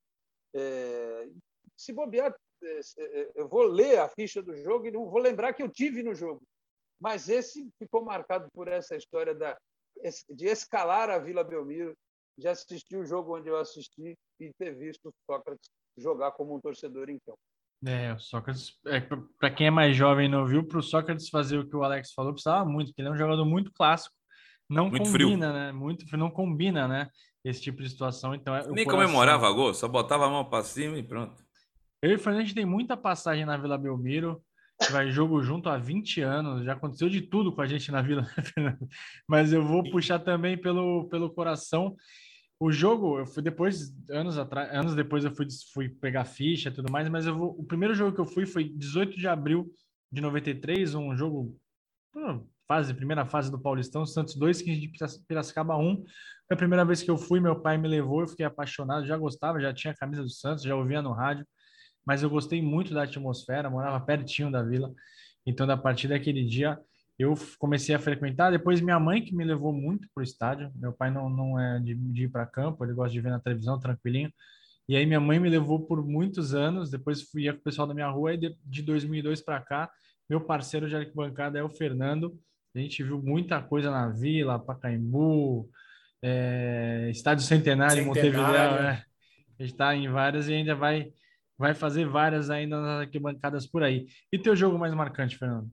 É, 0.55 1.29
se 1.77 1.93
bobear, 1.93 2.35
é, 2.63 2.79
é, 2.97 3.31
eu 3.35 3.47
vou 3.47 3.61
ler 3.61 3.99
a 3.99 4.09
ficha 4.09 4.41
do 4.41 4.55
jogo 4.55 4.87
e 4.87 4.91
não 4.91 5.07
vou 5.07 5.21
lembrar 5.21 5.53
que 5.53 5.61
eu 5.61 5.69
tive 5.69 6.01
no 6.01 6.15
jogo. 6.15 6.41
Mas 6.99 7.29
esse 7.29 7.69
ficou 7.77 8.03
marcado 8.03 8.47
por 8.55 8.67
essa 8.67 8.95
história 8.95 9.35
da, 9.35 9.55
de 10.31 10.47
escalar 10.47 11.11
a 11.11 11.19
Vila 11.19 11.43
Belmiro, 11.43 11.93
de 12.35 12.47
assistir 12.47 12.97
o 12.97 13.05
jogo 13.05 13.37
onde 13.37 13.49
eu 13.49 13.57
assisti 13.57 14.15
e 14.39 14.51
ter 14.57 14.73
visto 14.73 15.09
o 15.09 15.13
Sócrates 15.29 15.69
jogar 15.95 16.31
como 16.31 16.55
um 16.55 16.59
torcedor 16.59 17.07
em 17.07 17.19
campo. 17.19 17.37
É, 17.85 18.13
o 18.13 18.19
Sócrates, 18.19 18.73
é, 18.85 18.99
para 19.39 19.49
quem 19.49 19.67
é 19.67 19.71
mais 19.71 19.95
jovem 19.95 20.27
e 20.27 20.29
não 20.29 20.45
viu, 20.45 20.63
para 20.63 20.77
o 20.77 20.83
Sócrates 20.83 21.29
fazer 21.29 21.57
o 21.57 21.67
que 21.67 21.75
o 21.75 21.83
Alex 21.83 22.13
falou, 22.13 22.33
precisava 22.33 22.63
muito, 22.63 22.89
porque 22.89 23.01
ele 23.01 23.09
é 23.09 23.11
um 23.11 23.17
jogador 23.17 23.43
muito 23.43 23.71
clássico. 23.71 24.15
Não 24.69 24.89
muito 24.89 25.03
combina, 25.03 25.47
frio. 25.47 25.53
né? 25.53 25.71
Muito 25.71 26.17
não 26.17 26.29
combina, 26.29 26.87
né? 26.87 27.09
Esse 27.43 27.61
tipo 27.61 27.81
de 27.81 27.89
situação. 27.89 28.35
Então, 28.35 28.55
é, 28.55 28.59
Nem 28.67 28.85
coração... 28.85 28.91
comemorava 28.91 29.51
gol, 29.51 29.73
só 29.73 29.87
botava 29.87 30.27
a 30.27 30.29
mão 30.29 30.45
para 30.45 30.63
cima 30.63 30.97
e 30.97 31.03
pronto. 31.03 31.43
Eu 32.01 32.11
e 32.11 32.15
o 32.15 32.33
gente 32.39 32.55
tem 32.55 32.65
muita 32.65 32.95
passagem 32.95 33.45
na 33.45 33.57
Vila 33.57 33.77
Belmiro, 33.77 34.41
vai 34.89 35.11
jogo 35.11 35.41
junto 35.43 35.69
há 35.69 35.77
20 35.77 36.21
anos, 36.21 36.63
já 36.63 36.73
aconteceu 36.73 37.09
de 37.09 37.21
tudo 37.21 37.53
com 37.53 37.61
a 37.61 37.67
gente 37.67 37.91
na 37.91 38.01
Vila, 38.01 38.23
Fernando. 38.53 38.87
Mas 39.27 39.53
eu 39.53 39.63
vou 39.63 39.83
puxar 39.89 40.19
também 40.19 40.57
pelo, 40.57 41.07
pelo 41.09 41.29
coração. 41.29 41.95
O 42.61 42.71
jogo, 42.71 43.17
eu 43.17 43.25
fui 43.25 43.41
depois, 43.41 43.91
anos 44.07 44.37
atrás, 44.37 44.71
anos 44.71 44.93
depois 44.93 45.25
eu 45.25 45.31
fui, 45.35 45.47
fui 45.73 45.89
pegar 45.89 46.25
ficha 46.25 46.69
e 46.69 46.71
tudo 46.71 46.91
mais, 46.91 47.09
mas 47.09 47.25
eu 47.25 47.35
vou, 47.35 47.59
o 47.59 47.63
primeiro 47.63 47.95
jogo 47.95 48.13
que 48.13 48.21
eu 48.21 48.25
fui 48.25 48.45
foi 48.45 48.65
18 48.65 49.17
de 49.17 49.27
abril 49.27 49.73
de 50.11 50.21
93, 50.21 50.93
um 50.93 51.17
jogo, 51.17 51.59
fase, 52.67 52.93
primeira 52.93 53.25
fase 53.25 53.49
do 53.49 53.59
Paulistão, 53.59 54.05
Santos 54.05 54.35
2, 54.35 54.61
15 54.61 54.79
de 54.79 54.91
Piracicaba 55.27 55.75
1. 55.75 56.03
Foi 56.47 56.53
a 56.53 56.55
primeira 56.55 56.85
vez 56.85 57.01
que 57.01 57.09
eu 57.09 57.17
fui, 57.17 57.39
meu 57.39 57.59
pai 57.59 57.79
me 57.79 57.87
levou, 57.87 58.21
eu 58.21 58.27
fiquei 58.27 58.45
apaixonado, 58.45 59.07
já 59.07 59.17
gostava, 59.17 59.59
já 59.59 59.73
tinha 59.73 59.91
a 59.91 59.97
camisa 59.97 60.21
do 60.21 60.29
Santos, 60.29 60.63
já 60.63 60.75
ouvia 60.75 61.01
no 61.01 61.13
rádio, 61.13 61.47
mas 62.05 62.21
eu 62.21 62.29
gostei 62.29 62.61
muito 62.61 62.93
da 62.93 63.05
atmosfera, 63.05 63.71
morava 63.71 63.99
pertinho 64.05 64.51
da 64.51 64.61
vila. 64.61 64.93
Então, 65.47 65.65
da 65.65 65.75
partir 65.75 66.07
daquele 66.09 66.45
dia, 66.45 66.79
eu 67.21 67.35
comecei 67.59 67.93
a 67.95 67.99
frequentar. 67.99 68.51
Depois, 68.51 68.81
minha 68.81 68.99
mãe 68.99 69.23
que 69.23 69.35
me 69.35 69.43
levou 69.43 69.73
muito 69.73 70.07
para 70.13 70.21
o 70.21 70.23
estádio. 70.23 70.71
Meu 70.75 70.93
pai 70.93 71.11
não, 71.11 71.29
não 71.29 71.59
é 71.59 71.79
de, 71.79 71.93
de 71.95 72.23
ir 72.23 72.29
para 72.29 72.45
campo, 72.45 72.83
ele 72.83 72.93
gosta 72.93 73.11
de 73.11 73.21
ver 73.21 73.29
na 73.29 73.39
televisão 73.39 73.79
tranquilinho. 73.79 74.31
E 74.87 74.95
aí, 74.95 75.05
minha 75.05 75.19
mãe 75.19 75.39
me 75.39 75.49
levou 75.49 75.85
por 75.85 76.05
muitos 76.05 76.53
anos. 76.53 76.89
Depois, 76.89 77.21
fui 77.21 77.51
com 77.51 77.57
o 77.57 77.61
pessoal 77.61 77.87
da 77.87 77.93
minha 77.93 78.09
rua. 78.09 78.33
E 78.33 78.37
de, 78.37 78.57
de 78.65 78.81
2002 78.81 79.41
para 79.41 79.61
cá, 79.61 79.89
meu 80.29 80.41
parceiro 80.41 80.87
de 80.87 80.95
arquibancada 80.95 81.59
é 81.59 81.63
o 81.63 81.69
Fernando. 81.69 82.37
A 82.75 82.79
gente 82.79 83.03
viu 83.03 83.21
muita 83.21 83.61
coisa 83.61 83.91
na 83.91 84.07
Vila, 84.09 84.57
Pacaembu, 84.57 85.69
é, 86.21 87.09
Estádio 87.11 87.43
Centenário, 87.45 88.03
Centenário. 88.03 88.37
Montevideo. 88.37 88.85
É. 88.85 89.05
A 89.59 89.63
gente 89.63 89.73
está 89.73 89.95
em 89.95 90.09
várias 90.09 90.47
e 90.47 90.53
ainda 90.53 90.73
vai, 90.73 91.11
vai 91.57 91.73
fazer 91.73 92.07
várias 92.07 92.49
ainda 92.49 92.81
nas 92.81 93.01
arquibancadas 93.01 93.67
por 93.67 93.83
aí. 93.83 94.07
E 94.31 94.39
teu 94.39 94.55
jogo 94.55 94.79
mais 94.79 94.93
marcante, 94.93 95.37
Fernando? 95.37 95.69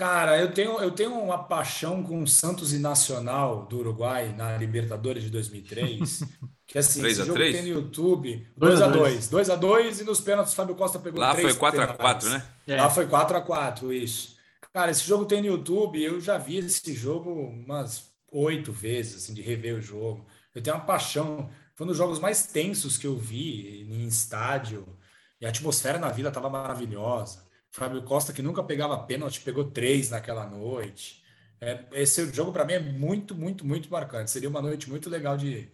Cara, 0.00 0.40
eu 0.40 0.50
tenho, 0.50 0.80
eu 0.80 0.90
tenho 0.92 1.12
uma 1.12 1.44
paixão 1.44 2.02
com 2.02 2.22
o 2.22 2.26
Santos 2.26 2.72
e 2.72 2.78
Nacional 2.78 3.66
do 3.66 3.80
Uruguai 3.80 4.34
na 4.34 4.56
Libertadores 4.56 5.22
de 5.22 5.28
2003. 5.28 6.24
Que 6.66 6.78
assim, 6.78 7.00
3 7.00 7.18
esse 7.18 7.26
jogo 7.26 7.36
3? 7.36 7.56
tem 7.56 7.62
no 7.64 7.80
YouTube. 7.80 8.46
2x2. 8.56 9.28
2x2 9.28 10.00
e 10.00 10.04
nos 10.04 10.20
pênaltis 10.20 10.54
Fábio 10.54 10.76
Costa 10.76 11.00
pegou 11.00 11.18
Lá 11.18 11.34
foi 11.34 11.52
4x4, 11.52 12.24
né? 12.30 12.46
É. 12.64 12.76
Lá 12.76 12.88
foi 12.88 13.08
4x4, 13.08 13.92
isso. 13.92 14.36
Cara, 14.72 14.92
esse 14.92 15.04
jogo 15.04 15.24
tem 15.24 15.40
no 15.40 15.48
YouTube. 15.48 16.00
Eu 16.00 16.20
já 16.20 16.38
vi 16.38 16.58
esse 16.58 16.94
jogo 16.94 17.32
umas 17.32 18.04
oito 18.30 18.70
vezes, 18.70 19.16
assim, 19.16 19.34
de 19.34 19.42
rever 19.42 19.74
o 19.74 19.82
jogo. 19.82 20.24
Eu 20.54 20.62
tenho 20.62 20.76
uma 20.76 20.84
paixão. 20.84 21.50
Foi 21.74 21.84
um 21.84 21.88
dos 21.88 21.98
jogos 21.98 22.20
mais 22.20 22.46
tensos 22.46 22.96
que 22.96 23.06
eu 23.08 23.18
vi 23.18 23.82
em 23.90 24.06
estádio. 24.06 24.96
E 25.40 25.46
a 25.46 25.48
atmosfera 25.48 25.98
na 25.98 26.08
vila 26.08 26.28
estava 26.28 26.48
maravilhosa. 26.48 27.49
Fábio 27.72 28.02
Costa, 28.02 28.32
que 28.32 28.42
nunca 28.42 28.62
pegava 28.62 28.98
pênalti, 29.04 29.40
pegou 29.40 29.64
três 29.64 30.10
naquela 30.10 30.46
noite. 30.46 31.22
É, 31.60 31.84
esse 31.92 32.32
jogo, 32.32 32.52
para 32.52 32.64
mim, 32.64 32.72
é 32.72 32.80
muito, 32.80 33.34
muito, 33.34 33.66
muito 33.66 33.90
marcante. 33.90 34.30
Seria 34.30 34.48
uma 34.48 34.62
noite 34.62 34.88
muito 34.88 35.10
legal 35.10 35.36
de, 35.36 35.70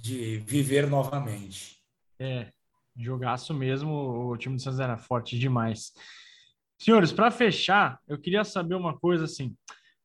de 0.00 0.38
viver 0.38 0.88
novamente. 0.88 1.78
É, 2.18 2.52
jogaço 2.96 3.52
mesmo. 3.52 4.30
O 4.30 4.36
time 4.36 4.56
do 4.56 4.62
Santos 4.62 4.80
era 4.80 4.96
forte 4.96 5.38
demais. 5.38 5.92
Senhores, 6.78 7.12
para 7.12 7.30
fechar, 7.30 7.98
eu 8.06 8.18
queria 8.18 8.44
saber 8.44 8.74
uma 8.74 8.98
coisa 8.98 9.24
assim. 9.24 9.54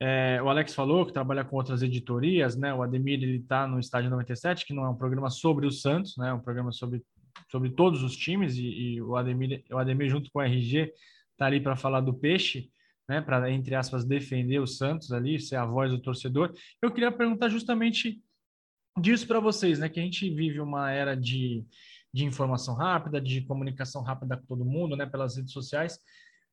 É, 0.02 0.42
o 0.42 0.50
Alex 0.50 0.74
falou 0.74 1.06
que 1.06 1.12
trabalha 1.12 1.44
com 1.44 1.58
outras 1.58 1.82
editorias, 1.82 2.56
né? 2.56 2.74
O 2.74 2.82
Ademir 2.82 3.22
ele 3.22 3.38
está 3.38 3.68
no 3.68 3.80
Estádio 3.80 4.10
97, 4.10 4.66
que 4.66 4.74
não 4.74 4.86
é 4.86 4.90
um 4.90 4.96
programa 4.96 5.30
sobre 5.30 5.68
o 5.68 5.72
Santos, 5.72 6.16
né? 6.18 6.30
É 6.30 6.34
um 6.34 6.40
programa 6.40 6.72
sobre, 6.72 7.04
sobre 7.52 7.70
todos 7.70 8.02
os 8.02 8.16
times 8.16 8.56
e, 8.56 8.66
e 8.66 9.02
o 9.02 9.16
Ademir, 9.16 9.64
o 9.70 9.78
Ademir 9.78 10.10
junto 10.10 10.32
com 10.32 10.40
o 10.40 10.42
RG 10.42 10.94
tá 11.40 11.46
ali 11.48 11.60
para 11.60 11.76
falar 11.76 12.02
do 12.02 12.14
peixe, 12.14 12.70
né, 13.08 13.22
para 13.22 13.52
entre 13.52 13.74
aspas 13.74 14.06
defender 14.06 14.60
o 14.60 14.68
Santos 14.68 15.12
ali, 15.12 15.40
ser 15.40 15.56
a 15.56 15.66
voz 15.66 15.92
do 15.92 16.00
torcedor. 16.00 16.54
Eu 16.82 16.92
queria 16.92 17.12
perguntar 17.12 17.50
justamente 17.50 18.22
disso 19.00 19.28
para 19.28 19.40
vocês, 19.40 19.80
né, 19.80 19.90
que 19.90 20.00
a 20.00 20.04
gente 20.04 20.30
vive 20.30 20.60
uma 20.60 20.92
era 20.92 21.16
de, 21.16 21.66
de 22.14 22.26
informação 22.26 22.76
rápida, 22.76 23.20
de 23.20 23.42
comunicação 23.42 24.04
rápida 24.04 24.38
com 24.38 24.46
todo 24.46 24.66
mundo, 24.66 24.96
né, 24.96 25.06
pelas 25.06 25.38
redes 25.38 25.54
sociais. 25.54 26.00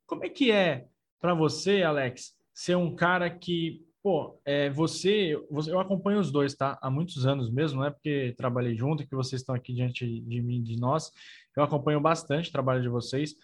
Como 0.07 0.25
é 0.25 0.29
que 0.29 0.51
é 0.51 0.87
para 1.21 1.35
você, 1.35 1.83
Alex, 1.83 2.35
ser 2.55 2.77
um 2.77 2.95
cara 2.95 3.29
que 3.29 3.85
Pô, 4.07 4.41
é, 4.45 4.71
você, 4.71 5.37
você, 5.51 5.73
eu 5.73 5.81
acompanho 5.81 6.21
os 6.21 6.31
dois, 6.31 6.55
tá? 6.55 6.79
Há 6.81 6.89
muitos 6.89 7.27
anos 7.27 7.51
mesmo, 7.51 7.81
não 7.81 7.89
é 7.89 7.91
porque 7.91 8.33
trabalhei 8.37 8.77
junto 8.77 9.05
que 9.05 9.17
vocês 9.17 9.43
estão 9.43 9.53
aqui 9.53 9.75
diante 9.75 10.21
de 10.21 10.41
mim, 10.41 10.63
de 10.63 10.79
nós. 10.79 11.11
Eu 11.57 11.65
acompanho 11.65 12.01
bastante 12.01 12.49
o 12.49 12.53
trabalho 12.53 12.81
de 12.81 12.89
vocês. 12.89 13.35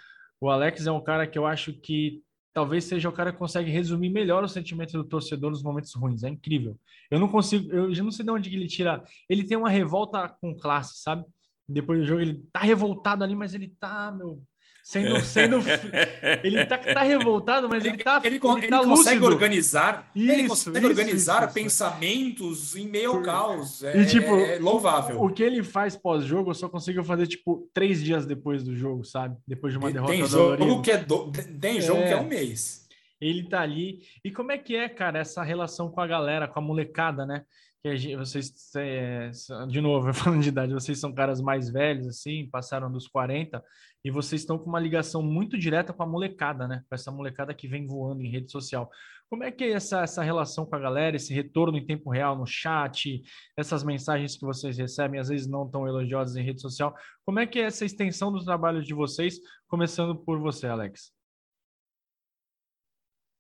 O 0.43 0.51
Alex 0.51 0.85
é 0.89 0.91
um 0.91 1.01
cara 1.01 1.25
que 1.25 1.39
eu 1.39 1.47
acho 1.47 1.73
que 1.73 2.21
talvez 2.53 2.83
seja 2.83 3.09
o 3.09 3.13
cara 3.13 3.33
que 3.33 3.39
consegue 3.39 3.71
resumir 3.71 4.09
melhor 4.09 4.43
o 4.43 4.49
sentimento 4.49 4.95
do 4.95 5.05
torcedor 5.05 5.53
nos 5.53 5.63
momentos 5.63 5.95
ruins. 5.95 6.25
É 6.25 6.29
incrível. 6.29 6.77
Eu 7.09 7.21
não 7.21 7.29
consigo, 7.29 7.73
eu 7.73 7.95
já 7.95 8.03
não 8.03 8.11
sei 8.11 8.25
de 8.25 8.31
onde 8.33 8.53
ele 8.53 8.67
tira. 8.67 9.05
Ele 9.29 9.45
tem 9.45 9.57
uma 9.57 9.71
revolta 9.71 10.29
com 10.41 10.53
classe, 10.53 11.01
sabe? 11.01 11.25
Depois 11.69 12.01
do 12.01 12.05
jogo 12.05 12.23
ele 12.23 12.43
tá 12.53 12.59
revoltado 12.59 13.23
ali, 13.23 13.37
mas 13.37 13.55
ele 13.55 13.69
tá, 13.79 14.11
meu, 14.11 14.43
sendo, 14.83 15.21
sendo 15.21 15.59
ele 16.43 16.67
tá, 16.67 16.77
tá 16.77 17.03
revoltado, 17.03 17.69
mas 17.69 17.85
ele, 17.85 17.95
ele 17.95 18.03
tá 18.03 18.21
ele, 18.25 18.37
ele, 18.37 18.49
ele 18.59 18.69
tá 18.69 18.83
consegue 18.83 19.25
organizar, 19.25 20.11
isso, 20.15 20.33
ele 20.33 20.49
consegue 20.49 20.79
isso, 20.79 20.87
organizar 20.89 21.45
isso, 21.45 21.55
pensamentos 21.55 22.77
em 22.77 22.89
meio 22.89 23.13
ao 23.13 23.23
caos. 23.23 23.83
É, 23.85 23.97
e, 23.97 24.07
tipo, 24.07 24.35
é 24.35 24.59
louvável. 24.59 25.23
O, 25.23 25.31
que 25.31 25.43
ele 25.43 25.63
faz 25.63 25.97
pós-jogo, 25.97 26.51
eu 26.51 26.55
só 26.55 26.69
consigo 26.69 27.03
fazer 27.05 27.27
tipo 27.27 27.69
três 27.73 28.03
dias 28.03 28.27
depois 28.27 28.65
do 28.65 28.75
jogo, 28.75 29.05
sabe? 29.05 29.37
Depois 29.47 29.73
de 29.73 29.79
uma 29.79 29.93
derrota 29.93 30.13
tem 30.13 30.27
jogo 30.27 30.83
que 30.83 30.91
é 30.91 30.99
do... 30.99 31.31
tem 31.61 31.81
jogo 31.81 32.01
é. 32.01 32.09
que 32.09 32.13
é 32.13 32.17
um 32.17 32.27
mês. 32.27 32.83
Ele 33.21 33.45
tá 33.45 33.61
ali. 33.61 34.01
E 34.25 34.33
como 34.33 34.51
é 34.51 34.59
que 34.59 34.75
é, 34.75 34.89
cara, 34.89 35.21
essa 35.21 35.45
relação 35.45 35.89
com 35.89 36.01
a 36.01 36.07
galera, 36.09 36.49
com 36.49 36.59
a 36.59 36.63
molecada, 36.63 37.25
né? 37.25 37.45
Que 37.83 37.97
gente, 37.97 38.17
vocês, 38.17 38.73
é, 38.77 39.31
de 39.69 39.81
novo, 39.81 40.13
falando 40.15 40.43
de 40.43 40.49
idade, 40.49 40.73
vocês 40.73 41.01
são 41.01 41.13
caras 41.13 41.41
mais 41.41 41.69
velhos, 41.69 42.07
assim, 42.07 42.49
passaram 42.49 42.91
dos 42.91 43.09
40, 43.09 43.63
e 44.05 44.11
vocês 44.11 44.43
estão 44.43 44.57
com 44.57 44.69
uma 44.69 44.79
ligação 44.79 45.23
muito 45.23 45.59
direta 45.59 45.93
com 45.93 46.03
a 46.03 46.07
molecada, 46.07 46.69
né? 46.69 46.85
Com 46.89 46.95
essa 46.95 47.11
molecada 47.11 47.53
que 47.53 47.67
vem 47.67 47.87
voando 47.87 48.23
em 48.23 48.31
rede 48.31 48.51
social. 48.51 48.89
Como 49.29 49.43
é 49.43 49.51
que 49.51 49.65
é 49.65 49.73
essa, 49.73 50.03
essa 50.03 50.23
relação 50.23 50.65
com 50.65 50.77
a 50.77 50.79
galera, 50.79 51.17
esse 51.17 51.35
retorno 51.35 51.77
em 51.77 51.85
tempo 51.85 52.11
real 52.11 52.37
no 52.37 52.47
chat, 52.47 53.23
essas 53.57 53.83
mensagens 53.83 54.37
que 54.37 54.45
vocês 54.45 54.77
recebem, 54.79 55.19
às 55.19 55.29
vezes 55.29 55.47
não 55.47 55.69
tão 55.69 55.87
elogiosas 55.87 56.37
em 56.37 56.43
rede 56.43 56.61
social? 56.61 56.95
Como 57.25 57.41
é 57.41 57.47
que 57.47 57.59
é 57.59 57.65
essa 57.65 57.85
extensão 57.85 58.31
do 58.31 58.45
trabalho 58.45 58.83
de 58.83 58.95
vocês, 58.95 59.39
começando 59.67 60.17
por 60.17 60.39
você, 60.39 60.67
Alex? 60.67 61.13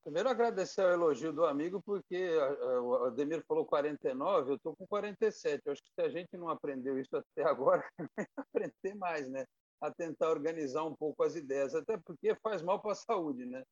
Primeiro, 0.03 0.29
agradecer 0.29 0.83
o 0.83 0.91
elogio 0.91 1.33
do 1.33 1.45
amigo, 1.47 1.81
porque 1.81 2.37
o 2.83 3.05
Ademir 3.05 3.45
falou 3.47 3.65
49, 3.65 4.51
eu 4.51 4.57
estou 4.57 4.75
com 4.75 4.85
47. 4.85 5.63
Eu 5.65 5.73
acho 5.73 5.83
que 5.83 5.93
se 5.95 6.01
a 6.01 6.09
gente 6.09 6.37
não 6.37 6.49
aprendeu 6.49 6.99
isso 6.99 7.17
até 7.17 7.45
agora, 7.49 7.89
aprender 8.37 8.95
mais, 8.97 9.29
né? 9.29 9.47
A 9.81 9.93
tentar 9.93 10.31
organizar 10.31 10.83
um 10.85 10.95
pouco 10.95 11.23
as 11.23 11.37
ideias, 11.37 11.75
até 11.75 11.97
porque 11.97 12.35
faz 12.43 12.63
mal 12.63 12.81
para 12.81 12.93
a 12.93 12.97
saúde, 12.97 13.47
né? 13.47 13.63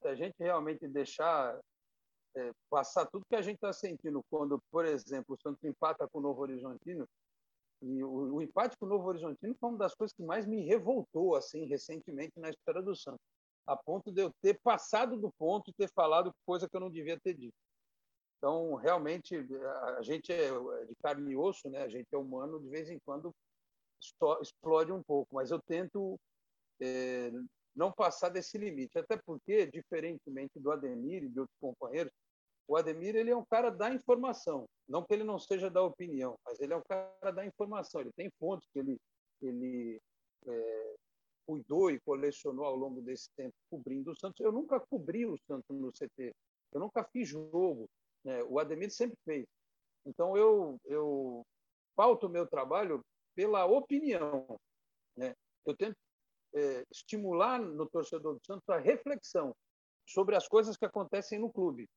Se 0.00 0.08
a 0.08 0.14
gente 0.14 0.36
realmente 0.38 0.86
deixar 0.86 1.58
é, 2.36 2.52
passar 2.70 3.06
tudo 3.06 3.26
que 3.28 3.36
a 3.36 3.42
gente 3.42 3.56
está 3.56 3.72
sentindo 3.72 4.22
quando, 4.30 4.62
por 4.70 4.84
exemplo, 4.84 5.34
o 5.34 5.40
Santos 5.40 5.64
empata 5.64 6.08
com 6.08 6.18
o 6.20 6.22
Novo 6.22 6.42
Horizontino, 6.42 7.08
e 7.82 8.04
o, 8.04 8.34
o 8.34 8.42
empate 8.42 8.76
com 8.78 8.86
o 8.86 8.88
Novo 8.88 9.08
Horizontino 9.08 9.56
foi 9.58 9.68
uma 9.68 9.78
das 9.78 9.94
coisas 9.96 10.14
que 10.14 10.22
mais 10.22 10.46
me 10.46 10.64
revoltou 10.64 11.34
assim 11.34 11.66
recentemente 11.66 12.38
na 12.38 12.50
história 12.50 12.80
do 12.80 12.94
Santos 12.94 13.20
a 13.66 13.76
ponto 13.76 14.10
de 14.10 14.22
eu 14.22 14.32
ter 14.42 14.58
passado 14.62 15.16
do 15.16 15.30
ponto 15.38 15.70
e 15.70 15.74
ter 15.74 15.90
falado 15.94 16.32
coisa 16.44 16.68
que 16.68 16.76
eu 16.76 16.80
não 16.80 16.90
devia 16.90 17.18
ter 17.20 17.34
dito. 17.34 17.54
Então, 18.38 18.74
realmente, 18.74 19.36
a 19.96 20.02
gente 20.02 20.32
é 20.32 20.50
de 20.86 20.94
carne 21.00 21.30
e 21.30 21.36
osso, 21.36 21.70
né? 21.70 21.82
A 21.82 21.88
gente 21.88 22.08
é 22.12 22.18
humano, 22.18 22.60
de 22.60 22.68
vez 22.68 22.90
em 22.90 22.98
quando 23.04 23.32
explode 24.40 24.90
um 24.90 25.02
pouco, 25.02 25.32
mas 25.32 25.52
eu 25.52 25.60
tento 25.60 26.18
é, 26.80 27.30
não 27.74 27.92
passar 27.92 28.30
desse 28.30 28.58
limite, 28.58 28.98
até 28.98 29.16
porque, 29.16 29.66
diferentemente 29.66 30.58
do 30.58 30.72
Ademir 30.72 31.22
e 31.22 31.28
de 31.28 31.38
outros 31.38 31.56
companheiros, 31.60 32.12
o 32.66 32.76
Ademir 32.76 33.14
ele 33.14 33.30
é 33.30 33.36
um 33.36 33.44
cara 33.44 33.70
da 33.70 33.94
informação, 33.94 34.66
não 34.88 35.04
que 35.04 35.14
ele 35.14 35.22
não 35.24 35.38
seja 35.38 35.70
da 35.70 35.82
opinião, 35.82 36.36
mas 36.44 36.58
ele 36.58 36.72
é 36.72 36.76
um 36.76 36.82
cara 36.82 37.30
da 37.32 37.46
informação. 37.46 38.00
Ele 38.00 38.12
tem 38.12 38.30
fontes 38.40 38.68
que 38.72 38.78
ele 38.80 38.98
ele 39.40 40.00
é, 40.46 40.94
cuidou 41.46 41.90
e 41.90 42.00
colecionou 42.00 42.64
ao 42.64 42.76
longo 42.76 43.00
desse 43.00 43.28
tempo 43.36 43.54
cobrindo 43.70 44.10
o 44.10 44.16
Santos. 44.16 44.40
Eu 44.40 44.52
nunca 44.52 44.80
cobri 44.80 45.26
o 45.26 45.38
Santos 45.46 45.76
no 45.76 45.92
CT, 45.92 46.34
eu 46.72 46.80
nunca 46.80 47.04
fiz 47.04 47.28
jogo. 47.28 47.88
Né? 48.24 48.42
O 48.44 48.58
Ademir 48.58 48.90
sempre 48.90 49.18
fez. 49.24 49.46
Então 50.06 50.36
eu 50.36 50.78
eu 50.84 51.44
pauto 51.94 52.26
o 52.26 52.30
meu 52.30 52.46
trabalho 52.46 53.04
pela 53.34 53.64
opinião. 53.66 54.58
Né? 55.16 55.34
Eu 55.66 55.76
tento 55.76 55.96
é, 56.54 56.84
estimular 56.90 57.60
no 57.60 57.88
torcedor 57.88 58.34
do 58.34 58.44
Santos 58.44 58.68
a 58.68 58.78
reflexão 58.78 59.54
sobre 60.06 60.36
as 60.36 60.48
coisas 60.48 60.76
que 60.76 60.84
acontecem 60.84 61.38
no 61.38 61.52
clube 61.52 61.88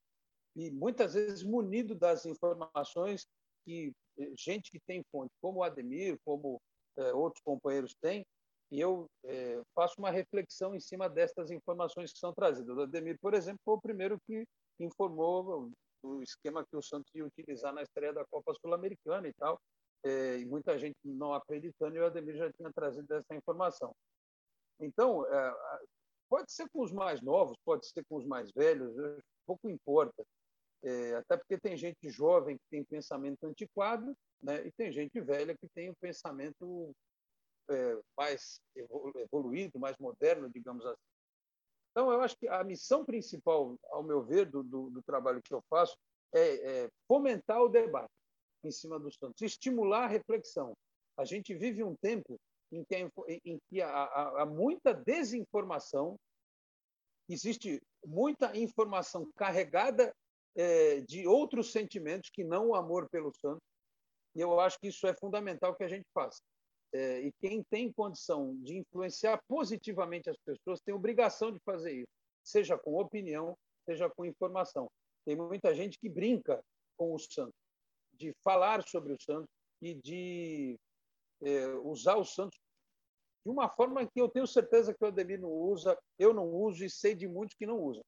e 0.55 0.71
muitas 0.71 1.13
vezes 1.13 1.43
munido 1.43 1.93
das 1.93 2.25
informações 2.25 3.27
que 3.65 3.91
é, 4.17 4.31
gente 4.37 4.71
que 4.71 4.79
tem 4.79 5.03
fonte, 5.11 5.33
como 5.41 5.59
o 5.59 5.63
Ademir, 5.63 6.17
como 6.23 6.61
é, 6.97 7.13
outros 7.13 7.41
companheiros 7.43 7.93
têm, 8.01 8.25
e 8.71 8.79
eu 8.79 9.07
é, 9.23 9.61
faço 9.73 9.95
uma 9.99 10.09
reflexão 10.09 10.75
em 10.75 10.79
cima 10.79 11.09
destas 11.09 11.51
informações 11.51 12.11
que 12.11 12.19
são 12.19 12.33
trazidas. 12.33 12.75
O 12.75 12.81
Ademir, 12.81 13.17
por 13.19 13.33
exemplo, 13.33 13.59
foi 13.63 13.75
o 13.75 13.81
primeiro 13.81 14.19
que 14.25 14.45
informou 14.79 15.71
o 16.03 16.21
esquema 16.21 16.65
que 16.65 16.75
o 16.75 16.81
Santos 16.81 17.13
ia 17.15 17.25
utilizar 17.25 17.73
na 17.73 17.81
estreia 17.81 18.13
da 18.13 18.25
Copa 18.25 18.53
Sul-Americana 18.61 19.27
e 19.27 19.33
tal, 19.33 19.59
é, 20.03 20.37
e 20.37 20.45
muita 20.45 20.77
gente 20.77 20.97
não 21.03 21.33
acreditando, 21.33 21.95
e 21.95 21.99
o 21.99 22.05
Ademir 22.05 22.37
já 22.37 22.51
tinha 22.51 22.71
trazido 22.71 23.11
essa 23.13 23.35
informação. 23.35 23.93
Então, 24.79 25.25
é, 25.25 25.55
pode 26.29 26.51
ser 26.51 26.67
com 26.69 26.83
os 26.83 26.91
mais 26.91 27.21
novos, 27.21 27.57
pode 27.65 27.87
ser 27.87 28.03
com 28.05 28.17
os 28.17 28.25
mais 28.25 28.51
velhos, 28.51 28.93
pouco 29.45 29.69
importa. 29.69 30.23
É, 30.83 31.15
até 31.15 31.37
porque 31.37 31.57
tem 31.57 31.75
gente 31.75 32.09
jovem 32.09 32.57
que 32.57 32.63
tem 32.69 32.83
pensamento 32.83 33.43
antiquado, 33.45 34.15
né, 34.41 34.67
e 34.67 34.71
tem 34.73 34.91
gente 34.91 35.19
velha 35.19 35.55
que 35.57 35.67
tem 35.69 35.89
o 35.89 35.95
pensamento 35.95 36.93
é, 37.69 37.99
mais 38.17 38.59
evoluído, 39.17 39.79
mais 39.79 39.97
moderno, 39.97 40.49
digamos 40.49 40.85
assim. 40.85 41.01
Então, 41.91 42.11
eu 42.11 42.21
acho 42.21 42.35
que 42.37 42.47
a 42.47 42.63
missão 42.63 43.05
principal, 43.05 43.77
ao 43.91 44.03
meu 44.03 44.21
ver, 44.21 44.49
do, 44.49 44.61
do, 44.63 44.89
do 44.89 45.03
trabalho 45.03 45.41
que 45.41 45.53
eu 45.53 45.63
faço 45.69 45.95
é, 46.33 46.83
é, 46.83 46.89
fomentar 47.07 47.61
o 47.61 47.69
debate 47.69 48.11
em 48.63 48.71
cima 48.71 48.99
dos 48.99 49.15
Santos, 49.15 49.41
estimular 49.41 50.03
a 50.03 50.07
reflexão. 50.07 50.73
A 51.17 51.23
gente 51.23 51.55
vive 51.55 51.83
um 51.83 51.95
tempo 51.95 52.37
em 52.71 52.83
que, 52.83 52.95
em 53.45 53.57
que 53.69 53.81
há, 53.81 53.89
há, 53.89 54.41
há 54.41 54.45
muita 54.45 54.93
desinformação, 54.93 56.17
existe 57.29 57.81
muita 58.05 58.55
informação 58.57 59.29
carregada 59.35 60.13
é, 60.55 61.01
de 61.01 61.27
outros 61.27 61.71
sentimentos 61.71 62.29
que 62.29 62.43
não 62.43 62.69
o 62.69 62.75
amor 62.75 63.07
pelo 63.09 63.31
Santos, 63.39 63.63
e 64.35 64.41
eu 64.41 64.59
acho 64.59 64.77
que 64.79 64.87
isso 64.87 65.07
é 65.07 65.13
fundamental 65.13 65.75
que 65.75 65.83
a 65.83 65.87
gente 65.87 66.05
faça. 66.13 66.41
É, 66.95 67.19
e 67.19 67.31
quem 67.41 67.61
tem 67.61 67.91
condição 67.91 68.55
de 68.63 68.77
influenciar 68.77 69.37
positivamente 69.49 70.29
as 70.29 70.37
pessoas 70.37 70.79
tem 70.79 70.95
obrigação 70.95 71.51
de 71.51 71.59
fazer 71.59 71.91
isso, 71.91 72.11
seja 72.41 72.77
com 72.77 72.95
opinião, 72.95 73.53
seja 73.85 74.09
com 74.09 74.23
informação. 74.23 74.89
Tem 75.25 75.35
muita 75.35 75.75
gente 75.75 75.99
que 75.99 76.07
brinca 76.07 76.63
com 76.95 77.13
o 77.13 77.19
santo, 77.19 77.53
de 78.13 78.33
falar 78.45 78.81
sobre 78.87 79.11
o 79.11 79.21
santo 79.21 79.49
e 79.81 79.93
de 79.95 80.79
é, 81.41 81.67
usar 81.79 82.15
o 82.15 82.23
santo 82.23 82.57
de 83.45 83.51
uma 83.51 83.67
forma 83.67 84.07
que 84.07 84.21
eu 84.21 84.29
tenho 84.29 84.47
certeza 84.47 84.93
que 84.93 85.03
o 85.03 85.07
Ademir 85.07 85.41
não 85.41 85.51
usa, 85.51 85.99
eu 86.17 86.33
não 86.33 86.47
uso 86.47 86.85
e 86.85 86.89
sei 86.89 87.13
de 87.13 87.27
muitos 87.27 87.57
que 87.57 87.65
não 87.65 87.77
usam. 87.77 88.05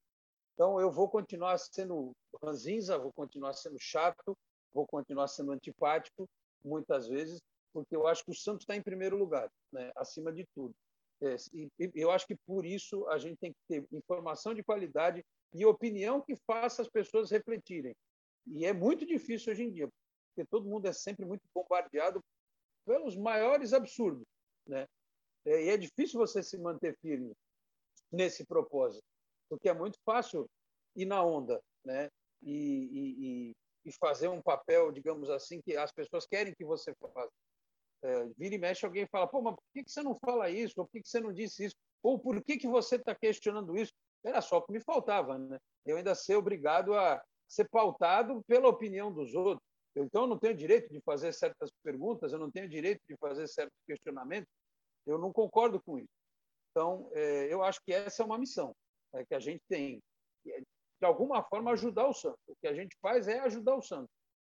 Então, 0.54 0.80
eu 0.80 0.90
vou 0.90 1.10
continuar 1.10 1.58
sendo 1.58 2.12
ranzinza, 2.42 2.98
vou 2.98 3.12
continuar 3.12 3.52
sendo 3.52 3.78
chato, 3.78 4.34
vou 4.72 4.86
continuar 4.86 5.28
sendo 5.28 5.52
antipático, 5.52 6.26
muitas 6.64 7.06
vezes, 7.06 7.38
porque 7.72 7.94
eu 7.94 8.06
acho 8.06 8.24
que 8.24 8.30
o 8.30 8.34
Santos 8.34 8.62
está 8.62 8.76
em 8.76 8.82
primeiro 8.82 9.16
lugar, 9.16 9.50
né, 9.72 9.92
acima 9.96 10.32
de 10.32 10.46
tudo. 10.54 10.74
É, 11.20 11.34
e 11.52 11.68
eu 11.94 12.10
acho 12.10 12.26
que 12.26 12.36
por 12.46 12.64
isso 12.64 13.06
a 13.08 13.18
gente 13.18 13.36
tem 13.38 13.52
que 13.52 13.58
ter 13.68 13.84
informação 13.92 14.54
de 14.54 14.62
qualidade 14.62 15.24
e 15.52 15.66
opinião 15.66 16.20
que 16.20 16.36
faça 16.46 16.82
as 16.82 16.88
pessoas 16.88 17.30
refletirem. 17.30 17.94
E 18.46 18.64
é 18.64 18.72
muito 18.72 19.04
difícil 19.04 19.52
hoje 19.52 19.64
em 19.64 19.72
dia, 19.72 19.88
porque 20.28 20.48
todo 20.48 20.68
mundo 20.68 20.86
é 20.86 20.92
sempre 20.92 21.24
muito 21.24 21.42
bombardeado 21.52 22.22
pelos 22.86 23.16
maiores 23.16 23.72
absurdos, 23.72 24.24
né? 24.66 24.86
É, 25.44 25.64
e 25.64 25.68
é 25.70 25.76
difícil 25.76 26.18
você 26.18 26.42
se 26.42 26.56
manter 26.58 26.96
firme 27.00 27.32
nesse 28.12 28.46
propósito, 28.46 29.04
porque 29.48 29.68
é 29.68 29.74
muito 29.74 29.98
fácil 30.04 30.48
ir 30.94 31.04
na 31.04 31.22
onda, 31.22 31.60
né? 31.84 32.08
E, 32.42 33.50
e, 33.50 33.52
e 33.84 33.92
fazer 33.98 34.28
um 34.28 34.40
papel, 34.40 34.92
digamos 34.92 35.28
assim, 35.30 35.60
que 35.60 35.76
as 35.76 35.90
pessoas 35.92 36.26
querem 36.26 36.54
que 36.54 36.64
você 36.64 36.94
faça 36.94 37.32
é, 38.02 38.26
vira 38.36 38.54
e 38.54 38.58
mexe 38.58 38.86
alguém 38.86 39.06
fala, 39.06 39.26
pô, 39.26 39.42
mas 39.42 39.54
por 39.54 39.64
que, 39.72 39.84
que 39.84 39.90
você 39.90 40.02
não 40.02 40.16
fala 40.18 40.50
isso? 40.50 40.74
Ou 40.78 40.86
por 40.86 40.92
que, 40.92 41.02
que 41.02 41.08
você 41.08 41.20
não 41.20 41.32
disse 41.32 41.64
isso? 41.64 41.76
Ou 42.02 42.18
por 42.18 42.42
que, 42.42 42.56
que 42.56 42.68
você 42.68 42.96
está 42.96 43.14
questionando 43.14 43.76
isso? 43.76 43.92
Era 44.24 44.40
só 44.40 44.58
o 44.58 44.62
que 44.62 44.72
me 44.72 44.80
faltava, 44.80 45.38
né? 45.38 45.58
Eu 45.84 45.96
ainda 45.96 46.14
ser 46.14 46.36
obrigado 46.36 46.94
a 46.94 47.22
ser 47.48 47.68
pautado 47.68 48.42
pela 48.46 48.68
opinião 48.68 49.12
dos 49.12 49.34
outros. 49.34 49.66
Eu, 49.94 50.04
então, 50.04 50.22
eu 50.22 50.28
não 50.28 50.38
tenho 50.38 50.54
direito 50.54 50.92
de 50.92 51.00
fazer 51.00 51.32
certas 51.32 51.70
perguntas, 51.82 52.32
eu 52.32 52.38
não 52.38 52.50
tenho 52.50 52.68
direito 52.68 53.00
de 53.08 53.16
fazer 53.16 53.48
certos 53.48 53.76
questionamentos. 53.86 54.48
Eu 55.06 55.18
não 55.18 55.32
concordo 55.32 55.80
com 55.82 55.98
isso. 55.98 56.08
Então, 56.70 57.10
é, 57.14 57.52
eu 57.52 57.62
acho 57.62 57.80
que 57.84 57.92
essa 57.92 58.22
é 58.22 58.26
uma 58.26 58.38
missão 58.38 58.74
é, 59.14 59.24
que 59.24 59.34
a 59.34 59.40
gente 59.40 59.62
tem. 59.68 60.00
de 60.44 61.06
alguma 61.06 61.42
forma, 61.42 61.72
ajudar 61.72 62.06
o 62.06 62.14
Santos. 62.14 62.38
O 62.46 62.54
que 62.60 62.68
a 62.68 62.74
gente 62.74 62.96
faz 63.00 63.26
é 63.26 63.40
ajudar 63.40 63.76
o 63.76 63.82
Santos. 63.82 64.10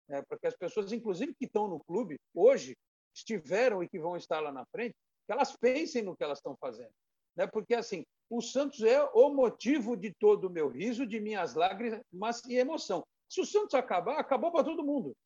Né? 0.08 0.22
Porque 0.28 0.46
as 0.46 0.56
pessoas, 0.56 0.92
inclusive, 0.92 1.34
que 1.34 1.46
estão 1.46 1.68
no 1.68 1.82
clube, 1.84 2.16
hoje, 2.32 2.76
estiveram 3.14 3.82
e 3.82 3.88
que 3.88 3.98
vão 3.98 4.16
estar 4.16 4.40
lá 4.40 4.52
na 4.52 4.64
frente, 4.66 4.94
que 5.26 5.32
elas 5.32 5.56
pensem 5.56 6.02
no 6.02 6.16
que 6.16 6.24
elas 6.24 6.38
estão 6.38 6.56
fazendo. 6.56 6.92
Né? 7.36 7.46
Porque, 7.46 7.74
assim, 7.74 8.04
o 8.28 8.40
Santos 8.40 8.82
é 8.82 9.02
o 9.14 9.30
motivo 9.30 9.96
de 9.96 10.12
todo 10.12 10.46
o 10.46 10.50
meu 10.50 10.68
riso, 10.68 11.06
de 11.06 11.20
minhas 11.20 11.54
lágrimas 11.54 12.42
e 12.48 12.56
emoção. 12.56 13.04
Se 13.28 13.40
o 13.40 13.46
Santos 13.46 13.74
acabar, 13.74 14.18
acabou 14.18 14.52
para 14.52 14.64
todo 14.64 14.84
mundo. 14.84 15.16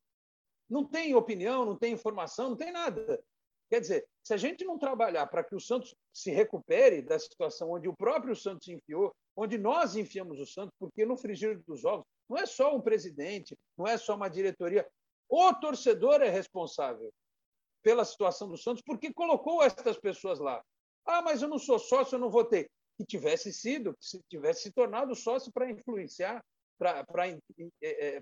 Não 0.69 0.85
tem 0.85 1.15
opinião, 1.15 1.65
não 1.65 1.75
tem 1.75 1.93
informação, 1.93 2.49
não 2.49 2.57
tem 2.57 2.71
nada. 2.71 3.21
Quer 3.69 3.81
dizer, 3.81 4.07
se 4.23 4.33
a 4.33 4.37
gente 4.37 4.65
não 4.65 4.79
trabalhar 4.79 5.27
para 5.27 5.43
que 5.43 5.55
o 5.55 5.59
Santos 5.59 5.95
se 6.11 6.31
recupere 6.31 7.01
da 7.01 7.19
situação 7.19 7.71
onde 7.71 7.87
o 7.87 7.95
próprio 7.95 8.35
Santos 8.35 8.67
enfiou, 8.67 9.13
onde 9.35 9.57
nós 9.57 9.95
enfiamos 9.95 10.39
o 10.39 10.45
Santos, 10.45 10.73
porque 10.79 11.05
no 11.05 11.17
frigir 11.17 11.59
dos 11.67 11.85
ovos 11.85 12.05
não 12.27 12.37
é 12.37 12.45
só 12.45 12.75
um 12.75 12.81
presidente, 12.81 13.55
não 13.77 13.87
é 13.87 13.97
só 13.97 14.15
uma 14.15 14.29
diretoria. 14.29 14.87
O 15.27 15.53
torcedor 15.53 16.21
é 16.21 16.29
responsável 16.29 17.11
pela 17.81 18.05
situação 18.05 18.47
do 18.47 18.57
Santos, 18.57 18.83
porque 18.85 19.13
colocou 19.13 19.63
essas 19.63 19.97
pessoas 19.97 20.39
lá. 20.39 20.63
Ah, 21.05 21.21
mas 21.21 21.41
eu 21.41 21.47
não 21.47 21.59
sou 21.59 21.79
sócio, 21.79 22.15
eu 22.15 22.19
não 22.19 22.29
vou 22.29 22.45
ter. 22.45 22.69
Que 22.97 23.05
tivesse 23.05 23.53
sido, 23.53 23.95
que 23.95 24.21
tivesse 24.29 24.63
se 24.63 24.71
tornado 24.71 25.15
sócio 25.15 25.51
para 25.51 25.69
influenciar, 25.69 26.43
para 26.77 27.27
é, 27.27 28.17
é, 28.17 28.21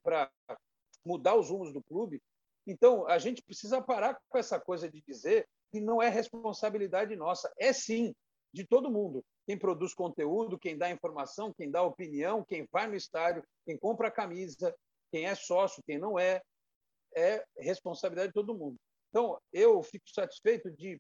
mudar 1.06 1.36
os 1.36 1.50
rumos 1.50 1.74
do 1.74 1.84
clube. 1.84 2.22
Então, 2.66 3.08
a 3.08 3.18
gente 3.18 3.42
precisa 3.42 3.82
parar 3.82 4.20
com 4.30 4.38
essa 4.38 4.60
coisa 4.60 4.90
de 4.90 5.02
dizer 5.02 5.48
que 5.72 5.80
não 5.80 6.02
é 6.02 6.10
responsabilidade 6.10 7.16
nossa. 7.16 7.52
É 7.58 7.72
sim, 7.72 8.14
de 8.54 8.66
todo 8.66 8.92
mundo. 8.92 9.24
Quem 9.46 9.58
produz 9.58 9.94
conteúdo, 9.94 10.60
quem 10.60 10.78
dá 10.78 10.90
informação, 10.90 11.54
quem 11.54 11.70
dá 11.70 11.82
opinião, 11.82 12.44
quem 12.44 12.68
vai 12.72 12.88
no 12.88 12.96
estádio, 12.96 13.44
quem 13.66 13.78
compra 13.78 14.10
a 14.10 14.12
camisa, 14.12 14.76
quem 15.12 15.26
é 15.26 15.36
sócio, 15.36 15.84
quem 15.86 15.98
não 15.98 16.20
é, 16.20 16.42
é 17.16 17.44
responsabilidade 17.58 18.30
de 18.30 18.34
todo 18.34 18.58
mundo. 18.58 18.78
Então, 19.10 19.40
eu 19.52 19.82
fico 19.84 20.06
satisfeito 20.10 20.70
de, 20.72 21.00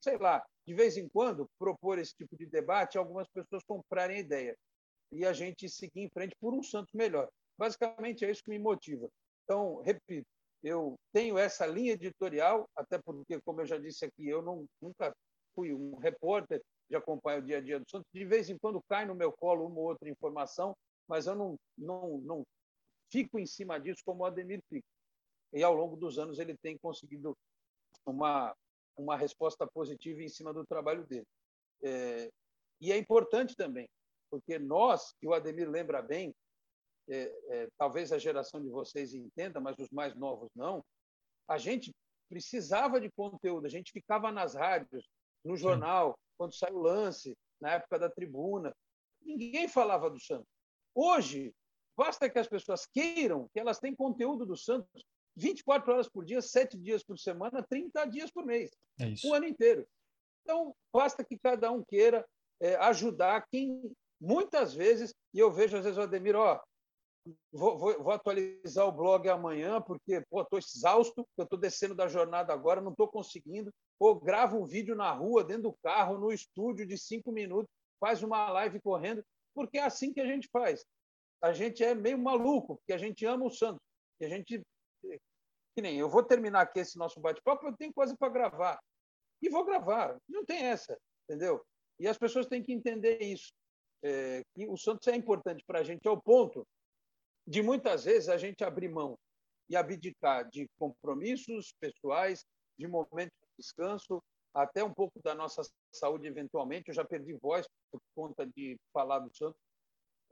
sei 0.00 0.18
lá, 0.18 0.44
de 0.66 0.74
vez 0.74 0.96
em 0.96 1.08
quando, 1.08 1.48
propor 1.58 1.98
esse 1.98 2.14
tipo 2.14 2.36
de 2.36 2.46
debate 2.46 2.98
algumas 2.98 3.28
pessoas 3.28 3.64
comprarem 3.64 4.18
a 4.18 4.20
ideia 4.20 4.56
e 5.10 5.24
a 5.24 5.32
gente 5.32 5.68
seguir 5.68 6.02
em 6.02 6.10
frente 6.10 6.36
por 6.40 6.54
um 6.54 6.62
Santos 6.62 6.92
melhor. 6.92 7.28
Basicamente, 7.56 8.24
é 8.24 8.30
isso 8.30 8.42
que 8.42 8.50
me 8.50 8.58
motiva. 8.58 9.08
Então, 9.44 9.80
repito, 9.82 10.28
eu 10.62 10.94
tenho 11.12 11.38
essa 11.38 11.66
linha 11.66 11.92
editorial, 11.92 12.68
até 12.76 12.98
porque, 12.98 13.40
como 13.40 13.60
eu 13.60 13.66
já 13.66 13.78
disse 13.78 14.04
aqui, 14.04 14.28
eu 14.28 14.42
não, 14.42 14.66
nunca 14.80 15.14
fui 15.54 15.72
um 15.72 15.96
repórter 15.96 16.62
de 16.88 16.96
acompanhar 16.96 17.38
o 17.38 17.44
dia 17.44 17.58
a 17.58 17.60
dia 17.60 17.80
do 17.80 17.88
Santos. 17.88 18.08
De 18.12 18.24
vez 18.24 18.50
em 18.50 18.58
quando 18.58 18.82
cai 18.88 19.06
no 19.06 19.14
meu 19.14 19.32
colo 19.32 19.66
uma 19.66 19.80
ou 19.80 19.86
outra 19.86 20.08
informação, 20.08 20.76
mas 21.08 21.26
eu 21.26 21.34
não, 21.34 21.56
não, 21.76 22.18
não 22.18 22.46
fico 23.10 23.38
em 23.38 23.46
cima 23.46 23.78
disso 23.80 24.02
como 24.04 24.22
o 24.22 24.26
Ademir 24.26 24.60
fica. 24.68 24.86
E 25.52 25.62
ao 25.62 25.74
longo 25.74 25.96
dos 25.96 26.18
anos 26.18 26.38
ele 26.38 26.56
tem 26.56 26.76
conseguido 26.78 27.36
uma, 28.04 28.54
uma 28.96 29.16
resposta 29.16 29.66
positiva 29.66 30.22
em 30.22 30.28
cima 30.28 30.52
do 30.52 30.66
trabalho 30.66 31.06
dele. 31.06 31.26
É, 31.82 32.30
e 32.80 32.92
é 32.92 32.96
importante 32.96 33.54
também, 33.56 33.88
porque 34.30 34.58
nós, 34.58 35.14
e 35.22 35.26
o 35.26 35.32
Ademir 35.32 35.68
lembra 35.68 36.02
bem, 36.02 36.34
é, 37.08 37.34
é, 37.48 37.68
talvez 37.78 38.12
a 38.12 38.18
geração 38.18 38.62
de 38.62 38.68
vocês 38.68 39.14
entenda, 39.14 39.60
mas 39.60 39.76
os 39.78 39.88
mais 39.90 40.14
novos 40.14 40.50
não, 40.54 40.84
a 41.48 41.56
gente 41.56 41.92
precisava 42.28 43.00
de 43.00 43.10
conteúdo, 43.10 43.66
a 43.66 43.70
gente 43.70 43.90
ficava 43.90 44.30
nas 44.30 44.54
rádios, 44.54 45.08
no 45.44 45.56
jornal, 45.56 46.10
Sim. 46.10 46.34
quando 46.36 46.54
saiu 46.54 46.76
o 46.76 46.82
lance, 46.82 47.36
na 47.60 47.72
época 47.72 47.98
da 47.98 48.10
tribuna. 48.10 48.74
Ninguém 49.22 49.66
falava 49.68 50.10
do 50.10 50.20
Santos. 50.20 50.48
Hoje, 50.94 51.52
basta 51.96 52.28
que 52.28 52.38
as 52.38 52.48
pessoas 52.48 52.86
queiram 52.86 53.48
que 53.52 53.58
elas 53.58 53.78
têm 53.78 53.94
conteúdo 53.94 54.46
do 54.46 54.56
Santos 54.56 55.04
24 55.38 55.92
horas 55.92 56.08
por 56.08 56.24
dia, 56.24 56.42
7 56.42 56.76
dias 56.76 57.02
por 57.02 57.18
semana, 57.18 57.62
30 57.62 58.04
dias 58.06 58.30
por 58.30 58.44
mês. 58.44 58.70
É 59.00 59.12
o 59.24 59.34
ano 59.34 59.46
inteiro. 59.46 59.86
Então, 60.42 60.74
basta 60.92 61.24
que 61.24 61.38
cada 61.38 61.70
um 61.70 61.84
queira 61.84 62.26
é, 62.60 62.74
ajudar 62.76 63.46
quem, 63.50 63.92
muitas 64.20 64.74
vezes, 64.74 65.14
e 65.32 65.38
eu 65.38 65.50
vejo 65.50 65.76
às 65.76 65.84
vezes 65.84 65.98
o 65.98 66.02
Ademir, 66.02 66.36
ó, 66.36 66.60
Vou, 67.52 67.78
vou, 67.78 68.02
vou, 68.02 68.12
atualizar 68.12 68.86
o 68.86 68.92
blog 68.92 69.28
amanhã, 69.28 69.80
porque 69.82 70.22
estou 70.32 70.58
exausto, 70.58 71.26
eu 71.36 71.44
estou 71.44 71.58
descendo 71.58 71.94
da 71.94 72.08
jornada 72.08 72.52
agora, 72.52 72.80
não 72.80 72.92
estou 72.92 73.08
conseguindo. 73.08 73.70
Ou 73.98 74.18
gravo 74.18 74.58
um 74.58 74.64
vídeo 74.64 74.94
na 74.94 75.12
rua, 75.12 75.44
dentro 75.44 75.64
do 75.64 75.76
carro, 75.82 76.18
no 76.18 76.32
estúdio 76.32 76.86
de 76.86 76.96
cinco 76.96 77.32
minutos, 77.32 77.70
faz 78.00 78.22
uma 78.22 78.50
live 78.50 78.80
correndo, 78.80 79.22
porque 79.54 79.78
é 79.78 79.82
assim 79.82 80.12
que 80.12 80.20
a 80.20 80.26
gente 80.26 80.48
faz. 80.50 80.84
A 81.42 81.52
gente 81.52 81.82
é 81.84 81.94
meio 81.94 82.18
maluco, 82.18 82.76
porque 82.76 82.92
a 82.92 82.98
gente 82.98 83.24
ama 83.24 83.46
o 83.46 83.50
Santos. 83.50 83.80
E 84.20 84.24
a 84.24 84.28
gente. 84.28 84.62
Que 85.78 85.82
nem 85.82 85.96
eu 85.96 86.08
vou 86.08 86.24
terminar 86.24 86.62
aqui 86.62 86.80
esse 86.80 86.98
nosso 86.98 87.20
bate-papo, 87.20 87.64
eu 87.64 87.76
tenho 87.76 87.94
coisa 87.94 88.12
para 88.16 88.32
gravar. 88.32 88.80
E 89.40 89.48
vou 89.48 89.64
gravar. 89.64 90.18
Não 90.28 90.44
tem 90.44 90.64
essa, 90.64 90.98
entendeu? 91.22 91.64
E 92.00 92.08
as 92.08 92.18
pessoas 92.18 92.46
têm 92.46 92.64
que 92.64 92.72
entender 92.72 93.22
isso. 93.22 93.52
É, 94.02 94.42
que 94.56 94.66
o 94.66 94.76
Santos 94.76 95.06
é 95.06 95.14
importante 95.14 95.62
para 95.64 95.78
a 95.78 95.84
gente 95.84 96.08
ao 96.08 96.20
ponto 96.20 96.66
de 97.46 97.62
muitas 97.62 98.06
vezes 98.06 98.28
a 98.28 98.36
gente 98.36 98.64
abrir 98.64 98.88
mão 98.88 99.16
e 99.70 99.76
abdicar 99.76 100.50
de 100.50 100.68
compromissos 100.76 101.72
pessoais, 101.78 102.44
de 102.76 102.88
momentos 102.88 103.38
de 103.40 103.62
descanso, 103.62 104.20
até 104.52 104.82
um 104.82 104.92
pouco 104.92 105.22
da 105.22 105.32
nossa 105.32 105.62
saúde 105.94 106.26
eventualmente. 106.26 106.88
Eu 106.88 106.94
já 106.94 107.04
perdi 107.04 107.34
voz 107.34 107.68
por 107.92 108.00
conta 108.16 108.44
de 108.44 108.76
falar 108.92 109.20
do 109.20 109.32
Santos, 109.32 109.60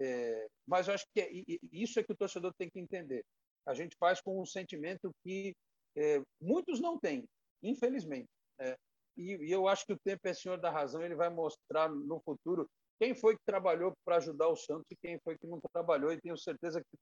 é, 0.01 0.49
mas 0.67 0.89
eu 0.89 0.95
acho 0.95 1.07
que 1.15 1.21
é, 1.21 1.31
isso 1.71 2.01
é 2.01 2.03
que 2.03 2.11
o 2.11 2.17
torcedor 2.17 2.53
tem 2.59 2.69
que 2.69 2.81
entender. 2.81 3.25
A 3.67 3.75
gente 3.75 3.97
faz 3.99 4.21
com 4.21 4.41
um 4.41 4.47
sentimento 4.47 5.11
que 5.25 5.55
é, 5.97 6.23
muitos 6.41 6.81
não 6.81 6.99
têm, 6.99 7.25
infelizmente. 7.63 8.29
Né? 8.59 8.77
E, 9.17 9.47
e, 9.47 9.51
eu 9.51 9.67
acho 9.67 9.85
que 9.87 9.93
o 9.93 9.99
tempo 9.99 10.27
é 10.29 10.35
senhor 10.35 10.61
da 10.61 10.71
razão. 10.71 11.03
Ele 11.03 11.15
vai 11.15 11.29
mostrar 11.29 11.89
no 11.89 12.21
futuro 12.21 12.69
quem 13.01 13.15
foi 13.15 13.35
que 13.35 13.43
trabalhou 13.47 13.93
para 14.05 14.17
ajudar 14.17 14.49
o 14.49 14.57
Santos 14.57 14.87
e 14.91 14.97
quem 14.97 15.19
foi 15.21 15.37
que 15.37 15.47
não 15.47 15.61
trabalhou. 15.73 16.13
E 16.13 16.21
tenho 16.21 16.37
certeza 16.37 16.81
que 16.81 16.99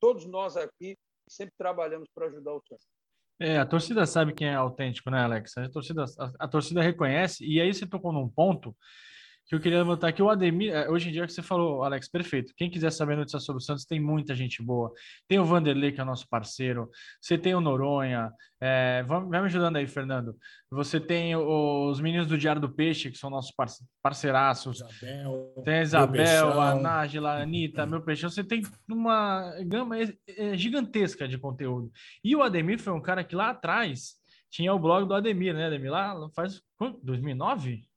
todos 0.00 0.26
nós 0.26 0.56
aqui 0.56 0.96
sempre 1.28 1.54
trabalhamos 1.56 2.08
para 2.14 2.26
ajudar 2.26 2.54
o 2.54 2.62
Santos. 2.66 2.86
É, 3.38 3.58
a 3.58 3.64
torcida 3.64 4.04
sabe 4.04 4.34
quem 4.34 4.48
é 4.48 4.54
autêntico, 4.54 5.10
né, 5.10 5.20
Alex? 5.20 5.56
A 5.56 5.70
torcida, 5.70 6.04
a, 6.18 6.44
a 6.44 6.48
torcida 6.48 6.82
reconhece, 6.82 7.42
e 7.42 7.58
aí 7.58 7.72
você 7.72 7.86
tocou 7.86 8.12
num 8.12 8.28
ponto 8.28 8.76
que 9.46 9.54
eu 9.54 9.60
queria 9.60 9.78
levantar 9.78 10.08
aqui. 10.08 10.22
O 10.22 10.30
Ademir, 10.30 10.72
é, 10.72 10.88
hoje 10.88 11.08
em 11.08 11.12
dia 11.12 11.26
que 11.26 11.32
você 11.32 11.42
falou, 11.42 11.82
Alex, 11.82 12.08
perfeito. 12.08 12.52
Quem 12.56 12.70
quiser 12.70 12.90
saber 12.92 13.16
notícias 13.16 13.44
sobre 13.44 13.60
o 13.60 13.64
Santos, 13.64 13.84
tem 13.84 13.98
muita 13.98 14.34
gente 14.34 14.62
boa. 14.62 14.92
Tem 15.26 15.38
o 15.38 15.44
Vanderlei, 15.44 15.90
que 15.90 16.00
é 16.00 16.04
nosso 16.04 16.28
parceiro. 16.28 16.88
Você 17.20 17.36
tem 17.36 17.54
o 17.54 17.60
Noronha. 17.60 18.30
É, 18.60 19.02
vai, 19.02 19.20
me 19.20 19.38
ajudando 19.38 19.76
aí, 19.76 19.86
Fernando. 19.86 20.36
Você 20.70 21.00
tem 21.00 21.34
os 21.34 22.00
meninos 22.00 22.28
do 22.28 22.38
Diário 22.38 22.60
do 22.60 22.72
Peixe, 22.72 23.10
que 23.10 23.18
são 23.18 23.28
nossos 23.28 23.52
parceiraços. 24.02 24.80
Isabel, 24.80 25.62
tem 25.64 25.74
a 25.74 25.82
Isabel, 25.82 26.60
a 26.60 26.74
Nájila, 26.76 27.30
a 27.32 27.42
Anitta, 27.42 27.86
meu 27.86 28.02
peixe. 28.02 28.22
Você 28.22 28.44
tem 28.44 28.62
uma 28.88 29.52
gama 29.64 29.96
gigantesca 30.54 31.26
de 31.26 31.38
conteúdo. 31.38 31.90
E 32.22 32.36
o 32.36 32.42
Ademir 32.42 32.78
foi 32.78 32.92
um 32.92 33.02
cara 33.02 33.24
que 33.24 33.34
lá 33.34 33.50
atrás 33.50 34.20
tinha 34.50 34.74
o 34.74 34.78
blog 34.78 35.06
do 35.06 35.14
Ademir, 35.14 35.54
né, 35.54 35.66
Ademir? 35.66 35.90
Lá 35.90 36.14
faz 36.34 36.60
2009? 37.02 37.89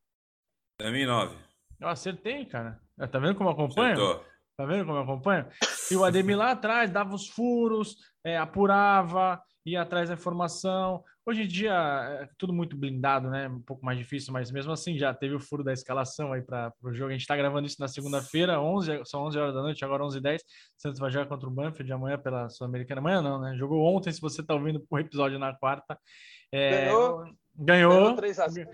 2009. 0.84 1.36
Eu 1.80 1.88
acertei, 1.88 2.46
cara. 2.46 2.80
Tá 3.12 3.20
vendo 3.20 3.36
como 3.36 3.50
eu 3.50 3.54
acompanho? 3.54 3.94
Acertou. 3.94 4.26
Tá 4.58 4.66
vendo 4.66 4.86
como 4.86 4.98
eu 4.98 5.04
acompanho? 5.04 5.48
E 5.90 5.96
o 5.96 6.04
Ademir 6.04 6.38
lá 6.38 6.52
atrás 6.52 6.92
dava 6.92 7.16
os 7.16 7.28
furos, 7.28 7.98
é, 8.24 8.38
apurava, 8.38 9.42
ia 9.66 9.82
atrás 9.82 10.10
da 10.10 10.16
informação. 10.16 11.04
Hoje 11.26 11.44
em 11.44 11.48
dia 11.48 11.74
é 12.22 12.28
tudo 12.38 12.52
muito 12.52 12.76
blindado, 12.76 13.30
né? 13.30 13.48
Um 13.48 13.62
pouco 13.62 13.84
mais 13.86 13.98
difícil, 13.98 14.34
mas 14.34 14.52
mesmo 14.52 14.74
assim 14.74 14.98
já 14.98 15.14
teve 15.14 15.34
o 15.36 15.40
furo 15.40 15.64
da 15.64 15.72
escalação 15.72 16.34
aí 16.34 16.42
para 16.42 16.74
o 16.84 16.94
jogo. 16.94 17.10
A 17.10 17.14
gente 17.14 17.22
está 17.22 17.36
gravando 17.36 17.66
isso 17.66 17.78
na 17.80 17.88
segunda-feira, 17.88 18.60
11, 18.60 19.02
são 19.06 19.24
11 19.24 19.40
horas 19.40 19.56
da 19.56 19.62
noite, 19.62 19.86
agora 19.86 20.04
11h10. 20.04 20.40
Santos 20.78 21.00
vai 21.00 21.10
jogar 21.10 21.28
contra 21.28 21.48
o 21.48 21.52
Banfield 21.52 21.92
amanhã 21.94 22.18
pela 22.18 22.50
Sul-Americana. 22.50 23.00
Amanhã 23.00 23.22
não, 23.22 23.40
né? 23.40 23.56
Jogou 23.56 23.82
ontem, 23.84 24.12
se 24.12 24.20
você 24.20 24.42
está 24.42 24.54
ouvindo 24.54 24.86
o 24.90 25.00
episódio 25.00 25.40
na 25.40 25.54
quarta. 25.56 25.98
É, 26.52 26.86
ganhou. 26.86 27.24
Ganhou. 27.56 27.92
ganhou 27.92 28.16
3 28.16 28.40
a 28.40 28.48
0. 28.50 28.70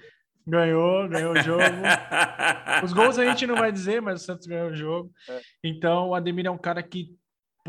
Ganhou, 0.47 1.07
ganhou 1.07 1.33
o 1.33 1.41
jogo. 1.41 1.63
Os 2.83 2.93
gols 2.93 3.17
a 3.17 3.25
gente 3.25 3.45
não 3.45 3.55
vai 3.55 3.71
dizer, 3.71 4.01
mas 4.01 4.21
o 4.21 4.25
Santos 4.25 4.47
ganhou 4.47 4.69
o 4.69 4.75
jogo. 4.75 5.11
É. 5.29 5.41
Então, 5.63 6.09
o 6.09 6.15
Ademir 6.15 6.45
é 6.45 6.51
um 6.51 6.57
cara 6.57 6.81
que 6.81 7.17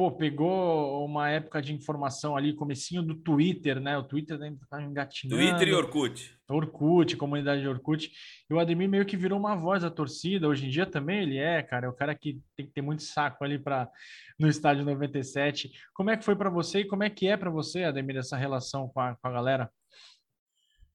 pô, 0.01 0.11
pegou 0.11 1.05
uma 1.05 1.29
época 1.29 1.61
de 1.61 1.75
informação 1.75 2.35
ali, 2.35 2.55
comecinho 2.55 3.03
do 3.03 3.15
Twitter, 3.15 3.79
né? 3.81 3.99
O 3.99 4.03
Twitter 4.03 4.41
ainda 4.41 4.59
tá 4.71 4.81
engatinhando. 4.81 5.37
Twitter 5.37 5.69
e 5.69 5.75
Orkut. 5.75 6.39
Orkut, 6.49 7.17
comunidade 7.19 7.61
de 7.61 7.69
Orkut. 7.69 8.11
E 8.49 8.55
o 8.55 8.59
Ademir 8.59 8.89
meio 8.89 9.05
que 9.05 9.15
virou 9.15 9.39
uma 9.39 9.55
voz 9.55 9.83
da 9.83 9.91
torcida. 9.91 10.49
Hoje 10.49 10.67
em 10.67 10.71
dia 10.71 10.87
também 10.87 11.23
ele 11.23 11.37
é, 11.37 11.63
cara. 11.63 11.87
É 11.87 11.89
o 11.91 11.93
cara 11.93 12.15
que 12.15 12.41
tem 12.57 12.67
que 12.67 12.73
ter 12.73 12.81
muito 12.81 13.03
saco 13.03 13.45
ali 13.45 13.59
para 13.59 13.91
no 14.39 14.49
estádio 14.49 14.87
97. 14.87 15.71
Como 15.93 16.09
é 16.09 16.17
que 16.17 16.25
foi 16.25 16.35
para 16.35 16.49
você 16.49 16.81
e 16.81 16.87
como 16.87 17.05
é 17.05 17.11
que 17.11 17.27
é 17.27 17.37
para 17.37 17.51
você, 17.51 17.85
Ademir, 17.85 18.17
essa 18.17 18.39
relação 18.39 18.89
com 18.89 19.01
a, 19.01 19.15
com 19.17 19.29
a 19.29 19.31
galera? 19.31 19.71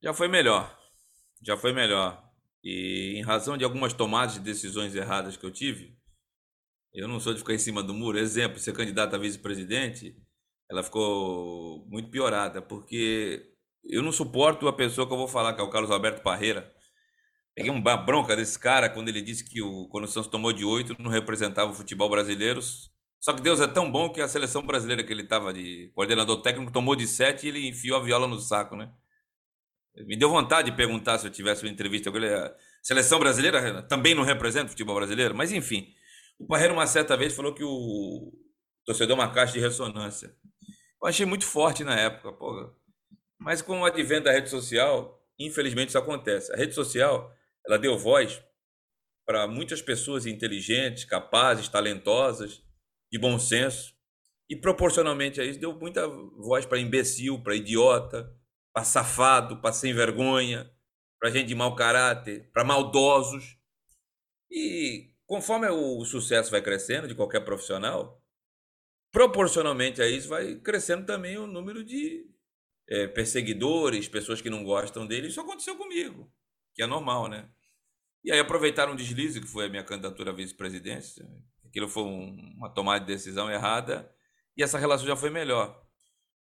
Já 0.01 0.13
foi 0.13 0.27
melhor 0.27 0.84
já 1.41 1.57
foi 1.57 1.73
melhor. 1.73 2.23
E 2.63 3.13
em 3.17 3.21
razão 3.23 3.57
de 3.57 3.63
algumas 3.63 3.93
tomadas 3.93 4.35
de 4.35 4.39
decisões 4.41 4.95
erradas 4.95 5.37
que 5.37 5.45
eu 5.45 5.51
tive, 5.51 5.95
Eu 6.93 7.07
não 7.07 7.19
sou 7.19 7.33
de 7.33 7.39
ficar 7.39 7.53
em 7.53 7.57
cima 7.59 7.83
do 7.83 7.93
muro. 7.93 8.17
Exemplo, 8.17 8.59
ser 8.59 8.73
candidata 8.73 9.15
a 9.17 9.19
vice-presidente, 9.19 10.15
ela 10.69 10.83
ficou 10.83 11.85
muito 11.89 12.09
piorada, 12.09 12.61
porque 12.61 13.51
eu 13.83 14.01
não 14.01 14.11
suporto 14.11 14.67
a 14.67 14.73
pessoa 14.73 15.07
que 15.07 15.13
eu 15.13 15.17
vou 15.17 15.27
falar, 15.27 15.53
que 15.53 15.61
é 15.61 15.63
o 15.63 15.69
Carlos 15.69 15.91
Alberto 15.91 16.21
Parreira. 16.23 16.73
Peguei 17.55 17.71
uma 17.71 17.97
bronca 17.97 18.35
desse 18.35 18.59
cara 18.59 18.89
quando 18.89 19.09
ele 19.09 19.21
disse 19.21 19.45
que 19.49 19.61
o, 19.61 19.87
quando 19.89 20.05
o 20.05 20.07
Santos 20.07 20.29
tomou 20.29 20.51
de 20.53 20.65
oito 20.65 20.95
não 21.01 21.09
representava 21.11 21.71
o 21.71 21.73
futebol 21.73 22.09
brasileiro. 22.09 22.61
Só 23.21 23.33
que 23.33 23.41
Deus 23.41 23.59
é 23.59 23.67
tão 23.67 23.91
bom 23.91 24.09
que 24.11 24.21
a 24.21 24.27
seleção 24.27 24.61
brasileira 24.65 25.03
que 25.03 25.11
ele 25.11 25.23
estava 25.23 25.53
de 25.53 25.91
coordenador 25.95 26.41
técnico 26.41 26.71
tomou 26.71 26.95
de 26.95 27.07
sete 27.07 27.45
e 27.45 27.49
ele 27.49 27.67
enfiou 27.67 27.97
a 27.97 28.03
viola 28.03 28.27
no 28.27 28.39
saco, 28.39 28.75
né? 28.75 28.93
Me 29.97 30.17
deu 30.17 30.29
vontade 30.29 30.69
de 30.69 30.77
perguntar 30.77 31.17
se 31.17 31.27
eu 31.27 31.31
tivesse 31.31 31.63
uma 31.63 31.71
entrevista 31.71 32.11
com 32.11 32.17
ele. 32.17 32.33
A 32.33 32.53
seleção 32.81 33.19
brasileira 33.19 33.81
também 33.83 34.13
não 34.13 34.23
representa 34.23 34.65
o 34.65 34.69
futebol 34.69 34.95
brasileiro, 34.95 35.33
mas 35.33 35.51
enfim. 35.51 35.93
O 36.37 36.45
Parreira, 36.45 36.73
uma 36.73 36.85
certa 36.85 37.15
vez, 37.15 37.33
falou 37.33 37.53
que 37.53 37.63
o 37.63 38.33
torcedor 38.85 39.17
é 39.17 39.21
uma 39.21 39.31
caixa 39.31 39.53
de 39.53 39.59
ressonância. 39.59 40.35
Eu 41.01 41.07
achei 41.07 41.25
muito 41.25 41.45
forte 41.45 41.83
na 41.83 41.97
época, 41.97 42.33
pô. 42.33 42.75
Mas 43.39 43.61
com 43.61 43.81
o 43.81 43.85
advento 43.85 44.25
da 44.25 44.31
rede 44.31 44.49
social, 44.49 45.21
infelizmente 45.39 45.89
isso 45.89 45.97
acontece. 45.97 46.51
A 46.51 46.57
rede 46.57 46.73
social, 46.73 47.33
ela 47.65 47.77
deu 47.77 47.97
voz 47.97 48.43
para 49.25 49.47
muitas 49.47 49.81
pessoas 49.81 50.25
inteligentes, 50.25 51.05
capazes, 51.05 51.67
talentosas, 51.67 52.61
de 53.11 53.17
bom 53.17 53.39
senso, 53.39 53.93
e 54.49 54.55
proporcionalmente 54.55 55.41
a 55.41 55.45
isso 55.45 55.59
deu 55.59 55.73
muita 55.73 56.07
voz 56.07 56.65
para 56.65 56.79
imbecil, 56.79 57.41
para 57.41 57.55
idiota, 57.55 58.31
para 58.75 58.83
safado, 58.83 59.61
para 59.61 59.71
sem 59.71 59.93
vergonha, 59.93 60.69
para 61.17 61.29
gente 61.29 61.47
de 61.47 61.55
mau 61.55 61.73
caráter, 61.77 62.51
para 62.51 62.65
maldosos. 62.65 63.57
E 64.51 65.13
conforme 65.25 65.69
o 65.69 66.03
sucesso 66.03 66.51
vai 66.51 66.61
crescendo 66.61 67.07
de 67.07 67.15
qualquer 67.15 67.45
profissional, 67.45 68.21
proporcionalmente 69.13 70.01
a 70.01 70.07
isso 70.09 70.27
vai 70.27 70.55
crescendo 70.55 71.05
também 71.05 71.37
o 71.37 71.47
número 71.47 71.85
de 71.85 72.29
é, 72.89 73.07
perseguidores, 73.07 74.09
pessoas 74.09 74.41
que 74.41 74.49
não 74.49 74.61
gostam 74.61 75.07
dele. 75.07 75.29
Isso 75.29 75.39
aconteceu 75.39 75.77
comigo, 75.77 76.29
que 76.73 76.83
é 76.83 76.85
normal, 76.85 77.29
né? 77.29 77.49
E 78.25 78.31
aí 78.31 78.39
aproveitaram 78.39 78.91
um 78.91 78.97
deslize, 78.97 79.39
que 79.39 79.47
foi 79.47 79.67
a 79.67 79.69
minha 79.69 79.85
candidatura 79.85 80.31
à 80.31 80.33
vice-presidência. 80.33 81.25
Aquilo 81.65 81.87
foi 81.87 82.03
um, 82.03 82.55
uma 82.57 82.69
tomada 82.69 82.99
de 82.99 83.13
decisão 83.13 83.49
errada 83.49 84.13
e 84.57 84.61
essa 84.61 84.77
relação 84.77 85.07
já 85.07 85.15
foi 85.15 85.29
melhor. 85.29 85.84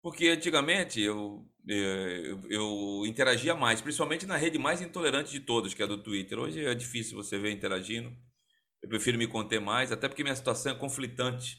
Porque 0.02 0.28
antigamente 0.28 1.02
eu, 1.02 1.46
é, 1.68 2.22
eu, 2.26 2.42
eu, 2.50 3.06
interagia 3.06 3.54
mais, 3.54 3.82
principalmente 3.82 4.26
na 4.26 4.38
rede 4.38 4.58
mais 4.58 4.82
intolerante 4.82 5.32
de 5.32 5.42
todas, 5.42 5.74
que 5.74 5.82
é 5.82 5.86
a 5.86 5.88
do 5.88 6.02
Twitter. 6.02 6.40
Hoje 6.40 6.64
é 6.64 6.74
difícil 6.74 7.18
você 7.18 7.38
ver 7.38 7.52
interagindo. 7.52 8.16
Eu 8.82 8.88
prefiro 8.88 9.18
me 9.18 9.28
conter 9.28 9.60
mais, 9.60 9.92
até 9.92 10.08
porque 10.08 10.24
minha 10.24 10.36
situação 10.36 10.72
é 10.72 10.76
conflitante. 10.76 11.58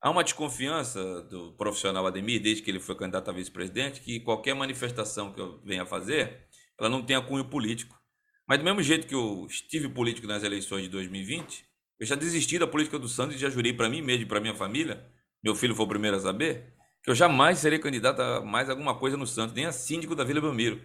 Há 0.00 0.10
uma 0.10 0.22
desconfiança 0.22 1.22
do 1.22 1.56
profissional 1.56 2.06
Ademir, 2.06 2.40
desde 2.40 2.62
que 2.62 2.70
ele 2.70 2.78
foi 2.78 2.94
candidato 2.94 3.28
a 3.28 3.32
vice-presidente, 3.32 4.00
que 4.00 4.20
qualquer 4.20 4.54
manifestação 4.54 5.32
que 5.32 5.40
eu 5.40 5.60
venha 5.64 5.84
fazer, 5.84 6.46
ela 6.78 6.88
não 6.88 7.02
tenha 7.02 7.20
cunho 7.20 7.44
político. 7.44 7.98
Mas 8.46 8.58
do 8.58 8.64
mesmo 8.64 8.80
jeito 8.80 9.08
que 9.08 9.14
eu 9.14 9.44
estive 9.50 9.88
político 9.88 10.28
nas 10.28 10.44
eleições 10.44 10.82
de 10.82 10.88
2020, 10.90 11.66
eu 11.98 12.06
já 12.06 12.14
desisti 12.14 12.58
da 12.58 12.66
política 12.66 12.98
do 12.98 13.08
Santos 13.08 13.34
e 13.34 13.38
já 13.38 13.50
jurei 13.50 13.72
para 13.72 13.88
mim 13.88 14.02
mesmo 14.02 14.22
e 14.22 14.26
para 14.26 14.38
minha 14.38 14.54
família, 14.54 15.04
meu 15.42 15.54
filho 15.54 15.74
foi 15.74 15.86
o 15.86 15.88
primeiro 15.88 16.16
a 16.16 16.20
saber, 16.20 16.75
que 17.06 17.10
eu 17.10 17.14
jamais 17.14 17.60
serei 17.60 17.78
candidato 17.78 18.20
a 18.20 18.40
mais 18.40 18.68
alguma 18.68 18.92
coisa 18.92 19.16
no 19.16 19.28
Santos, 19.28 19.54
nem 19.54 19.64
a 19.64 19.70
síndico 19.70 20.16
da 20.16 20.24
Vila 20.24 20.40
Belmiro, 20.40 20.82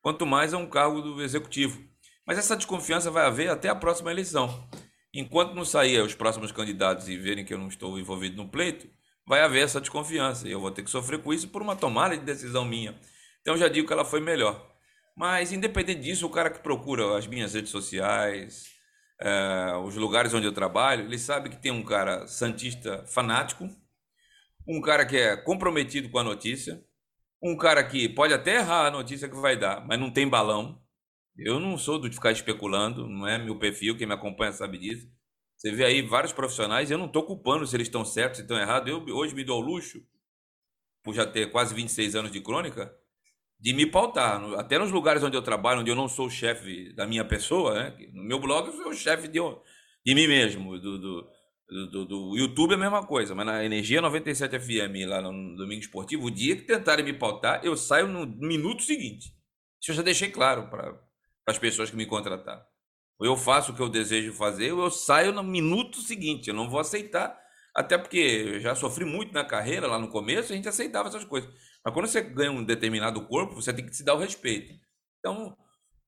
quanto 0.00 0.24
mais 0.24 0.54
a 0.54 0.56
um 0.56 0.68
cargo 0.68 1.02
do 1.02 1.20
executivo. 1.20 1.82
Mas 2.24 2.38
essa 2.38 2.54
desconfiança 2.54 3.10
vai 3.10 3.26
haver 3.26 3.50
até 3.50 3.68
a 3.68 3.74
próxima 3.74 4.12
eleição. 4.12 4.68
Enquanto 5.12 5.52
não 5.52 5.64
sair 5.64 6.00
os 6.00 6.14
próximos 6.14 6.52
candidatos 6.52 7.08
e 7.08 7.16
verem 7.16 7.44
que 7.44 7.52
eu 7.52 7.58
não 7.58 7.66
estou 7.66 7.98
envolvido 7.98 8.36
no 8.36 8.48
pleito, 8.48 8.88
vai 9.26 9.40
haver 9.40 9.64
essa 9.64 9.80
desconfiança. 9.80 10.46
E 10.46 10.52
eu 10.52 10.60
vou 10.60 10.70
ter 10.70 10.84
que 10.84 10.90
sofrer 10.90 11.20
com 11.20 11.34
isso 11.34 11.48
por 11.48 11.60
uma 11.60 11.74
tomada 11.74 12.16
de 12.16 12.24
decisão 12.24 12.64
minha. 12.64 12.96
Então 13.40 13.54
eu 13.54 13.58
já 13.58 13.66
digo 13.66 13.88
que 13.88 13.92
ela 13.92 14.04
foi 14.04 14.20
melhor. 14.20 14.64
Mas, 15.16 15.52
independente 15.52 16.02
disso, 16.02 16.24
o 16.24 16.30
cara 16.30 16.50
que 16.50 16.60
procura 16.60 17.18
as 17.18 17.26
minhas 17.26 17.52
redes 17.52 17.72
sociais, 17.72 18.66
é, 19.20 19.76
os 19.84 19.96
lugares 19.96 20.32
onde 20.32 20.46
eu 20.46 20.52
trabalho, 20.52 21.04
ele 21.04 21.18
sabe 21.18 21.48
que 21.48 21.60
tem 21.60 21.72
um 21.72 21.82
cara 21.82 22.28
santista 22.28 23.04
fanático, 23.08 23.68
um 24.66 24.80
cara 24.80 25.04
que 25.04 25.16
é 25.16 25.36
comprometido 25.36 26.08
com 26.08 26.18
a 26.18 26.24
notícia, 26.24 26.82
um 27.42 27.56
cara 27.56 27.84
que 27.84 28.08
pode 28.08 28.32
até 28.32 28.56
errar 28.56 28.86
a 28.86 28.90
notícia 28.90 29.28
que 29.28 29.36
vai 29.36 29.56
dar, 29.56 29.86
mas 29.86 29.98
não 29.98 30.10
tem 30.10 30.28
balão. 30.28 30.82
Eu 31.36 31.58
não 31.60 31.76
sou 31.76 31.98
do 31.98 32.08
de 32.08 32.14
ficar 32.14 32.32
especulando, 32.32 33.08
não 33.08 33.26
é 33.26 33.38
meu 33.38 33.58
perfil, 33.58 33.96
quem 33.96 34.06
me 34.06 34.14
acompanha 34.14 34.52
sabe 34.52 34.78
disso. 34.78 35.08
Você 35.56 35.70
vê 35.72 35.84
aí 35.84 36.02
vários 36.02 36.32
profissionais, 36.32 36.90
eu 36.90 36.98
não 36.98 37.06
estou 37.06 37.24
culpando 37.24 37.66
se 37.66 37.76
eles 37.76 37.88
estão 37.88 38.04
certos, 38.04 38.38
se 38.38 38.42
estão 38.42 38.58
errados. 38.58 38.88
Eu 38.88 39.04
hoje 39.14 39.34
me 39.34 39.44
dou 39.44 39.60
o 39.60 39.64
luxo, 39.64 40.00
por 41.02 41.14
já 41.14 41.26
ter 41.26 41.50
quase 41.50 41.74
26 41.74 42.14
anos 42.14 42.30
de 42.30 42.40
crônica, 42.40 42.94
de 43.60 43.72
me 43.72 43.86
pautar. 43.86 44.42
Até 44.58 44.78
nos 44.78 44.90
lugares 44.90 45.22
onde 45.22 45.36
eu 45.36 45.42
trabalho, 45.42 45.80
onde 45.80 45.90
eu 45.90 45.96
não 45.96 46.08
sou 46.08 46.26
o 46.26 46.30
chefe 46.30 46.92
da 46.94 47.06
minha 47.06 47.24
pessoa, 47.24 47.74
né? 47.74 47.96
no 48.12 48.22
meu 48.22 48.38
blog 48.38 48.66
eu 48.66 48.72
sou 48.72 48.88
o 48.88 48.94
chefe 48.94 49.28
de, 49.28 49.40
de 50.04 50.14
mim 50.14 50.26
mesmo, 50.26 50.78
do, 50.78 50.98
do 50.98 51.30
do, 51.68 52.04
do, 52.04 52.36
YouTube 52.36 52.72
é 52.72 52.74
a 52.74 52.78
mesma 52.78 53.06
coisa, 53.06 53.34
mas 53.34 53.46
na 53.46 53.64
Energia 53.64 54.00
97 54.00 54.58
FM, 54.58 55.08
lá 55.08 55.20
no 55.20 55.56
Domingo 55.56 55.80
Esportivo, 55.80 56.26
o 56.26 56.30
dia 56.30 56.56
que 56.56 56.62
tentarem 56.62 57.04
me 57.04 57.12
pautar, 57.12 57.64
eu 57.64 57.76
saio 57.76 58.06
no 58.06 58.26
minuto 58.26 58.82
seguinte. 58.82 59.34
Isso 59.80 59.90
eu 59.90 59.96
já 59.96 60.02
deixei 60.02 60.30
claro 60.30 60.68
para 60.68 60.98
as 61.48 61.58
pessoas 61.58 61.90
que 61.90 61.96
me 61.96 62.06
contrataram. 62.06 62.62
Ou 63.18 63.26
eu 63.26 63.36
faço 63.36 63.72
o 63.72 63.74
que 63.74 63.82
eu 63.82 63.88
desejo 63.88 64.32
fazer, 64.32 64.72
ou 64.72 64.84
eu 64.84 64.90
saio 64.90 65.32
no 65.32 65.42
minuto 65.42 65.98
seguinte. 65.98 66.48
Eu 66.48 66.54
não 66.54 66.68
vou 66.68 66.80
aceitar, 66.80 67.38
até 67.74 67.96
porque 67.96 68.18
eu 68.18 68.60
já 68.60 68.74
sofri 68.74 69.04
muito 69.04 69.32
na 69.32 69.44
carreira, 69.44 69.86
lá 69.86 69.98
no 69.98 70.08
começo, 70.08 70.52
a 70.52 70.56
gente 70.56 70.68
aceitava 70.68 71.08
essas 71.08 71.24
coisas. 71.24 71.50
Mas 71.84 71.94
quando 71.94 72.06
você 72.06 72.20
ganha 72.22 72.50
um 72.50 72.64
determinado 72.64 73.26
corpo, 73.26 73.54
você 73.54 73.72
tem 73.72 73.86
que 73.86 73.96
se 73.96 74.04
dar 74.04 74.14
o 74.14 74.18
respeito. 74.18 74.72
Então, 75.18 75.56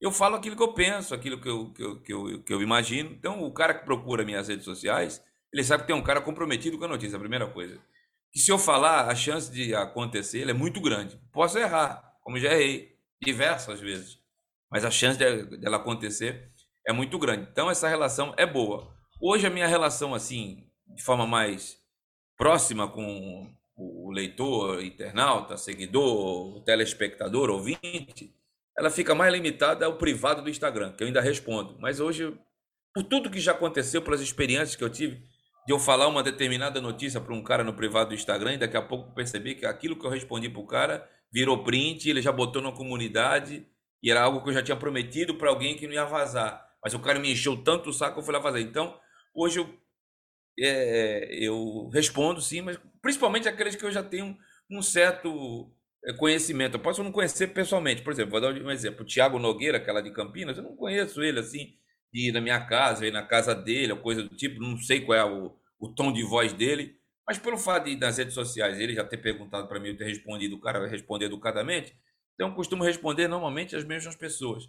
eu 0.01 0.11
falo 0.13 0.37
aquilo 0.37 0.57
que 0.57 0.63
eu 0.63 0.75
penso, 0.75 1.15
aquilo 1.15 1.41
que 1.41 1.49
eu, 1.49 1.73
que 1.73 1.83
eu, 1.83 2.03
que 2.03 2.13
eu, 2.13 2.43
que 2.45 2.55
eu 2.55 2.63
imagino. 2.63 3.11
Então, 3.13 3.43
o 3.43 3.53
cara 3.53 3.75
que 3.75 3.85
procura 3.85 4.25
minhas 4.25 4.49
redes 4.49 4.65
sociais, 4.65 5.23
ele 5.57 5.65
sabe 5.65 5.85
que 5.85 5.87
tem 5.87 5.97
um 5.97 6.03
cara 6.03 6.21
comprometido 6.21 6.77
com 6.77 6.85
a 6.85 6.89
notícia, 6.89 7.17
a 7.17 7.19
primeira 7.19 7.47
coisa. 7.47 7.81
Que 8.31 8.39
se 8.39 8.53
eu 8.53 8.59
falar, 8.59 9.09
a 9.09 9.15
chance 9.15 9.51
de 9.51 9.75
acontecer 9.75 10.47
é 10.47 10.53
muito 10.53 10.83
grande. 10.83 11.19
Posso 11.33 11.57
errar, 11.59 12.15
como 12.23 12.39
já 12.39 12.53
errei 12.53 12.95
diversas 13.23 13.81
vezes, 13.81 14.19
mas 14.71 14.85
a 14.85 14.91
chance 14.91 15.19
dela 15.19 15.45
de, 15.47 15.67
acontecer 15.75 16.53
é 16.87 16.93
muito 16.93 17.19
grande. 17.19 17.49
Então 17.51 17.71
essa 17.71 17.89
relação 17.89 18.35
é 18.37 18.45
boa. 18.45 18.95
Hoje 19.19 19.47
a 19.47 19.51
minha 19.51 19.67
relação 19.67 20.15
assim, 20.15 20.71
de 20.95 21.03
forma 21.03 21.27
mais 21.27 21.79
próxima 22.37 22.87
com 22.87 23.51
o 23.75 24.13
leitor, 24.13 24.85
internauta, 24.85 25.57
seguidor, 25.57 26.63
telespectador, 26.65 27.49
ouvinte, 27.49 28.31
ela 28.77 28.91
fica 28.91 29.15
mais 29.15 29.33
limitada 29.33 29.87
ao 29.87 29.97
privado 29.97 30.43
do 30.43 30.51
Instagram, 30.51 30.93
que 30.93 31.03
eu 31.03 31.07
ainda 31.07 31.23
respondo. 31.23 31.79
Mas 31.81 31.99
hoje, 31.99 32.39
por 32.93 33.05
tudo 33.05 33.31
que 33.31 33.41
já 33.41 33.53
aconteceu, 33.53 34.03
pelas 34.03 34.21
experiências 34.21 34.77
que 34.77 34.85
eu 34.85 34.91
tive, 34.91 35.25
de 35.67 35.73
eu 35.73 35.79
falar 35.79 36.07
uma 36.07 36.23
determinada 36.23 36.81
notícia 36.81 37.21
para 37.21 37.35
um 37.35 37.43
cara 37.43 37.65
no 37.65 37.75
privado 37.75 38.11
do 38.11 38.15
Instagram 38.15 38.55
e 38.55 38.59
daqui 38.59 38.77
a 38.77 38.83
pouco 38.83 39.13
perceber 39.13 39.57
que 39.57 39.67
aquilo 39.67 39.99
que 39.99 40.07
eu 40.07 40.11
respondi 40.11 40.49
para 40.49 40.61
o 40.61 40.67
cara 40.67 41.11
virou 41.33 41.65
print, 41.65 42.09
ele 42.09 42.23
já 42.23 42.31
botou 42.31 42.63
na 42.63 42.71
comunidade 42.71 43.67
e 44.01 44.11
era 44.11 44.23
algo 44.23 44.43
que 44.43 44.51
eu 44.51 44.55
já 44.55 44.63
tinha 44.63 44.77
prometido 44.77 45.35
para 45.35 45.51
alguém 45.51 45.77
que 45.77 45.87
não 45.89 45.95
ia 45.95 46.05
vazar. 46.05 46.65
Mas 46.83 46.95
o 46.95 47.01
cara 47.01 47.19
me 47.19 47.33
encheu 47.33 47.57
tanto 47.57 47.91
o 47.91 47.93
saco 47.93 48.15
que 48.15 48.21
eu 48.21 48.25
fui 48.25 48.33
lá 48.33 48.39
vazar. 48.39 48.61
Então, 48.61 48.97
hoje 49.35 49.59
eu, 49.59 49.69
é, 50.61 51.29
eu 51.45 51.89
respondo 51.93 52.41
sim, 52.41 52.61
mas 52.61 52.79
principalmente 53.03 53.49
aqueles 53.49 53.75
que 53.75 53.85
eu 53.85 53.91
já 53.91 54.05
tenho 54.05 54.37
um 54.71 54.81
certo 54.81 55.69
é, 56.05 56.13
conhecimento. 56.13 56.75
Eu 56.75 56.81
posso 56.81 57.03
não 57.03 57.11
conhecer 57.11 57.49
pessoalmente. 57.49 58.03
Por 58.03 58.13
exemplo, 58.13 58.31
vou 58.31 58.41
dar 58.41 58.53
um 58.53 58.71
exemplo. 58.71 59.03
O 59.03 59.07
Tiago 59.07 59.41
Nogueira, 59.41 59.79
aquela 59.79 60.01
de 60.01 60.13
Campinas, 60.13 60.57
eu 60.57 60.63
não 60.63 60.77
conheço 60.77 61.21
ele 61.25 61.41
assim 61.41 61.75
de 62.13 62.29
ir 62.29 62.33
na 62.33 62.41
minha 62.41 62.65
casa, 62.65 63.07
ir 63.07 63.13
na 63.13 63.23
casa 63.23 63.55
dele, 63.55 63.93
ou 63.93 63.99
coisa 63.99 64.23
do 64.23 64.35
tipo, 64.37 64.61
não 64.61 64.77
sei 64.79 65.01
qual 65.01 65.19
é 65.19 65.25
o, 65.25 65.55
o 65.79 65.89
tom 65.95 66.13
de 66.13 66.23
voz 66.23 66.53
dele, 66.53 66.97
mas 67.27 67.39
pelo 67.39 67.59
fato 67.59 67.85
de 67.85 67.97
nas 67.97 68.19
redes 68.19 68.35
sociais 68.35 68.79
ele 68.79 68.95
já 68.95 69.05
ter 69.05 69.19
perguntado 69.19 69.67
para 69.69 69.81
mim, 69.81 69.89
eu 69.89 69.97
ter 69.97 70.05
respondido, 70.05 70.57
o 70.57 70.61
cara 70.61 70.81
vai 70.81 70.89
responder 70.89 71.27
educadamente, 71.27 71.95
então 72.35 72.49
eu 72.49 72.55
costumo 72.55 72.85
responder 72.85 73.29
normalmente 73.29 73.75
as 73.75 73.85
mesmas 73.85 74.15
pessoas. 74.15 74.65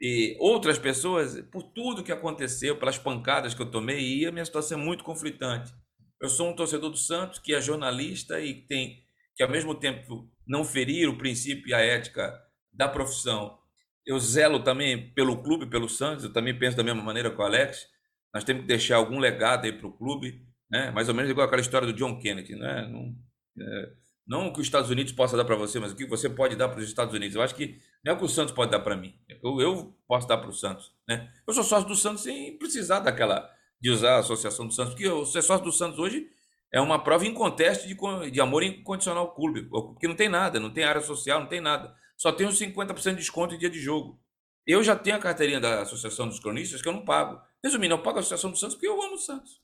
E 0.00 0.36
outras 0.40 0.78
pessoas, 0.78 1.40
por 1.52 1.62
tudo 1.62 2.02
que 2.02 2.10
aconteceu, 2.10 2.76
pelas 2.76 2.98
pancadas 2.98 3.54
que 3.54 3.62
eu 3.62 3.70
tomei, 3.70 4.00
e 4.00 4.26
a 4.26 4.32
minha 4.32 4.44
situação 4.44 4.80
é 4.80 4.82
muito 4.82 5.04
conflitante. 5.04 5.72
Eu 6.20 6.28
sou 6.28 6.48
um 6.48 6.56
torcedor 6.56 6.90
do 6.90 6.96
Santos 6.96 7.38
que 7.38 7.54
é 7.54 7.60
jornalista 7.60 8.40
e 8.40 8.66
tem 8.66 9.02
que 9.34 9.42
ao 9.42 9.48
mesmo 9.48 9.74
tempo 9.74 10.28
não 10.46 10.64
ferir 10.64 11.08
o 11.08 11.16
princípio 11.16 11.68
e 11.68 11.74
a 11.74 11.80
ética 11.80 12.38
da 12.72 12.88
profissão 12.88 13.58
eu 14.06 14.18
zelo 14.18 14.62
também 14.62 15.12
pelo 15.12 15.42
clube, 15.42 15.66
pelo 15.66 15.88
Santos, 15.88 16.24
eu 16.24 16.32
também 16.32 16.58
penso 16.58 16.76
da 16.76 16.82
mesma 16.82 17.02
maneira 17.02 17.30
com 17.30 17.42
o 17.42 17.44
Alex. 17.44 17.86
Nós 18.34 18.44
temos 18.44 18.62
que 18.62 18.68
deixar 18.68 18.96
algum 18.96 19.18
legado 19.18 19.64
aí 19.64 19.72
para 19.72 19.86
o 19.86 19.92
clube, 19.92 20.44
né? 20.70 20.90
mais 20.90 21.08
ou 21.08 21.14
menos 21.14 21.30
igual 21.30 21.46
aquela 21.46 21.60
história 21.60 21.86
do 21.86 21.92
John 21.92 22.18
Kennedy. 22.18 22.54
Né? 22.54 22.88
Não, 22.88 23.14
é, 23.60 23.92
não 24.26 24.46
o 24.48 24.52
que 24.52 24.60
os 24.60 24.66
Estados 24.66 24.90
Unidos 24.90 25.12
possa 25.12 25.36
dar 25.36 25.44
para 25.44 25.56
você, 25.56 25.78
mas 25.78 25.92
o 25.92 25.96
que 25.96 26.06
você 26.06 26.28
pode 26.28 26.56
dar 26.56 26.68
para 26.68 26.80
os 26.80 26.88
Estados 26.88 27.14
Unidos. 27.14 27.36
Eu 27.36 27.42
acho 27.42 27.54
que 27.54 27.78
não 28.04 28.12
é 28.12 28.16
o 28.16 28.18
que 28.18 28.24
o 28.24 28.28
Santos 28.28 28.54
pode 28.54 28.70
dar 28.70 28.80
para 28.80 28.96
mim, 28.96 29.14
eu, 29.28 29.60
eu 29.60 29.96
posso 30.08 30.26
dar 30.26 30.38
para 30.38 30.48
o 30.48 30.52
Santos. 30.52 30.92
Né? 31.08 31.30
Eu 31.46 31.54
sou 31.54 31.62
sócio 31.62 31.88
do 31.88 31.94
Santos 31.94 32.22
sem 32.22 32.58
precisar 32.58 33.00
daquela, 33.00 33.48
de 33.80 33.90
usar 33.90 34.16
a 34.16 34.18
Associação 34.20 34.66
do 34.66 34.72
Santos, 34.72 34.94
porque 34.94 35.08
o 35.08 35.24
ser 35.26 35.42
sócio 35.42 35.64
do 35.64 35.72
Santos 35.72 35.98
hoje 35.98 36.26
é 36.72 36.80
uma 36.80 36.98
prova 36.98 37.26
inconteste 37.26 37.86
de, 37.86 38.30
de 38.30 38.40
amor 38.40 38.62
incondicional 38.62 39.26
ao 39.26 39.34
clube, 39.34 39.64
porque 39.68 40.08
não 40.08 40.16
tem 40.16 40.28
nada, 40.28 40.58
não 40.58 40.70
tem 40.70 40.84
área 40.84 41.02
social, 41.02 41.40
não 41.40 41.48
tem 41.48 41.60
nada. 41.60 41.94
Só 42.22 42.30
uns 42.30 42.56
50% 42.56 43.10
de 43.10 43.16
desconto 43.16 43.52
em 43.52 43.58
dia 43.58 43.68
de 43.68 43.80
jogo. 43.80 44.22
Eu 44.64 44.80
já 44.84 44.94
tenho 44.94 45.16
a 45.16 45.18
carteirinha 45.18 45.58
da 45.58 45.82
Associação 45.82 46.28
dos 46.28 46.38
Cronistas 46.38 46.80
que 46.80 46.86
eu 46.86 46.92
não 46.92 47.04
pago. 47.04 47.42
Resumindo, 47.64 47.94
eu 47.94 47.98
pago 48.00 48.18
a 48.18 48.20
Associação 48.20 48.52
do 48.52 48.56
Santos 48.56 48.76
porque 48.76 48.86
eu 48.86 49.02
amo 49.02 49.14
o 49.14 49.18
Santos. 49.18 49.60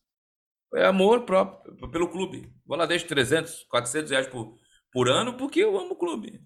É 0.75 0.85
amor 0.85 1.25
próprio 1.25 1.89
pelo 1.89 2.09
clube. 2.11 2.53
Vou 2.67 2.77
lá, 2.77 2.85
deixo 2.85 3.07
300, 3.07 3.63
400 3.71 4.11
reais 4.11 4.27
por, 4.27 4.59
por 4.91 5.09
ano 5.09 5.37
porque 5.37 5.61
eu 5.61 5.79
amo 5.79 5.93
o 5.93 5.97
clube. 5.97 6.41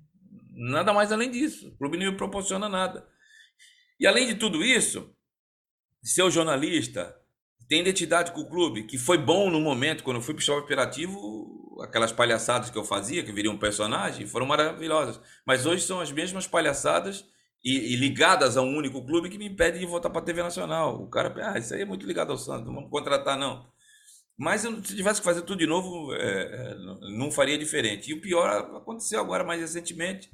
Nada 0.50 0.92
mais 0.92 1.12
além 1.12 1.30
disso. 1.30 1.68
O 1.68 1.78
clube 1.78 1.96
não 1.96 2.12
me 2.12 2.16
proporciona 2.18 2.68
nada. 2.68 3.08
E 3.98 4.06
além 4.06 4.26
de 4.26 4.34
tudo 4.34 4.62
isso, 4.62 5.16
ser 6.02 6.30
jornalista, 6.30 7.18
tem 7.70 7.80
identidade 7.80 8.32
com 8.32 8.42
o 8.42 8.50
clube, 8.50 8.82
que 8.82 8.98
foi 8.98 9.16
bom 9.16 9.48
no 9.48 9.62
momento, 9.62 10.04
quando 10.04 10.18
eu 10.18 10.22
fui 10.22 10.34
para 10.34 10.54
o 10.54 10.58
operativo, 10.58 11.61
aquelas 11.82 12.12
palhaçadas 12.12 12.70
que 12.70 12.78
eu 12.78 12.84
fazia, 12.84 13.22
que 13.22 13.32
viriam 13.32 13.54
um 13.54 13.58
personagem, 13.58 14.26
foram 14.26 14.46
maravilhosas. 14.46 15.20
Mas 15.46 15.66
hoje 15.66 15.84
são 15.84 16.00
as 16.00 16.12
mesmas 16.12 16.46
palhaçadas 16.46 17.24
e, 17.64 17.94
e, 17.94 17.96
ligadas 17.96 18.56
a 18.56 18.62
um 18.62 18.76
único 18.76 19.04
clube 19.04 19.28
que 19.28 19.38
me 19.38 19.46
impede 19.46 19.78
de 19.78 19.86
voltar 19.86 20.10
para 20.10 20.20
a 20.20 20.24
TV 20.24 20.42
Nacional. 20.42 21.02
O 21.02 21.08
cara, 21.08 21.32
ah, 21.52 21.58
isso 21.58 21.74
aí 21.74 21.82
é 21.82 21.84
muito 21.84 22.06
ligado 22.06 22.32
ao 22.32 22.38
Santos, 22.38 22.66
não 22.66 22.74
vamos 22.74 22.90
contratar, 22.90 23.38
não. 23.38 23.70
Mas 24.36 24.64
eu, 24.64 24.82
se 24.82 24.96
tivesse 24.96 25.20
que 25.20 25.24
fazer 25.24 25.42
tudo 25.42 25.58
de 25.58 25.66
novo, 25.66 26.12
é, 26.14 26.18
é 26.18 26.74
não 27.16 27.30
faria 27.30 27.56
diferente. 27.58 28.10
E 28.10 28.14
o 28.14 28.20
pior 28.20 28.48
aconteceu 28.76 29.20
agora, 29.20 29.44
mais 29.44 29.60
recentemente, 29.60 30.30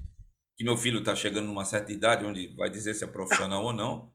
que 0.57 0.65
meu 0.65 0.77
filho 0.77 1.01
está 1.01 1.15
chegando 1.15 1.47
numa 1.47 1.65
certa 1.65 1.93
idade, 1.93 2.25
onde 2.25 2.55
vai 2.57 2.70
dizer 2.70 2.95
se 2.95 3.05
é 3.05 3.07
profissional 3.07 3.65
ou 3.65 3.73
não. 3.73 4.12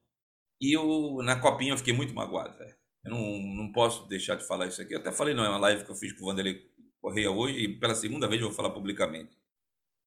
E 0.59 0.75
eu, 0.75 1.17
na 1.23 1.39
copinha 1.39 1.73
eu 1.73 1.77
fiquei 1.77 1.93
muito 1.93 2.13
magoado, 2.15 2.57
velho. 2.57 2.75
Eu 3.05 3.11
não, 3.11 3.63
não 3.65 3.71
posso 3.71 4.07
deixar 4.07 4.35
de 4.35 4.47
falar 4.47 4.67
isso 4.67 4.81
aqui. 4.81 4.95
Eu 4.95 4.99
até 4.99 5.11
falei, 5.11 5.33
não, 5.33 5.43
é 5.43 5.49
uma 5.49 5.59
live 5.59 5.83
que 5.83 5.91
eu 5.91 5.95
fiz 5.95 6.13
com 6.13 6.23
o 6.23 6.27
Vanderlei 6.27 6.55
Correia 7.03 7.29
hoje, 7.29 7.59
e 7.59 7.67
pela 7.67 7.93
segunda 7.93 8.29
vez 8.29 8.41
eu 8.41 8.47
vou 8.47 8.55
falar 8.55 8.69
publicamente. 8.69 9.37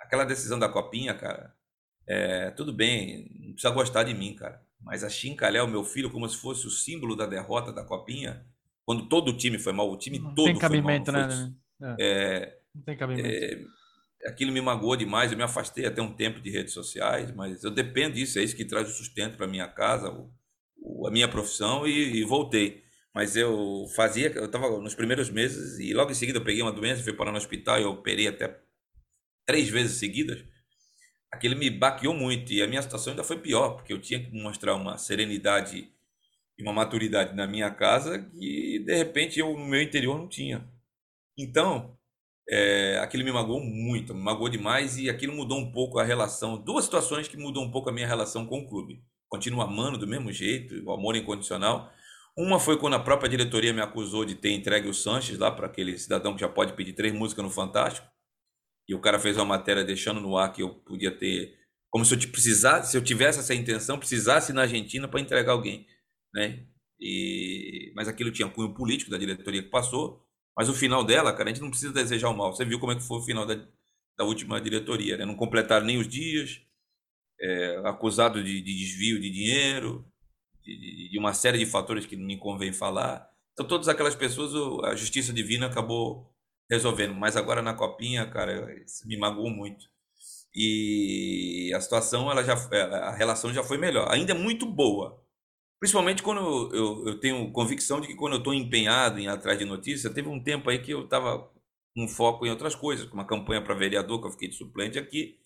Aquela 0.00 0.24
decisão 0.24 0.58
da 0.58 0.66
copinha, 0.66 1.12
cara, 1.12 1.54
é, 2.08 2.50
tudo 2.52 2.72
bem, 2.72 3.30
não 3.38 3.52
precisa 3.52 3.74
gostar 3.74 4.04
de 4.04 4.14
mim, 4.14 4.34
cara. 4.34 4.64
Mas 4.80 5.04
a 5.04 5.10
Chincalé, 5.10 5.64
meu 5.66 5.84
filho, 5.84 6.10
como 6.10 6.26
se 6.26 6.38
fosse 6.38 6.66
o 6.66 6.70
símbolo 6.70 7.14
da 7.14 7.26
derrota 7.26 7.70
da 7.70 7.84
copinha, 7.84 8.46
quando 8.86 9.10
todo 9.10 9.28
o 9.28 9.36
time 9.36 9.58
foi 9.58 9.74
mal, 9.74 9.92
o 9.92 9.98
time 9.98 10.18
não 10.18 10.34
todo 10.34 10.46
tem 10.46 10.58
cabimento, 10.58 11.12
foi 11.12 11.20
mal. 11.20 11.28
Né? 11.28 11.54
Foi, 11.78 11.96
é, 12.00 12.58
não 12.74 12.82
tem 12.82 12.96
cabimento. 12.96 13.28
É, 13.28 14.28
aquilo 14.30 14.50
me 14.50 14.62
magoou 14.62 14.96
demais, 14.96 15.30
eu 15.30 15.36
me 15.36 15.44
afastei 15.44 15.84
até 15.84 16.00
um 16.00 16.14
tempo 16.14 16.40
de 16.40 16.48
redes 16.48 16.72
sociais, 16.72 17.30
mas 17.34 17.62
eu 17.62 17.70
dependo 17.70 18.14
disso, 18.14 18.38
é 18.38 18.42
isso 18.42 18.56
que 18.56 18.64
traz 18.64 18.88
o 18.88 18.94
sustento 18.94 19.36
para 19.36 19.46
minha 19.46 19.68
casa, 19.68 20.10
o, 20.10 20.32
o, 20.78 21.06
a 21.06 21.10
minha 21.10 21.28
profissão 21.28 21.86
e, 21.86 22.20
e, 22.20 22.24
voltei. 22.24 22.85
Mas 23.16 23.34
eu 23.34 23.86
fazia, 23.96 24.30
eu 24.36 24.44
estava 24.44 24.78
nos 24.78 24.94
primeiros 24.94 25.30
meses 25.30 25.80
e 25.80 25.92
logo 25.92 26.10
em 26.10 26.14
seguida 26.14 26.38
eu 26.38 26.44
peguei 26.44 26.62
uma 26.62 26.70
doença, 26.70 27.02
fui 27.02 27.14
parar 27.14 27.32
no 27.32 27.38
hospital 27.38 27.80
e 27.80 27.84
operei 27.84 28.28
até 28.28 28.60
três 29.46 29.68
vezes 29.68 29.98
seguidas 29.98 30.44
aquilo 31.36 31.56
me 31.56 31.70
baqueou 31.70 32.14
muito 32.14 32.52
e 32.52 32.62
a 32.62 32.66
minha 32.66 32.82
situação 32.82 33.12
ainda 33.12 33.24
foi 33.24 33.38
pior, 33.38 33.76
porque 33.76 33.92
eu 33.92 34.00
tinha 34.00 34.22
que 34.22 34.30
mostrar 34.32 34.74
uma 34.74 34.98
serenidade 34.98 35.88
e 36.58 36.62
uma 36.62 36.72
maturidade 36.72 37.34
na 37.34 37.46
minha 37.46 37.70
casa 37.70 38.18
que 38.18 38.78
de 38.84 38.96
repente 38.96 39.38
eu 39.38 39.52
no 39.52 39.66
meu 39.66 39.80
interior 39.80 40.18
não 40.18 40.28
tinha. 40.28 40.66
Então, 41.38 41.96
é, 42.48 42.98
aquilo 43.02 43.24
me 43.24 43.32
magoou 43.32 43.60
muito, 43.60 44.14
me 44.14 44.22
magoou 44.22 44.48
demais 44.48 44.96
e 44.96 45.10
aquilo 45.10 45.34
mudou 45.34 45.58
um 45.58 45.70
pouco 45.70 45.98
a 45.98 46.04
relação. 46.04 46.56
Duas 46.56 46.84
situações 46.84 47.28
que 47.28 47.36
mudou 47.36 47.62
um 47.62 47.70
pouco 47.70 47.90
a 47.90 47.92
minha 47.92 48.06
relação 48.06 48.46
com 48.46 48.60
o 48.60 48.68
clube. 48.68 49.02
Continuo 49.28 49.60
amando 49.60 49.98
do 49.98 50.06
mesmo 50.06 50.32
jeito, 50.32 50.82
o 50.84 50.92
amor 50.92 51.16
incondicional. 51.16 51.92
Uma 52.38 52.60
foi 52.60 52.78
quando 52.78 52.94
a 52.94 53.02
própria 53.02 53.30
diretoria 53.30 53.72
me 53.72 53.80
acusou 53.80 54.24
de 54.24 54.34
ter 54.34 54.50
entregue 54.50 54.88
o 54.88 54.94
Sanches 54.94 55.38
lá 55.38 55.50
para 55.50 55.66
aquele 55.66 55.98
cidadão 55.98 56.34
que 56.34 56.40
já 56.40 56.48
pode 56.48 56.74
pedir 56.74 56.92
três 56.92 57.14
músicas 57.14 57.42
no 57.44 57.50
Fantástico 57.50 58.06
e 58.88 58.94
o 58.94 59.00
cara 59.00 59.18
fez 59.18 59.36
uma 59.36 59.44
matéria 59.44 59.84
deixando 59.84 60.20
no 60.20 60.36
ar 60.36 60.52
que 60.52 60.62
eu 60.62 60.74
podia 60.74 61.10
ter, 61.10 61.58
como 61.90 62.04
se 62.04 62.14
eu 62.14 62.30
precisasse, 62.30 62.92
se 62.92 62.96
eu 62.96 63.02
tivesse 63.02 63.40
essa 63.40 63.54
intenção, 63.54 63.98
precisasse 63.98 64.52
ir 64.52 64.54
na 64.54 64.62
Argentina 64.62 65.08
para 65.08 65.20
entregar 65.20 65.52
alguém, 65.52 65.86
né? 66.34 66.66
E 67.00 67.92
mas 67.96 68.08
aquilo 68.08 68.30
tinha 68.30 68.48
cunho 68.48 68.74
político 68.74 69.10
da 69.10 69.18
diretoria 69.18 69.62
que 69.62 69.70
passou, 69.70 70.22
mas 70.56 70.68
o 70.68 70.74
final 70.74 71.04
dela, 71.04 71.32
cara, 71.32 71.50
a 71.50 71.52
gente 71.52 71.62
não 71.62 71.70
precisa 71.70 71.92
desejar 71.92 72.28
o 72.30 72.36
mal. 72.36 72.54
Você 72.54 72.64
viu 72.64 72.78
como 72.78 72.92
é 72.92 72.96
que 72.96 73.02
foi 73.02 73.18
o 73.18 73.22
final 73.22 73.44
da, 73.46 73.54
da 74.16 74.24
última 74.24 74.60
diretoria, 74.60 75.16
né? 75.16 75.24
Não 75.24 75.36
completaram 75.36 75.86
nem 75.86 75.98
os 75.98 76.08
dias, 76.08 76.60
é, 77.40 77.76
acusado 77.84 78.42
de, 78.42 78.60
de, 78.62 78.74
desvio 78.74 79.20
de 79.20 79.30
dinheiro, 79.30 80.04
de, 80.66 81.08
de, 81.10 81.18
uma 81.18 81.32
série 81.32 81.58
de 81.58 81.66
fatores 81.66 82.06
que 82.06 82.16
me 82.16 82.36
convém 82.38 82.72
falar. 82.72 83.30
Então, 83.52 83.66
todas 83.66 83.88
aquelas 83.88 84.14
pessoas, 84.14 84.52
a 84.84 84.94
justiça 84.94 85.32
divina 85.32 85.66
acabou 85.66 86.30
resolvendo. 86.70 87.14
Mas 87.14 87.36
agora 87.36 87.62
na 87.62 87.74
copinha, 87.74 88.26
cara, 88.26 88.74
isso 88.84 89.06
me 89.06 89.16
magoou 89.16 89.50
muito. 89.50 89.86
E 90.54 91.72
a 91.74 91.80
situação, 91.80 92.30
ela 92.30 92.42
já, 92.42 92.54
a 92.54 93.14
relação 93.14 93.52
já 93.52 93.62
foi 93.62 93.78
melhor. 93.78 94.10
Ainda 94.10 94.32
é 94.32 94.34
muito 94.34 94.66
boa. 94.66 95.22
Principalmente 95.78 96.22
quando 96.22 96.74
eu, 96.74 97.08
eu, 97.08 97.20
tenho 97.20 97.52
convicção 97.52 98.00
de 98.00 98.06
que 98.06 98.14
quando 98.14 98.34
eu 98.34 98.38
estou 98.38 98.54
empenhado 98.54 99.20
em 99.20 99.28
atrás 99.28 99.58
de 99.58 99.66
notícia, 99.66 100.12
teve 100.12 100.28
um 100.28 100.42
tempo 100.42 100.70
aí 100.70 100.78
que 100.78 100.92
eu 100.92 101.04
estava 101.04 101.50
com 101.94 102.08
foco 102.08 102.46
em 102.46 102.50
outras 102.50 102.74
coisas, 102.74 103.10
uma 103.12 103.26
campanha 103.26 103.62
para 103.62 103.74
vereador, 103.74 104.20
que 104.20 104.26
eu 104.26 104.30
fiquei 104.32 104.48
de 104.48 104.56
suplente 104.56 104.98
aqui, 104.98 105.38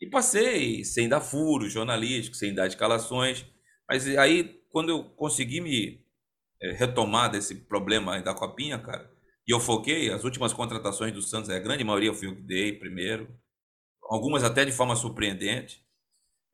e 0.00 0.08
passei 0.08 0.84
sem 0.84 1.08
dar 1.08 1.20
furos 1.20 1.72
jornalísticos, 1.72 2.38
sem 2.38 2.52
dar 2.52 2.66
escalações. 2.66 3.46
Mas 3.88 4.06
aí, 4.16 4.60
quando 4.76 4.90
eu 4.90 5.04
consegui 5.04 5.58
me 5.62 6.04
é, 6.60 6.72
retomar 6.72 7.30
desse 7.30 7.54
problema 7.54 8.20
da 8.20 8.34
copinha, 8.34 8.78
cara, 8.78 9.10
e 9.48 9.50
eu 9.50 9.58
foquei, 9.58 10.12
as 10.12 10.22
últimas 10.22 10.52
contratações 10.52 11.14
do 11.14 11.22
Santos, 11.22 11.48
a 11.48 11.58
grande 11.58 11.82
maioria 11.82 12.12
fui 12.12 12.28
eu 12.28 12.36
que 12.36 12.42
dei 12.42 12.74
primeiro, 12.74 13.26
algumas 14.02 14.44
até 14.44 14.66
de 14.66 14.72
forma 14.72 14.94
surpreendente. 14.94 15.82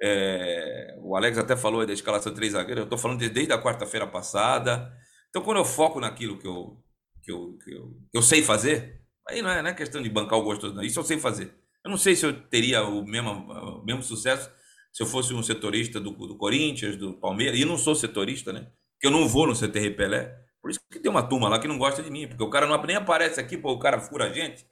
É, 0.01 0.97
o 1.03 1.17
Alex 1.17 1.37
até 1.37 1.57
falou 1.57 1.85
da 1.85 1.93
escalação 1.93 2.31
de 2.31 2.37
três 2.37 2.53
zagueiros, 2.53 2.83
eu 2.83 2.85
estou 2.85 2.97
falando 2.97 3.19
desde 3.19 3.53
a 3.53 3.61
quarta-feira 3.61 4.07
passada. 4.07 4.97
Então, 5.29 5.43
quando 5.43 5.57
eu 5.57 5.65
foco 5.65 5.99
naquilo 5.99 6.39
que 6.39 6.47
eu, 6.47 6.81
que 7.25 7.33
eu, 7.33 7.59
que 7.59 7.75
eu, 7.75 7.89
que 8.09 8.19
eu 8.19 8.23
sei 8.23 8.41
fazer, 8.41 9.03
aí 9.29 9.43
não 9.43 9.51
é, 9.51 9.61
não 9.61 9.71
é, 9.71 9.75
questão 9.75 10.01
de 10.01 10.09
bancar 10.09 10.39
o 10.39 10.45
gosto, 10.45 10.73
não. 10.73 10.85
isso 10.85 11.01
eu 11.01 11.05
sei 11.05 11.19
fazer. 11.19 11.53
Eu 11.85 11.91
não 11.91 11.99
sei 11.99 12.15
se 12.15 12.25
eu 12.25 12.41
teria 12.41 12.85
o 12.85 13.05
mesmo, 13.05 13.33
o 13.53 13.85
mesmo 13.85 14.05
sucesso 14.05 14.49
se 14.93 15.03
eu 15.03 15.07
fosse 15.07 15.33
um 15.33 15.43
setorista 15.43 15.99
do, 15.99 16.11
do 16.11 16.37
Corinthians, 16.37 16.97
do 16.97 17.15
Palmeiras, 17.15 17.59
e 17.59 17.65
não 17.65 17.79
sou 17.79 17.95
setorista, 17.95 18.53
né? 18.53 18.71
Porque 18.95 19.07
eu 19.07 19.11
não 19.11 19.27
vou 19.27 19.47
no 19.47 19.55
CTR 19.55 19.97
Pelé. 19.97 20.39
Por 20.61 20.71
isso 20.71 20.81
que 20.91 21.01
tem 21.01 21.11
uma 21.11 21.27
turma 21.27 21.49
lá 21.49 21.59
que 21.59 21.67
não 21.67 21.79
gosta 21.79 22.03
de 22.03 22.11
mim, 22.11 22.29
porque 22.29 22.43
o 22.43 22.51
cara 22.51 22.67
não 22.67 22.81
nem 22.83 22.97
aparece 22.97 23.41
aqui, 23.41 23.57
pô, 23.57 23.73
o 23.73 23.79
cara 23.79 23.99
fura 23.99 24.27
a 24.27 24.33
gente. 24.33 24.65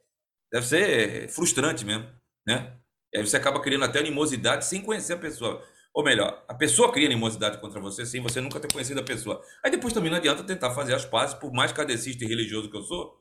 Deve 0.53 0.67
ser 0.67 1.29
frustrante 1.31 1.85
mesmo, 1.85 2.07
né? 2.47 2.77
E 3.13 3.19
aí 3.19 3.27
você 3.27 3.37
acaba 3.37 3.61
criando 3.61 3.85
até 3.85 3.99
animosidade 3.99 4.65
sem 4.65 4.83
conhecer 4.83 5.15
a 5.15 5.19
pessoa. 5.19 5.65
Ou 5.93 6.05
melhor, 6.05 6.45
a 6.47 6.55
pessoa 6.55 6.93
cria 6.93 7.07
animosidade 7.07 7.59
contra 7.59 7.81
você 7.81 8.07
sem 8.07 8.21
você 8.21 8.41
nunca 8.41 8.61
ter 8.61 8.73
conhecido 8.73 9.01
a 9.01 9.05
pessoa. 9.05 9.43
Aí 9.65 9.71
depois 9.71 9.93
também 9.93 10.11
não 10.11 10.19
adianta 10.19 10.45
tentar 10.45 10.71
fazer 10.71 10.95
as 10.95 11.05
pazes, 11.05 11.35
por 11.35 11.53
mais 11.53 11.73
cadecista 11.73 12.25
e 12.25 12.29
religioso 12.29 12.71
que 12.71 12.77
eu 12.77 12.83
sou, 12.83 13.17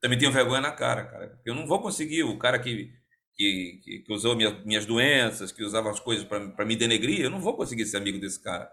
também 0.00 0.18
tenho 0.18 0.32
vergonha 0.32 0.60
na 0.60 0.72
cara, 0.72 1.04
cara. 1.04 1.40
Eu 1.44 1.54
não 1.54 1.66
vou 1.66 1.80
conseguir, 1.80 2.22
o 2.22 2.38
cara 2.38 2.58
que, 2.58 2.90
que, 3.36 4.02
que 4.06 4.12
usou 4.12 4.36
minhas, 4.36 4.64
minhas 4.64 4.86
doenças, 4.86 5.52
que 5.52 5.62
usava 5.62 5.90
as 5.90 6.00
coisas 6.00 6.24
para 6.24 6.64
me 6.64 6.76
denegrir, 6.76 7.20
eu 7.20 7.30
não 7.30 7.40
vou 7.40 7.56
conseguir 7.56 7.86
ser 7.86 7.96
amigo 7.96 8.18
desse 8.18 8.42
cara. 8.42 8.70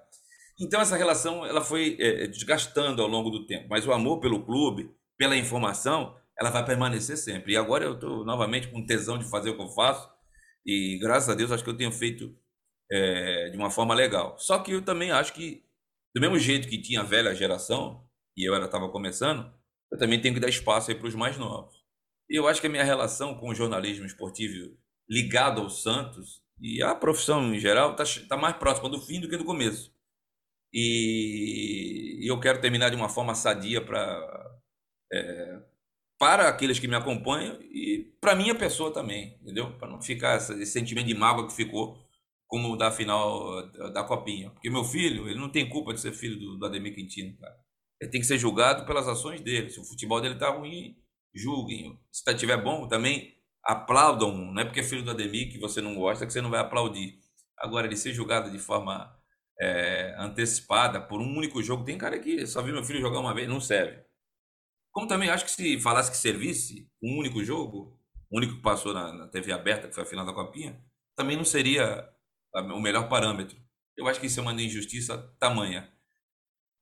Então 0.60 0.80
essa 0.80 0.96
relação 0.96 1.46
ela 1.46 1.62
foi 1.62 1.98
é, 2.00 2.28
desgastando 2.28 3.02
ao 3.02 3.08
longo 3.08 3.30
do 3.30 3.46
tempo, 3.48 3.68
mas 3.70 3.86
o 3.88 3.92
amor 3.92 4.20
pelo 4.20 4.46
clube, 4.46 4.92
pela 5.18 5.36
informação, 5.36 6.16
ela 6.40 6.50
vai 6.50 6.66
permanecer 6.66 7.18
sempre. 7.18 7.54
E 7.54 7.58
agora 7.58 7.86
eu 7.86 7.96
estou 7.96 8.24
novamente 8.26 8.68
com 8.68 8.86
tesão 8.86 9.18
de 9.18 9.30
fazer 9.30 9.50
o 9.50 9.56
que 9.56 9.64
eu 9.64 9.70
faço 9.70 10.10
e 10.66 11.00
graças 11.00 11.30
a 11.30 11.36
Deus 11.36 11.52
acho 11.52 11.64
que 11.64 11.70
eu 11.70 11.78
tenho 11.78 11.92
feito 11.92 12.36
é, 12.92 13.50
de 13.50 13.58
uma 13.58 13.72
forma 13.72 13.96
legal. 13.96 14.38
Só 14.38 14.60
que 14.60 14.72
eu 14.72 14.82
também 14.84 15.12
acho 15.12 15.34
que 15.34 15.64
do 16.14 16.22
mesmo 16.22 16.38
jeito 16.38 16.68
que 16.68 16.82
tinha 16.82 17.02
a 17.02 17.06
velha 17.06 17.34
geração 17.34 18.06
e 18.38 18.48
eu 18.48 18.64
estava 18.64 18.90
começando, 18.90 19.52
eu 19.92 19.98
também 19.98 20.22
tenho 20.22 20.34
que 20.34 20.40
dar 20.40 20.50
espaço 20.50 20.94
para 20.96 21.08
os 21.08 21.16
mais 21.16 21.38
novos. 21.38 21.81
Eu 22.32 22.48
acho 22.48 22.62
que 22.62 22.68
a 22.68 22.70
minha 22.70 22.84
relação 22.84 23.36
com 23.36 23.50
o 23.50 23.56
jornalismo 23.56 24.06
esportivo 24.06 24.78
ligado 25.10 25.62
ao 25.62 25.70
Santos 25.70 26.42
e 26.60 26.82
a 26.82 26.96
profissão 26.96 27.54
em 27.54 27.60
geral 27.60 27.92
está 27.92 28.06
tá 28.30 28.38
mais 28.38 28.56
próxima 28.56 28.90
do 28.90 29.02
fim 29.02 29.20
do 29.20 29.28
que 29.28 29.38
do 29.38 29.46
começo. 29.46 29.94
E, 30.74 32.20
e 32.24 32.32
eu 32.32 32.40
quero 32.40 32.62
terminar 32.62 32.90
de 32.90 32.96
uma 32.96 33.10
forma 33.10 33.36
sadia 33.36 33.84
para 33.84 34.60
é, 35.12 35.60
para 36.18 36.48
aqueles 36.48 36.80
que 36.80 36.88
me 36.88 36.96
acompanham 36.96 37.60
e 37.64 38.16
para 38.22 38.36
minha 38.36 38.54
pessoa 38.54 38.94
também, 38.94 39.38
entendeu? 39.42 39.76
Para 39.78 39.90
não 39.90 40.00
ficar 40.00 40.38
esse 40.38 40.66
sentimento 40.68 41.08
de 41.08 41.16
mágoa 41.16 41.48
que 41.48 41.54
ficou 41.54 41.98
como 42.48 42.78
da 42.78 42.92
final 42.92 43.68
da 43.92 44.04
Copinha. 44.04 44.52
Porque 44.52 44.70
meu 44.70 44.84
filho, 44.84 45.28
ele 45.28 45.40
não 45.40 45.50
tem 45.50 45.68
culpa 45.68 45.94
de 45.94 46.00
ser 46.00 46.14
filho 46.14 46.40
do, 46.40 46.58
do 46.60 46.66
Ademir 46.66 46.94
Quintino, 46.94 47.36
cara. 47.38 47.56
Ele 48.00 48.12
tem 48.12 48.22
que 48.22 48.28
ser 48.28 48.38
julgado 48.38 48.86
pelas 48.86 49.08
ações 49.08 49.42
dele. 49.42 49.70
Se 49.70 49.80
o 49.80 49.84
futebol 49.84 50.22
dele 50.22 50.36
tá 50.36 50.50
ruim, 50.52 50.96
julguem. 51.34 52.00
Se 52.12 52.24
tá, 52.24 52.34
tiver 52.34 52.58
bom, 52.58 52.88
também 52.88 53.36
aplaudam. 53.64 54.36
Não 54.52 54.62
é 54.62 54.66
porque 54.66 54.80
é 54.80 54.84
filho 54.84 55.04
do 55.04 55.12
Ademir 55.12 55.52
que 55.52 55.60
você 55.60 55.82
não 55.82 55.96
gosta 55.96 56.26
que 56.26 56.34
você 56.34 56.42
não 56.42 56.50
vai 56.50 56.60
aplaudir. 56.60 57.20
Agora, 57.58 57.88
ele 57.88 57.96
ser 57.96 58.14
julgado 58.14 58.50
de 58.50 58.60
forma 58.60 59.16
é, 59.60 60.16
antecipada 60.18 61.00
por 61.00 61.22
um 61.22 61.38
único 61.38 61.62
jogo. 61.62 61.84
Tem 61.84 61.98
cara 61.98 62.20
que 62.20 62.46
só 62.48 62.62
viu 62.62 62.74
meu 62.74 62.84
filho 62.84 63.00
jogar 63.00 63.20
uma 63.20 63.34
vez, 63.34 63.48
não 63.48 63.62
serve. 63.62 64.04
Como 64.92 65.08
também 65.08 65.30
acho 65.30 65.46
que 65.46 65.52
se 65.52 65.80
falasse 65.80 66.12
que 66.12 66.18
servisse 66.18 66.90
um 67.02 67.20
único 67.20 67.44
jogo, 67.44 67.98
o 68.30 68.38
único 68.38 68.56
que 68.56 68.62
passou 68.62 68.94
na, 68.94 69.14
na 69.14 69.28
TV 69.28 69.52
aberta, 69.52 69.88
que 69.88 69.96
foi 69.96 70.04
a 70.04 70.08
final 70.08 70.26
da 70.26 70.34
Copinha, 70.34 70.84
também 71.16 71.38
não 71.38 71.46
seria 71.46 72.10
o 72.54 72.80
melhor 72.80 73.08
parâmetro. 73.08 73.58
Eu 73.96 74.08
acho 74.08 74.20
que 74.20 74.26
isso 74.26 74.40
é 74.40 74.44
uma 74.44 74.54
injustiça 74.54 75.18
tamanha. 75.40 75.90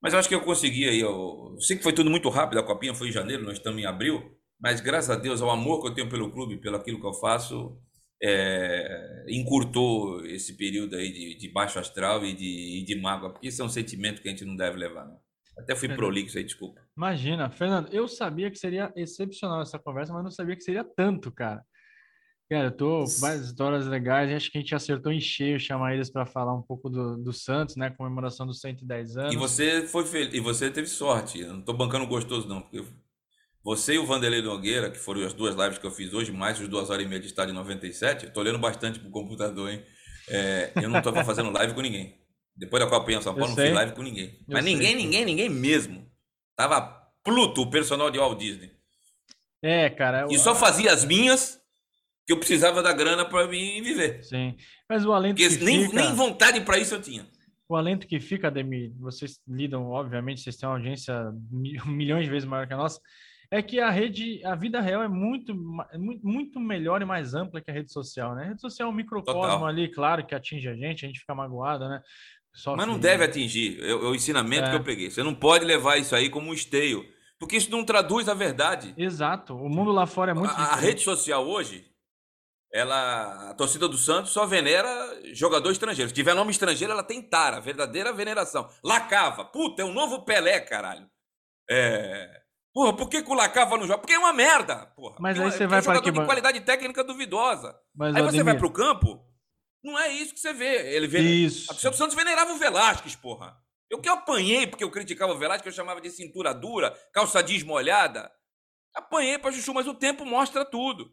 Mas 0.02 0.12
eu 0.12 0.18
acho 0.18 0.28
que 0.28 0.34
eu 0.34 0.40
consegui 0.42 0.88
aí. 0.88 1.00
Eu 1.00 1.56
sei 1.60 1.76
que 1.76 1.82
foi 1.82 1.92
tudo 1.92 2.10
muito 2.10 2.28
rápido, 2.28 2.58
a 2.58 2.62
Copinha 2.62 2.94
foi 2.94 3.08
em 3.08 3.12
janeiro, 3.12 3.44
nós 3.44 3.58
estamos 3.58 3.80
em 3.80 3.84
abril, 3.84 4.39
mas 4.60 4.80
graças 4.80 5.10
a 5.10 5.16
Deus, 5.16 5.40
ao 5.40 5.50
amor 5.50 5.80
que 5.80 5.88
eu 5.88 5.94
tenho 5.94 6.08
pelo 6.08 6.30
clube, 6.30 6.58
pelo 6.58 6.76
aquilo 6.76 7.00
que 7.00 7.06
eu 7.06 7.14
faço, 7.14 7.78
é, 8.22 9.24
encurtou 9.28 10.24
esse 10.26 10.56
período 10.56 10.96
aí 10.96 11.12
de, 11.12 11.34
de 11.36 11.48
baixo 11.48 11.78
astral 11.78 12.24
e 12.24 12.34
de, 12.34 12.78
e 12.78 12.84
de 12.84 12.94
mágoa, 12.94 13.30
porque 13.30 13.48
isso 13.48 13.62
é 13.62 13.64
um 13.64 13.70
sentimento 13.70 14.20
que 14.20 14.28
a 14.28 14.30
gente 14.30 14.44
não 14.44 14.56
deve 14.56 14.76
levar, 14.76 15.06
não. 15.06 15.18
Até 15.58 15.74
fui 15.74 15.88
prolixo 15.88 16.38
aí, 16.38 16.44
desculpa. 16.44 16.80
Imagina, 16.96 17.50
Fernando, 17.50 17.92
eu 17.92 18.08
sabia 18.08 18.50
que 18.50 18.58
seria 18.58 18.92
excepcional 18.96 19.60
essa 19.60 19.78
conversa, 19.78 20.12
mas 20.12 20.24
não 20.24 20.30
sabia 20.30 20.56
que 20.56 20.62
seria 20.62 20.84
tanto, 20.84 21.30
cara. 21.30 21.62
Cara, 22.50 22.66
eu 22.66 22.76
tô 22.76 23.04
várias 23.20 23.46
histórias 23.46 23.86
legais, 23.86 24.32
acho 24.32 24.50
que 24.50 24.58
a 24.58 24.60
gente 24.60 24.74
acertou 24.74 25.12
em 25.12 25.20
cheio 25.20 25.60
chamar 25.60 25.94
eles 25.94 26.10
para 26.10 26.26
falar 26.26 26.52
um 26.52 26.62
pouco 26.62 26.90
do, 26.90 27.16
do 27.16 27.32
Santos, 27.32 27.76
né? 27.76 27.90
Comemoração 27.90 28.44
dos 28.44 28.58
110 28.60 29.16
anos. 29.16 29.32
E 29.32 29.36
você 29.36 29.86
foi 29.86 30.04
feliz, 30.04 30.34
e 30.34 30.40
você 30.40 30.68
teve 30.68 30.88
sorte. 30.88 31.40
Eu 31.40 31.54
não 31.54 31.62
tô 31.62 31.72
bancando 31.72 32.08
gostoso, 32.08 32.48
não, 32.48 32.60
porque 32.60 32.84
você 33.62 33.94
e 33.94 33.98
o 33.98 34.06
Vanderlei 34.06 34.42
Nogueira, 34.42 34.90
que 34.90 34.98
foram 34.98 35.24
as 35.24 35.32
duas 35.32 35.54
lives 35.54 35.78
que 35.78 35.86
eu 35.86 35.90
fiz 35.90 36.12
hoje, 36.12 36.32
mais 36.32 36.60
as 36.60 36.68
duas 36.68 36.90
horas 36.90 37.04
e 37.04 37.08
meia 37.08 37.20
de 37.20 37.26
estádio 37.26 37.54
97, 37.54 38.26
eu 38.26 38.32
tô 38.32 38.40
olhando 38.40 38.58
bastante 38.58 38.98
pro 38.98 39.10
computador, 39.10 39.70
hein? 39.70 39.84
É, 40.28 40.72
eu 40.76 40.88
não 40.88 41.02
tô 41.02 41.12
fazendo 41.24 41.50
live 41.50 41.74
com 41.74 41.80
ninguém. 41.80 42.18
Depois 42.56 42.82
da 42.82 42.88
Copa 42.88 43.12
em 43.12 43.22
São 43.22 43.34
Paulo, 43.34 43.54
não 43.54 43.56
fiz 43.56 43.72
live 43.72 43.92
com 43.92 44.02
ninguém. 44.02 44.36
Eu 44.48 44.54
Mas 44.54 44.64
sei. 44.64 44.74
ninguém, 44.74 44.94
ninguém, 44.94 45.24
ninguém 45.24 45.48
mesmo. 45.48 46.10
Tava 46.56 47.00
Pluto, 47.22 47.62
o 47.62 47.70
personal 47.70 48.10
de 48.10 48.18
Walt 48.18 48.38
Disney. 48.38 48.70
É, 49.62 49.90
cara. 49.90 50.22
Eu... 50.22 50.28
E 50.28 50.38
só 50.38 50.54
fazia 50.54 50.92
as 50.92 51.04
minhas 51.04 51.60
que 52.26 52.32
eu 52.32 52.38
precisava 52.38 52.82
da 52.82 52.92
grana 52.92 53.24
para 53.24 53.46
mim 53.46 53.82
viver. 53.82 54.22
Sim. 54.24 54.56
Mas 54.88 55.04
o 55.04 55.12
alento 55.12 55.36
Porque 55.36 55.56
que 55.56 55.64
nem, 55.64 55.84
fica... 55.86 56.02
nem 56.02 56.14
vontade 56.14 56.60
para 56.62 56.78
isso 56.78 56.94
eu 56.94 57.02
tinha. 57.02 57.26
O 57.68 57.76
alento 57.76 58.06
que 58.06 58.18
fica, 58.18 58.48
Ademir, 58.48 58.92
vocês 58.98 59.40
lidam, 59.46 59.90
obviamente, 59.90 60.40
vocês 60.40 60.56
têm 60.56 60.68
uma 60.68 60.76
audiência 60.76 61.14
milhões 61.86 62.24
de 62.24 62.30
vezes 62.30 62.48
maior 62.48 62.66
que 62.66 62.74
a 62.74 62.76
nossa, 62.76 63.00
é 63.50 63.60
que 63.60 63.80
a 63.80 63.90
rede, 63.90 64.40
a 64.44 64.54
vida 64.54 64.80
real 64.80 65.02
é 65.02 65.08
muito, 65.08 65.52
muito 66.22 66.60
melhor 66.60 67.02
e 67.02 67.04
mais 67.04 67.34
ampla 67.34 67.60
que 67.60 67.70
a 67.70 67.74
rede 67.74 67.92
social, 67.92 68.34
né? 68.34 68.44
A 68.44 68.48
rede 68.48 68.60
social 68.60 68.88
é 68.88 68.92
um 68.92 68.94
microcosmo 68.94 69.66
ali, 69.66 69.88
claro, 69.88 70.24
que 70.24 70.34
atinge 70.34 70.68
a 70.68 70.74
gente, 70.74 71.04
a 71.04 71.08
gente 71.08 71.20
fica 71.20 71.34
magoado, 71.34 71.88
né? 71.88 72.00
Só 72.52 72.76
Mas 72.76 72.86
não 72.86 72.98
deve 72.98 73.24
atingir, 73.24 73.80
é, 73.82 73.90
é 73.90 73.94
o 73.94 74.14
ensinamento 74.14 74.68
é. 74.68 74.70
que 74.70 74.76
eu 74.76 74.84
peguei. 74.84 75.10
Você 75.10 75.22
não 75.22 75.34
pode 75.34 75.64
levar 75.64 75.96
isso 75.96 76.14
aí 76.14 76.30
como 76.30 76.50
um 76.50 76.54
esteio, 76.54 77.04
porque 77.38 77.56
isso 77.56 77.70
não 77.70 77.84
traduz 77.84 78.28
a 78.28 78.34
verdade. 78.34 78.94
Exato, 78.96 79.54
o 79.54 79.68
mundo 79.68 79.90
lá 79.90 80.06
fora 80.06 80.30
é 80.30 80.34
muito 80.34 80.50
A, 80.50 80.74
a 80.74 80.76
rede 80.76 81.00
social 81.00 81.44
hoje, 81.46 81.84
ela, 82.72 83.50
a 83.50 83.54
torcida 83.54 83.88
do 83.88 83.98
Santos 83.98 84.30
só 84.30 84.46
venera 84.46 84.88
jogador 85.34 85.72
estrangeiro. 85.72 86.08
Se 86.08 86.14
tiver 86.14 86.34
nome 86.34 86.52
estrangeiro, 86.52 86.92
ela 86.92 87.02
tem 87.02 87.20
tara, 87.20 87.60
verdadeira 87.60 88.12
veneração. 88.12 88.68
Lacava, 88.84 89.44
puta, 89.44 89.82
é 89.82 89.84
um 89.84 89.92
novo 89.92 90.24
Pelé, 90.24 90.60
caralho. 90.60 91.08
É. 91.68 92.39
Porra, 92.72 92.96
por 92.96 93.08
que, 93.08 93.22
que 93.22 93.30
o 93.30 93.34
Lacava 93.34 93.76
não 93.76 93.86
joga? 93.86 93.98
Porque 93.98 94.12
é 94.12 94.18
uma 94.18 94.32
merda, 94.32 94.86
porra. 94.94 95.16
Mas 95.18 95.38
aí 95.38 95.50
você 95.50 95.64
é 95.64 95.66
vai 95.66 95.82
para 95.82 95.96
jogador 95.96 96.20
de 96.20 96.26
qualidade 96.26 96.60
técnica 96.60 97.02
duvidosa. 97.02 97.76
Mas, 97.94 98.14
aí 98.14 98.22
você 98.22 98.42
vai 98.42 98.56
pro 98.56 98.72
campo, 98.72 99.24
não 99.82 99.98
é 99.98 100.08
isso 100.12 100.34
que 100.34 100.40
você 100.40 100.52
vê. 100.52 100.94
Ele 100.94 101.08
vê. 101.08 101.20
Isso. 101.20 101.64
A 101.70 101.74
torcida 101.74 101.90
do 101.90 101.96
Santos 101.96 102.14
venerava 102.14 102.52
o 102.52 102.58
Velasquez, 102.58 103.16
porra. 103.16 103.56
Eu 103.90 104.00
que 104.00 104.08
apanhei 104.08 104.68
porque 104.68 104.84
eu 104.84 104.90
criticava 104.90 105.32
o 105.32 105.38
Velasquez, 105.38 105.74
eu 105.74 105.76
chamava 105.76 106.00
de 106.00 106.10
cintura 106.10 106.54
dura, 106.54 106.96
calça 107.12 107.42
jeans 107.42 107.64
molhada. 107.64 108.30
Apanhei 108.94 109.38
pra 109.38 109.50
Chuchu, 109.50 109.74
mas 109.74 109.88
o 109.88 109.94
tempo 109.94 110.24
mostra 110.24 110.64
tudo. 110.64 111.12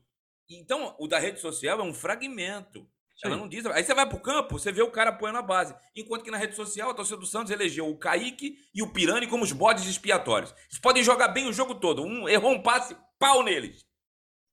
Então, 0.49 0.95
o 0.99 1.07
da 1.07 1.17
rede 1.17 1.39
social 1.39 1.79
é 1.79 1.83
um 1.83 1.93
fragmento. 1.93 2.87
Ela 3.23 3.35
não 3.35 3.47
diz. 3.47 3.65
Aí 3.67 3.83
você 3.83 3.93
vai 3.93 4.07
pro 4.07 4.19
campo, 4.19 4.59
você 4.59 4.71
vê 4.71 4.81
o 4.81 4.91
cara 4.91 5.09
apoiando 5.09 5.39
a 5.39 5.41
base. 5.41 5.75
Enquanto 5.95 6.23
que 6.23 6.31
na 6.31 6.37
rede 6.37 6.55
social, 6.55 6.91
a 6.91 6.93
torcida 6.93 7.17
do 7.17 7.25
Santos 7.25 7.51
elegeu 7.51 7.89
o 7.89 7.97
Kaique 7.97 8.57
e 8.73 8.83
o 8.83 8.91
Pirani 8.91 9.27
como 9.27 9.43
os 9.43 9.51
bodes 9.51 9.85
expiatórios. 9.85 10.53
Eles 10.69 10.79
podem 10.79 11.03
jogar 11.03 11.29
bem 11.29 11.47
o 11.47 11.53
jogo 11.53 11.75
todo. 11.75 12.03
Um 12.03 12.29
errou 12.29 12.51
um 12.51 12.61
passe, 12.61 12.95
pau 13.17 13.43
neles. 13.43 13.85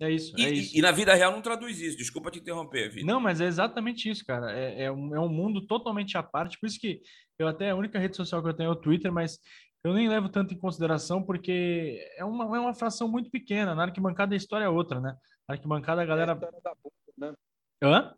É 0.01 0.11
isso, 0.11 0.35
e, 0.37 0.45
é 0.45 0.51
isso. 0.51 0.75
E, 0.75 0.79
e, 0.79 0.83
na 0.83 0.91
vida 0.91 1.15
real 1.15 1.31
não 1.31 1.41
traduz 1.41 1.81
isso. 1.81 1.97
Desculpa 1.97 2.31
te 2.31 2.41
interromper, 2.41 2.91
Vitor. 2.91 3.07
Não, 3.07 3.21
mas 3.21 3.41
é 3.41 3.47
exatamente 3.47 4.11
isso, 4.11 4.25
cara. 4.25 4.51
É, 4.53 4.85
é, 4.85 4.93
um, 4.93 5.15
é 5.15 5.21
um 5.21 5.29
mundo 5.29 5.67
totalmente 5.67 6.19
à 6.19 6.23
parte. 6.23 6.59
Por 6.59 6.67
isso 6.67 6.81
que 6.81 7.01
eu 7.39 7.47
até 7.47 7.71
a 7.71 7.77
única 7.77 7.99
rede 7.99 8.17
social 8.17 8.43
que 8.43 8.49
eu 8.49 8.55
tenho 8.55 8.69
é 8.69 8.73
o 8.73 8.77
Twitter, 8.77 9.13
mas 9.13 9.39
eu 9.85 9.93
nem 9.93 10.09
levo 10.09 10.29
tanto 10.29 10.53
em 10.53 10.59
consideração 10.59 11.23
porque 11.23 12.01
é 12.17 12.25
uma, 12.25 12.45
é 12.57 12.61
uma 12.61 12.75
fração 12.75 13.07
muito 13.07 13.31
pequena. 13.31 13.75
Na 13.75 13.85
arquibancada 13.85 14.35
a 14.35 14.37
história 14.37 14.65
é 14.65 14.69
outra, 14.69 15.01
né? 15.01 15.17
Na 15.49 15.55
arquibancada 15.55 16.03
a 16.03 16.07
galera. 16.07 16.33
É 16.33 16.35
a 16.35 16.37
história 16.37 16.61
da 16.63 16.75
bolha, 16.83 17.15
né? 17.19 17.35
Hã? 17.83 18.15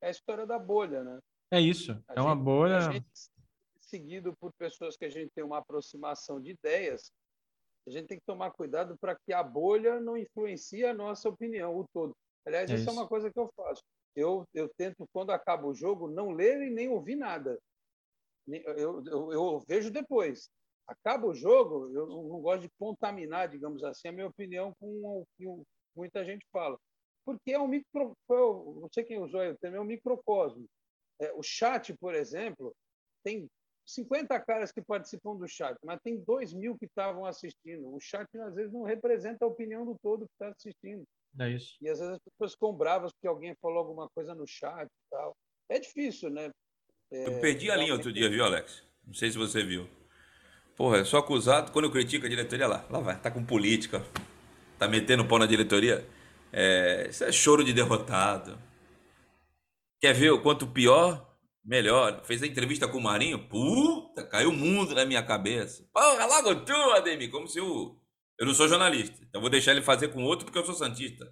É 0.00 0.08
a 0.08 0.10
história 0.10 0.46
da 0.46 0.58
bolha, 0.58 1.02
né? 1.02 1.18
É 1.50 1.60
isso. 1.60 1.92
A 2.08 2.12
é 2.12 2.16
gente, 2.16 2.26
uma 2.26 2.36
bolha. 2.36 2.76
A 2.76 2.92
gente, 2.92 3.06
seguido 3.80 4.34
por 4.40 4.52
pessoas 4.58 4.96
que 4.96 5.04
a 5.04 5.08
gente 5.08 5.30
tem 5.34 5.44
uma 5.44 5.58
aproximação 5.58 6.40
de 6.40 6.50
ideias, 6.50 7.10
a 7.86 7.90
gente 7.90 8.06
tem 8.06 8.18
que 8.18 8.26
tomar 8.26 8.50
cuidado 8.50 8.96
para 8.98 9.16
que 9.16 9.32
a 9.32 9.42
bolha 9.42 10.00
não 10.00 10.16
influencie 10.16 10.84
a 10.84 10.92
nossa 10.92 11.28
opinião, 11.28 11.76
o 11.76 11.86
todo. 11.92 12.12
Aliás, 12.44 12.70
é 12.70 12.74
isso, 12.74 12.88
é 12.88 12.92
uma 12.92 13.08
coisa 13.08 13.30
que 13.30 13.38
eu 13.38 13.50
faço. 13.56 13.82
Eu, 14.14 14.44
eu 14.54 14.68
tento, 14.76 15.06
quando 15.12 15.30
acaba 15.30 15.66
o 15.66 15.74
jogo, 15.74 16.08
não 16.08 16.30
ler 16.30 16.62
e 16.62 16.70
nem 16.70 16.88
ouvir 16.88 17.16
nada. 17.16 17.58
Eu, 18.48 19.02
eu, 19.04 19.32
eu 19.32 19.64
vejo 19.68 19.90
depois 19.90 20.48
acaba 20.86 21.26
o 21.26 21.34
jogo, 21.34 21.90
eu 21.92 22.06
não 22.06 22.40
gosto 22.40 22.62
de 22.62 22.70
contaminar, 22.78 23.48
digamos 23.48 23.82
assim, 23.82 24.08
a 24.08 24.12
minha 24.12 24.28
opinião 24.28 24.72
com 24.78 24.86
o 24.86 25.26
que 25.36 25.44
muita 25.94 26.24
gente 26.24 26.46
fala. 26.52 26.78
Porque 27.26 27.52
é 27.52 27.58
um 27.58 27.66
micro. 27.66 28.16
Não 28.30 28.88
sei 28.92 29.02
quem 29.02 29.18
usou 29.18 29.42
o 29.42 29.56
termo, 29.56 29.76
é 29.76 29.80
um 29.80 29.84
microcosmo. 29.84 30.64
É, 31.20 31.32
o 31.32 31.42
chat, 31.42 31.92
por 31.94 32.14
exemplo, 32.14 32.72
tem 33.24 33.48
50 33.84 34.38
caras 34.40 34.70
que 34.70 34.80
participam 34.80 35.36
do 35.36 35.48
chat, 35.48 35.76
mas 35.84 36.00
tem 36.02 36.20
2 36.20 36.52
mil 36.54 36.78
que 36.78 36.86
estavam 36.86 37.24
assistindo. 37.24 37.92
O 37.92 37.98
chat, 38.00 38.28
às 38.38 38.54
vezes, 38.54 38.72
não 38.72 38.84
representa 38.84 39.44
a 39.44 39.48
opinião 39.48 39.84
do 39.84 39.96
todo 40.00 40.26
que 40.26 40.32
está 40.34 40.48
assistindo. 40.48 41.04
É 41.38 41.50
isso. 41.50 41.76
E 41.82 41.88
às 41.88 41.98
vezes 41.98 42.14
as 42.14 42.20
pessoas 42.20 42.52
ficam 42.52 42.72
bravas 42.72 43.12
porque 43.12 43.26
alguém 43.26 43.54
falou 43.60 43.78
alguma 43.78 44.08
coisa 44.14 44.34
no 44.34 44.46
chat 44.46 44.86
e 44.86 45.10
tal. 45.10 45.36
É 45.68 45.78
difícil, 45.78 46.30
né? 46.30 46.50
É, 47.10 47.26
eu 47.26 47.40
perdi 47.40 47.70
a 47.70 47.76
linha 47.76 47.92
outro 47.92 48.12
dia, 48.12 48.30
viu, 48.30 48.44
Alex? 48.44 48.82
Não 49.04 49.14
sei 49.14 49.30
se 49.30 49.36
você 49.36 49.62
viu. 49.62 49.88
Porra, 50.76 50.98
eu 50.98 51.04
sou 51.04 51.18
acusado, 51.18 51.72
quando 51.72 51.86
eu 51.86 51.90
critico 51.90 52.26
a 52.26 52.28
diretoria 52.28 52.66
lá, 52.66 52.86
lá 52.90 53.00
vai, 53.00 53.20
tá 53.20 53.30
com 53.30 53.44
política, 53.44 54.04
tá 54.78 54.86
metendo 54.86 55.26
pau 55.26 55.38
na 55.38 55.46
diretoria. 55.46 56.06
É, 56.52 57.08
isso 57.08 57.24
é 57.24 57.32
choro 57.32 57.64
de 57.64 57.72
derrotado. 57.72 58.58
Quer 60.00 60.14
ver 60.14 60.30
o 60.30 60.42
quanto 60.42 60.66
pior, 60.66 61.36
melhor. 61.64 62.24
Fez 62.24 62.42
a 62.42 62.46
entrevista 62.46 62.86
com 62.86 62.98
o 62.98 63.02
Marinho, 63.02 63.48
puta, 63.48 64.26
caiu 64.26 64.50
o 64.50 64.52
mundo 64.52 64.94
na 64.94 65.04
minha 65.04 65.22
cabeça. 65.22 65.88
Porra, 65.92 66.26
logo 66.26 66.64
tu, 66.64 66.72
Ademir, 66.92 67.30
como 67.30 67.48
se 67.48 67.58
eu, 67.58 68.00
eu 68.38 68.46
não 68.46 68.54
sou 68.54 68.68
jornalista. 68.68 69.18
Então 69.28 69.40
vou 69.40 69.50
deixar 69.50 69.72
ele 69.72 69.82
fazer 69.82 70.08
com 70.08 70.22
outro 70.22 70.44
porque 70.44 70.58
eu 70.58 70.64
sou 70.64 70.74
santista. 70.74 71.26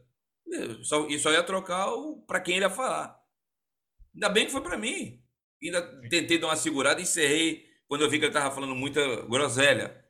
Só, 0.83 1.07
e 1.09 1.19
só 1.19 1.33
ia 1.33 1.43
trocar 1.43 1.93
o, 1.93 2.25
pra 2.27 2.41
quem 2.41 2.57
ele 2.57 2.65
ia 2.65 2.71
falar. 2.71 3.19
Ainda 4.15 4.29
bem 4.29 4.47
que 4.47 4.53
foi 4.53 4.61
para 4.61 4.77
mim. 4.77 5.21
Ainda 5.63 5.83
tentei 6.09 6.39
dar 6.39 6.49
uma 6.49 6.57
segurada 6.57 7.01
e 7.01 7.05
encerrei 7.05 7.65
quando 7.87 8.03
eu 8.03 8.11
vi 8.11 8.19
que 8.19 8.25
ele 8.25 8.31
estava 8.31 8.55
falando 8.55 8.75
muita 8.75 9.23
groselha. 9.27 10.05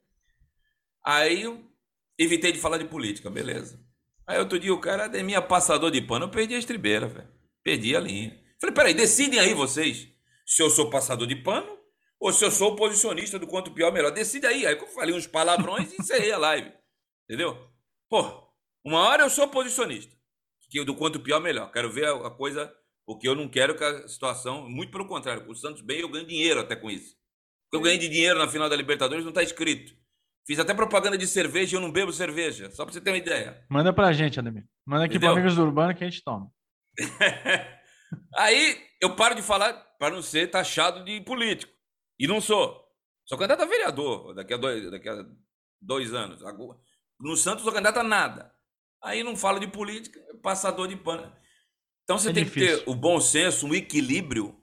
Aí 1.04 1.42
eu 1.42 1.70
evitei 2.18 2.52
de 2.52 2.58
falar 2.58 2.78
de 2.78 2.86
política, 2.86 3.30
beleza. 3.30 3.83
Aí 4.26 4.38
outro 4.38 4.58
dia 4.58 4.72
o 4.72 4.80
cara 4.80 5.08
minha 5.22 5.42
passador 5.42 5.90
de 5.90 6.00
pano, 6.00 6.24
eu 6.26 6.30
perdi 6.30 6.54
a 6.54 6.58
estribeira, 6.58 7.06
velho. 7.06 7.28
Perdi 7.62 7.94
a 7.94 8.00
linha. 8.00 8.38
Falei, 8.60 8.74
peraí, 8.74 8.94
decidem 8.94 9.38
aí 9.38 9.52
vocês 9.54 10.08
se 10.46 10.62
eu 10.62 10.70
sou 10.70 10.90
passador 10.90 11.26
de 11.26 11.36
pano 11.36 11.78
ou 12.18 12.32
se 12.32 12.44
eu 12.44 12.50
sou 12.50 12.72
oposicionista 12.72 13.38
do 13.38 13.46
quanto 13.46 13.72
pior 13.72 13.92
melhor. 13.92 14.10
Decide 14.10 14.46
aí. 14.46 14.66
Aí 14.66 14.78
eu 14.78 14.86
falei 14.88 15.14
uns 15.14 15.26
palavrões 15.26 15.92
e 15.92 16.00
encerrei 16.00 16.32
a 16.32 16.38
live. 16.38 16.72
Entendeu? 17.24 17.68
Pô, 18.08 18.48
uma 18.84 19.00
hora 19.00 19.24
eu 19.24 19.30
sou 19.30 19.44
oposicionista, 19.44 20.14
que 20.70 20.82
do 20.84 20.94
quanto 20.94 21.20
pior 21.20 21.40
melhor. 21.40 21.70
Quero 21.70 21.90
ver 21.90 22.06
a 22.06 22.30
coisa, 22.30 22.72
porque 23.06 23.28
eu 23.28 23.34
não 23.34 23.48
quero 23.48 23.76
que 23.76 23.84
a 23.84 24.08
situação, 24.08 24.68
muito 24.68 24.90
pelo 24.90 25.06
contrário, 25.06 25.48
o 25.50 25.54
Santos 25.54 25.82
bem 25.82 26.00
eu 26.00 26.08
ganho 26.08 26.26
dinheiro 26.26 26.60
até 26.60 26.74
com 26.76 26.90
isso. 26.90 27.14
Eu 27.72 27.80
ganhei 27.80 27.98
de 27.98 28.08
dinheiro 28.08 28.38
na 28.38 28.48
final 28.48 28.68
da 28.68 28.76
Libertadores, 28.76 29.24
não 29.24 29.30
está 29.30 29.42
escrito. 29.42 29.94
Fiz 30.46 30.58
até 30.58 30.74
propaganda 30.74 31.16
de 31.16 31.26
cerveja 31.26 31.74
e 31.74 31.76
eu 31.76 31.80
não 31.80 31.90
bebo 31.90 32.12
cerveja, 32.12 32.70
só 32.70 32.84
para 32.84 32.92
você 32.92 33.00
ter 33.00 33.10
uma 33.10 33.16
ideia. 33.16 33.64
Manda 33.70 33.92
pra 33.92 34.12
gente, 34.12 34.38
Ademir. 34.38 34.66
Manda 34.84 35.06
aqui 35.06 35.18
para 35.18 35.30
Amigos 35.30 35.56
do 35.56 35.62
Urbano 35.62 35.94
que 35.94 36.04
a 36.04 36.08
gente 36.08 36.22
toma. 36.22 36.50
Aí 38.36 38.78
eu 39.00 39.16
paro 39.16 39.34
de 39.34 39.42
falar 39.42 39.72
para 39.98 40.14
não 40.14 40.22
ser 40.22 40.50
taxado 40.50 41.04
de 41.04 41.20
político. 41.22 41.72
E 42.18 42.26
não 42.26 42.40
sou. 42.40 42.84
Sou 43.24 43.38
candidato 43.38 43.62
a 43.62 43.66
vereador 43.66 44.34
daqui 44.34 44.52
a 44.52 44.56
dois, 44.58 44.90
daqui 44.90 45.08
a 45.08 45.24
dois 45.80 46.12
anos. 46.12 46.40
No 47.18 47.36
Santos, 47.36 47.64
sou 47.64 47.72
candidato 47.72 47.98
a 47.98 48.04
nada. 48.04 48.52
Aí 49.02 49.22
não 49.22 49.36
falo 49.36 49.58
de 49.58 49.66
política, 49.66 50.20
passador 50.42 50.88
de 50.88 50.96
pano. 50.96 51.32
Então 52.04 52.18
você 52.18 52.30
é 52.30 52.32
tem 52.32 52.44
difícil. 52.44 52.78
que 52.78 52.84
ter 52.84 52.90
o 52.90 52.94
bom 52.94 53.18
senso, 53.18 53.66
um 53.66 53.74
equilíbrio 53.74 54.54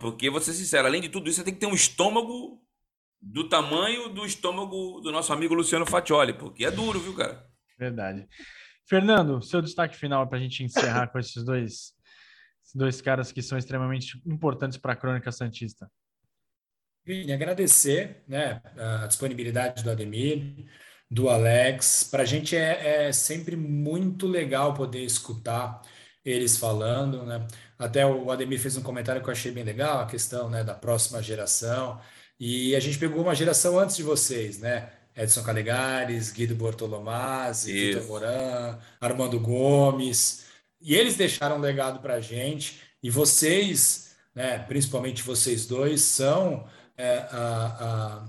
Porque, 0.00 0.28
vou 0.28 0.40
ser 0.40 0.54
sincero, 0.54 0.86
além 0.86 1.00
de 1.00 1.08
tudo 1.08 1.28
isso, 1.28 1.38
você 1.38 1.44
tem 1.44 1.54
que 1.54 1.60
ter 1.60 1.66
um 1.66 1.74
estômago 1.74 2.60
do 3.26 3.48
tamanho 3.48 4.08
do 4.08 4.24
estômago 4.24 5.00
do 5.00 5.10
nosso 5.10 5.32
amigo 5.32 5.52
Luciano 5.52 5.84
Fatioli, 5.84 6.32
porque 6.32 6.64
é 6.64 6.70
duro, 6.70 7.00
viu, 7.00 7.14
cara? 7.14 7.44
Verdade. 7.76 8.26
Fernando, 8.88 9.42
seu 9.42 9.60
destaque 9.60 9.96
final 9.96 10.28
para 10.28 10.38
a 10.38 10.40
gente 10.40 10.62
encerrar 10.62 11.08
com 11.08 11.18
esses 11.18 11.44
dois, 11.44 11.92
esses 12.62 12.74
dois 12.74 13.00
caras 13.00 13.32
que 13.32 13.42
são 13.42 13.58
extremamente 13.58 14.22
importantes 14.24 14.78
para 14.78 14.92
a 14.92 14.96
Crônica 14.96 15.32
Santista. 15.32 15.90
Vini, 17.04 17.32
agradecer 17.32 18.22
né, 18.28 18.62
a 18.76 19.06
disponibilidade 19.08 19.82
do 19.82 19.90
Ademir, 19.90 20.64
do 21.10 21.28
Alex. 21.28 22.04
Para 22.08 22.22
a 22.22 22.26
gente 22.26 22.56
é, 22.56 23.06
é 23.06 23.12
sempre 23.12 23.56
muito 23.56 24.26
legal 24.28 24.72
poder 24.72 25.04
escutar 25.04 25.82
eles 26.24 26.56
falando, 26.56 27.24
né? 27.24 27.46
Até 27.78 28.04
o 28.06 28.30
Ademir 28.30 28.58
fez 28.60 28.76
um 28.76 28.82
comentário 28.82 29.22
que 29.22 29.28
eu 29.28 29.32
achei 29.32 29.52
bem 29.52 29.62
legal, 29.62 30.00
a 30.00 30.06
questão, 30.06 30.48
né, 30.48 30.64
da 30.64 30.74
próxima 30.74 31.22
geração. 31.22 32.00
E 32.38 32.76
a 32.76 32.80
gente 32.80 32.98
pegou 32.98 33.22
uma 33.22 33.34
geração 33.34 33.78
antes 33.78 33.96
de 33.96 34.02
vocês, 34.02 34.58
né? 34.58 34.90
Edson 35.16 35.42
Calegares, 35.42 36.30
Guido 36.30 36.54
Bortolomazzi, 36.54 37.72
Vitor 37.72 38.04
Moran, 38.04 38.78
Armando 39.00 39.40
Gomes. 39.40 40.44
E 40.80 40.94
eles 40.94 41.16
deixaram 41.16 41.56
um 41.56 41.60
legado 41.60 42.00
para 42.00 42.14
a 42.14 42.20
gente. 42.20 42.82
E 43.02 43.08
vocês, 43.08 44.14
né, 44.34 44.58
principalmente 44.58 45.22
vocês 45.22 45.64
dois, 45.64 46.02
são 46.02 46.68
é, 46.98 47.18
a, 47.30 47.76
a 47.80 48.28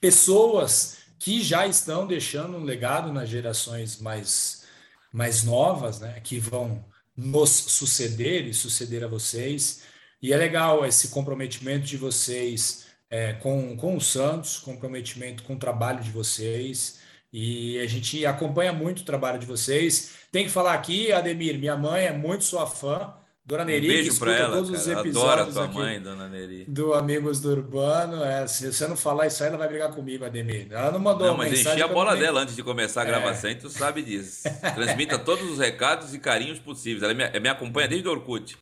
pessoas 0.00 0.98
que 1.18 1.42
já 1.42 1.66
estão 1.66 2.06
deixando 2.06 2.56
um 2.56 2.64
legado 2.64 3.12
nas 3.12 3.28
gerações 3.28 4.00
mais, 4.00 4.64
mais 5.12 5.42
novas, 5.42 5.98
né, 5.98 6.20
que 6.20 6.38
vão 6.38 6.84
nos 7.16 7.50
suceder 7.50 8.46
e 8.46 8.54
suceder 8.54 9.02
a 9.02 9.08
vocês. 9.08 9.82
E 10.22 10.32
é 10.32 10.36
legal 10.36 10.86
esse 10.86 11.08
comprometimento 11.08 11.84
de 11.84 11.96
vocês 11.96 12.87
é, 13.10 13.34
com, 13.34 13.76
com 13.76 13.96
o 13.96 14.00
Santos, 14.00 14.58
comprometimento 14.58 15.42
com 15.42 15.54
o 15.54 15.58
trabalho 15.58 16.00
de 16.00 16.10
vocês. 16.10 17.00
E 17.32 17.78
a 17.78 17.86
gente 17.86 18.24
acompanha 18.24 18.72
muito 18.72 19.00
o 19.00 19.04
trabalho 19.04 19.38
de 19.38 19.46
vocês. 19.46 20.12
Tem 20.32 20.44
que 20.44 20.50
falar 20.50 20.74
aqui, 20.74 21.12
Ademir, 21.12 21.58
minha 21.58 21.76
mãe 21.76 22.06
é 22.06 22.12
muito 22.12 22.44
sua 22.44 22.66
fã. 22.66 23.14
Dona 23.44 23.64
Neri, 23.64 23.86
um 23.86 23.90
beijo 23.90 24.18
para 24.18 24.36
ela, 24.36 24.56
todos 24.56 24.70
cara. 24.70 24.80
os 24.80 24.88
episódios 24.88 25.56
Adoro 25.56 25.64
a 25.64 25.68
tua 25.72 25.82
mãe, 25.82 25.98
Dona 26.02 26.28
Neri. 26.28 26.66
do 26.68 26.92
Amigos 26.92 27.40
do 27.40 27.50
Urbano. 27.50 28.22
É, 28.22 28.46
se 28.46 28.70
você 28.70 28.86
não 28.86 28.94
falar 28.94 29.26
isso 29.26 29.42
aí, 29.42 29.48
ela 29.48 29.56
vai 29.56 29.68
brigar 29.68 29.90
comigo, 29.90 30.22
Ademir. 30.22 30.66
Ela 30.70 30.92
não 30.92 30.98
mandou 30.98 31.28
não, 31.28 31.36
mas 31.38 31.58
enchi 31.58 31.82
a 31.82 31.88
bola 31.88 32.14
dela 32.14 32.42
antes 32.42 32.54
de 32.54 32.62
começar 32.62 33.02
a 33.02 33.04
gravação, 33.06 33.48
é. 33.48 33.54
tu 33.54 33.70
sabe 33.70 34.02
disso. 34.02 34.42
Transmita 34.74 35.18
todos 35.18 35.50
os 35.50 35.58
recados 35.58 36.12
e 36.12 36.18
carinhos 36.18 36.58
possíveis. 36.58 37.02
Ela 37.02 37.14
me, 37.14 37.40
me 37.40 37.48
acompanha 37.48 37.88
desde 37.88 38.06
o 38.06 38.10
Orkut. 38.10 38.58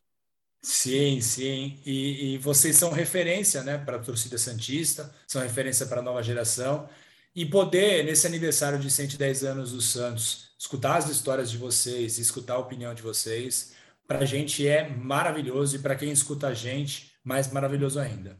Sim, 0.61 1.21
sim. 1.21 1.79
E, 1.85 2.33
e 2.33 2.37
vocês 2.37 2.75
são 2.75 2.91
referência 2.91 3.63
né, 3.63 3.77
para 3.77 3.97
a 3.97 3.99
torcida 3.99 4.37
Santista, 4.37 5.13
são 5.27 5.41
referência 5.41 5.85
para 5.85 5.99
a 5.99 6.03
nova 6.03 6.21
geração. 6.21 6.89
E 7.35 7.45
poder, 7.45 8.03
nesse 8.03 8.25
aniversário 8.25 8.79
de 8.79 8.89
110 8.89 9.43
anos 9.43 9.71
do 9.71 9.81
Santos, 9.81 10.49
escutar 10.57 10.97
as 10.97 11.09
histórias 11.09 11.51
de 11.51 11.57
vocês, 11.57 12.17
escutar 12.17 12.55
a 12.55 12.59
opinião 12.59 12.93
de 12.93 13.01
vocês, 13.01 13.75
para 14.07 14.19
a 14.19 14.25
gente 14.25 14.67
é 14.67 14.89
maravilhoso. 14.89 15.75
E 15.75 15.79
para 15.79 15.95
quem 15.95 16.11
escuta 16.11 16.47
a 16.47 16.53
gente, 16.53 17.11
mais 17.23 17.51
maravilhoso 17.51 17.99
ainda. 17.99 18.37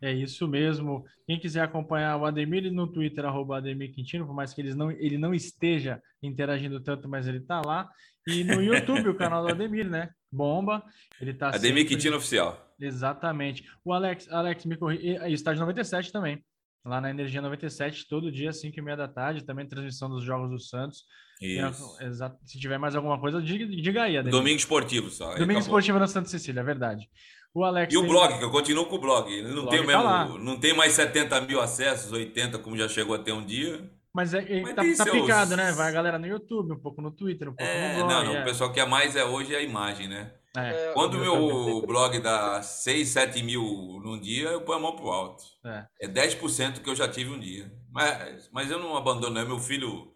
É 0.00 0.12
isso 0.12 0.48
mesmo. 0.48 1.04
Quem 1.26 1.38
quiser 1.38 1.62
acompanhar 1.62 2.16
o 2.16 2.24
Ademir 2.24 2.72
no 2.72 2.86
Twitter, 2.86 3.24
arroba 3.24 3.58
Ademir 3.58 3.92
Quintino, 3.92 4.26
por 4.26 4.34
mais 4.34 4.52
que 4.52 4.60
ele 4.60 4.74
não, 4.74 4.90
ele 4.90 5.16
não 5.16 5.32
esteja 5.32 6.02
interagindo 6.22 6.80
tanto, 6.80 7.08
mas 7.08 7.26
ele 7.26 7.38
está 7.38 7.60
lá. 7.64 7.88
E 8.26 8.42
no 8.42 8.60
YouTube, 8.62 9.08
o 9.08 9.16
canal 9.16 9.44
do 9.44 9.52
Ademir, 9.52 9.88
né? 9.88 10.10
Bomba. 10.32 10.82
Ele 11.20 11.34
tá 11.34 11.48
Ademir 11.48 11.82
sempre... 11.82 11.84
Quintino 11.84 12.16
Oficial. 12.16 12.74
Exatamente. 12.80 13.64
O 13.84 13.92
Alex, 13.92 14.30
Alex 14.32 14.64
me 14.64 14.76
corri... 14.76 14.98
E 14.98 15.32
estágio 15.32 15.60
97 15.60 16.10
também. 16.10 16.42
Lá 16.84 17.00
na 17.00 17.10
Energia 17.10 17.40
97, 17.40 18.08
todo 18.08 18.32
dia, 18.32 18.50
às 18.50 18.60
5 18.60 18.76
e 18.76 18.82
meia 18.82 18.96
da 18.96 19.06
tarde, 19.06 19.44
também 19.44 19.68
transmissão 19.68 20.10
dos 20.10 20.24
Jogos 20.24 20.50
do 20.50 20.58
Santos. 20.58 21.04
Isso. 21.40 21.96
Exato. 22.00 22.36
Se 22.44 22.58
tiver 22.58 22.76
mais 22.76 22.96
alguma 22.96 23.20
coisa, 23.20 23.40
diga, 23.40 23.66
diga 23.66 24.02
aí, 24.02 24.16
Ademir. 24.16 24.36
Domingo 24.36 24.56
Esportivo 24.56 25.08
só. 25.08 25.26
Domingo 25.26 25.42
acabou. 25.42 25.60
Esportivo 25.60 25.98
na 26.00 26.08
Santa 26.08 26.28
Cecília, 26.28 26.60
é 26.60 26.64
verdade. 26.64 27.08
O 27.54 27.64
Alex 27.64 27.92
e 27.92 27.98
o 27.98 28.06
blog, 28.06 28.38
que 28.38 28.44
eu 28.44 28.50
continuo 28.50 28.86
com 28.86 28.96
o 28.96 29.00
blog. 29.00 29.42
Não, 29.42 29.66
blog 29.66 29.70
tem, 29.70 29.86
tá 29.86 30.24
mesmo, 30.24 30.38
não 30.38 30.58
tem 30.58 30.74
mais 30.74 30.94
70 30.94 31.42
mil 31.42 31.60
acessos, 31.60 32.10
80, 32.10 32.58
como 32.58 32.76
já 32.76 32.88
chegou 32.88 33.14
até 33.14 33.32
um 33.32 33.44
dia. 33.44 33.88
Mas, 34.14 34.34
é, 34.34 34.60
Mas 34.60 34.74
tá, 34.74 34.82
tá 34.82 35.04
seus... 35.04 35.22
picado, 35.22 35.56
né? 35.56 35.72
Vai 35.72 35.88
a 35.88 35.92
galera 35.92 36.18
no 36.18 36.26
YouTube, 36.26 36.72
um 36.72 36.78
pouco 36.78 37.00
no 37.00 37.10
Twitter, 37.10 37.48
um 37.48 37.54
pouco 37.54 37.70
é, 37.70 37.96
no 37.96 38.04
blog. 38.04 38.10
Não, 38.10 38.24
não, 38.24 38.36
é. 38.36 38.42
o 38.42 38.44
pessoal 38.44 38.70
quer 38.70 38.86
mais 38.86 39.16
é 39.16 39.24
hoje 39.24 39.54
é 39.54 39.58
a 39.58 39.62
imagem, 39.62 40.06
né? 40.06 40.34
É. 40.54 40.90
é 40.90 40.92
Quando 40.92 41.14
o 41.14 41.20
meu 41.20 41.86
blog 41.86 42.20
dá 42.20 42.60
6, 42.60 43.08
7 43.08 43.42
mil 43.42 43.62
num 44.04 44.20
dia, 44.20 44.50
eu 44.50 44.60
ponho 44.60 44.78
a 44.78 44.82
mão 44.82 44.96
pro 44.96 45.08
alto. 45.08 45.42
É, 45.64 45.86
é 46.02 46.08
10% 46.08 46.82
que 46.82 46.90
eu 46.90 46.94
já 46.94 47.08
tive 47.08 47.30
um 47.30 47.40
dia. 47.40 47.72
Mas, 47.90 48.50
mas 48.52 48.70
eu 48.70 48.78
não 48.78 48.96
abandono, 48.96 49.38
é 49.38 49.44
meu 49.46 49.58
filho, 49.58 50.12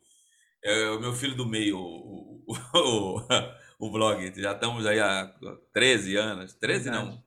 é 0.62 0.90
o 0.90 1.00
meu 1.00 1.14
filho 1.14 1.34
do 1.34 1.46
meio, 1.46 1.78
o, 1.78 2.44
o, 2.46 3.20
o, 3.80 3.88
o 3.88 3.90
blog. 3.90 4.30
Já 4.36 4.52
estamos 4.52 4.84
aí 4.84 5.00
há 5.00 5.32
13 5.72 6.16
anos. 6.16 6.52
13 6.54 6.84
Verdade. 6.84 7.06
não. 7.06 7.25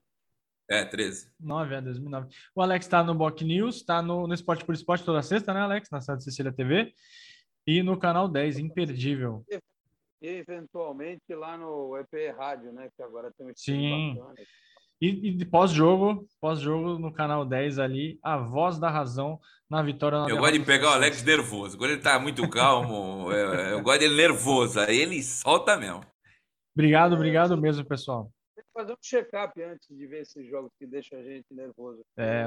É, 0.70 0.86
13. 0.86 1.32
9, 1.40 1.76
é 1.76 1.82
2009. 1.82 2.28
O 2.54 2.62
Alex 2.62 2.86
está 2.86 3.04
no 3.04 3.16
Boc 3.16 3.42
News, 3.42 3.78
está 3.78 4.04
no, 4.04 4.28
no 4.28 4.34
Esporte 4.36 4.64
por 4.64 4.76
Esporte 4.76 5.04
toda 5.04 5.24
sexta, 5.24 5.52
né, 5.52 5.62
Alex? 5.62 5.90
Na 5.90 6.00
Santa 6.00 6.22
Cecília 6.22 6.54
TV. 6.54 6.94
E 7.66 7.82
no 7.82 7.98
canal 7.98 8.28
10, 8.28 8.60
imperdível. 8.60 9.44
E 10.22 10.28
eventualmente 10.28 11.34
lá 11.34 11.58
no 11.58 11.98
EP 11.98 12.36
Rádio, 12.38 12.72
né? 12.72 12.90
Que 12.96 13.02
agora 13.02 13.32
tem 13.36 13.48
um 13.48 13.52
Sim. 13.56 14.16
Bacana. 14.16 14.36
E, 15.02 15.42
e 15.42 15.46
pós-jogo, 15.46 16.28
pós-jogo 16.42 17.00
no 17.00 17.12
canal 17.12 17.46
10 17.46 17.80
ali, 17.80 18.20
a 18.22 18.38
voz 18.38 18.78
da 18.78 18.90
razão 18.90 19.40
na 19.70 19.82
vitória. 19.82 20.20
Na 20.20 20.30
eu 20.30 20.38
gosto 20.38 20.60
de 20.60 20.66
pegar 20.66 20.90
o 20.90 20.94
Alex 20.94 21.24
nervoso. 21.24 21.78
Quando 21.78 21.92
ele 21.92 22.02
tá 22.02 22.20
muito 22.20 22.48
calmo, 22.50 23.32
eu, 23.32 23.54
eu 23.54 23.82
gosto 23.82 24.02
dele 24.02 24.16
nervoso. 24.16 24.80
Aí 24.82 25.00
ele 25.00 25.24
solta 25.24 25.78
mesmo. 25.78 26.02
Obrigado, 26.76 27.14
obrigado 27.14 27.58
mesmo, 27.58 27.84
pessoal 27.86 28.30
fazer 28.80 28.94
um 28.94 28.98
check-up 29.02 29.62
antes 29.62 29.88
de 29.90 30.08
ver 30.08 30.22
esses 30.22 30.50
jogos 30.50 30.72
que 30.78 30.88
deixam 30.88 31.20
a 31.20 31.24
gente 31.24 31.46
nervoso. 31.52 32.02
É. 32.18 32.46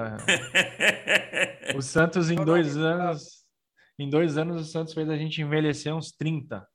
o 1.76 1.82
Santos 1.82 2.30
em 2.30 2.36
dois 2.36 2.76
anos. 2.76 3.42
Em 3.98 4.08
dois 4.08 4.38
anos 4.38 4.60
o 4.60 4.64
Santos 4.64 4.94
fez 4.94 5.08
a 5.10 5.16
gente 5.16 5.42
envelhecer 5.42 5.94
uns 5.94 6.10
30. 6.12 6.66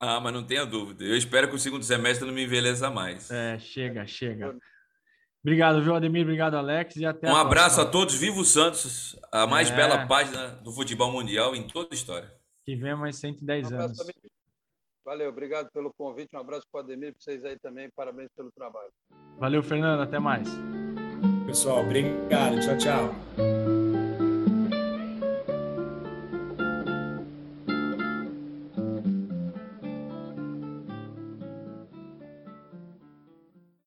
Ah, 0.00 0.20
mas 0.20 0.32
não 0.32 0.46
tenha 0.46 0.64
dúvida. 0.64 1.04
Eu 1.04 1.16
espero 1.16 1.48
que 1.48 1.56
o 1.56 1.58
segundo 1.58 1.82
semestre 1.82 2.26
não 2.26 2.34
me 2.34 2.44
envelheça 2.44 2.90
mais. 2.90 3.30
É, 3.30 3.58
chega, 3.58 4.06
chega. 4.06 4.56
Obrigado, 5.42 5.82
viu, 5.82 5.94
Ademir? 5.94 6.22
Obrigado, 6.22 6.54
Alex. 6.54 6.96
E 6.96 7.06
até 7.06 7.30
Um 7.30 7.36
a 7.36 7.40
abraço 7.40 7.80
a 7.80 7.86
todos. 7.86 8.14
Viva 8.14 8.38
o 8.38 8.44
Santos, 8.44 9.18
a 9.32 9.46
mais 9.46 9.70
é. 9.70 9.74
bela 9.74 10.06
página 10.06 10.48
do 10.62 10.72
futebol 10.72 11.10
mundial 11.10 11.56
em 11.56 11.66
toda 11.66 11.88
a 11.90 11.94
história. 11.94 12.30
Que 12.64 12.76
venha 12.76 12.96
mais 12.96 13.16
110 13.16 13.72
um 13.72 13.76
anos. 13.76 13.96
Também. 13.96 14.14
Valeu, 15.08 15.30
obrigado 15.30 15.70
pelo 15.72 15.90
convite. 15.90 16.36
Um 16.36 16.38
abraço 16.38 16.66
para 16.70 16.82
o 16.82 16.84
Ademir, 16.84 17.14
para 17.14 17.22
vocês 17.22 17.42
aí 17.42 17.58
também. 17.58 17.88
Parabéns 17.96 18.28
pelo 18.36 18.52
trabalho. 18.52 18.90
Valeu, 19.38 19.62
Fernando. 19.62 20.02
Até 20.02 20.18
mais. 20.18 20.46
Pessoal, 21.46 21.80
obrigado. 21.80 22.60
Tchau, 22.60 22.76
tchau. 22.76 23.67